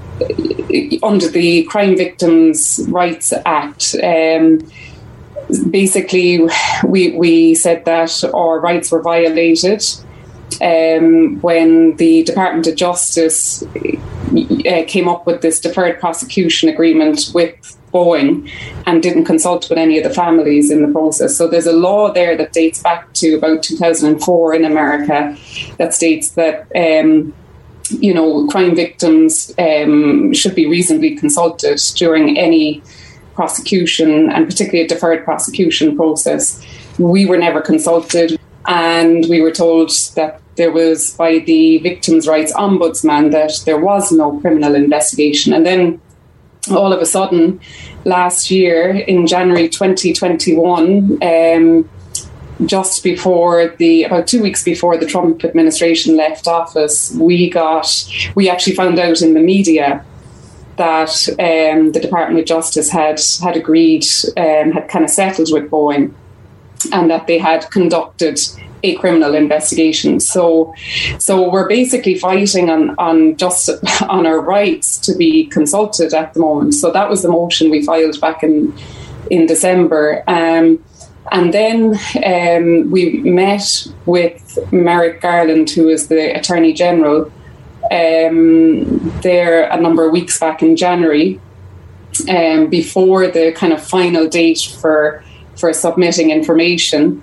under 1.04 1.28
the 1.28 1.64
Crime 1.70 1.96
Victims' 1.96 2.86
Rights 2.90 3.34
Act. 3.46 3.96
Um, 4.02 4.60
basically, 5.70 6.48
we 6.84 7.12
we 7.12 7.56
said 7.56 7.86
that 7.86 8.24
our 8.34 8.60
rights 8.60 8.92
were 8.92 9.02
violated 9.02 9.84
um, 10.62 11.40
when 11.42 11.96
the 11.98 12.24
Department 12.24 12.68
of 12.68 12.76
Justice 12.76 13.64
uh, 13.64 14.84
came 14.88 15.08
up 15.08 15.26
with 15.26 15.42
this 15.42 15.60
deferred 15.60 16.00
prosecution 16.00 16.70
agreement 16.70 17.32
with 17.34 17.78
Boeing 17.92 18.50
and 18.86 19.02
didn't 19.02 19.26
consult 19.26 19.70
with 19.70 19.78
any 19.78 19.98
of 19.98 20.04
the 20.04 20.14
families 20.14 20.72
in 20.72 20.82
the 20.82 20.92
process. 20.92 21.38
So 21.38 21.48
there's 21.48 21.68
a 21.68 21.74
law 21.74 22.12
there 22.12 22.36
that 22.38 22.54
dates 22.54 22.82
back 22.82 23.14
to 23.16 23.36
about 23.36 23.64
2004 23.64 24.56
in 24.56 24.66
America 24.66 25.38
that 25.78 25.94
states 25.94 26.32
that. 26.32 26.68
Um, 26.76 27.34
you 27.92 28.14
know, 28.14 28.46
crime 28.46 28.76
victims 28.76 29.52
um, 29.58 30.32
should 30.32 30.54
be 30.54 30.68
reasonably 30.68 31.16
consulted 31.16 31.80
during 31.96 32.38
any 32.38 32.84
prosecution 33.34 34.30
and 34.30 34.46
particularly 34.46 34.86
a 34.86 34.88
deferred 34.88 35.24
prosecution 35.24 35.96
process. 35.96 36.64
We 37.00 37.26
were 37.26 37.38
never 37.38 37.62
consulted 37.62 38.40
and 38.68 39.26
we 39.30 39.42
were 39.42 39.52
told 39.52 39.92
that 40.16 40.42
there 40.56 40.72
was 40.72 41.14
by 41.14 41.40
the 41.40 41.78
victims' 41.80 42.28
rights 42.28 42.54
ombudsman 42.54 43.32
that 43.32 43.54
there 43.66 43.80
was 43.80 44.12
no 44.12 44.40
criminal 44.42 44.76
investigation. 44.76 45.54
And 45.54 45.66
then 45.66 46.02
all 46.72 46.94
of 46.94 47.02
a 47.02 47.06
sudden, 47.06 47.60
last 48.06 48.52
year 48.52 48.92
in 48.92 49.28
January 49.28 49.70
2021, 49.70 51.20
um, 51.24 51.90
just 52.66 53.04
before 53.04 53.70
the 53.78 54.04
about 54.04 54.28
two 54.28 54.42
weeks 54.42 54.64
before 54.64 54.98
the 54.98 55.06
Trump 55.06 55.46
administration 55.46 56.18
left 56.18 56.48
office, 56.48 57.12
we 57.16 57.50
got 57.50 57.88
we 58.36 58.50
actually 58.50 58.76
found 58.76 59.00
out 59.00 59.22
in 59.22 59.34
the 59.34 59.40
media 59.40 60.04
that 60.76 61.28
um, 61.40 61.92
the 61.92 62.00
Department 62.00 62.40
of 62.40 62.46
Justice 62.46 62.90
had 62.90 63.20
had 63.42 63.56
agreed 63.56 64.04
um, 64.38 64.72
had 64.72 64.88
kind 64.90 65.06
of 65.06 65.12
settled 65.12 65.50
with 65.52 65.70
Boeing, 65.72 66.14
and 66.92 67.10
that 67.10 67.28
they 67.28 67.38
had 67.38 67.70
conducted 67.72 68.40
a 68.84 68.96
criminal 68.96 69.36
investigation. 69.36 70.20
So, 70.20 70.74
so 71.18 71.50
we're 71.50 71.68
basically 71.68 72.18
fighting 72.18 72.70
on 72.70 72.96
on 72.98 73.38
just 73.38 73.70
on 74.04 74.26
our 74.26 74.40
rights 74.40 74.98
to 75.00 75.16
be 75.16 75.46
consulted 75.48 76.14
at 76.14 76.34
the 76.34 76.40
moment. 76.40 76.74
So 76.74 76.92
that 76.92 77.10
was 77.10 77.22
the 77.22 77.30
motion 77.30 77.70
we 77.70 77.84
filed 77.84 78.20
back 78.22 78.44
in 78.44 78.74
in 79.30 79.46
December. 79.46 80.24
Um, 80.28 80.84
and 81.32 81.54
then 81.54 82.00
um, 82.26 82.90
we 82.90 83.18
met 83.18 83.88
with 84.06 84.58
Merrick 84.72 85.22
Garland, 85.22 85.70
who 85.70 85.88
is 85.90 86.08
the 86.08 86.36
Attorney 86.36 86.74
General, 86.74 87.32
um, 87.92 89.12
there 89.22 89.64
a 89.70 89.80
number 89.80 90.06
of 90.06 90.12
weeks 90.12 90.40
back 90.40 90.64
in 90.64 90.76
January, 90.76 91.40
um, 92.28 92.68
before 92.68 93.28
the 93.28 93.52
kind 93.52 93.74
of 93.74 93.84
final 93.84 94.28
date 94.28 94.76
for 94.82 95.24
for 95.56 95.74
submitting 95.74 96.32
information 96.32 97.22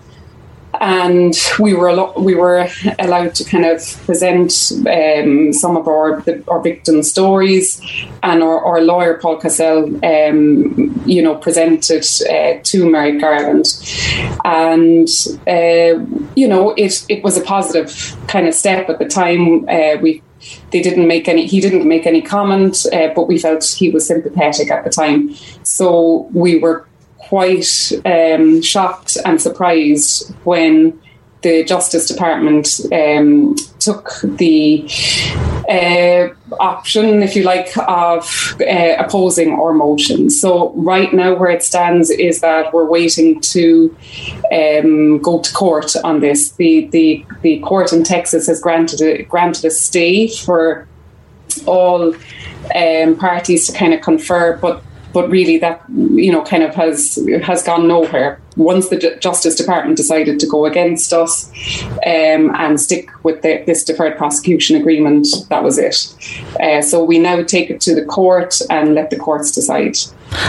and 0.80 1.34
we 1.58 1.74
were 1.74 1.90
al- 1.90 2.14
we 2.16 2.34
were 2.34 2.68
allowed 2.98 3.34
to 3.34 3.44
kind 3.44 3.64
of 3.64 3.80
present 4.06 4.72
um, 4.86 5.52
some 5.52 5.76
of 5.76 5.88
our 5.88 6.20
the, 6.22 6.42
our 6.48 6.60
victim 6.60 7.02
stories, 7.02 7.80
and 8.22 8.42
our, 8.42 8.64
our 8.64 8.80
lawyer 8.80 9.18
Paul 9.18 9.38
Cassell, 9.38 9.84
um, 10.04 11.02
you 11.06 11.22
know, 11.22 11.36
presented 11.36 12.04
uh, 12.28 12.60
to 12.62 12.90
Merrick 12.90 13.20
Garland, 13.20 13.66
and 14.44 15.08
uh, 15.46 16.04
you 16.34 16.48
know 16.48 16.74
it 16.76 17.04
it 17.08 17.22
was 17.22 17.36
a 17.36 17.42
positive 17.42 18.16
kind 18.28 18.46
of 18.46 18.54
step 18.54 18.88
at 18.88 18.98
the 18.98 19.06
time. 19.06 19.68
Uh, 19.68 19.96
we 20.00 20.22
they 20.70 20.80
didn't 20.80 21.08
make 21.08 21.28
any 21.28 21.46
he 21.46 21.60
didn't 21.60 21.86
make 21.86 22.06
any 22.06 22.22
comment 22.22 22.86
uh, 22.92 23.08
but 23.14 23.26
we 23.26 23.38
felt 23.38 23.64
he 23.64 23.90
was 23.90 24.06
sympathetic 24.06 24.70
at 24.70 24.84
the 24.84 24.90
time. 24.90 25.34
So 25.62 26.28
we 26.32 26.58
were 26.58 26.85
quite 27.28 27.66
um, 28.04 28.62
shocked 28.62 29.16
and 29.24 29.40
surprised 29.40 30.34
when 30.44 31.00
the 31.42 31.64
Justice 31.64 32.08
Department 32.08 32.68
um, 32.92 33.54
took 33.78 34.20
the 34.24 34.88
uh, 35.68 36.28
option, 36.58 37.22
if 37.22 37.36
you 37.36 37.44
like, 37.44 37.76
of 37.86 38.56
uh, 38.60 38.96
opposing 38.98 39.52
our 39.52 39.72
motion. 39.72 40.30
So, 40.30 40.72
right 40.72 41.12
now, 41.12 41.34
where 41.34 41.50
it 41.50 41.62
stands 41.62 42.10
is 42.10 42.40
that 42.40 42.72
we're 42.72 42.88
waiting 42.88 43.40
to 43.52 43.96
um, 44.52 45.18
go 45.18 45.40
to 45.40 45.52
court 45.52 45.94
on 46.02 46.20
this. 46.20 46.52
The, 46.52 46.86
the, 46.86 47.24
the 47.42 47.60
court 47.60 47.92
in 47.92 48.02
Texas 48.02 48.46
has 48.48 48.60
granted 48.60 49.00
a, 49.00 49.22
granted 49.24 49.64
a 49.66 49.70
stay 49.70 50.28
for 50.28 50.88
all 51.66 52.14
um, 52.74 53.16
parties 53.16 53.66
to 53.66 53.72
kind 53.72 53.94
of 53.94 54.00
confer, 54.00 54.56
but 54.56 54.82
but 55.16 55.30
really 55.30 55.56
that 55.56 55.82
you 55.88 56.30
know 56.30 56.43
kind 56.43 56.62
of 56.62 56.74
has 56.74 57.18
has 57.43 57.62
gone 57.62 57.88
nowhere. 57.88 58.38
Once 58.56 58.88
the 58.90 58.98
Justice 59.18 59.55
Department 59.55 59.97
decided 59.97 60.38
to 60.40 60.47
go 60.47 60.66
against 60.66 61.10
us 61.14 61.51
um, 62.06 62.44
and 62.62 62.78
stick 62.78 63.09
with 63.24 63.40
the, 63.40 63.62
this 63.66 63.82
deferred 63.82 64.16
prosecution 64.18 64.76
agreement, 64.76 65.26
that 65.48 65.62
was 65.62 65.78
it. 65.78 65.97
Uh, 66.60 66.82
so 66.82 67.02
we 67.02 67.18
now 67.18 67.43
take 67.43 67.70
it 67.70 67.80
to 67.80 67.94
the 67.94 68.05
court 68.05 68.60
and 68.68 68.94
let 68.94 69.09
the 69.09 69.16
courts 69.16 69.51
decide. 69.52 69.97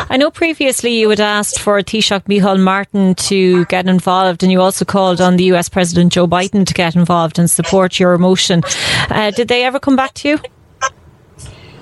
I 0.10 0.18
know 0.18 0.31
previously 0.31 0.99
you 0.99 1.10
had 1.10 1.22
asked 1.22 1.60
for 1.60 1.81
Taoiseach 1.81 2.26
Micheál 2.26 2.60
Martin 2.60 3.15
to 3.30 3.64
get 3.65 3.88
involved, 3.88 4.44
and 4.44 4.52
you 4.52 4.60
also 4.61 4.84
called 4.84 5.22
on 5.22 5.38
the 5.38 5.45
US 5.53 5.69
President 5.69 6.11
Joe 6.11 6.27
Biden 6.27 6.65
to 6.65 6.73
get 6.73 6.95
involved 6.95 7.39
and 7.39 7.49
support 7.49 7.99
your 7.99 8.18
motion. 8.18 8.64
Uh, 9.10 9.31
did 9.31 9.48
they 9.48 9.64
ever 9.64 9.80
come 9.80 9.95
back 9.95 10.14
to 10.15 10.30
you? 10.30 10.39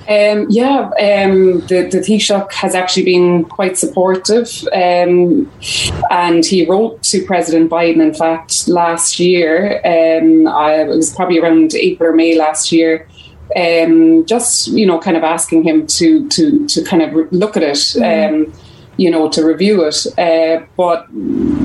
Um, 0.07 0.45
yeah, 0.49 0.91
um, 0.99 1.61
the, 1.61 1.89
the 1.91 1.99
Taoiseach 1.99 2.51
has 2.53 2.75
actually 2.75 3.05
been 3.05 3.45
quite 3.45 3.77
supportive. 3.77 4.49
Um, 4.71 5.51
and 6.11 6.45
he 6.45 6.65
wrote 6.65 7.01
to 7.03 7.25
President 7.25 7.71
Biden, 7.71 8.01
in 8.01 8.13
fact, 8.13 8.67
last 8.67 9.19
year. 9.19 9.77
Um, 9.83 10.47
I, 10.47 10.81
it 10.81 10.87
was 10.87 11.13
probably 11.15 11.39
around 11.39 11.73
April 11.73 12.11
or 12.11 12.15
May 12.15 12.37
last 12.37 12.71
year. 12.71 13.07
Um, 13.55 14.25
just 14.25 14.69
you 14.69 14.87
know, 14.87 14.99
kind 14.99 15.15
of 15.15 15.23
asking 15.23 15.63
him 15.63 15.85
to 15.87 16.27
to 16.29 16.67
to 16.67 16.83
kind 16.83 17.03
of 17.03 17.31
look 17.31 17.55
at 17.55 17.61
it, 17.61 17.75
mm. 17.75 18.51
you 18.97 19.11
know, 19.11 19.29
to 19.29 19.45
review 19.45 19.83
it. 19.83 20.05
Uh, 20.17 20.65
but 20.75 21.07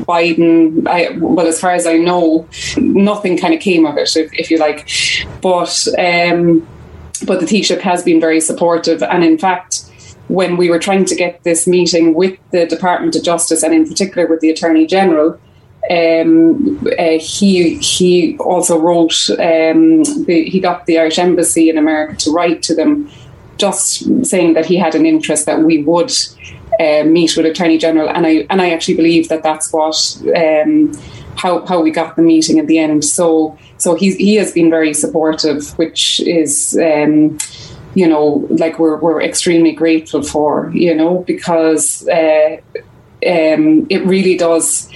Biden, 0.04 0.86
I, 0.86 1.16
well, 1.16 1.46
as 1.46 1.58
far 1.58 1.70
as 1.70 1.86
I 1.86 1.96
know, 1.96 2.46
nothing 2.76 3.38
kind 3.38 3.54
of 3.54 3.60
came 3.60 3.86
of 3.86 3.96
it, 3.96 4.14
if, 4.14 4.30
if 4.34 4.50
you 4.50 4.58
like. 4.58 4.90
But 5.40 5.88
um, 5.98 6.68
but 7.26 7.40
the 7.40 7.46
Taoiseach 7.46 7.80
has 7.80 8.02
been 8.02 8.20
very 8.20 8.40
supportive. 8.40 9.02
And 9.02 9.24
in 9.24 9.38
fact, 9.38 9.84
when 10.28 10.56
we 10.56 10.70
were 10.70 10.78
trying 10.78 11.04
to 11.06 11.14
get 11.14 11.42
this 11.42 11.66
meeting 11.66 12.14
with 12.14 12.38
the 12.52 12.66
Department 12.66 13.16
of 13.16 13.22
Justice 13.22 13.62
and 13.62 13.74
in 13.74 13.88
particular 13.88 14.26
with 14.26 14.40
the 14.40 14.50
Attorney 14.50 14.86
General, 14.86 15.38
um, 15.90 16.78
uh, 16.98 17.18
he 17.18 17.76
he 17.76 18.36
also 18.38 18.78
wrote 18.78 19.18
um, 19.30 20.04
the, 20.24 20.44
he 20.48 20.60
got 20.60 20.86
the 20.86 20.98
Irish 20.98 21.18
Embassy 21.18 21.68
in 21.70 21.78
America 21.78 22.16
to 22.16 22.30
write 22.30 22.62
to 22.64 22.74
them, 22.74 23.10
just 23.56 24.24
saying 24.24 24.52
that 24.54 24.66
he 24.66 24.76
had 24.76 24.94
an 24.94 25.06
interest 25.06 25.46
that 25.46 25.60
we 25.60 25.82
would 25.82 26.12
uh, 26.78 27.02
meet 27.04 27.36
with 27.36 27.46
Attorney 27.46 27.78
General, 27.78 28.08
and 28.08 28.26
I 28.26 28.46
and 28.50 28.60
I 28.62 28.70
actually 28.70 28.96
believe 28.96 29.28
that 29.30 29.42
that's 29.42 29.72
what 29.72 29.96
um, 30.36 30.92
how 31.36 31.66
how 31.66 31.80
we 31.80 31.90
got 31.90 32.14
the 32.14 32.22
meeting 32.22 32.58
at 32.58 32.66
the 32.66 32.78
end. 32.78 33.04
So 33.04 33.58
so 33.80 33.94
he 33.94 34.14
he 34.14 34.34
has 34.36 34.52
been 34.52 34.70
very 34.70 34.94
supportive, 34.94 35.76
which 35.78 36.20
is. 36.20 36.78
Um, 36.78 37.38
you 37.96 38.06
know, 38.06 38.46
like 38.50 38.78
we're 38.78 38.96
we're 38.98 39.20
extremely 39.20 39.72
grateful 39.72 40.22
for, 40.22 40.70
you 40.72 40.94
know, 40.94 41.24
because 41.26 42.06
uh, 42.06 42.58
um, 43.26 43.86
it 43.90 44.04
really 44.06 44.36
does 44.36 44.88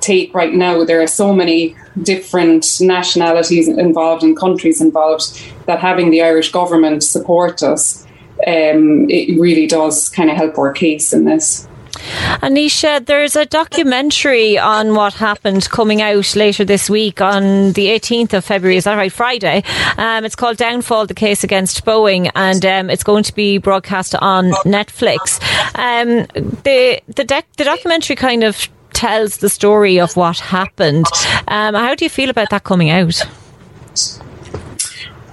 take 0.00 0.34
right 0.34 0.52
now. 0.52 0.84
There 0.84 1.02
are 1.02 1.06
so 1.06 1.34
many 1.34 1.74
different 2.02 2.66
nationalities 2.80 3.68
involved 3.68 4.22
and 4.22 4.36
countries 4.36 4.80
involved 4.80 5.42
that 5.66 5.80
having 5.80 6.10
the 6.10 6.22
Irish 6.22 6.52
government 6.52 7.02
support 7.02 7.62
us, 7.62 8.06
um, 8.46 9.08
it 9.10 9.40
really 9.40 9.66
does 9.66 10.08
kind 10.08 10.30
of 10.30 10.36
help 10.36 10.58
our 10.58 10.72
case 10.72 11.12
in 11.12 11.24
this. 11.24 11.66
Anisha, 11.92 13.04
there's 13.04 13.36
a 13.36 13.44
documentary 13.44 14.58
on 14.58 14.94
what 14.94 15.14
happened 15.14 15.68
coming 15.68 16.00
out 16.00 16.34
later 16.34 16.64
this 16.64 16.88
week 16.88 17.20
on 17.20 17.72
the 17.72 17.88
18th 17.88 18.32
of 18.32 18.44
February. 18.44 18.76
Is 18.76 18.84
that 18.84 18.96
right? 18.96 19.12
Friday. 19.12 19.62
Um, 19.98 20.24
it's 20.24 20.34
called 20.34 20.56
Downfall: 20.56 21.06
The 21.06 21.14
Case 21.14 21.44
Against 21.44 21.84
Boeing, 21.84 22.30
and 22.34 22.64
um, 22.64 22.90
it's 22.90 23.04
going 23.04 23.24
to 23.24 23.34
be 23.34 23.58
broadcast 23.58 24.14
on 24.16 24.50
Netflix. 24.64 25.40
Um, 25.78 26.26
the 26.62 27.00
the, 27.08 27.44
the 27.56 27.64
documentary 27.64 28.16
kind 28.16 28.42
of 28.42 28.68
tells 28.92 29.38
the 29.38 29.48
story 29.48 30.00
of 30.00 30.16
what 30.16 30.38
happened. 30.38 31.06
Um, 31.48 31.74
how 31.74 31.94
do 31.94 32.04
you 32.04 32.10
feel 32.10 32.30
about 32.30 32.50
that 32.50 32.64
coming 32.64 32.90
out? 32.90 33.22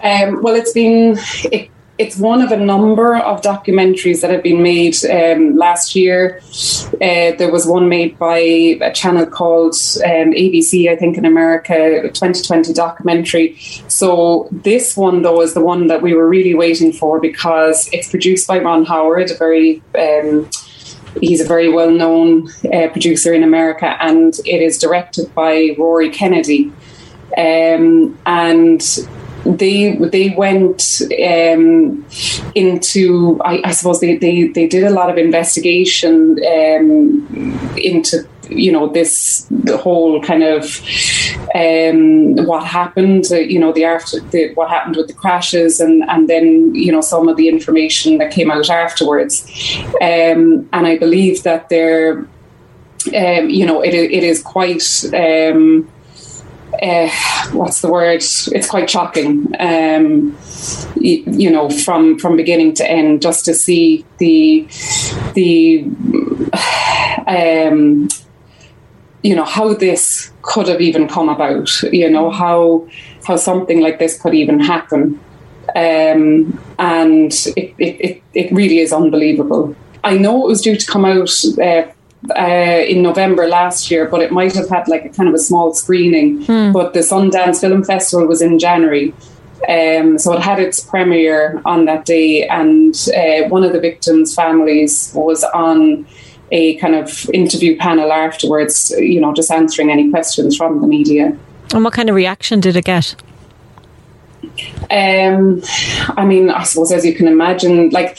Um, 0.03 0.41
well, 0.41 0.55
it's 0.55 0.73
been 0.73 1.17
it, 1.51 1.69
it's 1.99 2.15
one 2.15 2.41
of 2.41 2.49
a 2.53 2.57
number 2.57 3.17
of 3.17 3.41
documentaries 3.41 4.21
that 4.21 4.31
have 4.31 4.41
been 4.41 4.63
made 4.63 4.95
um, 5.05 5.57
last 5.57 5.95
year. 5.95 6.41
Uh, 6.93 7.35
there 7.37 7.51
was 7.51 7.67
one 7.67 7.89
made 7.89 8.17
by 8.17 8.37
a 8.37 8.93
channel 8.93 9.25
called 9.25 9.75
um, 10.05 10.31
ABC, 10.31 10.89
I 10.89 10.95
think, 10.95 11.17
in 11.17 11.25
America, 11.25 12.01
2020 12.03 12.71
documentary. 12.71 13.57
So 13.89 14.47
this 14.49 14.95
one, 14.95 15.23
though, 15.23 15.41
is 15.41 15.53
the 15.53 15.61
one 15.61 15.87
that 15.87 16.01
we 16.01 16.13
were 16.13 16.27
really 16.27 16.55
waiting 16.55 16.93
for 16.93 17.19
because 17.19 17.89
it's 17.91 18.09
produced 18.09 18.47
by 18.47 18.59
Ron 18.59 18.85
Howard, 18.85 19.29
a 19.31 19.35
very 19.35 19.83
um, 19.93 20.49
he's 21.19 21.41
a 21.41 21.45
very 21.45 21.67
well 21.69 21.91
known 21.91 22.47
uh, 22.73 22.87
producer 22.87 23.33
in 23.33 23.43
America, 23.43 23.97
and 24.01 24.35
it 24.45 24.61
is 24.61 24.77
directed 24.77 25.35
by 25.35 25.75
Rory 25.77 26.09
Kennedy. 26.09 26.71
Um, 27.37 28.17
and 28.25 28.81
they 29.45 29.95
they 29.95 30.29
went 30.29 31.01
um, 31.03 32.05
into 32.55 33.39
I, 33.43 33.61
I, 33.63 33.71
suppose 33.71 33.99
they, 33.99 34.17
they 34.17 34.47
they 34.47 34.67
did 34.67 34.83
a 34.83 34.89
lot 34.89 35.09
of 35.09 35.17
investigation 35.17 36.39
um, 36.45 37.69
into 37.77 38.27
you 38.49 38.71
know 38.71 38.87
this 38.87 39.45
the 39.49 39.77
whole 39.77 40.21
kind 40.21 40.43
of 40.43 40.81
um, 41.55 42.35
what 42.45 42.65
happened 42.65 43.25
uh, 43.31 43.35
you 43.35 43.59
know 43.59 43.71
the 43.71 43.85
after 43.85 44.19
the, 44.19 44.53
what 44.55 44.69
happened 44.69 44.95
with 44.95 45.07
the 45.07 45.13
crashes 45.13 45.79
and 45.79 46.03
and 46.09 46.27
then 46.27 46.73
you 46.73 46.91
know 46.91 47.01
some 47.01 47.27
of 47.27 47.37
the 47.37 47.47
information 47.47 48.17
that 48.17 48.31
came 48.31 48.51
out 48.51 48.69
afterwards. 48.69 49.45
Um, 50.01 50.67
and 50.73 50.87
I 50.87 50.97
believe 50.97 51.43
that 51.43 51.69
they're 51.69 52.19
um, 53.15 53.49
you 53.49 53.65
know 53.65 53.81
it, 53.81 53.93
it 53.93 54.23
is 54.23 54.41
quite 54.41 54.83
um, 55.13 55.89
uh, 56.81 57.09
what's 57.51 57.81
the 57.81 57.91
word? 57.91 58.21
It's 58.21 58.69
quite 58.69 58.89
shocking, 58.89 59.53
um, 59.59 60.37
you, 60.95 61.23
you, 61.27 61.51
know, 61.51 61.69
from 61.69 62.17
from 62.19 62.37
beginning 62.37 62.73
to 62.75 62.89
end, 62.89 63.21
just 63.21 63.45
to 63.45 63.53
see 63.53 64.05
the 64.17 64.67
the 65.33 65.83
um, 67.27 68.07
you 69.23 69.35
know 69.35 69.43
how 69.43 69.73
this 69.73 70.31
could 70.41 70.67
have 70.67 70.81
even 70.81 71.07
come 71.07 71.29
about. 71.29 71.69
You 71.83 72.09
know 72.09 72.29
how 72.29 72.87
how 73.25 73.35
something 73.35 73.81
like 73.81 73.99
this 73.99 74.21
could 74.21 74.33
even 74.33 74.59
happen, 74.59 75.19
um, 75.75 76.59
and 76.79 77.31
it, 77.57 77.75
it, 77.77 77.95
it, 77.99 78.23
it 78.33 78.51
really 78.53 78.79
is 78.79 78.93
unbelievable. 78.93 79.75
I 80.03 80.17
know 80.17 80.45
it 80.45 80.47
was 80.47 80.61
due 80.61 80.77
to 80.77 80.85
come 80.85 81.03
out 81.03 81.29
uh, 81.61 81.91
uh, 82.37 82.83
in 82.87 83.01
November 83.01 83.47
last 83.47 83.89
year, 83.89 84.05
but 84.07 84.21
it 84.21 84.31
might 84.31 84.53
have 84.53 84.69
had 84.69 84.87
like 84.87 85.05
a 85.05 85.09
kind 85.09 85.29
of 85.29 85.35
a 85.35 85.39
small 85.39 85.73
screening. 85.73 86.43
Hmm. 86.43 86.71
But 86.71 86.93
the 86.93 86.99
Sundance 86.99 87.61
Film 87.61 87.83
Festival 87.83 88.27
was 88.27 88.41
in 88.41 88.59
January. 88.59 89.13
Um, 89.67 90.17
so 90.17 90.33
it 90.33 90.41
had 90.41 90.59
its 90.59 90.79
premiere 90.79 91.61
on 91.65 91.85
that 91.85 92.05
day, 92.05 92.47
and 92.47 92.95
uh, 93.15 93.49
one 93.49 93.63
of 93.63 93.73
the 93.73 93.79
victims' 93.79 94.33
families 94.33 95.11
was 95.13 95.43
on 95.43 96.07
a 96.51 96.75
kind 96.75 96.95
of 96.95 97.29
interview 97.31 97.77
panel 97.77 98.11
afterwards, 98.11 98.91
you 98.97 99.19
know, 99.19 99.33
just 99.33 99.51
answering 99.51 99.91
any 99.91 100.09
questions 100.09 100.57
from 100.57 100.81
the 100.81 100.87
media. 100.87 101.37
And 101.73 101.83
what 101.83 101.93
kind 101.93 102.09
of 102.09 102.15
reaction 102.15 102.59
did 102.59 102.75
it 102.75 102.85
get? 102.85 103.15
Um, 104.89 105.61
I 106.17 106.25
mean, 106.25 106.49
I 106.49 106.63
suppose 106.63 106.91
as 106.91 107.05
you 107.05 107.13
can 107.13 107.27
imagine, 107.27 107.89
like, 107.89 108.17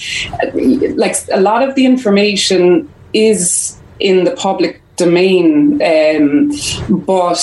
like 0.95 1.17
a 1.33 1.41
lot 1.41 1.67
of 1.67 1.75
the 1.75 1.87
information 1.87 2.89
is 3.13 3.80
in 4.01 4.25
the 4.25 4.33
public 4.33 4.81
domain. 4.97 5.81
Um, 5.83 6.53
but 6.89 7.43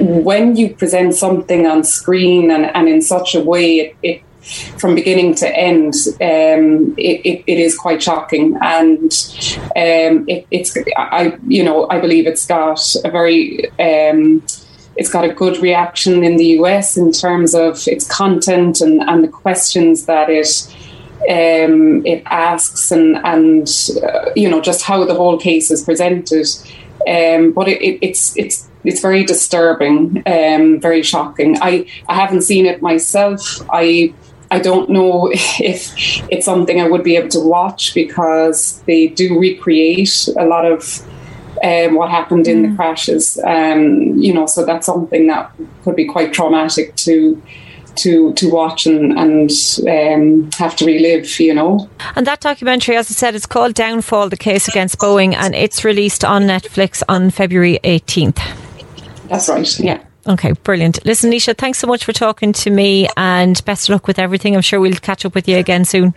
when 0.00 0.56
you 0.56 0.74
present 0.74 1.14
something 1.14 1.66
on 1.66 1.84
screen 1.84 2.50
and, 2.50 2.64
and 2.74 2.88
in 2.88 3.02
such 3.02 3.34
a 3.34 3.40
way, 3.40 3.80
it, 3.80 3.96
it 4.02 4.22
from 4.78 4.94
beginning 4.94 5.34
to 5.34 5.48
end, 5.56 5.94
um, 6.20 6.94
it, 6.96 7.20
it, 7.24 7.44
it 7.46 7.58
is 7.58 7.76
quite 7.76 8.00
shocking, 8.00 8.56
and 8.62 9.10
um, 9.74 10.24
it, 10.28 10.46
it's 10.52 10.76
I 10.96 11.36
you 11.48 11.64
know 11.64 11.88
I 11.90 12.00
believe 12.00 12.28
it's 12.28 12.46
got 12.46 12.80
a 13.04 13.10
very 13.10 13.68
um, 13.80 14.44
it's 14.96 15.10
got 15.10 15.24
a 15.24 15.34
good 15.34 15.58
reaction 15.58 16.22
in 16.22 16.36
the 16.36 16.46
US 16.60 16.96
in 16.96 17.12
terms 17.12 17.54
of 17.54 17.86
its 17.88 18.06
content 18.08 18.80
and, 18.80 19.02
and 19.02 19.24
the 19.24 19.28
questions 19.28 20.06
that 20.06 20.30
it 20.30 20.72
um, 21.22 22.04
it 22.06 22.22
asks 22.26 22.90
and 22.90 23.16
and 23.24 23.68
uh, 24.02 24.30
you 24.36 24.48
know 24.48 24.60
just 24.60 24.82
how 24.82 25.04
the 25.04 25.14
whole 25.14 25.38
case 25.38 25.70
is 25.70 25.82
presented. 25.82 26.46
Um, 27.08 27.52
but 27.52 27.68
it, 27.68 27.80
it, 27.82 27.98
it's 28.02 28.36
it's 28.36 28.68
it's 28.84 29.00
very 29.00 29.24
disturbing, 29.24 30.22
um, 30.26 30.80
very 30.80 31.02
shocking. 31.02 31.58
I 31.60 31.86
I 32.08 32.14
haven't 32.14 32.42
seen 32.42 32.66
it 32.66 32.82
myself. 32.82 33.62
I 33.72 34.14
I 34.50 34.60
don't 34.60 34.90
know 34.90 35.30
if 35.32 35.92
it's 36.30 36.44
something 36.44 36.80
I 36.80 36.88
would 36.88 37.02
be 37.02 37.16
able 37.16 37.28
to 37.30 37.40
watch 37.40 37.94
because 37.94 38.80
they 38.86 39.08
do 39.08 39.38
recreate 39.38 40.28
a 40.38 40.44
lot 40.44 40.64
of 40.64 41.02
um, 41.64 41.94
what 41.94 42.10
happened 42.10 42.46
in 42.46 42.62
mm. 42.62 42.70
the 42.70 42.76
crashes. 42.76 43.38
Um, 43.44 44.18
you 44.18 44.32
know, 44.32 44.46
so 44.46 44.64
that's 44.64 44.86
something 44.86 45.26
that 45.26 45.50
could 45.82 45.96
be 45.96 46.04
quite 46.04 46.32
traumatic 46.32 46.94
to 46.96 47.40
to 47.98 48.32
to 48.34 48.50
watch 48.50 48.86
and 48.86 49.18
and 49.18 49.50
um, 49.88 50.50
have 50.52 50.76
to 50.76 50.86
relive, 50.86 51.38
you 51.40 51.54
know. 51.54 51.88
And 52.14 52.26
that 52.26 52.40
documentary, 52.40 52.96
as 52.96 53.10
I 53.10 53.14
said, 53.14 53.34
it's 53.34 53.46
called 53.46 53.74
Downfall: 53.74 54.28
The 54.28 54.36
Case 54.36 54.68
Against 54.68 54.98
Boeing, 54.98 55.34
and 55.34 55.54
it's 55.54 55.84
released 55.84 56.24
on 56.24 56.42
Netflix 56.42 57.02
on 57.08 57.30
February 57.30 57.78
eighteenth. 57.84 58.40
That's 59.28 59.48
right. 59.48 59.78
Yeah. 59.80 60.02
Okay, 60.28 60.52
brilliant. 60.52 61.04
Listen, 61.04 61.30
Naoise, 61.30 61.56
thanks 61.56 61.78
so 61.78 61.86
much 61.86 62.04
for 62.04 62.12
talking 62.12 62.52
to 62.52 62.70
me, 62.70 63.08
and 63.16 63.64
best 63.64 63.88
of 63.88 63.92
luck 63.92 64.06
with 64.06 64.18
everything. 64.18 64.56
I'm 64.56 64.62
sure 64.62 64.80
we'll 64.80 64.94
catch 64.96 65.24
up 65.24 65.34
with 65.34 65.48
you 65.48 65.56
again 65.56 65.84
soon. 65.84 66.14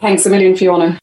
Thanks 0.00 0.26
a 0.26 0.30
million, 0.30 0.56
Fiona. 0.56 0.98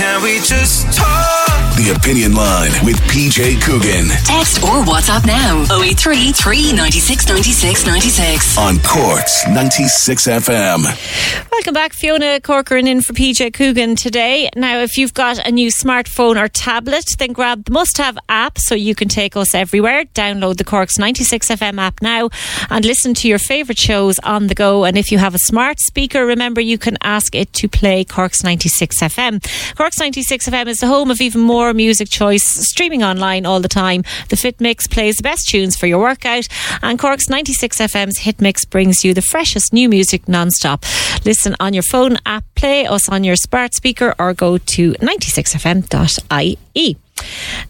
Can 0.00 0.22
we 0.22 0.36
just 0.36 0.96
talk? 0.96 1.60
The 1.76 1.94
Opinion 1.96 2.34
Line 2.34 2.72
with 2.84 2.96
PJ 3.08 3.60
Coogan. 3.62 4.08
Text 4.24 4.62
or 4.62 4.84
WhatsApp 4.84 5.26
now 5.26 5.64
083 5.82 6.32
396 6.32 7.28
96 7.28 7.86
96. 7.86 8.58
On 8.58 8.78
Cork's 8.80 9.46
96 9.46 10.26
FM. 10.26 11.50
Welcome 11.52 11.74
back, 11.74 11.92
Fiona 11.92 12.40
Corcoran 12.40 12.86
in 12.86 13.02
for 13.02 13.12
PJ 13.12 13.52
Coogan 13.54 13.96
today. 13.96 14.50
Now, 14.56 14.80
if 14.80 14.96
you've 14.96 15.14
got 15.14 15.46
a 15.46 15.50
new 15.50 15.68
smartphone 15.68 16.38
or 16.38 16.48
tablet, 16.48 17.04
then 17.18 17.32
grab 17.32 17.64
the 17.64 17.72
must 17.72 17.98
have 17.98 18.18
app 18.28 18.58
so 18.58 18.74
you 18.74 18.94
can 18.94 19.08
take 19.08 19.36
us 19.36 19.54
everywhere. 19.54 20.04
Download 20.14 20.56
the 20.56 20.64
Cork's 20.64 20.98
96 20.98 21.48
FM 21.48 21.78
app 21.78 22.02
now 22.02 22.28
and 22.68 22.84
listen 22.84 23.14
to 23.14 23.28
your 23.28 23.38
favourite 23.38 23.78
shows 23.78 24.18
on 24.20 24.48
the 24.48 24.54
go. 24.54 24.84
And 24.84 24.98
if 24.98 25.12
you 25.12 25.18
have 25.18 25.34
a 25.34 25.38
smart 25.38 25.80
speaker, 25.80 26.26
remember 26.26 26.60
you 26.60 26.78
can 26.78 26.98
ask 27.02 27.34
it 27.34 27.52
to 27.54 27.68
play 27.68 28.04
Cork's 28.04 28.42
96 28.42 29.00
FM. 29.00 29.76
Cork's 29.76 29.89
96 29.98 30.48
FM 30.48 30.68
is 30.68 30.78
the 30.78 30.86
home 30.86 31.10
of 31.10 31.20
even 31.20 31.40
more 31.40 31.74
music 31.74 32.08
choice, 32.08 32.44
streaming 32.44 33.02
online 33.02 33.46
all 33.46 33.60
the 33.60 33.68
time. 33.68 34.04
The 34.28 34.36
Fit 34.36 34.60
Mix 34.60 34.86
plays 34.86 35.16
the 35.16 35.22
best 35.22 35.48
tunes 35.48 35.76
for 35.76 35.86
your 35.86 35.98
workout, 35.98 36.46
and 36.82 36.98
Cork's 36.98 37.28
96 37.28 37.78
FM's 37.78 38.18
Hit 38.18 38.40
Mix 38.40 38.64
brings 38.64 39.04
you 39.04 39.14
the 39.14 39.22
freshest 39.22 39.72
new 39.72 39.88
music 39.88 40.28
non-stop. 40.28 40.84
Listen 41.24 41.56
on 41.58 41.74
your 41.74 41.82
phone 41.82 42.18
app, 42.26 42.44
play 42.54 42.86
us 42.86 43.08
on 43.08 43.24
your 43.24 43.36
smart 43.36 43.74
speaker, 43.74 44.14
or 44.18 44.34
go 44.34 44.58
to 44.58 44.92
96fm.ie. 44.92 46.96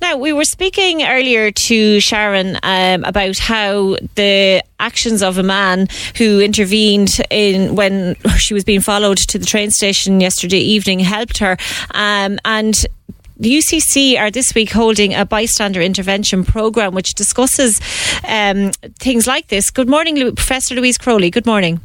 Now, 0.00 0.16
we 0.16 0.32
were 0.32 0.44
speaking 0.44 1.02
earlier 1.02 1.50
to 1.50 2.00
Sharon 2.00 2.58
um, 2.62 3.04
about 3.04 3.38
how 3.38 3.96
the 4.14 4.62
actions 4.78 5.22
of 5.22 5.38
a 5.38 5.42
man 5.42 5.88
who 6.16 6.40
intervened 6.40 7.20
in 7.30 7.74
when 7.74 8.16
she 8.36 8.54
was 8.54 8.64
being 8.64 8.80
followed 8.80 9.18
to 9.18 9.38
the 9.38 9.46
train 9.46 9.70
station 9.70 10.20
yesterday 10.20 10.58
evening 10.58 11.00
helped 11.00 11.38
her, 11.38 11.56
um, 11.94 12.38
and 12.44 12.86
the 13.36 13.56
UCC 13.56 14.18
are 14.18 14.30
this 14.30 14.54
week 14.54 14.70
holding 14.70 15.14
a 15.14 15.24
bystander 15.24 15.80
intervention 15.80 16.44
programme 16.44 16.94
which 16.94 17.14
discusses 17.14 17.80
um, 18.28 18.70
things 18.98 19.26
like 19.26 19.48
this. 19.48 19.70
Good 19.70 19.88
morning, 19.88 20.16
Professor 20.34 20.74
Louise 20.74 20.98
Crowley. 20.98 21.30
Good 21.30 21.46
morning. 21.46 21.80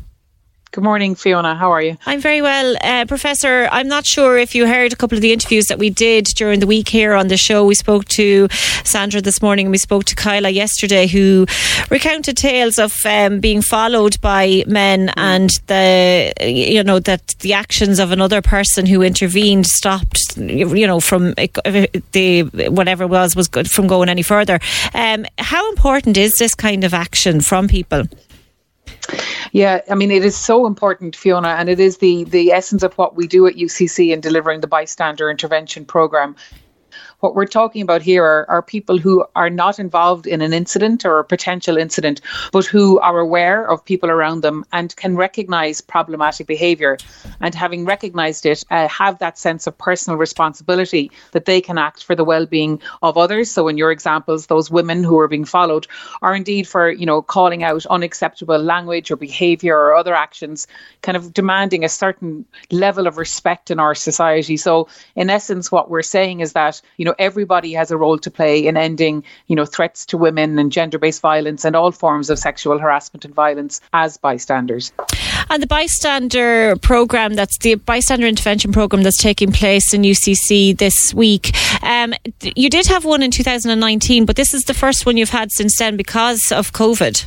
Good 0.75 0.83
morning, 0.83 1.15
Fiona. 1.15 1.55
How 1.55 1.71
are 1.71 1.81
you? 1.81 1.97
I'm 2.05 2.19
very 2.19 2.41
well. 2.41 2.75
Uh, 2.81 3.05
Professor, 3.05 3.69
I'm 3.71 3.87
not 3.87 4.05
sure 4.05 4.37
if 4.37 4.53
you 4.53 4.67
heard 4.67 4.91
a 4.91 4.97
couple 4.97 5.17
of 5.17 5.21
the 5.21 5.31
interviews 5.31 5.67
that 5.67 5.79
we 5.79 5.89
did 5.89 6.25
during 6.35 6.59
the 6.59 6.67
week 6.67 6.89
here 6.89 7.13
on 7.13 7.29
the 7.29 7.37
show. 7.37 7.65
We 7.65 7.75
spoke 7.75 8.03
to 8.19 8.49
Sandra 8.83 9.21
this 9.21 9.41
morning 9.41 9.67
and 9.67 9.71
we 9.71 9.77
spoke 9.77 10.03
to 10.03 10.15
Kyla 10.15 10.49
yesterday, 10.49 11.07
who 11.07 11.45
recounted 11.89 12.35
tales 12.35 12.77
of 12.77 12.93
um, 13.05 13.39
being 13.39 13.61
followed 13.61 14.19
by 14.19 14.65
men 14.67 15.13
and 15.15 15.49
the, 15.67 16.33
you 16.41 16.83
know, 16.83 16.99
that 16.99 17.25
the 17.39 17.53
actions 17.53 17.97
of 17.97 18.11
another 18.11 18.41
person 18.41 18.85
who 18.85 19.01
intervened 19.01 19.67
stopped, 19.67 20.35
you 20.35 20.87
know, 20.87 20.99
from 20.99 21.35
the 21.35 22.67
whatever 22.69 23.05
it 23.05 23.09
was, 23.09 23.33
was 23.33 23.47
good 23.47 23.71
from 23.71 23.87
going 23.87 24.09
any 24.09 24.23
further. 24.23 24.59
Um, 24.93 25.25
how 25.37 25.69
important 25.69 26.17
is 26.17 26.33
this 26.33 26.53
kind 26.53 26.83
of 26.83 26.93
action 26.93 27.39
from 27.39 27.69
people? 27.69 28.09
Yeah, 29.55 29.79
I 29.89 29.95
mean, 29.95 30.11
it 30.11 30.25
is 30.25 30.35
so 30.35 30.67
important, 30.67 31.15
Fiona, 31.15 31.47
and 31.47 31.69
it 31.69 31.79
is 31.79 31.99
the 31.99 32.25
the 32.25 32.51
essence 32.51 32.83
of 32.83 32.93
what 32.95 33.15
we 33.15 33.25
do 33.25 33.47
at 33.47 33.55
UCC 33.55 34.11
in 34.11 34.19
delivering 34.19 34.59
the 34.59 34.67
bystander 34.67 35.31
intervention 35.31 35.85
program 35.85 36.35
what 37.19 37.35
we're 37.35 37.45
talking 37.45 37.81
about 37.81 38.01
here 38.01 38.23
are, 38.23 38.49
are 38.49 38.61
people 38.61 38.97
who 38.97 39.25
are 39.35 39.49
not 39.49 39.79
involved 39.79 40.27
in 40.27 40.41
an 40.41 40.53
incident 40.53 41.05
or 41.05 41.19
a 41.19 41.23
potential 41.23 41.77
incident, 41.77 42.21
but 42.51 42.65
who 42.65 42.99
are 42.99 43.19
aware 43.19 43.69
of 43.69 43.83
people 43.83 44.09
around 44.09 44.41
them 44.41 44.65
and 44.71 44.95
can 44.95 45.15
recognize 45.15 45.81
problematic 45.81 46.47
behavior. 46.47 46.97
And 47.41 47.55
having 47.55 47.85
recognized 47.85 48.45
it, 48.45 48.63
uh, 48.69 48.87
have 48.87 49.19
that 49.19 49.37
sense 49.37 49.67
of 49.67 49.77
personal 49.77 50.17
responsibility 50.17 51.11
that 51.31 51.45
they 51.45 51.61
can 51.61 51.77
act 51.77 52.03
for 52.03 52.15
the 52.15 52.23
well 52.23 52.45
being 52.45 52.81
of 53.01 53.17
others. 53.17 53.49
So, 53.51 53.67
in 53.67 53.77
your 53.77 53.91
examples, 53.91 54.47
those 54.47 54.69
women 54.69 55.03
who 55.03 55.17
are 55.19 55.27
being 55.27 55.45
followed 55.45 55.87
are 56.21 56.35
indeed 56.35 56.67
for, 56.67 56.89
you 56.89 57.05
know, 57.05 57.21
calling 57.21 57.63
out 57.63 57.85
unacceptable 57.87 58.59
language 58.59 59.11
or 59.11 59.15
behavior 59.15 59.75
or 59.75 59.95
other 59.95 60.13
actions, 60.13 60.67
kind 61.01 61.17
of 61.17 61.33
demanding 61.33 61.83
a 61.83 61.89
certain 61.89 62.45
level 62.71 63.07
of 63.07 63.17
respect 63.17 63.71
in 63.71 63.79
our 63.79 63.95
society. 63.95 64.57
So, 64.57 64.87
in 65.15 65.29
essence, 65.29 65.71
what 65.71 65.89
we're 65.89 66.01
saying 66.01 66.39
is 66.39 66.53
that, 66.53 66.81
you 66.97 67.05
know, 67.05 67.15
everybody 67.19 67.73
has 67.73 67.91
a 67.91 67.97
role 67.97 68.17
to 68.17 68.31
play 68.31 68.65
in 68.65 68.77
ending, 68.77 69.23
you 69.47 69.55
know, 69.55 69.65
threats 69.65 70.05
to 70.07 70.17
women 70.17 70.57
and 70.59 70.71
gender-based 70.71 71.21
violence 71.21 71.65
and 71.65 71.75
all 71.75 71.91
forms 71.91 72.29
of 72.29 72.39
sexual 72.39 72.79
harassment 72.79 73.25
and 73.25 73.33
violence 73.33 73.81
as 73.93 74.17
bystanders. 74.17 74.91
And 75.49 75.61
the 75.61 75.67
bystander 75.67 76.75
program, 76.77 77.33
that's 77.33 77.57
the 77.59 77.75
bystander 77.75 78.27
intervention 78.27 78.71
program 78.71 79.03
that's 79.03 79.21
taking 79.21 79.51
place 79.51 79.93
in 79.93 80.01
UCC 80.01 80.77
this 80.77 81.13
week. 81.13 81.51
Um, 81.83 82.13
you 82.41 82.69
did 82.69 82.87
have 82.87 83.05
one 83.05 83.21
in 83.21 83.31
2019, 83.31 84.25
but 84.25 84.35
this 84.35 84.53
is 84.53 84.63
the 84.63 84.73
first 84.73 85.05
one 85.05 85.17
you've 85.17 85.29
had 85.29 85.51
since 85.51 85.77
then 85.77 85.97
because 85.97 86.51
of 86.51 86.71
COVID. 86.73 87.25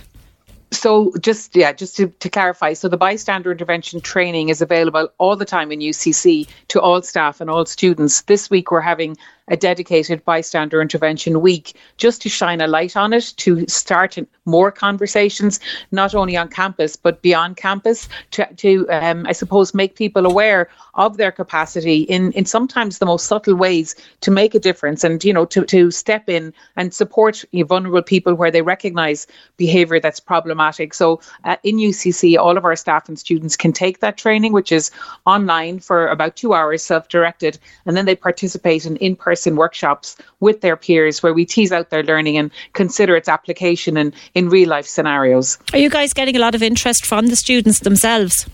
So 0.70 1.12
just 1.20 1.56
yeah, 1.56 1.72
just 1.72 1.96
to, 1.96 2.08
to 2.08 2.28
clarify, 2.28 2.74
so 2.74 2.88
the 2.88 2.98
bystander 2.98 3.50
intervention 3.50 4.00
training 4.00 4.50
is 4.50 4.60
available 4.60 5.08
all 5.16 5.34
the 5.34 5.46
time 5.46 5.72
in 5.72 5.80
UCC 5.80 6.46
to 6.68 6.80
all 6.80 7.00
staff 7.00 7.40
and 7.40 7.48
all 7.48 7.64
students. 7.64 8.22
This 8.22 8.50
week 8.50 8.70
we're 8.70 8.82
having 8.82 9.16
a 9.48 9.56
dedicated 9.56 10.24
bystander 10.24 10.80
intervention 10.80 11.40
week 11.40 11.74
just 11.96 12.22
to 12.22 12.28
shine 12.28 12.60
a 12.60 12.66
light 12.66 12.96
on 12.96 13.12
it, 13.12 13.32
to 13.38 13.66
start 13.66 14.18
more 14.44 14.70
conversations, 14.70 15.60
not 15.92 16.14
only 16.14 16.36
on 16.36 16.48
campus, 16.48 16.96
but 16.96 17.22
beyond 17.22 17.56
campus, 17.56 18.08
to, 18.30 18.46
to 18.56 18.88
um, 18.90 19.26
I 19.26 19.32
suppose, 19.32 19.74
make 19.74 19.96
people 19.96 20.26
aware 20.26 20.68
of 20.94 21.16
their 21.16 21.32
capacity 21.32 22.02
in, 22.02 22.32
in 22.32 22.44
sometimes 22.44 22.98
the 22.98 23.06
most 23.06 23.26
subtle 23.26 23.54
ways 23.54 23.94
to 24.20 24.30
make 24.30 24.54
a 24.54 24.58
difference 24.58 25.04
and, 25.04 25.22
you 25.24 25.32
know, 25.32 25.44
to, 25.46 25.64
to 25.64 25.90
step 25.90 26.28
in 26.28 26.52
and 26.76 26.92
support 26.92 27.44
vulnerable 27.54 28.02
people 28.02 28.34
where 28.34 28.50
they 28.50 28.62
recognize 28.62 29.26
behavior 29.56 30.00
that's 30.00 30.20
problematic. 30.20 30.94
So 30.94 31.20
uh, 31.44 31.56
in 31.62 31.76
UCC, 31.76 32.38
all 32.38 32.56
of 32.56 32.64
our 32.64 32.76
staff 32.76 33.08
and 33.08 33.18
students 33.18 33.56
can 33.56 33.72
take 33.72 34.00
that 34.00 34.16
training, 34.16 34.52
which 34.52 34.72
is 34.72 34.90
online 35.26 35.78
for 35.80 36.08
about 36.08 36.36
two 36.36 36.54
hours, 36.54 36.82
self 36.82 37.08
directed, 37.08 37.58
and 37.86 37.96
then 37.96 38.06
they 38.06 38.16
participate 38.16 38.86
in 38.86 38.96
in 38.96 39.16
person 39.16 39.37
in 39.46 39.56
workshops 39.56 40.16
with 40.40 40.60
their 40.60 40.76
peers 40.76 41.22
where 41.22 41.34
we 41.34 41.44
tease 41.44 41.72
out 41.72 41.90
their 41.90 42.02
learning 42.02 42.36
and 42.36 42.50
consider 42.72 43.16
its 43.16 43.28
application 43.28 43.96
in, 43.96 44.12
in 44.34 44.48
real 44.48 44.68
life 44.68 44.86
scenarios. 44.86 45.58
Are 45.72 45.78
you 45.78 45.90
guys 45.90 46.12
getting 46.12 46.36
a 46.36 46.40
lot 46.40 46.54
of 46.54 46.62
interest 46.62 47.06
from 47.06 47.26
the 47.26 47.36
students 47.36 47.80
themselves? 47.80 48.46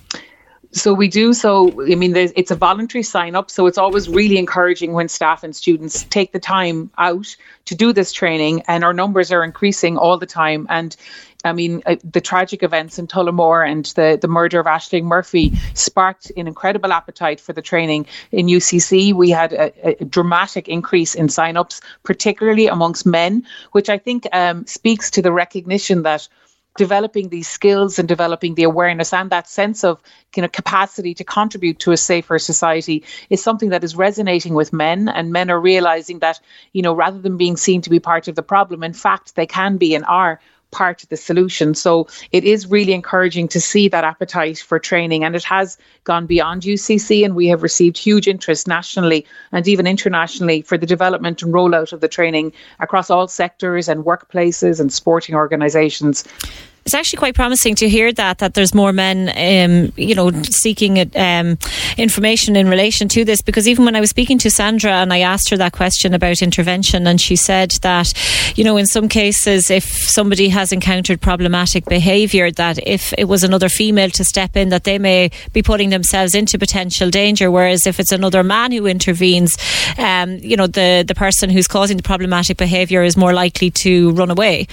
So 0.73 0.93
we 0.93 1.06
do. 1.06 1.32
So 1.32 1.70
I 1.82 1.94
mean, 1.94 2.16
it's 2.16 2.51
a 2.51 2.56
voluntary 2.56 3.05
sign 3.05 3.36
up. 3.36 3.48
So 3.48 3.66
it's 3.66 3.78
always 3.78 4.09
really 4.09 4.39
encouraging 4.39 4.93
when 4.93 5.09
staff 5.09 5.44
and 5.44 5.55
students 5.55 6.02
take 6.11 6.32
the 6.32 6.40
time 6.40 6.90
out 6.98 7.36
to 7.66 7.77
do 7.77 7.93
this 7.93 8.12
training, 8.12 8.62
and 8.66 8.82
our 8.82 8.93
numbers 8.93 9.31
are 9.31 9.44
increasing 9.44 9.97
all 9.97 10.19
the 10.19 10.27
time. 10.27 10.66
And 10.69 10.97
I 11.44 11.52
mean, 11.52 11.82
uh, 11.86 11.96
the 12.02 12.20
tragic 12.20 12.62
events 12.62 12.98
in 12.98 13.06
Tullamore 13.06 13.68
and 13.68 13.84
the, 13.86 14.18
the 14.20 14.28
murder 14.28 14.58
of 14.58 14.66
Ashling 14.66 15.04
Murphy 15.04 15.52
sparked 15.74 16.32
an 16.36 16.48
incredible 16.48 16.92
appetite 16.92 17.40
for 17.40 17.52
the 17.52 17.62
training 17.62 18.06
in 18.32 18.46
UCC. 18.46 19.12
We 19.12 19.30
had 19.30 19.52
a, 19.52 20.00
a 20.00 20.04
dramatic 20.04 20.68
increase 20.68 21.14
in 21.14 21.28
sign-ups, 21.28 21.80
particularly 22.02 22.66
amongst 22.66 23.04
men, 23.04 23.46
which 23.72 23.88
I 23.88 23.98
think 23.98 24.26
um, 24.32 24.66
speaks 24.66 25.10
to 25.12 25.22
the 25.22 25.32
recognition 25.32 26.02
that 26.02 26.28
developing 26.76 27.28
these 27.28 27.46
skills 27.46 27.98
and 27.98 28.08
developing 28.08 28.54
the 28.54 28.64
awareness 28.64 29.12
and 29.12 29.30
that 29.30 29.48
sense 29.48 29.84
of 29.84 30.00
you 30.34 30.42
know 30.42 30.48
capacity 30.48 31.14
to 31.14 31.22
contribute 31.22 31.78
to 31.78 31.92
a 31.92 31.96
safer 31.96 32.38
society 32.38 33.04
is 33.30 33.40
something 33.40 33.68
that 33.68 33.84
is 33.84 33.94
resonating 33.94 34.54
with 34.54 34.72
men 34.72 35.08
and 35.08 35.32
men 35.32 35.50
are 35.50 35.60
realizing 35.60 36.18
that 36.18 36.40
you 36.72 36.82
know 36.82 36.92
rather 36.92 37.20
than 37.20 37.36
being 37.36 37.56
seen 37.56 37.80
to 37.80 37.90
be 37.90 38.00
part 38.00 38.26
of 38.26 38.34
the 38.34 38.42
problem 38.42 38.82
in 38.82 38.92
fact 38.92 39.36
they 39.36 39.46
can 39.46 39.76
be 39.76 39.94
and 39.94 40.04
are 40.06 40.40
part 40.74 41.02
of 41.02 41.09
the 41.09 41.16
solution. 41.16 41.74
So 41.74 42.09
it 42.32 42.44
is 42.44 42.66
really 42.66 42.92
encouraging 42.92 43.48
to 43.48 43.60
see 43.60 43.88
that 43.88 44.05
appetite 44.05 44.59
for 44.59 44.78
training, 44.78 45.24
and 45.24 45.36
it 45.36 45.44
has 45.44 45.78
gone 46.02 46.26
beyond 46.26 46.62
UCC, 46.62 47.24
and 47.24 47.34
we 47.34 47.46
have 47.46 47.62
received 47.62 47.96
huge 47.96 48.26
interest 48.28 48.66
nationally 48.66 49.24
and 49.52 49.66
even 49.68 49.86
internationally 49.86 50.62
for 50.62 50.76
the 50.76 50.86
development 50.86 51.42
and 51.42 51.55
rollout 51.55 51.92
of 51.92 52.01
the 52.01 52.09
training 52.09 52.52
across 52.80 53.09
all 53.09 53.28
sectors 53.28 53.88
and 53.88 54.05
workplaces 54.05 54.80
and 54.80 54.92
sporting 54.92 55.34
organisations 55.34 56.24
it's 56.85 56.94
actually 56.94 57.16
quite 57.19 57.35
promising 57.35 57.74
to 57.77 57.89
hear 57.89 58.12
that 58.12 58.39
that 58.39 58.55
there's 58.55 58.74
more 58.74 58.93
men, 58.93 59.28
um, 59.31 59.93
you 59.97 60.15
know, 60.15 60.31
seeking 60.43 60.98
um, 61.16 61.59
information 61.97 62.56
in 62.56 62.69
relation 62.69 63.09
to 63.09 63.24
this. 63.24 63.40
Because 63.40 63.66
even 63.66 63.86
when 63.86 63.97
I 63.97 64.01
was 64.01 64.11
speaking 64.11 64.39
to 64.39 64.51
Sandra 64.51 64.93
and 64.93 65.12
I 65.12 65.20
asked 65.20 65.48
her 65.48 65.56
that 65.56 65.73
question 65.73 66.12
about 66.12 66.43
intervention, 66.43 67.06
and 67.06 67.19
she 67.20 67.36
said 67.36 67.73
that, 67.82 68.12
you 68.56 68.65
know, 68.65 68.77
in 68.77 68.86
some 68.86 69.09
cases, 69.09 69.70
if 69.70 69.85
somebody 69.85 70.51
has 70.51 70.73
encountered 70.73 71.23
problematic 71.23 71.86
behaviour, 71.86 72.51
that 72.51 72.78
if 72.86 73.15
it 73.16 73.24
was 73.24 73.44
another 73.44 73.70
female 73.70 74.11
to 74.11 74.24
step 74.24 74.55
in, 74.55 74.69
that 74.69 74.85
they 74.85 74.98
may 74.98 75.31
be 75.55 75.62
putting 75.62 75.89
themselves 75.89 76.35
into 76.35 76.59
potential 76.59 77.09
danger. 77.09 77.51
Whereas 77.51 77.86
if 77.86 77.98
it's 77.98 78.12
another 78.12 78.43
man 78.43 78.73
who 78.73 78.86
intervenes, 78.86 79.56
um, 79.97 80.36
you 80.36 80.56
know, 80.56 80.66
the 80.66 81.02
the 81.06 81.15
person 81.15 81.48
who's 81.48 81.66
causing 81.66 81.97
the 81.97 82.02
problematic 82.02 82.59
behaviour 82.59 83.02
is 83.02 83.16
more 83.16 83.32
likely 83.32 83.70
to 83.70 84.11
run 84.12 84.31
away. 84.31 84.66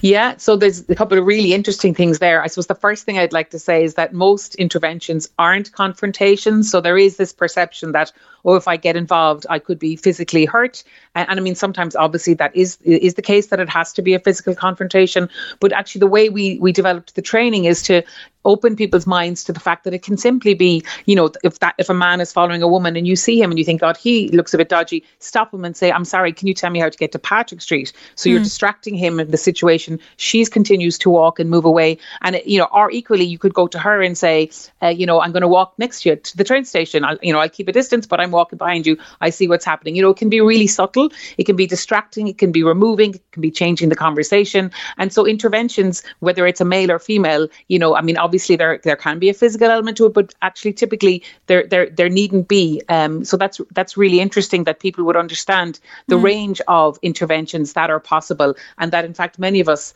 Yeah, 0.00 0.36
so 0.36 0.56
there's 0.56 0.88
a 0.88 0.94
couple 0.94 1.18
of 1.18 1.26
really 1.26 1.52
interesting 1.52 1.94
things 1.94 2.18
there. 2.18 2.42
I 2.42 2.46
suppose 2.46 2.66
the 2.66 2.74
first 2.74 3.04
thing 3.04 3.18
I'd 3.18 3.32
like 3.32 3.50
to 3.50 3.58
say 3.58 3.84
is 3.84 3.94
that 3.94 4.12
most 4.12 4.54
interventions 4.56 5.28
aren't 5.38 5.72
confrontations. 5.72 6.70
So 6.70 6.80
there 6.80 6.98
is 6.98 7.16
this 7.16 7.32
perception 7.32 7.92
that, 7.92 8.12
oh, 8.44 8.54
if 8.54 8.68
I 8.68 8.76
get 8.76 8.96
involved, 8.96 9.46
I 9.48 9.58
could 9.58 9.78
be 9.78 9.96
physically 9.96 10.44
hurt. 10.44 10.82
And, 11.14 11.28
and, 11.28 11.40
I 11.40 11.42
mean, 11.42 11.54
sometimes 11.54 11.96
obviously 11.96 12.34
that 12.34 12.54
is 12.54 12.78
is 12.82 13.14
the 13.14 13.22
case 13.22 13.48
that 13.48 13.60
it 13.60 13.68
has 13.68 13.92
to 13.94 14.02
be 14.02 14.14
a 14.14 14.20
physical 14.20 14.54
confrontation. 14.54 15.28
But 15.60 15.72
actually, 15.72 16.00
the 16.00 16.06
way 16.06 16.28
we 16.28 16.58
we 16.58 16.72
developed 16.72 17.14
the 17.14 17.22
training 17.22 17.64
is 17.64 17.82
to 17.82 18.02
open 18.44 18.74
people's 18.74 19.06
minds 19.06 19.44
to 19.44 19.52
the 19.52 19.60
fact 19.60 19.84
that 19.84 19.92
it 19.92 20.02
can 20.02 20.16
simply 20.16 20.54
be, 20.54 20.82
you 21.04 21.14
know, 21.14 21.30
if 21.44 21.58
that 21.58 21.74
if 21.78 21.88
a 21.90 21.94
man 21.94 22.20
is 22.20 22.32
following 22.32 22.62
a 22.62 22.68
woman 22.68 22.96
and 22.96 23.06
you 23.06 23.16
see 23.16 23.40
him 23.40 23.50
and 23.50 23.58
you 23.58 23.64
think, 23.64 23.80
God, 23.80 23.96
he 23.96 24.28
looks 24.28 24.54
a 24.54 24.58
bit 24.58 24.68
dodgy, 24.68 25.04
stop 25.18 25.52
him 25.52 25.64
and 25.64 25.76
say, 25.76 25.92
I'm 25.92 26.04
sorry, 26.04 26.32
can 26.32 26.48
you 26.48 26.54
tell 26.54 26.70
me 26.70 26.80
how 26.80 26.88
to 26.88 26.96
get 26.96 27.12
to 27.12 27.18
Patrick 27.18 27.60
Street? 27.60 27.92
So 28.14 28.28
mm. 28.28 28.32
you're 28.32 28.40
hmm. 28.40 28.44
distracting 28.44 28.94
him 28.94 29.20
in 29.20 29.30
the 29.30 29.36
situation. 29.36 30.00
She 30.16 30.44
continues 30.46 30.96
to 30.98 31.10
walk 31.10 31.38
and 31.38 31.50
move 31.50 31.64
away, 31.64 31.98
and 32.22 32.36
it, 32.36 32.46
you 32.46 32.58
know, 32.58 32.68
or 32.72 32.90
equally, 32.90 33.24
you 33.24 33.38
could 33.38 33.54
go 33.54 33.66
to 33.66 33.78
her 33.78 34.02
and 34.02 34.16
say, 34.16 34.50
uh, 34.82 34.88
you 34.88 35.06
know, 35.06 35.20
I'm 35.20 35.32
going 35.32 35.42
to 35.42 35.48
walk 35.48 35.74
next 35.78 36.02
to 36.02 36.10
you 36.10 36.16
to 36.16 36.36
the 36.36 36.44
train 36.44 36.64
station. 36.64 37.04
I'll, 37.04 37.18
you 37.22 37.32
know, 37.32 37.40
I'll 37.40 37.48
keep 37.48 37.68
a 37.68 37.72
distance, 37.72 38.06
but 38.06 38.20
I'm 38.20 38.29
walking 38.30 38.58
behind 38.58 38.86
you. 38.86 38.96
I 39.20 39.30
see 39.30 39.48
what's 39.48 39.64
happening. 39.64 39.96
You 39.96 40.02
know, 40.02 40.10
it 40.10 40.16
can 40.16 40.28
be 40.28 40.40
really 40.40 40.66
subtle. 40.66 41.10
It 41.38 41.44
can 41.44 41.56
be 41.56 41.66
distracting. 41.66 42.28
It 42.28 42.38
can 42.38 42.52
be 42.52 42.62
removing. 42.62 43.14
It 43.14 43.32
can 43.32 43.42
be 43.42 43.50
changing 43.50 43.88
the 43.88 43.96
conversation. 43.96 44.70
And 44.98 45.12
so 45.12 45.26
interventions, 45.26 46.02
whether 46.20 46.46
it's 46.46 46.60
a 46.60 46.64
male 46.64 46.90
or 46.90 46.98
female, 46.98 47.48
you 47.68 47.78
know, 47.78 47.94
I 47.96 48.02
mean, 48.02 48.16
obviously 48.16 48.56
there 48.56 48.80
there 48.82 48.96
can 48.96 49.18
be 49.18 49.28
a 49.28 49.34
physical 49.34 49.70
element 49.70 49.96
to 49.98 50.06
it, 50.06 50.14
but 50.14 50.34
actually 50.42 50.72
typically 50.72 51.22
there 51.46 51.66
there 51.66 51.88
there 51.90 52.08
needn't 52.08 52.48
be. 52.48 52.82
Um, 52.88 53.24
so 53.24 53.36
that's 53.36 53.60
that's 53.74 53.96
really 53.96 54.20
interesting 54.20 54.64
that 54.64 54.80
people 54.80 55.04
would 55.04 55.16
understand 55.16 55.80
the 56.06 56.16
mm. 56.16 56.22
range 56.22 56.60
of 56.68 56.98
interventions 57.02 57.72
that 57.74 57.90
are 57.90 58.00
possible, 58.00 58.54
and 58.78 58.92
that 58.92 59.04
in 59.04 59.14
fact 59.14 59.38
many 59.38 59.60
of 59.60 59.68
us 59.68 59.94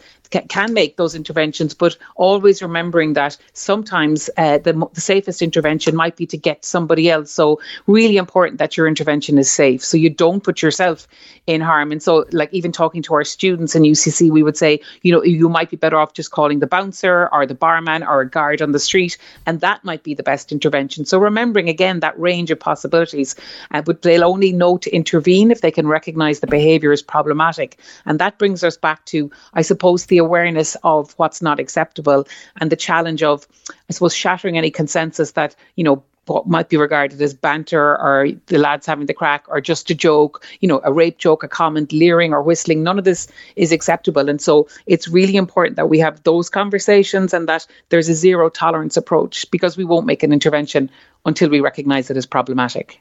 can 0.49 0.73
make 0.75 0.97
those 0.97 1.15
interventions, 1.15 1.75
but 1.75 1.97
always 2.17 2.63
remembering 2.63 3.13
that 3.15 3.37
sometimes 3.53 4.29
uh, 4.37 4.59
the, 4.59 4.73
the 4.93 5.01
safest 5.01 5.43
intervention 5.43 5.95
might 5.95 6.17
be 6.17 6.27
to 6.27 6.37
get 6.37 6.65
somebody 6.65 7.11
else. 7.11 7.31
So 7.31 7.61
really 7.87 8.17
important 8.25 8.59
that 8.59 8.77
your 8.77 8.89
intervention 8.89 9.37
is 9.37 9.51
safe, 9.51 9.85
so 9.85 9.97
you 9.99 10.09
don't 10.09 10.43
put 10.43 10.63
yourself 10.63 11.07
in 11.47 11.61
harm. 11.61 11.93
And 11.93 12.03
so, 12.03 12.25
like 12.33 12.53
even 12.55 12.73
talking 12.73 13.03
to 13.03 13.15
our 13.15 13.25
students 13.25 13.75
in 13.75 13.83
UCC, 13.83 14.31
we 14.31 14.43
would 14.43 14.57
say, 14.57 14.81
you 15.03 15.13
know, 15.13 15.23
you 15.23 15.49
might 15.51 15.69
be 15.69 15.77
better 15.77 15.99
off 15.99 16.15
just 16.15 16.31
calling 16.31 16.61
the 16.61 16.67
bouncer 16.67 17.29
or 17.33 17.45
the 17.45 17.55
barman 17.55 18.03
or 18.03 18.23
a 18.23 18.31
guard 18.31 18.63
on 18.63 18.73
the 18.73 18.79
street, 18.79 19.19
and 19.45 19.61
that 19.61 19.85
might 19.85 20.03
be 20.03 20.15
the 20.15 20.23
best 20.23 20.53
intervention. 20.53 21.05
So 21.05 21.19
remembering 21.19 21.69
again 21.69 22.01
that 22.01 22.19
range 22.19 22.51
of 22.51 22.59
possibilities, 22.59 23.35
uh, 23.73 23.83
but 23.83 24.01
they'll 24.01 24.25
only 24.25 24.53
know 24.53 24.79
to 24.79 24.91
intervene 24.91 25.51
if 25.51 25.61
they 25.61 25.71
can 25.71 25.87
recognise 25.87 26.41
the 26.41 26.47
behaviour 26.47 26.93
is 26.93 27.03
problematic, 27.03 27.79
and 28.07 28.19
that 28.21 28.39
brings 28.39 28.65
us 28.65 28.79
back 28.79 29.05
to, 29.13 29.31
I 29.53 29.63
suppose, 29.63 30.07
the 30.07 30.19
awareness 30.19 30.77
of 30.83 31.13
what's 31.19 31.43
not 31.43 31.61
acceptable 31.61 32.27
and 32.61 32.73
the 32.73 32.77
challenge 32.89 33.23
of, 33.23 33.47
I 33.69 33.93
suppose, 33.93 34.15
shattering 34.15 34.57
any 34.57 34.71
consensus 34.71 35.33
that 35.33 35.55
you 35.77 35.85
know 35.85 36.03
what 36.27 36.47
might 36.47 36.69
be 36.69 36.77
regarded 36.77 37.21
as 37.21 37.35
banter 37.35 37.99
or 37.99 38.29
the 38.47 38.59
lads 38.59 38.87
having 38.87 39.07
the 39.07 39.15
crack 39.15 39.45
or 39.49 39.61
just 39.61 39.91
a 39.91 39.95
joke, 39.95 40.45
you 40.61 40.69
know, 40.69 40.81
a 40.85 40.93
rape 40.93 41.19
joke, 41.19 41.43
a 41.43 41.49
comment, 41.49 41.93
leering 41.93 42.33
or 42.33 42.43
whistling. 42.43 42.83
None 42.83 42.99
of 42.99 43.05
this 43.05 43.29
is 43.57 43.73
acceptable. 43.73 44.29
And 44.29 44.41
so 44.41 44.69
it's 44.87 45.09
really 45.09 45.37
important 45.37 45.77
that 45.77 45.89
we 45.89 45.99
have 45.99 46.23
those 46.23 46.49
conversations 46.49 47.35
and 47.35 47.49
that 47.49 47.67
there's 47.91 48.09
a 48.09 48.15
zero 48.15 48.49
tolerance 48.49 48.97
approach 48.97 49.51
because 49.51 49.77
we 49.77 49.85
won't 49.85 50.07
make 50.07 50.23
an 50.23 50.33
intervention 50.33 50.91
until 51.25 51.49
we 51.49 51.61
recognise 51.61 52.11
it 52.11 52.17
as 52.17 52.27
problematic. 52.27 53.01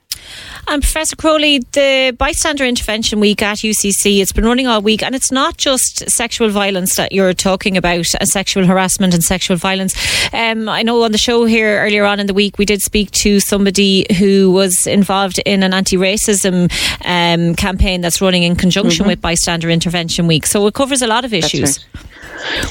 And 0.67 0.81
Professor 0.81 1.15
Crowley, 1.15 1.59
the 1.59 2.15
bystander 2.17 2.63
intervention 2.65 3.19
week 3.19 3.41
at 3.41 3.59
UCC, 3.59 4.21
it's 4.21 4.31
been 4.31 4.45
running 4.45 4.67
all 4.67 4.81
week, 4.81 5.03
and 5.03 5.13
it's 5.13 5.31
not 5.31 5.57
just 5.57 6.09
sexual 6.09 6.49
violence 6.49 6.95
that 6.95 7.11
you're 7.11 7.33
talking 7.33 7.75
about, 7.75 8.05
uh, 8.19 8.25
sexual 8.25 8.65
harassment 8.65 9.13
and 9.13 9.23
sexual 9.23 9.57
violence. 9.57 9.93
Um, 10.33 10.69
I 10.69 10.83
know 10.83 11.03
on 11.03 11.11
the 11.11 11.17
show 11.17 11.45
here 11.45 11.79
earlier 11.79 12.05
on 12.05 12.19
in 12.19 12.27
the 12.27 12.33
week, 12.33 12.57
we 12.57 12.65
did 12.65 12.81
speak 12.81 13.11
to 13.11 13.39
somebody 13.39 14.05
who 14.17 14.51
was 14.51 14.87
involved 14.87 15.39
in 15.45 15.63
an 15.63 15.73
anti-racism 15.73 16.71
um, 17.03 17.55
campaign 17.55 18.01
that's 18.01 18.21
running 18.21 18.43
in 18.43 18.55
conjunction 18.55 19.03
mm-hmm. 19.03 19.09
with 19.09 19.21
bystander 19.21 19.69
intervention 19.69 20.27
week. 20.27 20.45
So 20.45 20.65
it 20.67 20.73
covers 20.73 21.01
a 21.01 21.07
lot 21.07 21.25
of 21.25 21.33
issues. 21.33 21.85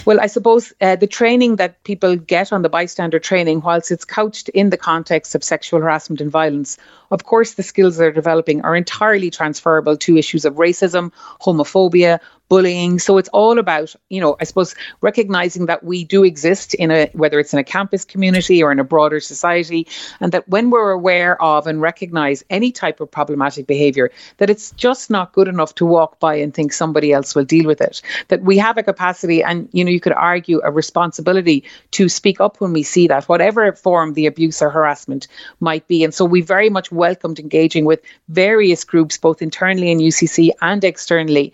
Well, 0.04 0.20
I 0.20 0.26
suppose 0.26 0.72
uh, 0.80 0.96
the 0.96 1.06
training 1.06 1.56
that 1.56 1.82
people 1.84 2.16
get 2.16 2.52
on 2.52 2.62
the 2.62 2.68
bystander 2.68 3.18
training, 3.18 3.60
whilst 3.62 3.90
it's 3.90 4.04
couched 4.04 4.48
in 4.50 4.70
the 4.70 4.76
context 4.76 5.34
of 5.34 5.41
sexual 5.44 5.80
harassment 5.80 6.20
and 6.20 6.30
violence, 6.30 6.76
of 7.12 7.24
course, 7.24 7.54
the 7.54 7.62
skills 7.62 7.96
they're 7.96 8.10
developing 8.10 8.62
are 8.62 8.74
entirely 8.74 9.30
transferable 9.30 9.96
to 9.98 10.16
issues 10.16 10.44
of 10.44 10.54
racism, 10.54 11.12
homophobia, 11.40 12.18
bullying. 12.52 12.98
So 12.98 13.16
it's 13.16 13.30
all 13.30 13.58
about, 13.58 13.96
you 14.10 14.20
know, 14.20 14.36
I 14.38 14.44
suppose 14.44 14.74
recognizing 15.00 15.64
that 15.66 15.84
we 15.84 16.04
do 16.04 16.22
exist 16.22 16.74
in 16.74 16.90
a 16.90 17.08
whether 17.14 17.40
it's 17.40 17.54
in 17.54 17.58
a 17.58 17.64
campus 17.64 18.04
community 18.04 18.62
or 18.62 18.70
in 18.70 18.78
a 18.78 18.84
broader 18.84 19.20
society, 19.20 19.86
and 20.20 20.32
that 20.32 20.46
when 20.50 20.68
we're 20.68 20.90
aware 20.90 21.40
of 21.40 21.66
and 21.66 21.80
recognize 21.80 22.44
any 22.50 22.70
type 22.70 23.00
of 23.00 23.10
problematic 23.10 23.66
behavior, 23.66 24.10
that 24.36 24.50
it's 24.50 24.70
just 24.72 25.08
not 25.08 25.32
good 25.32 25.48
enough 25.48 25.74
to 25.76 25.86
walk 25.86 26.20
by 26.20 26.34
and 26.34 26.52
think 26.52 26.74
somebody 26.74 27.10
else 27.10 27.34
will 27.34 27.46
deal 27.46 27.66
with 27.66 27.80
it. 27.80 28.02
That 28.28 28.42
we 28.42 28.58
have 28.58 28.76
a 28.76 28.82
capacity 28.82 29.42
and 29.42 29.66
you 29.72 29.82
know, 29.82 29.90
you 29.90 30.00
could 30.00 30.12
argue 30.12 30.60
a 30.62 30.70
responsibility 30.70 31.64
to 31.92 32.10
speak 32.10 32.38
up 32.38 32.60
when 32.60 32.74
we 32.74 32.82
see 32.82 33.08
that, 33.08 33.30
whatever 33.30 33.72
form 33.72 34.12
the 34.12 34.26
abuse 34.26 34.60
or 34.60 34.68
harassment 34.68 35.26
might 35.60 35.88
be. 35.88 36.04
And 36.04 36.12
so 36.12 36.26
we 36.26 36.42
very 36.42 36.68
much 36.68 36.92
welcomed 37.02 37.38
engaging 37.40 37.84
with 37.84 38.00
various 38.28 38.84
groups, 38.84 39.18
both 39.18 39.42
internally 39.42 39.90
in 39.90 39.98
UCC 39.98 40.50
and 40.60 40.84
externally 40.84 41.52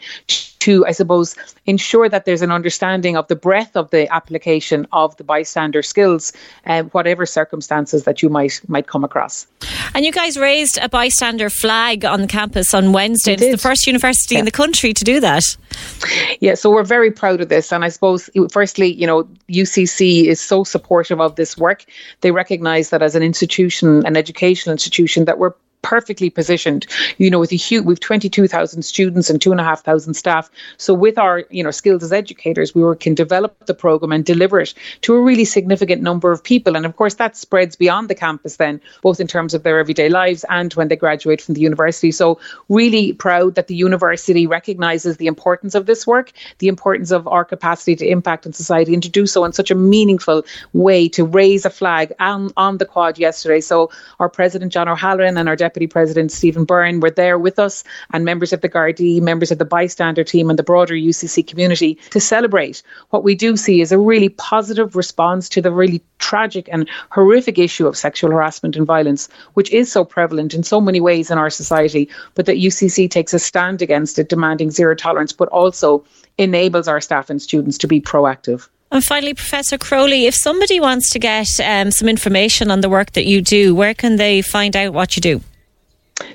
to, 0.60 0.86
I 0.86 0.92
suppose, 0.92 1.34
ensure 1.66 2.08
that 2.08 2.24
there's 2.24 2.42
an 2.42 2.50
understanding 2.50 3.16
of 3.16 3.28
the 3.28 3.36
breadth 3.36 3.76
of 3.76 3.90
the 3.90 4.12
application 4.12 4.86
of 4.92 5.16
the 5.16 5.24
bystander 5.24 5.82
skills, 5.82 6.32
uh, 6.66 6.82
whatever 6.84 7.26
circumstances 7.26 8.04
that 8.04 8.22
you 8.22 8.28
might 8.28 8.60
might 8.68 8.86
come 8.86 9.04
across. 9.04 9.46
And 9.94 10.04
you 10.04 10.12
guys 10.12 10.36
raised 10.36 10.78
a 10.80 10.88
bystander 10.88 11.50
flag 11.50 12.04
on 12.04 12.20
the 12.20 12.26
campus 12.26 12.74
on 12.74 12.92
Wednesday. 12.92 13.34
It's 13.34 13.50
the 13.50 13.58
first 13.58 13.86
university 13.86 14.34
yeah. 14.34 14.40
in 14.40 14.44
the 14.44 14.50
country 14.50 14.92
to 14.92 15.04
do 15.04 15.20
that. 15.20 15.42
Yeah, 16.40 16.54
so 16.54 16.70
we're 16.70 16.84
very 16.84 17.10
proud 17.10 17.40
of 17.40 17.48
this. 17.48 17.72
And 17.72 17.84
I 17.84 17.88
suppose, 17.88 18.30
firstly, 18.50 18.92
you 18.92 19.06
know, 19.06 19.24
UCC 19.48 20.24
is 20.24 20.40
so 20.40 20.64
supportive 20.64 21.20
of 21.20 21.36
this 21.36 21.56
work. 21.56 21.84
They 22.20 22.30
recognise 22.30 22.90
that 22.90 23.02
as 23.02 23.14
an 23.14 23.22
institution, 23.22 24.04
an 24.06 24.16
educational 24.16 24.72
institution, 24.72 25.24
that 25.24 25.38
we're 25.38 25.54
perfectly 25.82 26.30
positioned. 26.30 26.86
You 27.18 27.30
know, 27.30 27.38
with 27.38 27.52
a 27.52 27.56
huge, 27.56 27.84
we've 27.84 28.00
22,000 28.00 28.82
students 28.82 29.30
and 29.30 29.40
two 29.40 29.52
and 29.52 29.60
a 29.60 29.64
half 29.64 29.84
thousand 29.84 30.14
staff. 30.14 30.50
So 30.76 30.94
with 30.94 31.18
our, 31.18 31.44
you 31.50 31.62
know, 31.62 31.70
skills 31.70 32.02
as 32.02 32.12
educators, 32.12 32.74
we 32.74 32.82
were, 32.82 32.96
can 32.96 33.14
develop 33.14 33.66
the 33.66 33.74
program 33.74 34.12
and 34.12 34.24
deliver 34.24 34.60
it 34.60 34.74
to 35.02 35.14
a 35.14 35.20
really 35.20 35.44
significant 35.44 36.02
number 36.02 36.32
of 36.32 36.42
people. 36.42 36.76
And 36.76 36.84
of 36.84 36.96
course, 36.96 37.14
that 37.14 37.36
spreads 37.36 37.76
beyond 37.76 38.08
the 38.08 38.14
campus 38.14 38.56
then, 38.56 38.80
both 39.02 39.20
in 39.20 39.26
terms 39.26 39.54
of 39.54 39.62
their 39.62 39.78
everyday 39.78 40.08
lives 40.08 40.44
and 40.50 40.72
when 40.74 40.88
they 40.88 40.96
graduate 40.96 41.40
from 41.40 41.54
the 41.54 41.60
university. 41.60 42.10
So 42.10 42.38
really 42.68 43.12
proud 43.12 43.54
that 43.54 43.68
the 43.68 43.76
university 43.76 44.46
recognises 44.46 45.16
the 45.16 45.26
importance 45.26 45.74
of 45.74 45.86
this 45.86 46.06
work, 46.06 46.32
the 46.58 46.68
importance 46.68 47.10
of 47.10 47.26
our 47.28 47.44
capacity 47.44 47.96
to 47.96 48.06
impact 48.06 48.46
on 48.46 48.52
society 48.52 48.94
and 48.94 49.02
to 49.02 49.08
do 49.08 49.26
so 49.26 49.44
in 49.44 49.52
such 49.52 49.70
a 49.70 49.74
meaningful 49.74 50.44
way 50.72 51.08
to 51.08 51.24
raise 51.24 51.64
a 51.64 51.70
flag 51.70 52.12
on, 52.20 52.50
on 52.56 52.78
the 52.78 52.84
quad 52.84 53.18
yesterday. 53.18 53.60
So 53.60 53.90
our 54.18 54.28
president, 54.28 54.72
John 54.72 54.88
O'Halloran, 54.88 55.38
and 55.38 55.48
our 55.48 55.56
Deputy 55.56 55.67
President 55.86 56.32
Stephen 56.32 56.64
Byrne 56.64 57.00
were 57.00 57.10
there 57.10 57.38
with 57.38 57.58
us, 57.58 57.84
and 58.12 58.24
members 58.24 58.52
of 58.52 58.60
the 58.60 58.68
Gardaí, 58.68 59.20
members 59.20 59.50
of 59.50 59.58
the 59.58 59.64
bystander 59.64 60.24
team, 60.24 60.50
and 60.50 60.58
the 60.58 60.62
broader 60.62 60.94
UCC 60.94 61.46
community 61.46 61.94
to 62.10 62.20
celebrate. 62.20 62.82
What 63.10 63.24
we 63.24 63.34
do 63.34 63.56
see 63.56 63.80
is 63.80 63.92
a 63.92 63.98
really 63.98 64.28
positive 64.28 64.96
response 64.96 65.48
to 65.50 65.62
the 65.62 65.72
really 65.72 66.02
tragic 66.18 66.68
and 66.70 66.88
horrific 67.10 67.58
issue 67.58 67.86
of 67.86 67.96
sexual 67.96 68.30
harassment 68.30 68.76
and 68.76 68.86
violence, 68.86 69.28
which 69.54 69.70
is 69.70 69.90
so 69.90 70.04
prevalent 70.04 70.54
in 70.54 70.62
so 70.62 70.80
many 70.80 71.00
ways 71.00 71.30
in 71.30 71.38
our 71.38 71.50
society, 71.50 72.08
but 72.34 72.46
that 72.46 72.56
UCC 72.56 73.10
takes 73.10 73.34
a 73.34 73.38
stand 73.38 73.82
against 73.82 74.18
it, 74.18 74.28
demanding 74.28 74.70
zero 74.70 74.94
tolerance, 74.94 75.32
but 75.32 75.48
also 75.48 76.04
enables 76.38 76.88
our 76.88 77.00
staff 77.00 77.30
and 77.30 77.42
students 77.42 77.78
to 77.78 77.86
be 77.86 78.00
proactive. 78.00 78.68
And 78.90 79.04
finally, 79.04 79.34
Professor 79.34 79.76
Crowley, 79.76 80.26
if 80.26 80.34
somebody 80.34 80.80
wants 80.80 81.10
to 81.12 81.18
get 81.18 81.48
um, 81.62 81.90
some 81.90 82.08
information 82.08 82.70
on 82.70 82.80
the 82.80 82.88
work 82.88 83.12
that 83.12 83.26
you 83.26 83.42
do, 83.42 83.74
where 83.74 83.94
can 83.94 84.16
they 84.16 84.40
find 84.40 84.74
out 84.76 84.94
what 84.94 85.14
you 85.14 85.20
do? 85.20 85.42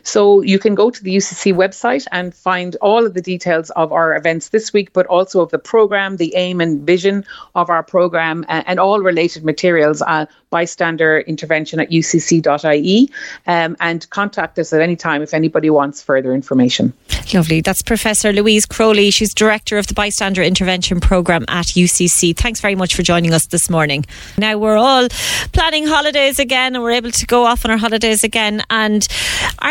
So 0.03 0.41
you 0.41 0.59
can 0.59 0.75
go 0.75 0.89
to 0.89 1.03
the 1.03 1.15
UCC 1.15 1.53
website 1.53 2.05
and 2.11 2.33
find 2.33 2.75
all 2.81 3.05
of 3.05 3.13
the 3.13 3.21
details 3.21 3.69
of 3.71 3.91
our 3.91 4.15
events 4.15 4.49
this 4.49 4.73
week, 4.73 4.93
but 4.93 5.05
also 5.07 5.41
of 5.41 5.51
the 5.51 5.59
program, 5.59 6.17
the 6.17 6.35
aim 6.35 6.61
and 6.61 6.85
vision 6.85 7.25
of 7.55 7.69
our 7.69 7.83
program, 7.83 8.45
and 8.49 8.79
all 8.79 8.99
related 9.01 9.43
materials. 9.43 10.01
Uh, 10.01 10.25
bystander 10.53 11.21
intervention 11.21 11.79
at 11.79 11.89
ucc.ie 11.89 13.09
um, 13.47 13.75
and 13.79 14.07
contact 14.11 14.59
us 14.59 14.71
at 14.71 14.81
any 14.81 14.95
time 14.95 15.23
if 15.23 15.33
anybody 15.33 15.71
wants 15.71 16.03
further 16.03 16.31
information. 16.31 16.93
Lovely. 17.33 17.59
That's 17.61 17.81
Professor 17.81 18.31
Louise 18.31 18.67
Crowley. 18.67 19.09
She's 19.09 19.33
Director 19.33 19.79
of 19.79 19.87
the 19.87 19.95
Bystander 19.95 20.43
Intervention 20.43 20.99
Programme 20.99 21.45
at 21.47 21.65
UCC. 21.65 22.37
Thanks 22.37 22.61
very 22.61 22.75
much 22.75 22.93
for 22.93 23.01
joining 23.01 23.33
us 23.33 23.47
this 23.47 23.67
morning. 23.67 24.05
Now 24.37 24.59
we're 24.59 24.77
all 24.77 25.07
planning 25.53 25.87
holidays 25.87 26.37
again 26.37 26.75
and 26.75 26.83
we're 26.83 26.91
able 26.91 27.09
to 27.09 27.25
go 27.25 27.45
off 27.45 27.65
on 27.65 27.71
our 27.71 27.77
holidays 27.77 28.23
again. 28.23 28.61
And 28.69 29.07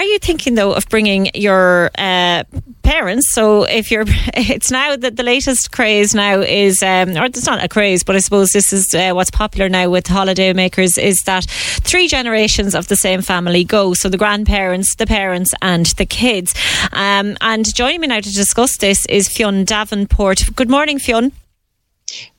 are 0.03 0.07
you 0.07 0.19
thinking 0.19 0.57
though 0.57 0.73
of 0.73 0.89
bringing 0.89 1.31
your 1.33 1.91
uh, 1.97 2.43
parents? 2.83 3.33
So 3.33 3.62
if 3.62 3.93
you're, 3.93 4.05
it's 4.35 4.70
now 4.70 4.97
that 4.97 5.16
the 5.16 5.23
latest 5.23 5.70
craze 5.70 6.12
now 6.12 6.41
is, 6.41 6.83
um, 6.83 7.11
or 7.11 7.27
it's 7.27 7.47
not 7.47 7.62
a 7.62 7.69
craze, 7.69 8.03
but 8.03 8.16
I 8.16 8.19
suppose 8.19 8.51
this 8.51 8.73
is 8.73 8.93
uh, 8.95 9.12
what's 9.12 9.31
popular 9.31 9.69
now 9.69 9.89
with 9.91 10.09
holiday 10.09 10.53
makers 10.53 10.99
is 10.99 11.20
that 11.27 11.45
three 11.45 12.09
generations 12.09 12.74
of 12.74 12.89
the 12.89 12.97
same 12.97 13.23
family 13.23 13.62
go. 13.62 13.95
So 13.95 14.09
the 14.09 14.19
grandparents, 14.19 14.97
the 14.97 15.07
parents, 15.07 15.53
and 15.62 15.87
the 15.87 16.07
kids. 16.07 16.53
Um, 16.93 17.37
and 17.41 17.73
joining 17.73 18.01
me 18.01 18.09
now 18.09 18.20
to 18.20 18.35
discuss 18.35 18.77
this 18.79 19.07
is 19.07 19.29
Fionn 19.29 19.65
Davenport. 19.65 20.57
Good 20.57 20.69
morning, 20.69 20.99
Fionn. 20.99 21.31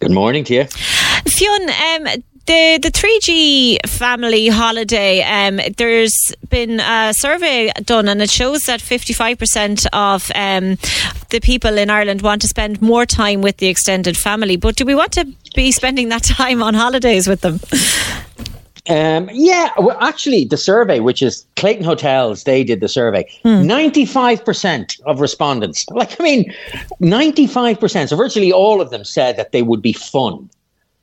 Good 0.02 0.12
morning 0.12 0.44
to 0.46 0.54
you. 0.54 0.66
Fionn, 0.66 1.70
um, 1.70 2.24
the 2.46 2.80
the 2.82 2.92
3G 2.92 3.88
family 3.88 4.48
holiday, 4.48 5.22
um, 5.22 5.60
there's 5.78 6.34
been 6.50 6.80
a 6.80 7.14
survey 7.14 7.72
done 7.84 8.08
and 8.08 8.22
it 8.22 8.30
shows 8.30 8.62
that 8.62 8.80
55% 8.80 9.88
of 9.94 10.32
um, 10.36 10.78
the 11.30 11.40
people 11.40 11.78
in 11.78 11.90
Ireland 11.90 12.22
want 12.22 12.42
to 12.42 12.48
spend 12.48 12.82
more 12.82 13.06
time 13.06 13.42
with 13.42 13.58
the 13.58 13.68
extended 13.68 14.18
family. 14.18 14.58
But 14.58 14.76
do 14.76 14.86
we 14.86 14.96
want 14.96 15.14
to 15.14 15.26
be 15.56 15.72
spending 15.72 16.10
that 16.10 16.24
time 16.24 16.62
on 16.62 16.74
holidays 16.74 17.28
with 17.28 17.42
them? 17.42 17.60
Um, 18.90 19.30
yeah, 19.32 19.72
well, 19.78 19.98
actually, 20.02 20.44
the 20.44 20.58
survey, 20.58 21.00
which 21.00 21.22
is 21.22 21.46
Clayton 21.56 21.86
Hotels, 21.86 22.44
they 22.44 22.66
did 22.66 22.82
the 22.82 22.90
survey. 22.90 23.26
Hmm. 23.44 23.66
Ninety-five 23.66 24.44
percent 24.44 24.98
of 25.06 25.22
respondents, 25.22 25.88
like 25.90 26.20
I 26.20 26.24
mean, 26.24 26.54
ninety-five 27.00 27.80
percent, 27.80 28.10
so 28.10 28.18
virtually 28.18 28.52
all 28.52 28.82
of 28.82 28.90
them 28.90 29.06
said 29.06 29.38
that 29.38 29.54
they 29.54 29.62
would 29.62 29.82
be 29.82 29.94
fun. 29.94 30.50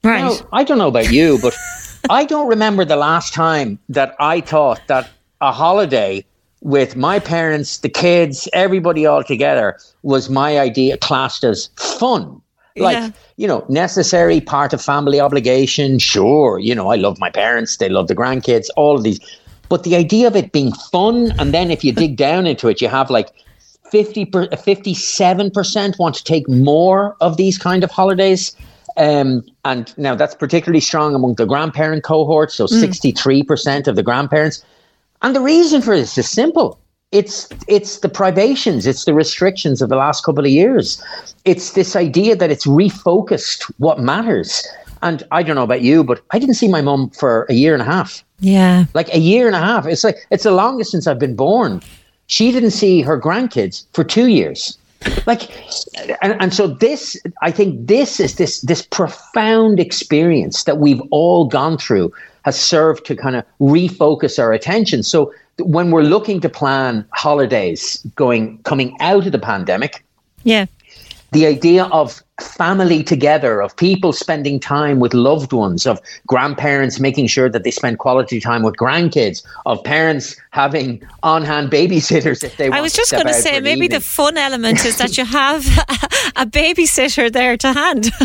Right. 0.03 0.21
Now, 0.21 0.37
I 0.53 0.65
don't 0.65 0.79
know 0.79 0.89
about 0.89 1.13
you, 1.13 1.39
but 1.43 1.55
I 2.11 2.25
don't 2.25 2.49
remember 2.49 2.85
the 2.85 2.97
last 2.97 3.35
time 3.35 3.79
that 3.89 4.17
I 4.19 4.41
thought 4.41 4.81
that 4.87 5.11
a 5.41 5.53
holiday 5.53 6.25
with 6.63 6.97
my 6.97 7.19
parents, 7.19 7.79
the 7.79 7.89
kids, 7.89 8.49
everybody 8.53 9.07
all 9.07 9.25
together 9.25 9.79
was 10.03 10.29
my 10.29 10.59
idea 10.59 10.97
classed 10.97 11.45
as 11.45 11.71
fun. 11.77 12.41
Like, 12.77 12.97
yeah. 12.97 13.11
you 13.37 13.47
know, 13.47 13.65
necessary 13.69 14.41
part 14.41 14.73
of 14.73 14.81
family 14.81 15.21
obligation. 15.21 15.99
Sure, 15.99 16.59
you 16.59 16.75
know, 16.75 16.89
I 16.89 16.97
love 16.97 17.19
my 17.19 17.31
parents, 17.31 17.77
they 17.77 17.89
love 17.89 18.09
the 18.09 18.15
grandkids, 18.15 18.69
all 18.77 18.97
of 18.97 19.03
these. 19.03 19.21
But 19.69 19.85
the 19.85 19.97
idea 19.97 20.27
of 20.27 20.37
it 20.37 20.53
being 20.53 20.73
fun, 20.73 21.33
and 21.39 21.53
then 21.53 21.71
if 21.71 21.85
you 21.85 21.93
dig 21.93 22.17
down 22.17 22.47
into 22.47 22.69
it, 22.69 22.81
you 22.81 22.89
have 22.89 23.11
like 23.11 23.29
50 23.91 24.25
per, 24.27 24.47
57% 24.49 25.99
want 25.99 26.15
to 26.15 26.25
take 26.25 26.49
more 26.49 27.17
of 27.21 27.37
these 27.37 27.59
kind 27.59 27.85
of 27.85 27.91
holidays 27.91 28.55
Um, 28.97 29.45
and 29.65 29.97
now 29.97 30.15
that's 30.15 30.35
particularly 30.35 30.81
strong 30.81 31.15
among 31.15 31.35
the 31.35 31.47
grandparent 31.47 32.03
cohort, 32.05 32.51
so 32.53 32.67
Mm. 32.67 32.81
63% 32.81 33.87
of 33.87 33.97
the 33.97 34.03
grandparents. 34.03 34.65
And 35.23 35.35
the 35.35 35.41
reason 35.41 35.83
for 35.83 35.97
this 35.97 36.17
is 36.19 36.29
simple. 36.29 36.79
It's 37.13 37.49
it's 37.67 37.99
the 37.99 38.09
privations, 38.09 38.87
it's 38.87 39.05
the 39.05 39.15
restrictions 39.15 39.83
of 39.83 39.89
the 39.89 39.97
last 39.97 40.25
couple 40.25 40.45
of 40.45 40.51
years. 40.51 41.03
It's 41.45 41.73
this 41.73 41.97
idea 41.97 42.37
that 42.37 42.51
it's 42.51 42.67
refocused 42.67 43.63
what 43.79 43.99
matters. 43.99 44.65
And 45.03 45.25
I 45.33 45.43
don't 45.43 45.57
know 45.57 45.65
about 45.65 45.81
you, 45.83 46.05
but 46.05 46.21
I 46.31 46.39
didn't 46.39 46.55
see 46.55 46.69
my 46.69 46.83
mum 46.83 47.11
for 47.11 47.47
a 47.49 47.55
year 47.55 47.73
and 47.73 47.83
a 47.83 47.87
half. 47.87 48.23
Yeah. 48.39 48.85
Like 48.95 49.13
a 49.13 49.19
year 49.19 49.47
and 49.47 49.57
a 49.57 49.61
half. 49.61 49.87
It's 49.87 50.05
like 50.05 50.19
it's 50.31 50.45
the 50.45 50.53
longest 50.53 50.93
since 50.93 51.07
I've 51.07 51.19
been 51.19 51.37
born. 51.37 51.83
She 52.27 52.53
didn't 52.53 52.71
see 52.71 53.03
her 53.03 53.19
grandkids 53.21 53.85
for 53.93 54.05
two 54.05 54.29
years. 54.29 54.79
Like 55.27 55.51
and, 56.23 56.37
and 56.41 56.55
so 56.55 56.67
this 56.67 57.17
I 57.43 57.51
think 57.51 57.87
this 57.87 58.21
is 58.21 58.37
this 58.37 58.61
this 58.61 58.83
profound 58.83 59.81
experience 59.81 60.65
that 60.65 60.79
we've 60.79 61.01
all 61.11 61.47
gone 61.47 61.79
through 61.79 62.13
has 62.45 62.59
served 62.59 63.07
to 63.07 63.17
kind 63.17 63.37
of 63.37 63.45
refocus 63.61 64.39
our 64.39 64.53
attention. 64.53 65.03
So 65.03 65.33
when 65.59 65.91
we're 65.91 66.03
looking 66.03 66.41
to 66.41 66.49
plan 66.49 67.05
holidays 67.13 68.05
going 68.15 68.59
coming 68.63 68.97
out 69.01 69.27
of 69.27 69.33
the 69.33 69.39
pandemic, 69.39 70.05
Yeah. 70.45 70.67
The 71.33 71.47
idea 71.47 71.85
of 71.87 72.23
family 72.41 73.03
together, 73.03 73.61
of 73.61 73.77
people 73.77 74.13
spending 74.13 74.59
time 74.59 74.99
with 74.99 75.15
loved 75.15 75.53
ones, 75.53 75.87
of 75.87 76.01
grandparents 76.27 76.99
making 76.99 77.27
sure 77.27 77.49
that 77.49 77.65
they 77.65 77.71
spend 77.71 77.99
quality 77.99 78.41
time 78.41 78.63
with 78.63 78.75
grandkids, 78.77 79.45
of 79.67 79.83
parents 79.85 80.37
having 80.51 81.03
on 81.23 81.45
hand 81.45 81.71
babysitters 81.71 82.43
if 82.43 82.57
they 82.57 82.69
want 82.69 82.79
I 82.79 82.81
was 82.81 82.93
just 82.93 83.13
going 83.13 83.27
to 83.27 83.35
say 83.35 83.61
maybe 83.61 83.89
the 83.89 84.01
fun 84.01 84.37
element 84.37 84.85
is 84.85 84.99
that 84.99 85.17
you 85.19 85.25
have 85.25 85.67
a 86.37 86.47
babysitter 86.47 87.33
there 87.33 87.57
to 87.59 87.73
hand. 87.73 88.11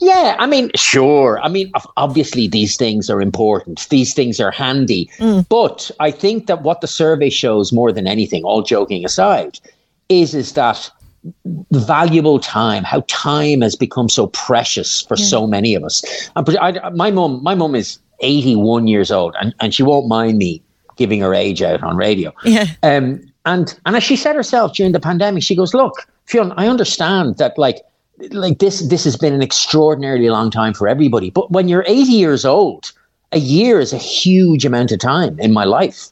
Yeah, 0.00 0.36
I 0.38 0.46
mean, 0.46 0.70
sure. 0.74 1.40
I 1.40 1.48
mean, 1.48 1.72
obviously, 1.96 2.46
these 2.46 2.76
things 2.76 3.08
are 3.08 3.22
important. 3.22 3.88
These 3.88 4.12
things 4.12 4.38
are 4.38 4.50
handy. 4.50 5.08
Mm. 5.18 5.48
But 5.48 5.90
I 5.98 6.10
think 6.10 6.46
that 6.46 6.62
what 6.62 6.82
the 6.82 6.86
survey 6.86 7.30
shows 7.30 7.72
more 7.72 7.90
than 7.90 8.06
anything, 8.06 8.44
all 8.44 8.62
joking 8.62 9.04
aside, 9.04 9.58
is 10.10 10.34
is 10.34 10.52
that 10.52 10.90
valuable 11.72 12.38
time, 12.38 12.84
how 12.84 13.02
time 13.08 13.60
has 13.60 13.76
become 13.76 14.08
so 14.08 14.26
precious 14.28 15.02
for 15.02 15.16
so 15.16 15.46
many 15.46 15.74
of 15.74 15.84
us. 15.84 16.02
And 16.36 16.58
I, 16.58 16.90
my 16.90 17.10
mum, 17.10 17.42
my 17.42 17.54
mum 17.54 17.74
is 17.74 17.98
eighty-one 18.20 18.86
years 18.86 19.10
old, 19.10 19.34
and, 19.40 19.54
and 19.60 19.74
she 19.74 19.82
won't 19.82 20.08
mind 20.08 20.38
me 20.38 20.62
giving 20.96 21.20
her 21.20 21.34
age 21.34 21.62
out 21.62 21.82
on 21.82 21.96
radio. 21.96 22.32
Yeah. 22.44 22.66
Um, 22.82 23.20
and 23.44 23.78
and 23.86 23.96
as 23.96 24.02
she 24.02 24.16
said 24.16 24.36
herself 24.36 24.74
during 24.74 24.92
the 24.92 25.00
pandemic, 25.00 25.42
she 25.42 25.56
goes, 25.56 25.74
"Look, 25.74 26.06
Fiona, 26.26 26.54
I 26.56 26.68
understand 26.68 27.36
that 27.38 27.58
like 27.58 27.82
like 28.30 28.58
this 28.58 28.80
this 28.88 29.04
has 29.04 29.16
been 29.16 29.32
an 29.32 29.42
extraordinarily 29.42 30.28
long 30.30 30.50
time 30.50 30.74
for 30.74 30.88
everybody, 30.88 31.30
but 31.30 31.50
when 31.50 31.68
you're 31.68 31.84
80 31.86 32.12
years 32.12 32.44
old, 32.44 32.92
a 33.32 33.38
year 33.38 33.80
is 33.80 33.92
a 33.92 33.98
huge 33.98 34.64
amount 34.64 34.92
of 34.92 35.00
time 35.00 35.38
in 35.40 35.52
my 35.52 35.64
life, 35.64 36.10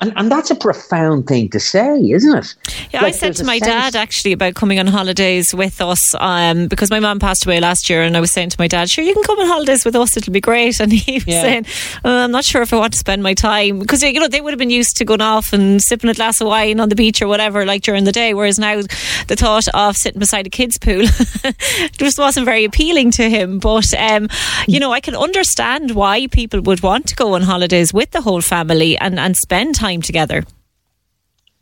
and 0.00 0.12
and 0.16 0.30
that's 0.30 0.50
a 0.50 0.54
profound 0.54 1.26
thing 1.26 1.48
to 1.50 1.60
say, 1.60 1.98
isn't 2.10 2.36
it? 2.38 2.54
Yeah, 2.92 3.04
I 3.04 3.10
said 3.10 3.36
to 3.36 3.44
my 3.44 3.58
sense- 3.58 3.66
dad 3.70 3.96
actually 3.96 4.32
about 4.32 4.54
coming 4.54 4.78
on 4.78 4.86
holidays 4.86 5.54
with 5.54 5.80
us 5.80 6.00
um, 6.18 6.68
because 6.68 6.90
my 6.90 7.00
mum 7.00 7.18
passed 7.18 7.44
away 7.46 7.60
last 7.60 7.88
year, 7.90 8.02
and 8.02 8.16
I 8.16 8.20
was 8.20 8.32
saying 8.32 8.50
to 8.50 8.56
my 8.58 8.66
dad, 8.68 8.88
"Sure, 8.88 9.04
you 9.04 9.14
can 9.14 9.22
come 9.22 9.38
on 9.38 9.46
holidays 9.46 9.84
with 9.84 9.94
us; 9.96 10.16
it'll 10.16 10.32
be 10.32 10.40
great." 10.40 10.80
And 10.80 10.92
he 10.92 11.14
was 11.14 11.26
Yeah. 11.26 11.42
saying, 11.42 11.66
uh, 12.04 12.08
"I'm 12.08 12.30
not 12.32 12.44
sure 12.44 12.62
if 12.62 12.72
I 12.72 12.76
want 12.78 12.92
to 12.94 12.98
spend 12.98 13.22
my 13.22 13.34
time 13.34 13.78
because 13.78 14.02
you 14.02 14.18
know 14.20 14.28
they 14.28 14.40
would 14.40 14.52
have 14.52 14.58
been 14.58 14.70
used 14.70 14.96
to 14.96 15.04
going 15.04 15.20
off 15.20 15.52
and 15.52 15.80
sipping 15.82 16.10
a 16.10 16.14
glass 16.14 16.40
of 16.40 16.46
wine 16.46 16.80
on 16.80 16.88
the 16.88 16.96
beach 16.96 17.20
or 17.22 17.28
whatever, 17.28 17.64
like 17.66 17.82
during 17.82 18.04
the 18.04 18.12
day, 18.12 18.34
whereas 18.34 18.58
now 18.58 18.80
the 19.28 19.36
thought 19.36 19.68
of 19.74 19.96
sitting 19.96 20.18
beside 20.18 20.46
a 20.46 20.50
kids' 20.50 20.78
pool 20.78 21.04
just 21.98 22.18
wasn't 22.18 22.44
very 22.46 22.64
appealing 22.64 23.10
to 23.12 23.28
him. 23.28 23.58
But 23.58 23.92
um, 23.98 24.28
you 24.66 24.80
know, 24.80 24.92
I 24.92 25.00
can 25.00 25.14
understand 25.16 25.92
why 25.92 26.26
people 26.28 26.60
would 26.62 26.82
want 26.82 27.06
to 27.08 27.14
go 27.14 27.34
on 27.34 27.42
holidays 27.42 27.92
with 27.92 28.10
the 28.12 28.20
whole 28.22 28.40
family 28.40 28.96
and 28.98 29.18
and 29.18 29.36
spend 29.36 29.74
time 29.74 29.89
together. 29.98 30.44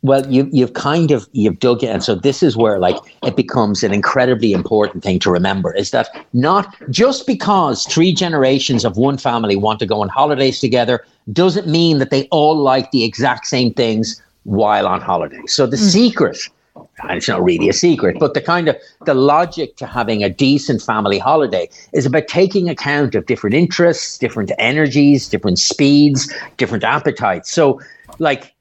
Well, 0.01 0.25
you, 0.31 0.49
you've 0.53 0.73
kind 0.73 1.11
of 1.11 1.27
you've 1.33 1.59
dug 1.59 1.83
it, 1.83 1.87
and 1.87 2.01
so 2.01 2.15
this 2.15 2.41
is 2.41 2.55
where 2.55 2.79
like 2.79 2.95
it 3.21 3.35
becomes 3.35 3.83
an 3.83 3.93
incredibly 3.93 4.53
important 4.53 5.03
thing 5.03 5.19
to 5.19 5.31
remember 5.31 5.75
is 5.75 5.91
that 5.91 6.07
not 6.31 6.73
just 6.89 7.27
because 7.27 7.85
three 7.85 8.13
generations 8.13 8.85
of 8.85 8.95
one 8.95 9.17
family 9.17 9.57
want 9.57 9.79
to 9.79 9.85
go 9.85 10.01
on 10.01 10.07
holidays 10.07 10.61
together 10.61 11.03
doesn't 11.33 11.67
mean 11.67 11.97
that 11.99 12.11
they 12.11 12.27
all 12.31 12.55
like 12.55 12.91
the 12.91 13.03
exact 13.03 13.45
same 13.45 13.73
things 13.73 14.21
while 14.43 14.87
on 14.87 15.01
holiday. 15.01 15.41
So 15.47 15.67
the 15.67 15.75
mm. 15.75 15.91
secret, 15.91 16.37
and 16.75 17.17
it's 17.17 17.27
not 17.27 17.43
really 17.43 17.67
a 17.67 17.73
secret, 17.73 18.17
but 18.19 18.33
the 18.33 18.41
kind 18.41 18.69
of 18.69 18.77
the 19.05 19.13
logic 19.13 19.75
to 19.77 19.85
having 19.85 20.23
a 20.23 20.29
decent 20.29 20.81
family 20.81 21.19
holiday 21.19 21.67
is 21.91 22.05
about 22.05 22.27
taking 22.27 22.69
account 22.69 23.15
of 23.15 23.25
different 23.25 23.53
interests, 23.53 24.17
different 24.17 24.51
energies, 24.57 25.27
different 25.27 25.59
speeds, 25.59 26.33
different 26.55 26.85
appetites. 26.85 27.51
So, 27.51 27.81
like 28.19 28.53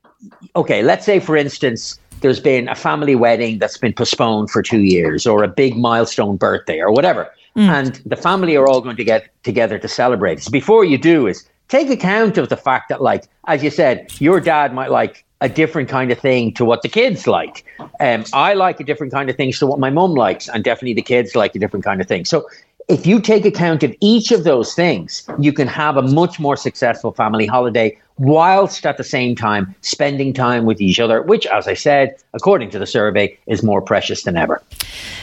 okay, 0.57 0.83
let's 0.83 1.07
say 1.07 1.20
for 1.20 1.37
instance, 1.37 1.99
there's 2.20 2.41
been 2.41 2.69
a 2.69 2.75
family 2.75 3.15
wedding 3.15 3.59
that's 3.59 3.79
been 3.79 3.93
postponed 3.93 4.51
for 4.51 4.62
two 4.62 4.83
years, 4.83 5.27
or 5.27 5.45
a 5.45 5.49
big 5.49 5.77
milestone 5.77 6.37
birthday, 6.37 6.81
or 6.81 6.91
whatever, 6.93 7.31
and 7.55 8.03
the 8.07 8.16
family 8.16 8.57
are 8.57 8.66
all 8.66 8.81
going 8.81 8.97
to 8.97 9.05
get 9.05 9.29
together 9.45 9.79
to 9.79 9.89
celebrate. 9.89 10.43
So 10.43 10.51
before 10.51 10.85
you 10.85 10.99
do 10.99 11.27
is 11.27 11.49
take 11.69 11.91
account 11.91 12.39
of 12.39 12.49
the 12.49 12.57
fact 12.57 12.89
that, 12.89 13.03
like, 13.03 13.29
as 13.47 13.62
you 13.62 13.70
said, 13.70 14.12
your 14.20 14.41
dad 14.41 14.75
might 14.75 14.91
like 14.91 15.25
a 15.41 15.49
different 15.49 15.89
kind 15.89 16.11
of 16.11 16.19
thing 16.19 16.53
to 16.55 16.65
what 16.65 16.83
the 16.83 16.89
kids 16.89 17.27
like. 17.27 17.65
Um, 18.01 18.25
I 18.33 18.55
like 18.55 18.81
a 18.81 18.85
different 18.85 19.12
kind 19.12 19.31
of 19.31 19.37
things 19.37 19.59
to 19.61 19.66
what 19.66 19.79
my 19.79 19.91
mum 19.91 20.15
likes, 20.15 20.49
and 20.49 20.65
definitely 20.65 20.95
the 20.95 21.03
kids 21.03 21.37
like 21.37 21.55
a 21.55 21.59
different 21.59 21.85
kind 21.85 22.01
of 22.01 22.09
thing. 22.09 22.25
So 22.25 22.49
if 22.89 23.06
you 23.06 23.20
take 23.20 23.44
account 23.44 23.82
of 23.82 23.94
each 24.01 24.32
of 24.32 24.44
those 24.44 24.74
things, 24.74 25.28
you 25.39 25.52
can 25.52 25.69
have 25.69 25.98
a 25.98 26.02
much 26.02 26.40
more 26.40 26.56
successful 26.56 27.12
family 27.12 27.44
holiday 27.44 27.97
whilst 28.16 28.86
at 28.86 28.97
the 28.97 29.05
same 29.05 29.36
time 29.36 29.74
spending 29.82 30.32
time 30.32 30.65
with 30.65 30.81
each 30.81 30.98
other, 30.98 31.23
which, 31.23 31.47
as 31.47 31.69
I 31.69 31.74
said, 31.74 32.16
according 32.32 32.70
to 32.70 32.78
the 32.78 32.86
survey, 32.86 33.39
is 33.47 33.62
more 33.62 33.82
precious 33.82 34.23
than 34.23 34.36
ever. 34.36 34.62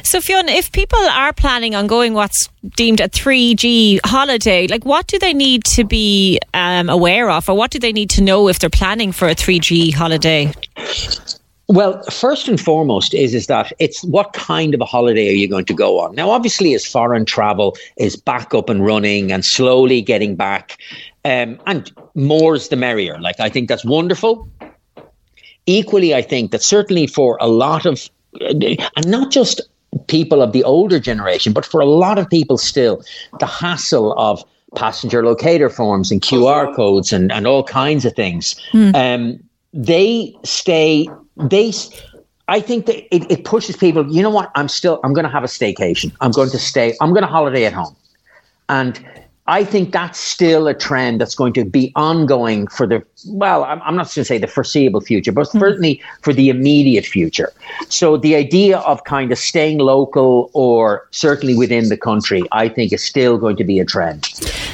So, 0.03 0.21
Fiona, 0.21 0.51
if 0.51 0.71
people 0.71 0.99
are 0.99 1.33
planning 1.33 1.73
on 1.73 1.87
going 1.87 2.13
what's 2.13 2.47
deemed 2.77 3.01
a 3.01 3.09
3G 3.09 3.99
holiday, 4.05 4.67
like 4.67 4.85
what 4.85 5.07
do 5.07 5.17
they 5.17 5.33
need 5.33 5.63
to 5.65 5.83
be 5.83 6.39
um, 6.53 6.87
aware 6.87 7.31
of, 7.31 7.49
or 7.49 7.57
what 7.57 7.71
do 7.71 7.79
they 7.79 7.91
need 7.91 8.11
to 8.11 8.21
know 8.21 8.47
if 8.47 8.59
they're 8.59 8.69
planning 8.69 9.11
for 9.11 9.27
a 9.27 9.35
3G 9.35 9.93
holiday? 9.93 10.53
Well, 11.67 12.01
first 12.03 12.47
and 12.47 12.61
foremost 12.61 13.13
is 13.13 13.33
is 13.33 13.47
that 13.47 13.73
it's 13.79 14.03
what 14.03 14.33
kind 14.33 14.75
of 14.75 14.81
a 14.81 14.85
holiday 14.85 15.29
are 15.29 15.37
you 15.37 15.47
going 15.47 15.65
to 15.65 15.73
go 15.73 15.99
on? 15.99 16.13
Now, 16.13 16.29
obviously, 16.29 16.75
as 16.75 16.85
foreign 16.85 17.25
travel 17.25 17.75
is 17.97 18.15
back 18.15 18.53
up 18.53 18.69
and 18.69 18.85
running 18.85 19.31
and 19.31 19.43
slowly 19.43 20.01
getting 20.01 20.35
back, 20.35 20.77
um, 21.23 21.59
and 21.65 21.91
more's 22.13 22.69
the 22.69 22.75
merrier. 22.75 23.19
Like 23.19 23.39
I 23.39 23.49
think 23.49 23.67
that's 23.67 23.83
wonderful. 23.83 24.47
Equally, 25.65 26.13
I 26.13 26.21
think 26.21 26.51
that 26.51 26.61
certainly 26.61 27.07
for 27.07 27.37
a 27.41 27.47
lot 27.47 27.87
of, 27.87 28.09
and 28.39 29.07
not 29.07 29.31
just 29.31 29.61
people 30.05 30.43
of 30.43 30.51
the 30.51 30.63
older 30.63 30.99
generation, 30.99 31.51
but 31.51 31.65
for 31.65 31.81
a 31.81 31.85
lot 31.85 32.19
of 32.19 32.29
people 32.29 32.59
still, 32.59 33.03
the 33.39 33.47
hassle 33.47 34.13
of 34.19 34.43
passenger 34.75 35.25
locator 35.25 35.69
forms 35.69 36.11
and 36.11 36.21
QR 36.21 36.75
codes 36.75 37.11
and, 37.11 37.31
and 37.31 37.47
all 37.47 37.63
kinds 37.63 38.05
of 38.05 38.13
things. 38.13 38.55
Um, 38.93 39.39
they 39.73 40.35
stay 40.43 41.07
they 41.38 41.72
I 42.48 42.60
think 42.60 42.86
that 42.86 43.16
it, 43.16 43.30
it 43.32 43.44
pushes 43.44 43.76
people 43.76 44.07
you 44.14 44.22
know 44.22 44.30
what? 44.30 44.52
I'm 44.56 44.68
still 44.68 44.99
i'm 45.03 45.14
going 45.14 45.26
to 45.26 45.32
have 45.32 45.44
a 45.44 45.48
staycation. 45.48 46.12
I'm 46.22 46.32
going 46.32 46.49
to 46.49 46.60
stay 46.60 46.95
i'm 47.02 47.12
going 47.12 47.24
to 47.24 47.28
holiday 47.28 47.66
at 47.66 47.74
home. 47.74 47.95
And 48.70 49.06
i 49.48 49.64
think 49.64 49.91
that's 49.91 50.20
still 50.20 50.68
a 50.68 50.74
trend 50.74 51.22
that's 51.22 51.36
going 51.36 51.53
to 51.53 51.64
be 51.64 51.91
ongoing 51.95 52.66
for 52.68 52.88
the 52.88 53.03
well 53.28 53.64
i'm, 53.64 53.80
I'm 53.84 53.95
not 53.95 54.07
going 54.07 54.24
to 54.24 54.26
say 54.26 54.40
the 54.40 54.48
foreseeable 54.48 55.02
future 55.02 55.32
but 55.32 55.48
certainly 55.48 56.02
for 56.22 56.34
the 56.34 56.49
immediate 56.49 57.06
future. 57.06 57.53
So 57.90 58.18
the 58.18 58.36
idea 58.36 58.80
of 58.80 59.03
kind 59.03 59.32
of 59.32 59.38
staying 59.38 59.80
local 59.80 60.49
or 60.53 61.07
certainly 61.12 61.56
within 61.56 61.90
the 61.90 61.98
country 61.98 62.44
i 62.52 62.70
think 62.70 62.94
is 62.94 63.03
still 63.03 63.38
going 63.38 63.57
to 63.57 63.64
be 63.64 63.80
a 63.80 63.86
trend. 63.86 64.30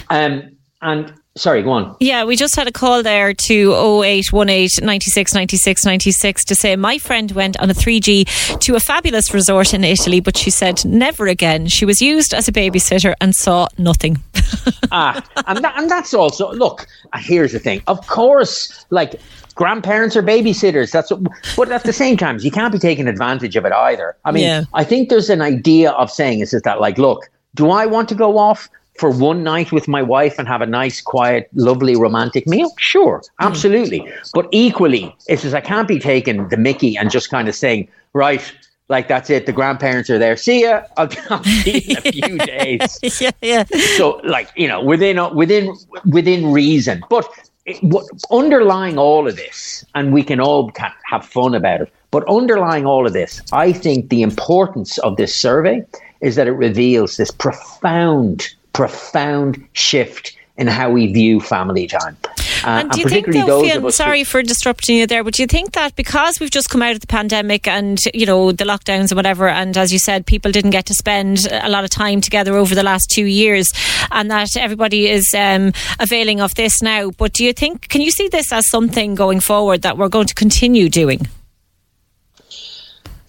Um, 0.10 0.56
and 0.82 1.14
sorry 1.36 1.64
go 1.64 1.72
on 1.72 1.96
Yeah, 2.00 2.24
we 2.26 2.36
just 2.36 2.56
had 2.56 2.68
a 2.68 2.72
call 2.72 3.04
there 3.04 3.34
to 3.34 3.74
0818 3.74 4.86
96 4.86 5.34
96 5.34 5.86
96 5.86 6.46
to 6.46 6.56
say 6.56 6.76
my 6.76 6.98
friend 6.98 7.32
went 7.32 7.60
on 7.60 7.70
a 7.70 7.74
3G 7.74 8.60
to 8.60 8.76
a 8.76 8.80
fabulous 8.80 9.34
resort 9.34 9.74
in 9.74 9.84
Italy, 9.84 10.20
but 10.20 10.38
she 10.38 10.50
said 10.50 10.84
never 10.86 11.28
again. 11.28 11.68
She 11.68 11.86
was 11.86 12.02
used 12.02 12.34
as 12.34 12.48
a 12.48 12.52
babysitter 12.52 13.14
and 13.22 13.34
saw 13.34 13.68
nothing. 13.78 14.22
ah, 14.92 15.24
and, 15.48 15.64
that, 15.64 15.74
and 15.78 15.90
that's 15.90 16.14
also 16.14 16.52
look. 16.52 16.86
Here's 17.16 17.52
the 17.54 17.60
thing. 17.60 17.82
Of 17.88 18.06
course, 18.08 18.86
like 18.90 19.20
grandparents 19.56 20.16
are 20.16 20.24
babysitters. 20.24 20.92
That's 20.92 21.12
what, 21.12 21.22
but 21.56 21.72
at 21.72 21.84
the 21.84 21.94
same 21.94 22.18
time, 22.18 22.40
you 22.40 22.52
can't 22.52 22.72
be 22.72 22.80
taking 22.80 23.08
advantage 23.08 23.56
of 23.56 23.66
it 23.66 23.72
either. 23.74 24.16
I 24.26 24.32
mean, 24.32 24.44
Yeah. 24.44 24.64
I 24.74 24.84
think 24.84 25.10
there's 25.10 25.30
an 25.30 25.42
idea 25.42 25.92
of 25.92 26.12
saying 26.12 26.40
is 26.40 26.54
it 26.54 26.64
that 26.64 26.82
like, 26.82 26.98
look, 26.98 27.30
do 27.56 27.70
I 27.70 27.86
want 27.86 28.10
to 28.10 28.16
go 28.16 28.38
off? 28.38 28.70
For 28.98 29.10
one 29.10 29.44
night 29.44 29.72
with 29.72 29.88
my 29.88 30.02
wife 30.02 30.38
and 30.38 30.48
have 30.48 30.62
a 30.62 30.66
nice, 30.66 31.02
quiet, 31.02 31.50
lovely, 31.54 31.96
romantic 31.96 32.46
meal? 32.48 32.72
Sure, 32.78 33.22
hmm. 33.40 33.46
absolutely. 33.48 34.12
But 34.34 34.48
equally, 34.52 35.16
it's 35.28 35.42
just 35.44 35.56
I 35.56 35.62
can't 35.62 35.88
be 35.88 36.00
taking 36.00 36.48
the 36.50 36.58
Mickey 36.58 36.98
and 36.98 37.10
just 37.10 37.30
kind 37.30 37.48
of 37.48 37.56
saying, 37.56 37.88
right, 38.14 38.44
Like 38.92 39.08
that's 39.08 39.30
it. 39.30 39.46
The 39.46 39.54
grandparents 39.54 40.10
are 40.10 40.20
there. 40.20 40.36
See 40.36 40.64
ya. 40.64 40.84
I'll, 40.98 41.10
I'll 41.30 41.44
see 41.44 41.80
you 41.80 41.96
in 41.96 42.08
a 42.08 42.12
few 42.12 42.38
days. 42.58 43.00
yeah, 43.22 43.32
yeah. 43.42 43.64
So, 43.96 44.20
like 44.26 44.50
you 44.58 44.68
know, 44.68 44.84
within 44.84 45.18
uh, 45.18 45.34
within 45.34 45.74
within 46.06 46.52
reason, 46.52 47.02
but 47.10 47.26
it, 47.66 47.82
what, 47.82 48.06
underlying 48.32 48.98
all 48.98 49.30
of 49.30 49.38
this, 49.38 49.86
and 49.96 50.12
we 50.12 50.24
can 50.24 50.42
all 50.42 50.72
can 50.72 50.92
have 51.06 51.26
fun 51.26 51.56
about 51.56 51.80
it. 51.82 51.94
But 52.12 52.28
underlying 52.28 52.86
all 52.86 53.08
of 53.08 53.14
this, 53.14 53.42
I 53.54 53.72
think 53.72 54.10
the 54.10 54.22
importance 54.22 54.98
of 54.98 55.16
this 55.16 55.34
survey 55.34 55.86
is 56.20 56.36
that 56.36 56.48
it 56.48 56.52
reveals 56.52 57.16
this 57.16 57.32
profound, 57.32 58.54
profound 58.74 59.64
shift 59.74 60.38
in 60.58 60.68
how 60.68 60.90
we 60.90 61.12
view 61.12 61.40
family 61.40 61.88
time. 61.88 62.16
Uh, 62.64 62.82
and 62.82 62.92
do 62.92 63.00
you 63.00 63.08
think, 63.08 63.26
though, 63.34 63.64
Fionn, 63.64 63.92
sorry 63.92 64.24
for 64.24 64.44
disrupting 64.44 64.98
you 64.98 65.08
there, 65.08 65.24
but 65.24 65.34
do 65.34 65.42
you 65.42 65.48
think 65.48 65.72
that 65.72 65.96
because 65.96 66.40
we've 66.40 66.52
just 66.52 66.70
come 66.70 66.84
out 66.84 66.94
of 66.94 67.00
the 67.00 67.08
pandemic 67.08 67.68
and, 67.68 68.00
you 68.14 68.26
know, 68.26 68.52
the 68.52 68.66
lockdowns 68.66 69.10
and 69.10 69.16
whatever, 69.16 69.48
and 69.48 69.76
as 69.78 69.92
you 69.92 69.98
said, 69.98 70.26
people 70.28 70.52
didn't 70.52 70.70
get 70.70 70.86
to 70.86 70.94
spend 70.94 71.48
a 71.52 71.70
lot 71.70 71.84
of 71.84 71.90
time 71.90 72.22
together 72.22 72.56
over 72.56 72.76
the 72.76 72.84
last 72.84 73.10
two 73.10 73.26
years, 73.26 73.72
and 74.12 74.30
that 74.30 74.56
everybody 74.56 75.10
is 75.10 75.34
um, 75.36 75.72
availing 76.00 76.40
of 76.40 76.54
this 76.54 76.82
now, 76.84 77.10
but 77.10 77.34
do 77.34 77.44
you 77.44 77.54
think, 77.54 77.90
can 77.90 78.02
you 78.02 78.12
see 78.12 78.28
this 78.28 78.52
as 78.52 78.70
something 78.70 79.16
going 79.16 79.40
forward 79.40 79.82
that 79.82 79.98
we're 79.98 80.10
going 80.10 80.28
to 80.28 80.36
continue 80.36 80.90
doing? 80.90 81.28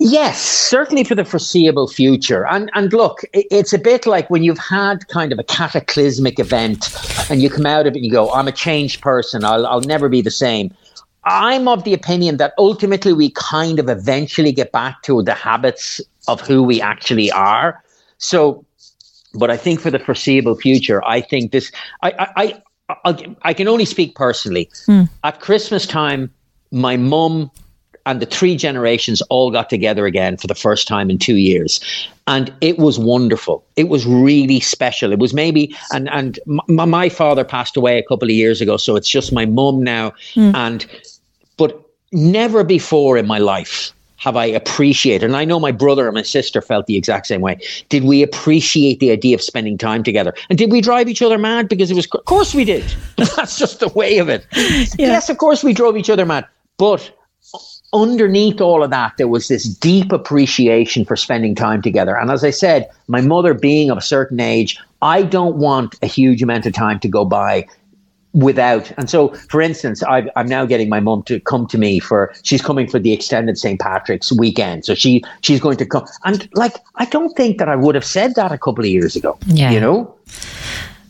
Yes, 0.04 0.42
certainly 0.42 1.04
for 1.04 1.14
the 1.14 1.24
foreseeable 1.24 1.86
future. 1.86 2.44
And 2.48 2.72
and 2.74 2.92
look, 2.92 3.20
it's 3.32 3.72
a 3.72 3.78
bit 3.78 4.04
like 4.04 4.28
when 4.30 4.42
you've 4.42 4.58
had 4.58 5.06
kind 5.06 5.32
of 5.32 5.38
a 5.38 5.44
cataclysmic 5.44 6.40
event 6.40 6.90
and 7.30 7.40
you 7.40 7.48
come 7.48 7.66
out 7.66 7.86
of 7.86 7.94
it 7.94 7.98
and 7.98 8.04
you 8.04 8.10
go, 8.10 8.32
I'm 8.32 8.48
a 8.48 8.52
changed 8.52 9.00
person. 9.00 9.44
I'll 9.44 9.64
I'll 9.64 9.80
never 9.82 10.08
be 10.08 10.20
the 10.20 10.30
same. 10.30 10.74
I'm 11.22 11.68
of 11.68 11.84
the 11.84 11.94
opinion 11.94 12.38
that 12.38 12.52
ultimately 12.58 13.12
we 13.12 13.30
kind 13.30 13.78
of 13.78 13.88
eventually 13.88 14.50
get 14.50 14.72
back 14.72 15.02
to 15.02 15.22
the 15.22 15.34
habits 15.34 16.00
of 16.26 16.40
who 16.40 16.64
we 16.64 16.82
actually 16.82 17.30
are. 17.30 17.80
So, 18.18 18.64
but 19.34 19.52
I 19.52 19.56
think 19.56 19.78
for 19.78 19.92
the 19.92 20.00
foreseeable 20.00 20.56
future, 20.56 21.00
I 21.04 21.20
think 21.20 21.52
this. 21.52 21.70
I 22.02 22.26
I 22.36 22.62
I, 23.04 23.36
I 23.42 23.54
can 23.54 23.68
only 23.68 23.84
speak 23.84 24.16
personally. 24.16 24.68
Hmm. 24.86 25.04
At 25.22 25.38
Christmas 25.38 25.86
time, 25.86 26.28
my 26.72 26.96
mum 26.96 27.52
and 28.06 28.20
the 28.20 28.26
three 28.26 28.56
generations 28.56 29.22
all 29.30 29.50
got 29.50 29.70
together 29.70 30.06
again 30.06 30.36
for 30.36 30.46
the 30.46 30.54
first 30.54 30.88
time 30.88 31.10
in 31.10 31.18
two 31.18 31.36
years 31.36 31.80
and 32.26 32.52
it 32.60 32.78
was 32.78 32.98
wonderful 32.98 33.64
it 33.76 33.88
was 33.88 34.06
really 34.06 34.60
special 34.60 35.12
it 35.12 35.18
was 35.18 35.32
maybe 35.34 35.74
and 35.92 36.08
and 36.10 36.38
m- 36.48 36.88
my 36.88 37.08
father 37.08 37.44
passed 37.44 37.76
away 37.76 37.98
a 37.98 38.02
couple 38.02 38.28
of 38.28 38.34
years 38.34 38.60
ago 38.60 38.76
so 38.76 38.96
it's 38.96 39.08
just 39.08 39.32
my 39.32 39.46
mum 39.46 39.82
now 39.82 40.12
Hmm. 40.34 40.54
and 40.54 40.86
but 41.56 41.80
never 42.12 42.64
before 42.64 43.16
in 43.18 43.26
my 43.26 43.38
life 43.38 43.92
have 44.16 44.36
I 44.36 44.44
appreciated, 44.44 45.24
and 45.26 45.34
I 45.36 45.44
know 45.44 45.58
my 45.58 45.72
brother 45.72 46.06
and 46.06 46.14
my 46.14 46.22
sister 46.22 46.62
felt 46.62 46.86
the 46.86 46.96
exact 46.96 47.26
same 47.26 47.40
way. 47.40 47.58
Did 47.88 48.04
we 48.04 48.22
appreciate 48.22 49.00
the 49.00 49.10
idea 49.10 49.34
of 49.34 49.42
spending 49.42 49.76
time 49.76 50.04
together? 50.04 50.32
And 50.48 50.56
did 50.56 50.70
we 50.70 50.80
drive 50.80 51.08
each 51.08 51.22
other 51.22 51.38
mad? 51.38 51.68
Because 51.68 51.90
it 51.90 51.94
was, 51.94 52.06
of 52.14 52.24
course 52.24 52.54
we 52.54 52.64
did. 52.64 52.84
That's 53.16 53.58
just 53.58 53.80
the 53.80 53.88
way 53.88 54.18
of 54.18 54.28
it. 54.28 54.46
Yes, 54.96 55.28
of 55.28 55.38
course 55.38 55.64
we 55.64 55.72
drove 55.72 55.96
each 55.96 56.08
other 56.08 56.24
mad. 56.24 56.46
But 56.78 57.10
underneath 57.92 58.60
all 58.60 58.82
of 58.82 58.90
that, 58.90 59.16
there 59.18 59.28
was 59.28 59.48
this 59.48 59.64
deep 59.64 60.12
appreciation 60.12 61.04
for 61.04 61.16
spending 61.16 61.54
time 61.54 61.82
together. 61.82 62.16
And 62.16 62.30
as 62.30 62.44
I 62.44 62.50
said, 62.50 62.88
my 63.08 63.20
mother 63.20 63.54
being 63.54 63.90
of 63.90 63.98
a 63.98 64.02
certain 64.02 64.40
age, 64.40 64.78
I 65.02 65.22
don't 65.22 65.56
want 65.56 65.96
a 66.02 66.06
huge 66.06 66.42
amount 66.42 66.66
of 66.66 66.72
time 66.72 67.00
to 67.00 67.08
go 67.08 67.24
by 67.24 67.66
without. 68.32 68.90
And 68.92 69.10
so, 69.10 69.28
for 69.50 69.60
instance, 69.60 70.02
i 70.02 70.26
I'm 70.36 70.46
now 70.48 70.64
getting 70.64 70.88
my 70.88 71.00
mum 71.00 71.22
to 71.24 71.40
come 71.40 71.66
to 71.68 71.78
me 71.78 71.98
for. 71.98 72.32
She's 72.42 72.62
coming 72.62 72.88
for 72.88 72.98
the 72.98 73.12
extended 73.12 73.58
St. 73.58 73.78
Patrick's 73.78 74.32
weekend, 74.32 74.84
so 74.84 74.94
she 74.94 75.22
she's 75.42 75.60
going 75.60 75.76
to 75.78 75.86
come. 75.86 76.06
And 76.24 76.48
like, 76.54 76.76
I 76.96 77.04
don't 77.06 77.36
think 77.36 77.58
that 77.58 77.68
I 77.68 77.76
would 77.76 77.94
have 77.94 78.04
said 78.04 78.34
that 78.36 78.52
a 78.52 78.58
couple 78.58 78.84
of 78.84 78.90
years 78.90 79.16
ago. 79.16 79.38
Yeah. 79.46 79.70
you 79.70 79.80
know. 79.80 80.14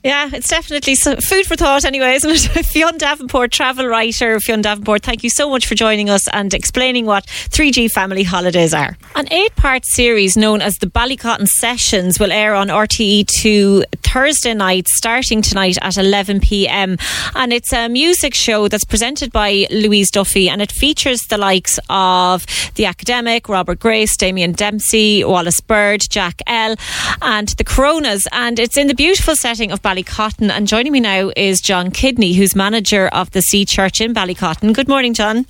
Yeah, 0.05 0.31
it's 0.33 0.49
definitely 0.49 0.97
food 0.97 1.47
for 1.47 1.55
thought, 1.55 1.85
anyway, 1.85 2.15
isn't 2.15 2.57
it? 2.57 2.67
Fionn 2.73 2.99
Davenport, 2.99 3.53
travel 3.53 3.87
writer. 3.87 4.41
Fionn 4.41 4.61
Davenport, 4.61 5.03
thank 5.03 5.23
you 5.23 5.31
so 5.31 5.49
much 5.49 5.67
for 5.67 5.77
joining 5.77 6.11
us 6.11 6.27
and 6.29 6.53
explaining 6.53 7.07
what 7.07 7.25
3G 7.27 7.91
family 7.91 8.25
holidays 8.25 8.75
are. 8.75 8.97
An 9.15 9.33
eight 9.33 9.55
part 9.55 9.85
series 9.87 10.37
known 10.37 10.61
as 10.61 10.75
the 10.77 10.87
Ballycotton 10.87 11.47
Sessions 11.47 12.19
will 12.19 12.33
air 12.33 12.55
on 12.57 12.67
RTE2 12.69 13.85
Thursday 14.13 14.53
night, 14.53 14.87
starting 14.89 15.41
tonight 15.41 15.79
at 15.81 15.97
11 15.97 16.41
pm. 16.41 16.99
And 17.35 17.51
it's 17.51 17.73
a 17.73 17.89
music 17.89 18.35
show 18.35 18.69
that's 18.69 18.85
presented 18.85 19.33
by 19.33 19.67
Louise 19.71 20.11
Duffy 20.11 20.51
and 20.51 20.61
it 20.61 20.71
features 20.71 21.19
the 21.31 21.39
likes 21.39 21.81
of 21.89 22.45
The 22.75 22.85
Academic, 22.85 23.49
Robert 23.49 23.79
Grace, 23.79 24.15
Damien 24.19 24.53
Dempsey, 24.53 25.25
Wallis 25.25 25.63
Bird, 25.63 26.03
Jack 26.11 26.43
L, 26.47 26.77
and 27.23 27.49
the 27.49 27.65
Coronas. 27.65 28.29
And 28.33 28.59
it's 28.59 28.77
in 28.77 28.87
the 28.87 28.95
beautiful 28.95 29.35
setting 29.35 29.73
of 29.73 29.81
Ballycotton. 29.81 30.51
And 30.51 30.69
joining 30.69 30.93
me 30.93 31.01
now 31.01 31.33
is 31.35 31.63
John 31.63 31.91
Kidney, 31.91 32.35
who's 32.35 32.55
manager 32.55 33.09
of 33.09 33.31
the 33.31 33.41
Sea 33.41 33.65
Church 33.65 34.03
in 34.03 34.13
Ballycotton. 34.13 34.75
Good 34.75 34.89
morning, 34.89 35.15
John. 35.15 35.47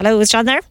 Hello, 0.00 0.18
is 0.18 0.28
John 0.28 0.46
there? 0.46 0.62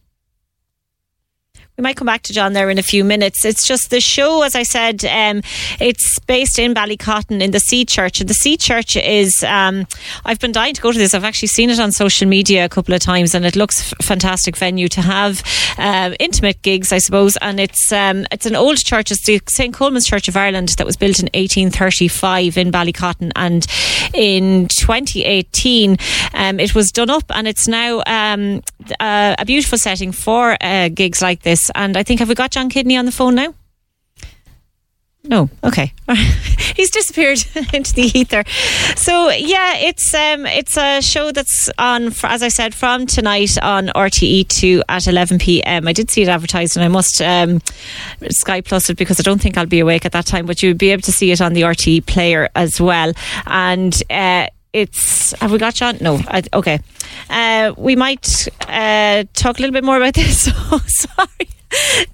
We 1.82 1.84
might 1.84 1.96
come 1.96 2.06
back 2.06 2.22
to 2.24 2.34
John 2.34 2.54
there 2.54 2.70
in 2.70 2.78
a 2.78 2.84
few 2.84 3.04
minutes. 3.04 3.44
It's 3.44 3.66
just 3.66 3.90
the 3.90 4.00
show, 4.00 4.44
as 4.44 4.54
I 4.54 4.62
said, 4.62 5.04
um, 5.04 5.42
it's 5.80 6.20
based 6.20 6.60
in 6.60 6.76
Ballycotton 6.76 7.42
in 7.42 7.50
the 7.50 7.60
Sea 7.60 7.86
Church. 7.86 8.22
And 8.22 8.30
the 8.30 8.36
Sea 8.36 8.56
Church 8.56 8.96
is, 8.96 9.44
um, 9.44 9.88
I've 10.24 10.38
been 10.38 10.52
dying 10.52 10.76
to 10.76 10.82
go 10.82 10.92
to 10.92 10.98
this. 11.00 11.16
I've 11.16 11.24
actually 11.24 11.48
seen 11.48 11.72
it 11.72 11.80
on 11.80 11.92
social 11.92 12.28
media 12.28 12.66
a 12.66 12.70
couple 12.70 12.94
of 12.94 13.02
times 13.02 13.34
and 13.34 13.48
it 13.48 13.56
looks 13.56 13.94
a 13.94 14.04
fantastic 14.04 14.58
venue 14.58 14.90
to 14.90 15.02
have 15.02 15.42
uh, 15.80 16.12
intimate 16.20 16.62
gigs, 16.62 16.92
I 16.92 17.00
suppose. 17.00 17.36
And 17.38 17.60
it's 17.60 17.92
um, 17.92 18.28
it's 18.32 18.46
an 18.46 18.56
old 18.56 18.78
church. 18.78 19.10
It's 19.10 19.26
the 19.26 19.42
St. 19.48 19.74
Colman's 19.74 20.06
Church 20.06 20.28
of 20.28 20.38
Ireland 20.38 20.70
that 20.78 20.86
was 20.86 20.98
built 20.98 21.18
in 21.18 21.30
1835 21.34 22.60
in 22.60 22.72
Ballycotton. 22.72 23.32
And 23.36 23.66
in 24.14 24.68
2018, 24.68 25.98
um, 26.36 26.60
it 26.60 26.76
was 26.76 26.92
done 26.92 27.10
up 27.10 27.24
and 27.32 27.48
it's 27.48 27.68
now 27.68 28.04
um, 28.06 28.62
uh, 29.00 29.36
a 29.40 29.46
beautiful 29.46 29.80
setting 29.80 30.12
for 30.12 30.56
uh, 30.62 30.90
gigs 30.90 31.24
like 31.24 31.42
this. 31.42 31.71
And 31.76 31.98
I 31.98 32.04
think, 32.04 32.20
have 32.20 32.30
we 32.30 32.36
got 32.36 32.52
John 32.52 32.70
Kidney 32.70 32.98
on 32.98 33.06
the 33.06 33.12
phone 33.12 33.36
now? 33.36 33.54
No, 35.24 35.50
okay. 35.64 35.94
He's 36.76 36.90
disappeared 36.90 37.38
into 37.74 37.94
the 37.94 38.12
ether. 38.18 38.44
So 38.96 39.30
yeah, 39.30 39.78
it's 39.78 40.14
um 40.16 40.48
it's 40.48 40.78
a 40.78 41.00
show 41.02 41.32
that's 41.32 41.70
on 41.78 42.12
as 42.24 42.42
I 42.42 42.48
said 42.48 42.74
from 42.74 43.06
tonight 43.06 43.56
on 43.62 43.88
RTE2 43.90 44.82
at 44.90 45.08
11 45.08 45.38
p.m. 45.38 45.88
I 45.88 45.94
did 45.94 46.10
see 46.10 46.24
it 46.24 46.28
advertised 46.28 46.76
and 46.76 46.84
I 46.84 46.88
must 46.88 47.22
um 47.22 47.62
Sky 48.30 48.62
Plus 48.62 48.90
it 48.90 48.98
because 48.98 49.20
I 49.20 49.24
don't 49.24 49.40
think 49.40 49.60
I'll 49.60 49.68
be 49.68 49.80
awake 49.80 50.06
at 50.06 50.12
that 50.14 50.26
time, 50.26 50.48
but 50.48 50.64
you'll 50.64 50.74
be 50.74 50.90
able 50.90 51.04
to 51.04 51.12
see 51.12 51.32
it 51.32 51.40
on 51.40 51.54
the 51.54 51.62
RTE 51.62 52.08
player 52.08 52.50
as 52.56 52.82
well. 52.82 53.14
And 53.46 54.02
uh 54.10 54.48
it's 54.74 55.34
have 55.40 55.52
we 55.52 55.60
got 55.60 55.76
John? 55.76 55.98
No, 56.02 56.20
I, 56.28 56.42
okay. 56.54 56.80
Uh, 57.30 57.74
we 57.78 57.96
might 57.96 58.48
uh, 58.68 59.24
talk 59.34 59.58
a 59.58 59.62
little 59.62 59.74
bit 59.74 59.84
more 59.84 59.98
about 59.98 60.14
this. 60.16 60.52
Sorry. 60.88 61.48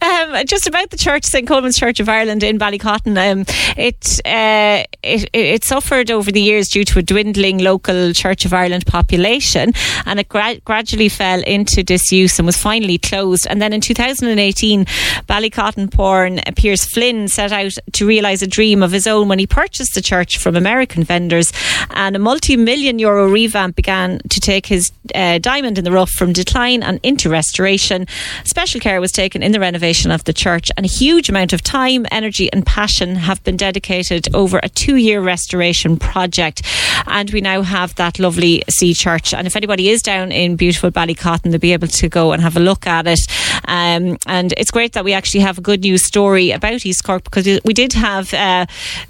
Um, 0.01 0.45
just 0.45 0.67
about 0.67 0.91
the 0.91 0.97
church, 0.97 1.25
St 1.25 1.47
Colman's 1.47 1.77
Church 1.77 1.99
of 1.99 2.07
Ireland 2.07 2.43
in 2.43 2.59
Ballycotton. 2.59 3.17
Um, 3.17 3.45
it, 3.75 4.19
uh, 4.25 4.83
it 5.01 5.29
it 5.33 5.63
suffered 5.63 6.11
over 6.11 6.31
the 6.31 6.41
years 6.41 6.69
due 6.69 6.83
to 6.85 6.99
a 6.99 7.01
dwindling 7.01 7.57
local 7.59 8.13
Church 8.13 8.45
of 8.45 8.53
Ireland 8.53 8.85
population, 8.85 9.73
and 10.05 10.19
it 10.19 10.29
gra- 10.29 10.59
gradually 10.63 11.09
fell 11.09 11.41
into 11.41 11.83
disuse 11.83 12.37
and 12.37 12.45
was 12.45 12.57
finally 12.57 12.97
closed. 12.99 13.47
And 13.47 13.61
then 13.61 13.73
in 13.73 13.81
2018, 13.81 14.85
Ballycotton 14.85 15.91
porn 15.91 16.39
Piers 16.55 16.85
Flynn 16.85 17.27
set 17.27 17.51
out 17.51 17.73
to 17.93 18.05
realise 18.05 18.41
a 18.43 18.47
dream 18.47 18.83
of 18.83 18.91
his 18.91 19.07
own 19.07 19.27
when 19.27 19.39
he 19.39 19.47
purchased 19.47 19.95
the 19.95 20.01
church 20.01 20.37
from 20.37 20.55
American 20.55 21.03
vendors, 21.03 21.51
and 21.91 22.15
a 22.15 22.19
multi-million 22.19 22.99
euro 22.99 23.27
revamp 23.27 23.75
began 23.75 24.19
to 24.29 24.39
take 24.39 24.67
his 24.67 24.86
uh, 25.15 25.37
diamond 25.39 25.77
in 25.77 25.83
the 25.83 25.91
rough 25.91 26.09
from 26.09 26.33
decline 26.33 26.83
and 26.83 26.99
into 27.03 27.29
restoration. 27.29 28.07
Special 28.43 28.79
care 28.79 28.99
was 29.01 29.11
taken 29.11 29.43
in 29.43 29.51
the 29.51 29.59
renovation 29.59 30.11
of 30.11 30.23
the 30.23 30.33
church, 30.33 30.71
and 30.77 30.85
a 30.85 30.89
huge 30.89 31.29
amount 31.29 31.53
of 31.53 31.61
time, 31.61 32.05
energy, 32.11 32.51
and 32.51 32.65
passion 32.65 33.15
have 33.15 33.43
been 33.43 33.57
dedicated 33.57 34.33
over 34.35 34.59
a 34.63 34.69
two 34.69 34.95
year 34.95 35.21
restoration 35.21 35.97
project. 35.97 36.61
And 37.05 37.29
we 37.31 37.41
now 37.41 37.61
have 37.61 37.95
that 37.95 38.19
lovely 38.19 38.63
Sea 38.69 38.93
Church. 38.93 39.33
And 39.33 39.47
if 39.47 39.55
anybody 39.55 39.89
is 39.89 40.01
down 40.01 40.31
in 40.31 40.55
beautiful 40.55 40.91
Ballycotton, 40.91 41.51
they'll 41.51 41.59
be 41.59 41.73
able 41.73 41.87
to 41.87 42.09
go 42.09 42.31
and 42.31 42.41
have 42.41 42.57
a 42.57 42.59
look 42.59 42.87
at 42.87 43.07
it. 43.07 43.19
Um, 43.65 44.17
and 44.25 44.53
it's 44.57 44.71
great 44.71 44.93
that 44.93 45.03
we 45.03 45.13
actually 45.13 45.41
have 45.41 45.57
a 45.57 45.61
good 45.61 45.81
news 45.81 46.05
story 46.05 46.51
about 46.51 46.85
East 46.85 47.03
Cork 47.03 47.23
because 47.23 47.45
we 47.63 47.73
did 47.73 47.93
have 47.93 48.33
uh, 48.33 48.65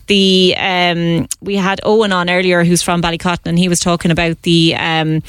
the 0.08 0.56
um, 0.58 1.28
we 1.42 1.56
had 1.56 1.80
Owen 1.84 2.12
on 2.12 2.30
earlier, 2.30 2.64
who's 2.64 2.82
from 2.82 3.02
Ballycotton, 3.02 3.46
and 3.46 3.60
he 3.60 3.70
was 3.70 3.80
talking 3.80 4.12
about 4.12 4.42
the 4.44 4.76
um, 4.76 5.22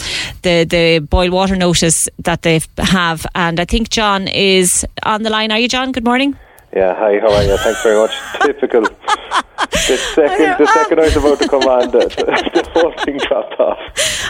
the 0.43 0.65
the 0.65 0.99
boil 1.01 1.31
water 1.31 1.57
notice 1.57 2.09
that 2.25 2.43
they 2.43 2.61
have. 2.79 3.27
And 3.35 3.61
I 3.61 3.65
think 3.65 3.91
John 3.91 4.29
is 4.29 4.85
on 5.05 5.23
the 5.23 5.31
line. 5.31 5.53
Are 5.53 5.59
you, 5.59 5.69
John? 5.69 5.93
Good 5.93 6.05
morning. 6.05 6.37
Yeah, 6.77 6.95
hi, 6.95 7.19
how 7.19 7.33
are 7.33 7.43
you? 7.45 7.57
Thanks 7.57 7.83
very 7.83 7.97
much. 7.99 8.13
Typical. 8.43 8.83
The 8.83 9.97
second, 10.15 10.59
the 10.59 10.67
um, 10.69 10.75
second 10.75 11.01
I 11.01 11.03
was 11.05 11.17
about 11.17 11.39
to 11.41 11.49
come 11.49 11.63
on, 11.63 11.91
the, 11.93 11.99
the 12.09 12.71
whole 12.75 12.93
thing 13.05 13.17
dropped 13.27 13.59
off. 13.59 13.79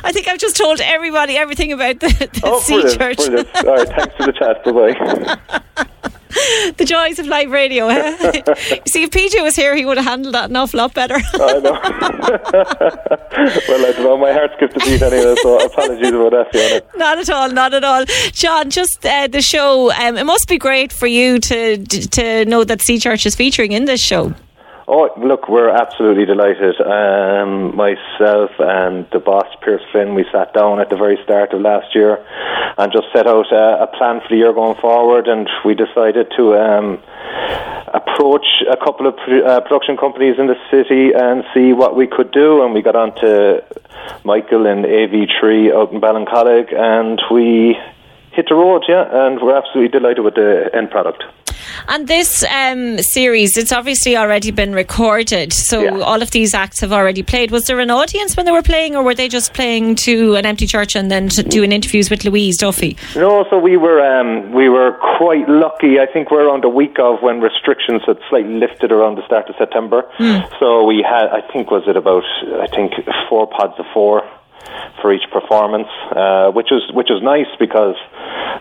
I 0.04 0.12
think 0.12 0.28
I've 0.28 0.38
just 0.38 0.56
told 0.56 0.80
everybody 0.80 1.36
everything 1.36 1.72
about 1.72 1.98
the, 1.98 2.08
the 2.32 2.40
Oh, 2.44 2.60
Sea 2.60 2.74
brilliant, 2.80 3.00
Church. 3.00 3.16
brilliant. 3.16 3.56
All 3.66 3.74
right, 3.74 3.88
thanks 3.88 4.14
for 4.16 4.26
the 4.26 4.32
chat. 4.32 4.64
Bye 4.64 4.72
bye. 5.76 6.10
the 6.76 6.84
joys 6.84 7.18
of 7.18 7.26
live 7.26 7.50
radio. 7.50 7.88
Huh? 7.88 8.16
see, 8.86 9.04
if 9.04 9.10
PJ 9.10 9.42
was 9.42 9.56
here, 9.56 9.74
he 9.76 9.84
would 9.84 9.96
have 9.96 10.06
handled 10.06 10.34
that 10.34 10.50
an 10.50 10.56
awful 10.56 10.78
lot 10.78 10.94
better. 10.94 11.16
I 11.16 11.58
know. 11.58 11.72
well, 13.68 13.86
I 13.86 13.92
don't 13.92 14.02
know. 14.02 14.16
My 14.16 14.32
heart 14.32 14.50
skipped 14.56 14.76
a 14.76 14.80
beat 14.80 15.02
anyway, 15.02 15.34
so 15.42 15.58
apologies 15.58 16.08
about 16.08 16.30
that, 16.32 16.52
Fiona. 16.52 16.82
not 16.96 17.18
at 17.18 17.30
all, 17.30 17.50
not 17.50 17.74
at 17.74 17.84
all. 17.84 18.04
John, 18.32 18.70
just 18.70 19.04
uh, 19.04 19.26
the 19.28 19.42
show. 19.42 19.90
Um, 19.92 20.16
it 20.16 20.24
must 20.24 20.48
be 20.48 20.58
great 20.58 20.92
for 20.92 21.06
you 21.06 21.38
to 21.40 21.78
to 21.86 22.44
know 22.44 22.64
that 22.64 22.82
Sea 22.82 22.98
Church 22.98 23.26
is 23.26 23.34
featuring 23.34 23.72
in 23.72 23.84
this 23.86 24.00
show. 24.00 24.34
Oh, 24.90 25.10
look, 25.18 25.50
we're 25.50 25.68
absolutely 25.68 26.24
delighted. 26.24 26.80
Um, 26.80 27.76
myself 27.76 28.52
and 28.58 29.06
the 29.12 29.18
boss, 29.18 29.44
Pierce 29.62 29.82
Flynn, 29.92 30.14
we 30.14 30.24
sat 30.32 30.54
down 30.54 30.80
at 30.80 30.88
the 30.88 30.96
very 30.96 31.18
start 31.24 31.52
of 31.52 31.60
last 31.60 31.94
year 31.94 32.24
and 32.78 32.90
just 32.90 33.04
set 33.12 33.26
out 33.26 33.52
a, 33.52 33.82
a 33.82 33.86
plan 33.86 34.22
for 34.22 34.28
the 34.30 34.36
year 34.36 34.54
going 34.54 34.80
forward, 34.80 35.28
and 35.28 35.46
we 35.62 35.74
decided 35.74 36.32
to 36.38 36.54
um, 36.56 37.02
approach 37.92 38.46
a 38.64 38.78
couple 38.78 39.06
of 39.06 39.16
pro- 39.16 39.44
uh, 39.44 39.60
production 39.60 39.98
companies 39.98 40.36
in 40.38 40.46
the 40.46 40.56
city 40.70 41.12
and 41.12 41.44
see 41.52 41.74
what 41.74 41.94
we 41.94 42.06
could 42.06 42.32
do. 42.32 42.64
And 42.64 42.72
we 42.72 42.80
got 42.80 42.96
on 42.96 43.14
to 43.16 43.62
Michael 44.24 44.66
and 44.66 44.86
AV3 44.86 45.70
out 45.70 45.92
in 45.92 46.00
Ballincollig, 46.00 46.72
and 46.72 47.20
we 47.30 47.76
hit 48.32 48.46
the 48.48 48.54
road, 48.54 48.84
yeah, 48.88 49.04
and 49.26 49.38
we're 49.42 49.54
absolutely 49.54 49.88
delighted 49.88 50.24
with 50.24 50.36
the 50.36 50.70
end 50.72 50.90
product. 50.90 51.24
And 51.88 52.06
this 52.06 52.44
um, 52.44 52.98
series, 52.98 53.56
it's 53.56 53.72
obviously 53.72 54.16
already 54.16 54.50
been 54.50 54.72
recorded, 54.72 55.52
so 55.52 56.02
all 56.02 56.22
of 56.22 56.30
these 56.30 56.54
acts 56.54 56.80
have 56.80 56.92
already 56.92 57.22
played. 57.22 57.50
Was 57.50 57.64
there 57.64 57.80
an 57.80 57.90
audience 57.90 58.36
when 58.36 58.46
they 58.46 58.52
were 58.52 58.62
playing, 58.62 58.96
or 58.96 59.02
were 59.02 59.14
they 59.14 59.28
just 59.28 59.54
playing 59.54 59.94
to 59.96 60.34
an 60.36 60.46
empty 60.46 60.66
church 60.66 60.96
and 60.96 61.10
then 61.10 61.26
doing 61.26 61.72
interviews 61.72 62.10
with 62.10 62.24
Louise 62.24 62.58
Duffy? 62.58 62.96
No, 63.14 63.44
so 63.50 63.58
we 63.58 63.76
were 63.76 64.00
um, 64.00 64.52
we 64.52 64.68
were 64.68 64.92
quite 65.18 65.48
lucky. 65.48 65.98
I 65.98 66.06
think 66.12 66.30
we're 66.30 66.46
around 66.46 66.64
a 66.64 66.68
week 66.68 66.98
of 66.98 67.22
when 67.22 67.40
restrictions 67.40 68.02
had 68.06 68.18
slightly 68.28 68.54
lifted 68.54 68.92
around 68.92 69.16
the 69.16 69.26
start 69.26 69.48
of 69.48 69.56
September. 69.58 70.02
So 70.58 70.84
we 70.84 71.04
had, 71.08 71.28
I 71.28 71.40
think, 71.52 71.70
was 71.70 71.84
it 71.86 71.96
about 71.96 72.24
I 72.60 72.66
think 72.66 72.92
four 73.28 73.46
pods 73.46 73.74
of 73.78 73.86
four 73.92 74.22
for 75.00 75.12
each 75.12 75.28
performance, 75.30 75.88
uh, 76.10 76.50
which 76.50 76.68
was 76.70 76.90
which 76.92 77.08
was 77.10 77.22
nice 77.22 77.50
because 77.58 77.96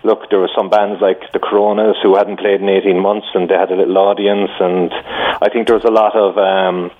look, 0.04 0.30
there 0.30 0.38
were 0.38 0.50
some 0.56 0.70
bands 0.70 1.00
like 1.00 1.20
the 1.32 1.38
Coronas 1.38 1.96
who 2.02 2.16
hadn't 2.16 2.38
played 2.38 2.60
in 2.60 2.68
eighteen 2.68 3.00
months 3.00 3.26
and 3.34 3.48
they 3.48 3.54
had 3.54 3.70
a 3.70 3.76
little 3.76 3.98
audience, 3.98 4.50
and 4.60 4.92
I 5.42 5.48
think 5.52 5.66
there 5.66 5.76
was 5.76 5.84
a 5.84 5.90
lot 5.90 6.14
of. 6.14 6.38
Um, 6.38 6.90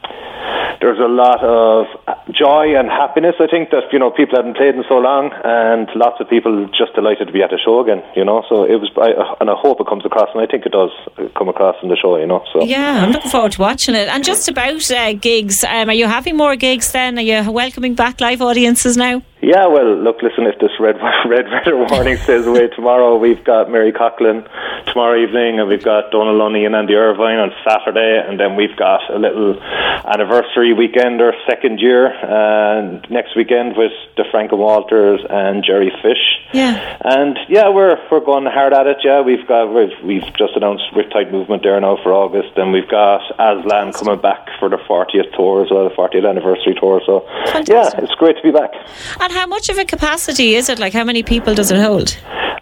there 0.80 0.90
was 0.94 1.02
a 1.02 1.10
lot 1.10 1.42
of 1.42 1.86
joy 2.32 2.78
and 2.78 2.88
happiness. 2.88 3.34
I 3.40 3.48
think 3.48 3.70
that 3.70 3.92
you 3.92 3.98
know 3.98 4.10
people 4.10 4.36
hadn't 4.36 4.56
played 4.56 4.74
in 4.74 4.84
so 4.88 4.98
long, 4.98 5.30
and 5.44 5.88
lots 5.96 6.20
of 6.20 6.28
people 6.30 6.68
just 6.68 6.94
delighted 6.94 7.26
to 7.26 7.32
be 7.32 7.42
at 7.42 7.50
the 7.50 7.58
show 7.58 7.80
again. 7.80 8.02
You 8.14 8.24
know, 8.24 8.44
so 8.48 8.64
it 8.64 8.76
was, 8.76 8.90
I, 8.96 9.10
and 9.40 9.50
I 9.50 9.54
hope 9.58 9.80
it 9.80 9.86
comes 9.88 10.06
across, 10.06 10.28
and 10.34 10.40
I 10.40 10.46
think 10.46 10.66
it 10.66 10.72
does 10.72 10.90
come 11.36 11.48
across 11.48 11.76
in 11.82 11.88
the 11.88 11.96
show. 11.96 12.16
You 12.16 12.26
know, 12.26 12.44
so 12.52 12.62
Yeah, 12.64 13.02
I'm 13.02 13.10
looking 13.10 13.30
forward 13.30 13.52
to 13.52 13.60
watching 13.60 13.94
it. 13.94 14.08
And 14.08 14.22
just 14.22 14.48
about 14.48 14.88
uh, 14.90 15.14
gigs, 15.14 15.64
um, 15.64 15.90
are 15.90 15.94
you 15.94 16.06
having 16.06 16.36
more 16.36 16.54
gigs 16.54 16.92
then? 16.92 17.18
Are 17.18 17.22
you 17.22 17.50
welcoming 17.50 17.94
back 17.94 18.20
live 18.20 18.40
audiences 18.40 18.87
now? 18.96 19.22
Yeah, 19.40 19.66
well, 19.66 19.94
look, 19.94 20.20
listen, 20.20 20.46
if 20.46 20.58
this 20.58 20.72
red 20.80 20.96
red 21.26 21.46
weather 21.46 21.76
warning 21.76 22.16
stays 22.18 22.46
away 22.46 22.68
tomorrow, 22.68 23.16
we've 23.16 23.42
got 23.44 23.70
Mary 23.70 23.92
Coughlan 23.92 24.48
tomorrow 24.86 25.20
evening, 25.22 25.60
and 25.60 25.68
we've 25.68 25.84
got 25.84 26.10
Donal 26.10 26.36
Lunny 26.36 26.64
and 26.64 26.74
Andy 26.74 26.94
Irvine 26.94 27.38
on 27.38 27.52
Saturday, 27.62 28.20
and 28.26 28.40
then 28.40 28.56
we've 28.56 28.76
got 28.76 29.08
a 29.08 29.18
little 29.18 29.60
anniversary 29.62 30.72
weekend, 30.72 31.20
our 31.20 31.34
second 31.48 31.78
year, 31.78 32.08
and 32.08 33.08
next 33.10 33.36
weekend 33.36 33.76
with 33.76 33.92
the 34.16 34.24
Frank 34.30 34.50
and 34.50 34.60
Walters 34.60 35.20
and 35.30 35.62
Jerry 35.64 35.92
Fish. 36.02 36.42
Yeah. 36.52 36.96
And 37.04 37.38
yeah, 37.48 37.68
we're 37.68 37.96
we're 38.10 38.24
going 38.24 38.46
hard 38.46 38.72
at 38.72 38.86
it. 38.86 38.98
Yeah, 39.04 39.20
we've 39.20 39.46
got 39.46 39.72
we've 39.72 39.94
we've 40.02 40.34
just 40.34 40.56
announced 40.56 40.84
Riptide 40.94 41.30
Movement 41.30 41.62
there 41.62 41.78
now 41.80 41.96
for 42.02 42.12
August, 42.12 42.56
and 42.56 42.72
we've 42.72 42.88
got 42.88 43.22
Aslan 43.38 43.92
coming 43.92 44.20
back 44.20 44.48
for 44.58 44.68
the 44.68 44.78
40th 44.78 45.34
tour 45.36 45.64
as 45.64 45.70
well, 45.70 45.88
the 45.88 45.94
40th 45.94 46.28
anniversary 46.28 46.74
tour. 46.74 47.00
So 47.06 47.24
yeah, 47.68 47.90
it's 47.98 48.14
great 48.16 48.36
to 48.36 48.42
be 48.42 48.50
back. 48.50 48.72
And 49.20 49.27
how 49.30 49.46
much 49.46 49.68
of 49.68 49.78
a 49.78 49.84
capacity 49.84 50.54
is 50.54 50.68
it? 50.68 50.78
Like, 50.78 50.92
how 50.92 51.04
many 51.04 51.22
people 51.22 51.54
does 51.54 51.70
it 51.70 51.80
hold? 51.80 52.16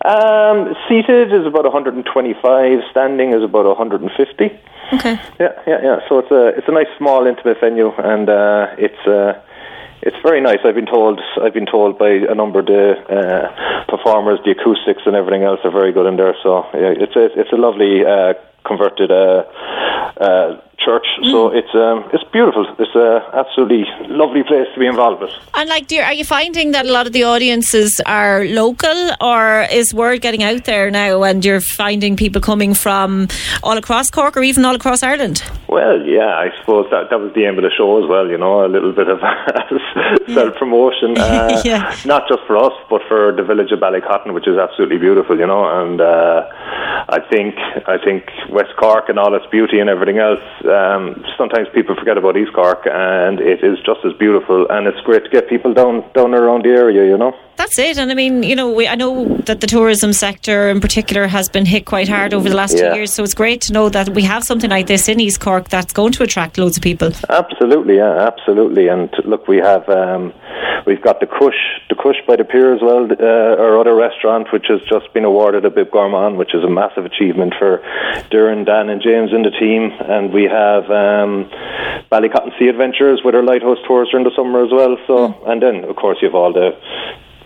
Um, 0.05 0.75
seated 0.89 1.33
is 1.33 1.47
about 1.47 1.65
125. 1.65 2.81
Standing 2.91 3.33
is 3.33 3.43
about 3.43 3.67
150. 3.67 4.45
Okay. 4.93 5.19
Yeah, 5.41 5.49
yeah, 5.67 5.81
yeah. 5.83 5.99
So 6.09 6.21
it's 6.21 6.31
a 6.31 6.55
it's 6.57 6.69
a 6.69 6.73
nice 6.73 6.87
small 6.97 7.27
intimate 7.27 7.59
venue, 7.61 7.91
and 7.99 8.29
uh, 8.29 8.69
it's 8.79 9.03
uh, 9.07 9.35
it's 10.03 10.17
very 10.23 10.41
nice. 10.41 10.59
I've 10.65 10.77
been 10.77 10.87
told 10.87 11.21
I've 11.43 11.55
been 11.55 11.67
told 11.67 11.99
by 11.99 12.11
a 12.11 12.35
number 12.35 12.61
of 12.61 12.67
the 12.67 12.95
uh, 13.11 13.87
performers, 13.91 14.39
the 14.45 14.53
acoustics 14.53 15.03
and 15.07 15.17
everything 15.17 15.43
else 15.43 15.59
are 15.65 15.73
very 15.73 15.93
good 15.93 16.07
in 16.07 16.17
there. 16.17 16.37
So 16.43 16.67
yeah, 16.73 16.95
it's 16.95 17.17
a 17.17 17.25
it's 17.35 17.53
a 17.53 17.57
lovely 17.57 18.07
uh, 18.07 18.35
converted 18.65 19.11
uh, 19.11 19.43
uh, 20.87 20.91
church. 20.91 21.07
So 21.31 21.49
it's 21.49 21.75
um, 21.75 22.09
it's 22.13 22.25
beautiful. 22.33 22.67
It's 22.79 22.95
a 22.95 23.23
absolutely 23.35 23.85
lovely 24.09 24.43
place 24.43 24.67
to 24.75 24.81
be 24.81 24.87
involved 24.87 25.21
with. 25.23 25.31
And 25.55 25.69
like, 25.69 25.87
dear, 25.87 26.05
are 26.05 26.13
you 26.13 26.25
finding 26.25 26.73
that 26.73 26.87
a 26.87 26.93
lot 26.93 27.07
of 27.07 27.13
the 27.13 27.25
audiences 27.25 28.01
are 28.07 28.45
local, 28.45 29.11
or 29.21 29.67
is 29.71 29.93
word 29.95 30.21
getting 30.21 30.43
out 30.43 30.65
there 30.65 30.91
now, 30.91 31.23
and 31.23 31.45
you're 31.45 31.61
finding 31.61 32.17
people 32.17 32.41
coming 32.41 32.75
from 32.75 33.29
all 33.63 33.77
across 33.77 34.11
Cork 34.11 34.37
or 34.37 34.43
even 34.43 34.65
all 34.65 34.75
across 34.75 35.03
Ireland? 35.03 35.43
Well, 35.69 36.01
yeah, 36.03 36.37
I 36.37 36.51
suppose 36.61 36.87
that 36.91 37.11
that 37.11 37.21
was 37.21 37.33
the 37.35 37.45
aim 37.45 37.57
of 37.59 37.65
the 37.65 37.71
show 37.77 38.03
as 38.03 38.09
well. 38.09 38.29
You 38.29 38.39
know, 38.39 38.65
a 38.65 38.69
little 38.69 38.93
bit 38.93 39.09
of 39.09 39.19
self 40.35 40.55
promotion, 40.57 41.19
uh, 41.19 41.63
Yeah. 41.65 41.95
not 42.05 42.29
just 42.29 42.43
for 42.47 42.57
us, 42.57 42.73
but 42.89 43.03
for 43.09 43.33
the 43.33 43.43
village 43.43 43.73
of 43.73 43.81
Ballycotton, 43.81 44.33
which 44.35 44.47
is 44.49 44.57
absolutely 44.59 44.99
beautiful. 44.99 45.39
You 45.39 45.47
know, 45.47 45.65
and 45.83 46.01
uh, 46.01 46.47
I 47.09 47.21
think 47.31 47.55
I 47.87 47.99
think 48.03 48.25
West 48.51 48.75
Cork 48.79 49.09
and 49.09 49.19
all 49.19 49.35
its 49.35 49.47
beauty 49.51 49.79
and 49.81 49.91
everything 49.91 50.19
else. 50.19 50.41
Um, 50.77 51.25
sometimes 51.39 51.69
people 51.73 51.95
forget 51.97 52.19
about 52.19 52.37
East 52.37 52.53
Cork, 52.53 52.83
and 52.87 53.41
it 53.41 53.65
is 53.65 53.79
just 53.85 54.01
as 54.05 54.13
beautiful. 54.19 54.67
And 54.69 54.87
it's 54.87 55.01
great 55.01 55.25
to 55.25 55.31
get 55.31 55.49
people 55.49 55.73
down 55.73 56.05
down 56.15 56.35
around 56.35 56.65
the 56.65 56.71
area. 56.71 57.05
You 57.07 57.19
know. 57.19 57.33
That's 57.57 57.79
it. 57.79 57.97
And 57.99 58.11
I 58.11 58.15
mean, 58.15 58.43
you 58.43 58.55
know, 58.55 58.71
we, 58.71 58.87
I 58.87 58.95
know 58.95 59.39
that 59.47 59.61
the 59.61 59.67
tourism 59.67 60.13
sector 60.13 60.69
in 60.69 60.81
particular 60.81 61.27
has 61.27 61.49
been 61.49 61.65
hit 61.65 61.87
quite 61.87 62.09
hard 62.09 62.35
over 62.35 62.49
the 62.49 62.55
last 62.55 62.77
Yeah. 62.77 62.91
two 62.91 62.97
years. 62.97 63.13
So 63.13 63.23
it's 63.25 63.35
great 63.35 63.61
to 63.63 63.73
know 63.73 63.89
that 63.89 64.11
we 64.11 64.23
have 64.23 64.45
something 64.45 64.71
like 64.71 64.87
this 64.87 65.09
in 65.09 65.21
East 65.21 65.41
Cork 65.41 65.69
that's 65.69 65.93
going 65.93 66.13
to 66.13 66.23
attract 66.23 66.59
loads 66.59 66.77
of 66.77 66.83
people. 66.83 67.11
Absolutely, 67.31 67.97
yeah, 67.97 68.27
absolutely. 68.27 68.89
And 68.89 69.11
look, 69.25 69.49
we 69.49 69.57
have 69.59 69.89
um, 69.89 70.33
we've 70.87 71.03
got 71.03 71.21
the 71.21 71.27
Cush, 71.27 71.61
the 71.89 71.95
Cush 71.95 72.17
by 72.27 72.37
the 72.37 72.45
pier 72.45 72.75
as 72.75 72.83
well, 72.83 73.09
uh, 73.11 73.63
our 73.63 73.79
other 73.81 73.95
restaurant, 73.95 74.53
which 74.53 74.67
has 74.69 74.81
just 74.89 75.13
been 75.15 75.25
awarded 75.25 75.65
a 75.65 75.71
Bib 75.71 75.91
Gourmand, 75.91 76.37
which 76.37 76.55
is 76.55 76.63
a 76.63 76.71
massive 76.71 77.05
achievement 77.07 77.55
for 77.59 77.83
Duran, 78.31 78.65
Dan, 78.65 78.91
and 78.91 79.01
James 79.01 79.33
and 79.33 79.45
the 79.45 79.51
team. 79.51 79.93
And 80.01 80.33
we 80.33 80.45
have 80.45 80.85
um, 80.91 81.49
Ballycotton 82.13 82.57
Sea 82.59 82.69
Adventures 82.69 83.23
with 83.25 83.35
our 83.35 83.43
lighthouse 83.43 83.79
tours 83.87 84.09
during 84.11 84.25
the 84.25 84.35
summer 84.37 84.65
as 84.65 84.71
well. 84.73 84.97
So, 85.07 85.35
and 85.47 85.63
then 85.63 85.85
of 85.85 85.97
course 85.97 86.19
you 86.21 86.29
have 86.29 86.35
all 86.35 86.53
the 86.53 86.77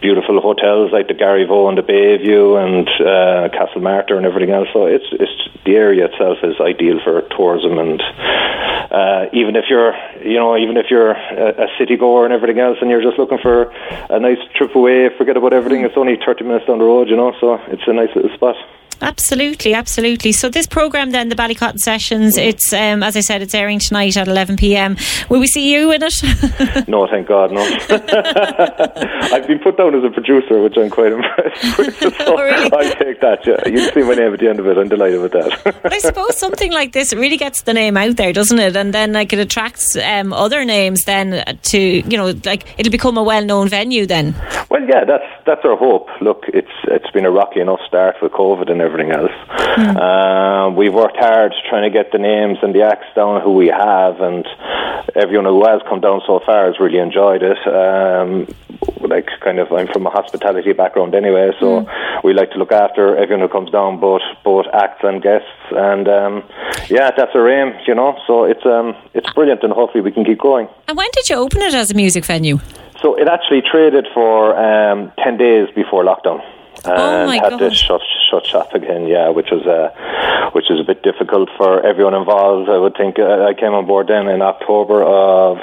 beautiful 0.00 0.40
hotels 0.40 0.92
like 0.92 1.08
the 1.08 1.14
Garryvoe 1.14 1.68
and 1.68 1.78
the 1.78 1.82
Bayview 1.82 2.56
and 2.56 2.88
uh, 2.88 3.48
Castlemartyr 3.54 4.16
and 4.16 4.26
everything 4.26 4.50
else. 4.50 4.68
So 4.72 4.86
it's 4.86 5.06
it's 5.12 5.48
the 5.64 5.76
area 5.76 6.06
itself 6.06 6.38
is 6.42 6.56
ideal 6.60 7.00
for 7.04 7.22
tourism 7.36 7.78
and 7.78 8.00
uh, 8.90 9.26
even 9.32 9.54
if 9.56 9.66
you're 9.68 9.94
you 10.24 10.38
know 10.38 10.56
even 10.56 10.76
if 10.76 10.86
you're 10.90 11.12
a, 11.12 11.64
a 11.64 11.68
city 11.78 11.96
goer 11.96 12.24
and 12.24 12.34
everything 12.34 12.58
else 12.58 12.78
and 12.80 12.90
you're 12.90 13.02
just 13.02 13.18
looking 13.18 13.38
for 13.38 13.70
a 14.10 14.18
nice 14.18 14.38
trip 14.56 14.74
away, 14.74 15.08
forget 15.16 15.36
about 15.36 15.52
everything. 15.52 15.84
It's 15.84 15.96
only 15.96 16.18
thirty 16.24 16.44
minutes 16.44 16.66
down 16.66 16.78
the 16.78 16.84
road, 16.84 17.08
you 17.08 17.16
know. 17.16 17.32
So 17.40 17.54
it's 17.68 17.86
a 17.86 17.92
nice 17.92 18.10
little 18.16 18.34
spot. 18.34 18.56
Absolutely, 19.02 19.74
absolutely. 19.74 20.32
So 20.32 20.48
this 20.48 20.66
program, 20.66 21.10
then 21.10 21.28
the 21.28 21.34
Ballycotton 21.34 21.78
Sessions, 21.78 22.36
it's 22.36 22.72
um, 22.72 23.02
as 23.02 23.16
I 23.16 23.20
said, 23.20 23.42
it's 23.42 23.54
airing 23.54 23.78
tonight 23.78 24.16
at 24.16 24.28
11 24.28 24.56
p.m. 24.56 24.96
Will 25.28 25.40
we 25.40 25.46
see 25.46 25.72
you 25.72 25.92
in 25.92 26.02
it? 26.02 26.14
no, 26.88 27.06
thank 27.06 27.28
God, 27.28 27.52
no. 27.52 27.60
I've 29.32 29.46
been 29.46 29.58
put 29.60 29.76
down 29.76 29.94
as 29.94 30.04
a 30.04 30.10
producer, 30.10 30.60
which 30.62 30.76
I'm 30.76 30.90
quite 30.90 31.12
impressed 31.12 31.78
with. 31.78 31.98
So 31.98 32.36
I'll 32.36 32.94
take 32.96 33.20
that. 33.20 33.46
Yeah, 33.46 33.56
You'll 33.66 33.90
see 33.92 34.02
my 34.02 34.14
name 34.14 34.34
at 34.34 34.40
the 34.40 34.48
end 34.48 34.58
of 34.58 34.66
it. 34.66 34.76
I'm 34.76 34.88
delighted 34.88 35.20
with 35.20 35.32
that. 35.32 35.60
But 35.82 35.92
I 35.92 35.98
suppose 35.98 36.36
something 36.36 36.72
like 36.72 36.92
this 36.92 37.14
really 37.14 37.36
gets 37.36 37.62
the 37.62 37.72
name 37.72 37.96
out 37.96 38.16
there, 38.16 38.32
doesn't 38.32 38.58
it? 38.58 38.76
And 38.76 38.92
then 38.92 39.12
like 39.12 39.32
it 39.32 39.38
attracts 39.38 39.96
um, 39.96 40.32
other 40.32 40.64
names 40.64 41.02
then 41.04 41.44
to 41.62 41.78
you 41.78 42.16
know 42.16 42.34
like 42.44 42.66
it'll 42.78 42.90
become 42.90 43.16
a 43.16 43.22
well-known 43.22 43.68
venue 43.68 44.04
then. 44.04 44.34
Well, 44.68 44.82
yeah, 44.86 45.04
that's 45.04 45.24
that's 45.46 45.64
our 45.64 45.76
hope. 45.76 46.08
Look, 46.20 46.44
it's 46.48 46.68
it's 46.84 47.10
been 47.12 47.24
a 47.24 47.30
rocky 47.30 47.60
enough 47.60 47.80
start 47.86 48.16
with 48.20 48.32
COVID 48.32 48.70
and 48.70 48.80
and 48.80 48.88
everything 48.90 49.12
else. 49.12 49.32
Um, 49.96 50.76
we've 50.76 50.92
worked 50.92 51.16
hard 51.16 51.54
trying 51.68 51.90
to 51.90 51.90
get 51.90 52.12
the 52.12 52.18
names 52.18 52.58
and 52.62 52.74
the 52.74 52.82
acts 52.82 53.06
down 53.14 53.40
who 53.40 53.52
we 53.54 53.68
have, 53.68 54.20
and 54.20 54.46
everyone 55.14 55.46
who 55.46 55.64
has 55.66 55.80
come 55.88 56.00
down 56.00 56.20
so 56.26 56.40
far 56.44 56.66
has 56.66 56.78
really 56.80 56.98
enjoyed 56.98 57.42
it. 57.42 57.60
Um, 57.66 58.46
like 59.00 59.28
kind 59.40 59.58
of, 59.58 59.72
I'm 59.72 59.88
from 59.88 60.06
a 60.06 60.10
hospitality 60.10 60.72
background 60.72 61.14
anyway, 61.14 61.50
so 61.58 61.86
we 62.22 62.32
like 62.32 62.50
to 62.52 62.58
look 62.58 62.72
after 62.72 63.16
everyone 63.16 63.40
who 63.40 63.48
comes 63.48 63.70
down, 63.70 64.00
both 64.00 64.22
both 64.44 64.66
acts 64.72 65.02
and 65.02 65.22
guests, 65.22 65.48
and 65.70 66.08
um, 66.08 66.44
yeah, 66.88 67.10
that's 67.16 67.34
our 67.34 67.48
aim, 67.48 67.74
you 67.86 67.94
know. 67.94 68.18
So 68.26 68.44
it's 68.44 68.64
um, 68.66 68.94
it's 69.14 69.30
brilliant, 69.32 69.62
and 69.62 69.72
hopefully 69.72 70.02
we 70.02 70.12
can 70.12 70.24
keep 70.24 70.38
going. 70.38 70.68
And 70.88 70.96
when 70.96 71.08
did 71.12 71.28
you 71.28 71.36
open 71.36 71.62
it 71.62 71.74
as 71.74 71.90
a 71.90 71.94
music 71.94 72.24
venue? 72.24 72.58
So 73.02 73.14
it 73.18 73.28
actually 73.28 73.62
traded 73.62 74.06
for 74.12 74.56
um, 74.56 75.12
ten 75.22 75.36
days 75.36 75.68
before 75.74 76.04
lockdown. 76.04 76.40
And 76.84 77.30
Oh 77.30 77.30
had 77.30 77.50
to 77.50 77.58
God. 77.58 77.76
shut 77.76 78.00
shut 78.30 78.46
shop 78.46 78.74
again, 78.74 79.06
yeah, 79.06 79.28
which 79.28 79.50
was 79.50 79.66
uh, 79.66 80.50
which 80.52 80.70
is 80.70 80.80
a 80.80 80.84
bit 80.84 81.02
difficult 81.02 81.48
for 81.56 81.84
everyone 81.84 82.14
involved. 82.14 82.68
I 82.70 82.78
would 82.78 82.96
think 82.96 83.18
uh, 83.18 83.44
I 83.48 83.54
came 83.54 83.72
on 83.74 83.86
board 83.86 84.08
then 84.08 84.28
in 84.28 84.40
October 84.42 85.02
of 85.02 85.58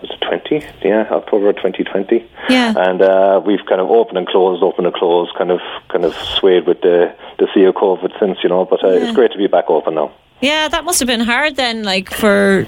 was 0.00 0.10
it 0.10 0.20
twenty? 0.26 0.64
Yeah, 0.82 1.06
October 1.10 1.52
twenty 1.52 1.84
twenty. 1.84 2.24
Yeah. 2.48 2.72
And 2.76 3.02
uh, 3.02 3.40
we've 3.44 3.64
kind 3.68 3.80
of 3.80 3.90
opened 3.90 4.18
and 4.18 4.26
closed, 4.26 4.62
opened 4.62 4.86
and 4.86 4.94
closed, 4.96 5.32
kind 5.36 5.50
of 5.50 5.60
kind 5.88 6.04
of 6.04 6.14
swayed 6.14 6.66
with 6.66 6.80
the 6.80 7.14
the 7.38 7.48
sea 7.52 7.64
of 7.64 7.74
COVID 7.74 8.18
since, 8.18 8.38
you 8.42 8.48
know. 8.48 8.64
But 8.64 8.82
uh, 8.84 8.88
Yeah. 8.88 9.04
it's 9.06 9.12
great 9.14 9.32
to 9.32 9.38
be 9.38 9.46
back 9.46 9.66
open 9.68 9.94
now. 9.96 10.12
Yeah, 10.40 10.68
that 10.68 10.84
must 10.84 11.00
have 11.00 11.06
been 11.06 11.20
hard 11.20 11.56
then, 11.56 11.82
like 11.82 12.08
for 12.10 12.66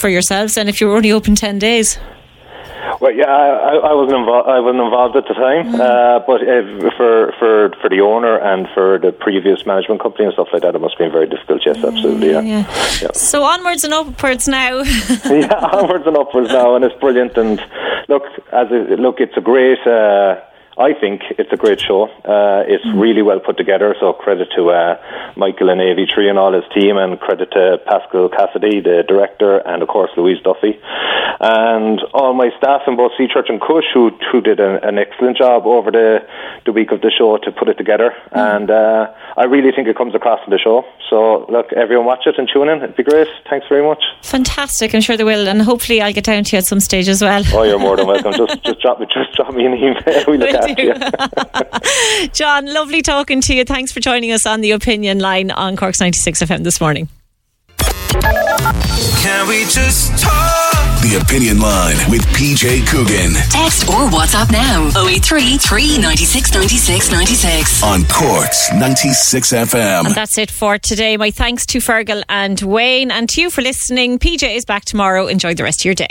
for 0.00 0.08
yourselves. 0.08 0.56
And 0.56 0.68
if 0.68 0.80
you 0.80 0.86
were 0.88 0.94
only 0.96 1.10
open 1.10 1.34
ten 1.34 1.58
days, 1.58 1.98
Well, 3.00 3.12
yeah, 3.12 3.26
I, 3.26 3.74
I 3.90 3.92
wasn't 3.94 4.18
involved. 4.18 4.48
I 4.48 4.58
wasn't 4.60 4.82
involved 4.82 5.16
at 5.16 5.26
the 5.28 5.34
time, 5.34 5.72
Mm. 5.72 5.80
uh, 5.80 6.18
but 6.26 6.40
uh, 6.42 6.90
for 6.96 7.32
for 7.38 7.70
for 7.80 7.88
the 7.88 8.00
owner 8.00 8.38
and 8.38 8.66
for 8.74 8.98
the 8.98 9.12
previous 9.12 9.64
management 9.66 10.00
company 10.00 10.24
and 10.24 10.32
stuff 10.34 10.48
like 10.52 10.62
that, 10.62 10.74
it 10.74 10.80
must 10.80 10.94
have 10.94 10.98
been 10.98 11.12
very 11.12 11.26
difficult. 11.28 11.62
Yes, 11.64 11.76
absolutely. 11.84 12.30
Yeah, 12.32 12.40
yeah. 12.40 12.64
yeah. 13.02 13.12
so 13.12 13.42
onwards 13.44 13.84
and 13.84 13.94
upwards 13.94 14.48
now. 14.48 14.82
yeah, 15.26 15.54
onwards 15.72 16.06
and 16.06 16.16
upwards 16.16 16.50
now, 16.50 16.74
and 16.74 16.84
it's 16.84 16.98
brilliant. 17.00 17.36
And 17.36 17.60
look, 18.08 18.24
as 18.52 18.68
it, 18.70 18.98
look, 18.98 19.20
it's 19.20 19.36
a 19.36 19.40
great. 19.40 19.78
Uh, 19.86 20.40
I 20.82 20.92
think 20.98 21.22
it's 21.38 21.52
a 21.52 21.56
great 21.56 21.80
show. 21.80 22.04
Uh, 22.24 22.64
it's 22.66 22.84
really 22.94 23.22
well 23.22 23.40
put 23.40 23.56
together. 23.56 23.94
So 24.00 24.12
credit 24.12 24.48
to 24.56 24.70
uh, 24.70 24.96
Michael 25.36 25.70
and 25.70 25.80
AV3 25.80 26.28
and 26.30 26.38
all 26.38 26.52
his 26.52 26.64
team, 26.74 26.96
and 26.96 27.18
credit 27.20 27.50
to 27.52 27.78
Pascal 27.86 28.28
Cassidy, 28.28 28.80
the 28.80 29.04
director, 29.06 29.58
and 29.58 29.82
of 29.82 29.88
course 29.88 30.10
Louise 30.16 30.42
Duffy, 30.42 30.74
and 31.40 32.00
all 32.12 32.34
my 32.34 32.50
staff 32.58 32.82
in 32.86 32.96
both 32.96 33.12
Sea 33.16 33.28
Church 33.32 33.46
and 33.48 33.60
Cush, 33.60 33.84
who 33.94 34.10
who 34.30 34.40
did 34.40 34.60
an, 34.60 34.82
an 34.82 34.98
excellent 34.98 35.36
job 35.38 35.66
over 35.66 35.90
the 35.90 36.18
the 36.66 36.72
week 36.72 36.90
of 36.92 37.00
the 37.00 37.10
show 37.16 37.38
to 37.38 37.52
put 37.52 37.68
it 37.68 37.78
together. 37.78 38.12
And 38.32 38.70
uh, 38.70 39.12
I 39.36 39.44
really 39.44 39.72
think 39.74 39.88
it 39.88 39.96
comes 39.96 40.14
across 40.14 40.40
in 40.46 40.50
the 40.50 40.58
show. 40.58 40.84
So 41.10 41.46
look, 41.48 41.72
everyone 41.72 42.06
watch 42.06 42.26
it 42.26 42.36
and 42.38 42.48
tune 42.52 42.68
in. 42.68 42.78
It'd 42.82 42.96
be 42.96 43.02
great. 43.02 43.28
Thanks 43.48 43.66
very 43.68 43.82
much. 43.86 44.02
Fantastic! 44.22 44.94
I'm 44.94 45.00
sure 45.00 45.16
they 45.16 45.24
will, 45.24 45.48
and 45.48 45.62
hopefully 45.62 46.00
I'll 46.00 46.12
get 46.12 46.24
down 46.24 46.44
to 46.44 46.56
you 46.56 46.58
at 46.58 46.66
some 46.66 46.80
stage 46.80 47.08
as 47.08 47.22
well. 47.22 47.42
Oh, 47.54 47.62
you're 47.62 47.78
more 47.78 47.96
than 47.96 48.06
welcome. 48.12 48.32
just 48.32 48.62
just 48.64 48.80
drop 48.80 49.00
me 49.00 49.06
just 49.12 49.32
drop 49.34 49.54
me 49.54 49.66
an 49.66 49.74
email. 49.74 50.02
We 50.32 50.38
look 50.38 50.50
after. 50.54 50.71
You. 50.78 50.94
John, 52.32 52.72
lovely 52.72 53.02
talking 53.02 53.40
to 53.42 53.54
you. 53.54 53.64
Thanks 53.64 53.92
for 53.92 54.00
joining 54.00 54.32
us 54.32 54.46
on 54.46 54.60
the 54.60 54.70
opinion 54.72 55.18
line 55.18 55.50
on 55.50 55.76
Cork's 55.76 56.00
96 56.00 56.40
FM 56.42 56.64
this 56.64 56.80
morning. 56.80 57.08
Can 59.22 59.48
we 59.48 59.62
just 59.64 60.18
talk? 60.22 60.58
The 61.02 61.20
Opinion 61.20 61.58
Line 61.60 61.96
with 62.08 62.22
PJ 62.28 62.86
Coogan 62.86 63.32
Text 63.50 63.88
or 63.88 64.06
WhatsApp 64.08 64.52
now 64.52 64.86
083 65.04 65.58
396 65.58 66.54
96 66.54 67.10
96. 67.10 67.82
on 67.82 68.04
Corks 68.04 68.72
96 68.72 69.52
And 69.52 69.68
FM. 69.68 70.14
that's 70.14 70.38
it 70.38 70.48
for 70.50 70.78
today. 70.78 71.16
My 71.16 71.32
thanks 71.32 71.66
to 71.66 71.78
Fergal 71.78 72.22
and 72.28 72.60
Wayne, 72.62 73.10
and 73.10 73.28
to 73.30 73.40
you 73.40 73.50
for 73.50 73.62
listening. 73.62 74.20
PJ 74.20 74.54
is 74.54 74.64
back 74.64 74.84
tomorrow. 74.84 75.26
Enjoy 75.26 75.54
the 75.54 75.64
rest 75.64 75.80
of 75.80 75.86
your 75.86 75.94
day. 75.94 76.10